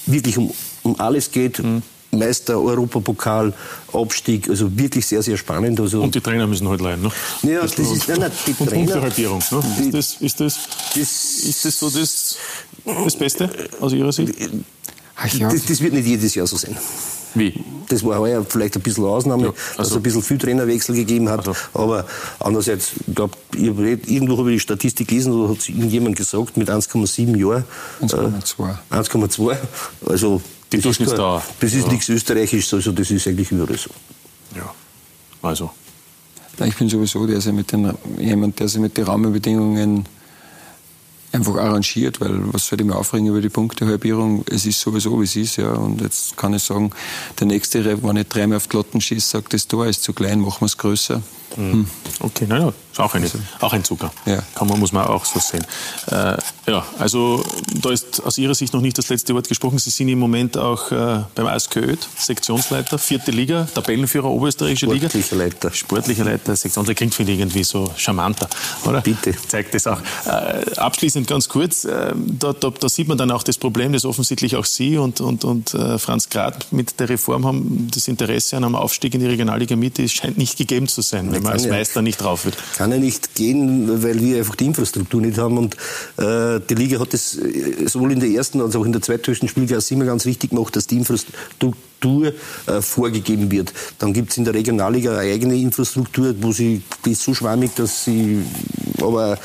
wirklich 0.05 0.38
um, 0.38 0.51
um 0.84 0.99
alles 0.99 1.32
geht? 1.32 1.64
Mhm. 1.64 1.84
Meister, 2.12 2.60
Europapokal, 2.60 3.53
Abstieg, 3.93 4.49
also 4.49 4.76
wirklich 4.78 5.05
sehr, 5.05 5.22
sehr 5.22 5.38
spannend. 5.38 5.80
Also 5.80 6.01
und 6.01 6.16
die 6.16 6.22
Trainer 6.22 6.47
müssen 6.47 6.68
halt 6.68 6.82
leiden, 6.82 7.03
ne? 7.03 7.12
Ja, 7.43 7.62
das, 7.62 7.76
das 7.76 7.91
ist, 7.91 8.07
nein, 8.07 8.20
nein, 8.22 8.32
die 8.47 8.55
und 8.57 8.70
Trainer, 8.70 8.91
Punktehalbierung, 8.93 9.43
ne? 9.51 9.64
Ist 9.80 9.93
das, 9.93 10.16
ist 10.20 10.39
das, 10.39 10.60
das, 10.95 11.34
ist 11.43 11.66
das 11.66 11.80
so 11.80 11.89
das, 11.89 12.38
das 13.04 13.16
Beste 13.16 13.50
aus 13.80 13.94
Ihrer 13.94 14.12
Sicht? 14.12 14.34
Ach, 15.16 15.34
ja. 15.34 15.52
das, 15.52 15.66
das 15.66 15.82
wird 15.82 15.94
nicht 15.94 16.08
jedes 16.08 16.36
Jahr 16.36 16.48
so 16.48 16.58
sein. 16.58 16.78
Wie? 17.36 17.54
Das 17.90 18.04
war 18.04 18.20
heuer 18.20 18.46
vielleicht 18.48 18.76
ein 18.76 18.82
bisschen 18.82 19.06
Ausnahme, 19.06 19.44
ja, 19.44 19.50
also. 19.50 19.78
dass 19.78 19.88
es 19.88 19.96
ein 19.96 20.04
bisschen 20.04 20.24
viel 20.24 20.38
Trainerwechsel 20.38 20.96
gegeben 20.96 21.30
hat. 21.30 21.48
Also. 21.48 21.56
Aber 21.74 22.06
andererseits, 22.40 22.92
ich 23.08 23.16
glaube, 23.16 23.38
irgendwo 23.54 24.38
habe 24.38 24.52
ich 24.52 24.58
die 24.58 24.60
Statistik 24.62 25.08
gelesen, 25.08 25.34
oder 25.34 25.54
hat 25.54 25.70
irgendjemand 25.70 26.16
gesagt, 26.16 26.58
mit 26.58 26.70
1,7 26.70 27.38
Jahren. 27.38 27.63
1,2. 28.01 28.70
Äh, 28.92 28.96
1,2. 28.96 29.58
Also, 30.08 30.42
die 30.72 30.78
das 30.78 30.84
Durchschnittsdauer. 30.84 31.38
Ist, 31.38 31.63
das 31.63 31.74
ist 31.74 31.86
ja. 31.86 31.92
nichts 31.92 32.09
Österreichisches, 32.09 32.74
also 32.74 32.92
das 32.92 33.12
ist 33.12 33.28
eigentlich 33.28 33.51
überall 33.51 33.78
so. 33.78 33.89
Ja, 34.55 34.74
also. 35.42 35.72
Ich 36.66 36.76
bin 36.76 36.89
sowieso 36.89 37.26
der, 37.26 37.39
der 37.39 37.54
mit 37.54 37.72
den, 37.72 37.93
jemand, 38.18 38.59
der 38.59 38.68
sich 38.68 38.82
mit 38.82 38.97
den 38.97 39.05
Rahmenbedingungen 39.05 40.05
einfach 41.32 41.56
arrangiert, 41.56 42.22
weil 42.22 42.54
was 42.54 42.68
soll 42.68 42.80
ich 42.82 42.88
mir 42.88 42.96
aufregen 42.96 43.28
über 43.28 43.42
die 43.42 43.50
Punktehalbierung? 43.50 44.43
Es 44.50 44.66
ist 44.66 44.80
sowieso, 44.80 45.20
wie 45.20 45.26
es 45.26 45.36
ist, 45.36 45.58
ja. 45.58 45.74
Und 45.74 46.01
jetzt 46.01 46.38
kann 46.38 46.54
ich 46.54 46.64
sagen, 46.64 46.92
der 47.39 47.47
nächste, 47.47 48.04
wenn 48.04 48.18
ich 48.18 48.28
dreimal 48.28 48.58
auf 48.58 48.68
die 48.68 48.76
Lotten 48.78 49.01
schieße, 49.01 49.30
sagt, 49.30 49.54
das 49.54 49.68
Tor 49.68 49.88
ist 49.88 50.04
zu 50.04 50.14
klein, 50.14 50.42
machen 50.42 50.62
wir 50.62 50.66
es 50.66 50.78
größer. 50.78 51.22
Hm. 51.55 51.88
Okay, 52.20 52.46
naja, 52.47 52.74
ist 52.92 53.00
auch, 53.00 53.13
eine, 53.13 53.30
auch 53.59 53.74
ein 53.74 53.84
Zucker. 53.84 54.12
Ja. 54.26 54.42
Kann 54.55 54.67
man, 54.67 54.80
muss 54.80 54.92
man 54.92 55.08
auch 55.08 55.26
so 55.26 55.39
sehen. 55.39 55.66
Äh, 56.08 56.38
ja, 56.67 56.86
also 56.97 57.43
da 57.82 57.92
ist 57.92 58.21
aus 58.24 58.38
Ihrer 58.38 58.55
Sicht 58.55 58.74
noch 58.74 58.82
nicht 58.82 58.97
das 58.97 59.09
letzte 59.09 59.34
Wort 59.34 59.47
gesprochen. 59.47 59.80
Sie 59.80 59.89
sind 59.89 60.09
im 60.09 60.20
Moment 60.20 60.58
auch 60.58 60.92
äh, 60.92 61.21
beim 61.36 61.47
ASK 61.47 61.80
Sektionsleiter, 62.17 62.97
vierte 62.97 63.32
Liga, 63.32 63.67
Tabellenführer 63.74 64.30
Oberösterreichische 64.30 64.88
Liga. 64.88 65.09
Sportlicher 65.09 65.36
Leiter. 65.36 65.71
Sportlicher 65.71 66.24
Leiter, 66.26 66.55
Sektionsleiter, 66.55 66.96
klingt 66.96 67.16
finde 67.16 67.32
ich 67.34 67.39
irgendwie 67.39 67.63
so 67.63 67.92
charmanter, 67.96 68.50
oder? 68.86 69.01
Bitte. 69.01 69.36
Zeigt 69.47 69.74
das 69.74 69.88
auch. 69.88 70.00
Äh, 70.26 70.76
abschließend 70.76 71.28
ganz 71.28 71.50
kurz, 71.50 71.86
äh, 71.86 72.13
da, 72.16 72.54
da, 72.54 72.70
da, 72.70 72.89
sieht 72.89 73.08
man 73.08 73.17
dann 73.17 73.32
auch 73.32 73.43
das 73.43 73.58
Problem, 73.58 73.93
das 73.93 74.05
offensichtlich 74.05 74.55
auch 74.55 74.66
Sie 74.66 74.97
und, 74.97 75.21
und, 75.21 75.43
und 75.43 75.74
äh, 75.74 75.97
Franz 75.97 76.30
Grad 76.30 76.71
mit 76.71 77.00
der 77.00 77.09
Reform 77.09 77.46
haben, 77.46 77.89
das 77.93 78.08
Interesse 78.08 78.58
an 78.58 78.63
einem 78.63 78.76
Aufstieg 78.76 79.13
in 79.13 79.21
die 79.21 79.28
Regionalliga 79.28 79.76
Mitte 79.76 80.08
scheint 80.09 80.38
nicht 80.38 80.58
gegeben 80.58 80.88
zu 80.88 81.01
sein. 81.01 81.38
Wenn 81.39 81.43
man 81.43 81.53
als 81.53 81.67
Meister 81.67 82.01
nicht 82.01 82.21
drauf 82.21 82.45
wird. 82.45 82.57
Kann 82.78 82.91
ja 82.91 82.97
nicht 82.97 83.36
gehen, 83.36 84.03
weil 84.03 84.20
wir 84.20 84.37
einfach 84.39 84.55
die 84.55 84.66
Infrastruktur 84.66 85.21
nicht 85.21 85.37
haben. 85.37 85.57
Und 85.57 85.75
äh, 86.17 86.59
die 86.70 86.75
Liga 86.75 86.99
hat 86.99 87.13
es 87.13 87.39
sowohl 87.86 88.11
in 88.11 88.20
der 88.20 88.29
ersten 88.29 88.61
als 88.61 88.75
auch 88.75 88.86
in 88.86 88.91
der 88.91 89.01
zweithöchsten 89.01 89.47
Spielklasse 89.47 89.93
immer 89.93 90.05
ganz 90.05 90.25
wichtig 90.25 90.51
gemacht, 90.51 90.75
dass 90.75 90.87
die 90.87 90.97
Infrastruktur 90.97 91.74
Struktur 92.00 92.34
äh, 92.67 92.82
vorgegeben 92.82 93.51
wird. 93.51 93.74
Dann 94.00 94.13
gibt 94.13 94.32
es 94.32 94.38
in 94.38 94.46
der 94.46 94.54
Regionalliga 94.54 95.17
eine 95.17 95.32
eigene 95.34 95.55
Infrastruktur, 95.55 96.34
wo 96.42 96.51
sie, 96.51 96.82
die 97.05 97.12
ist 97.12 97.24
so 97.24 97.34
schwammig, 97.34 97.76
dass 97.76 98.05
sie, 98.05 98.42
aber 99.01 99.38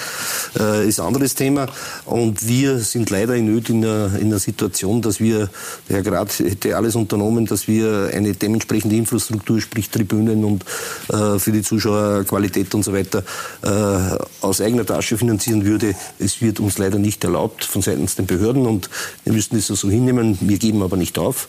äh, 0.59 0.89
ist 0.89 1.01
ein 1.01 1.07
anderes 1.07 1.35
Thema. 1.35 1.67
Und 2.05 2.47
wir 2.47 2.79
sind 2.79 3.11
leider 3.11 3.35
in 3.35 3.49
Öd 3.49 3.71
in 3.71 3.85
einer, 3.85 4.17
in 4.19 4.37
Situation, 4.39 5.03
dass 5.03 5.21
wir, 5.21 5.51
der 5.89 5.97
Herr 5.97 6.03
Grad 6.03 6.39
hätte 6.39 6.77
alles 6.77 6.95
unternommen, 6.95 7.47
dass 7.47 7.67
wir 7.67 8.11
eine 8.15 8.33
dementsprechende 8.35 8.97
Infrastruktur, 8.97 9.61
sprich 9.61 9.91
Tribünen 9.91 10.45
und 10.45 10.65
äh, 11.09 11.39
für 11.39 11.51
die 11.51 11.63
Zuschauer 11.63 12.25
Qualität 12.25 12.73
und 12.75 12.85
so 12.85 12.93
weiter, 12.93 13.25
äh, 13.63 14.17
aus 14.41 14.61
eigener 14.61 14.87
Tasche 14.87 15.19
finanzieren 15.19 15.65
würde. 15.65 15.95
Es 16.19 16.41
wird 16.41 16.61
uns 16.61 16.79
leider 16.79 16.99
nicht 16.99 17.25
erlaubt 17.25 17.65
von 17.65 17.83
seitens 17.83 18.15
den 18.15 18.27
Behörden 18.27 18.67
und 18.67 18.91
wir 19.25 19.33
müssen 19.33 19.57
es 19.57 19.67
so 19.67 19.91
hinnehmen. 19.91 20.39
Wir 20.41 20.59
geben 20.59 20.83
aber 20.83 20.97
nicht 20.97 21.19
auf. 21.19 21.49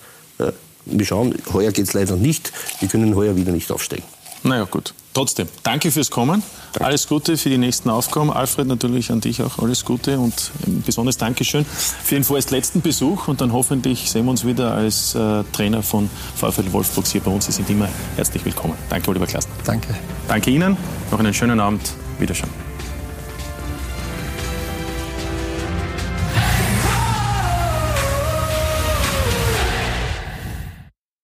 Wir 0.86 1.06
schauen, 1.06 1.36
heuer 1.54 1.72
geht 1.72 1.88
es 1.88 1.94
leider 1.94 2.16
nicht. 2.16 2.52
Wir 2.80 2.88
können 2.88 3.16
heuer 3.16 3.36
wieder 3.36 3.52
nicht 3.52 3.72
aufsteigen. 3.72 4.04
Naja, 4.44 4.66
gut. 4.66 4.94
Trotzdem, 5.14 5.48
danke 5.64 5.92
fürs 5.92 6.12
Kommen. 6.12 6.44
Danke. 6.74 6.86
Alles 6.86 7.08
Gute 7.08 7.38
für 7.38 7.50
die 7.50 7.58
nächsten 7.58 7.90
Aufgaben. 7.90 8.32
Alfred, 8.32 8.68
natürlich 8.68 9.12
an 9.12 9.22
dich 9.22 9.42
auch 9.42 9.60
alles 9.60 9.86
Gute 9.86 10.20
und 10.20 10.52
ein 10.68 10.84
besonderes 10.86 11.18
Dankeschön 11.18 11.66
für 11.66 12.16
den 12.16 12.24
vorerst 12.24 12.52
letzten 12.52 12.82
Besuch. 12.82 13.28
Und 13.28 13.42
dann 13.42 13.54
hoffentlich 13.54 14.12
sehen 14.12 14.26
wir 14.26 14.32
uns 14.32 14.46
wieder 14.46 14.74
als 14.74 15.16
äh, 15.16 15.44
Trainer 15.54 15.82
von 15.82 16.10
VfL 16.36 16.72
Wolfsburg 16.74 17.08
hier 17.08 17.22
bei 17.22 17.32
uns. 17.32 17.46
Sie 17.46 17.54
sind 17.54 17.70
immer 17.70 17.88
herzlich 18.18 18.44
willkommen. 18.44 18.76
Danke, 18.90 19.10
Oliver 19.10 19.26
Klassen. 19.26 19.50
Danke. 19.64 19.96
Danke 20.28 20.52
Ihnen. 20.52 20.78
Noch 21.12 21.20
einen 21.20 21.34
schönen 21.34 21.60
Abend. 21.60 21.82
Wiederschauen. 22.20 22.65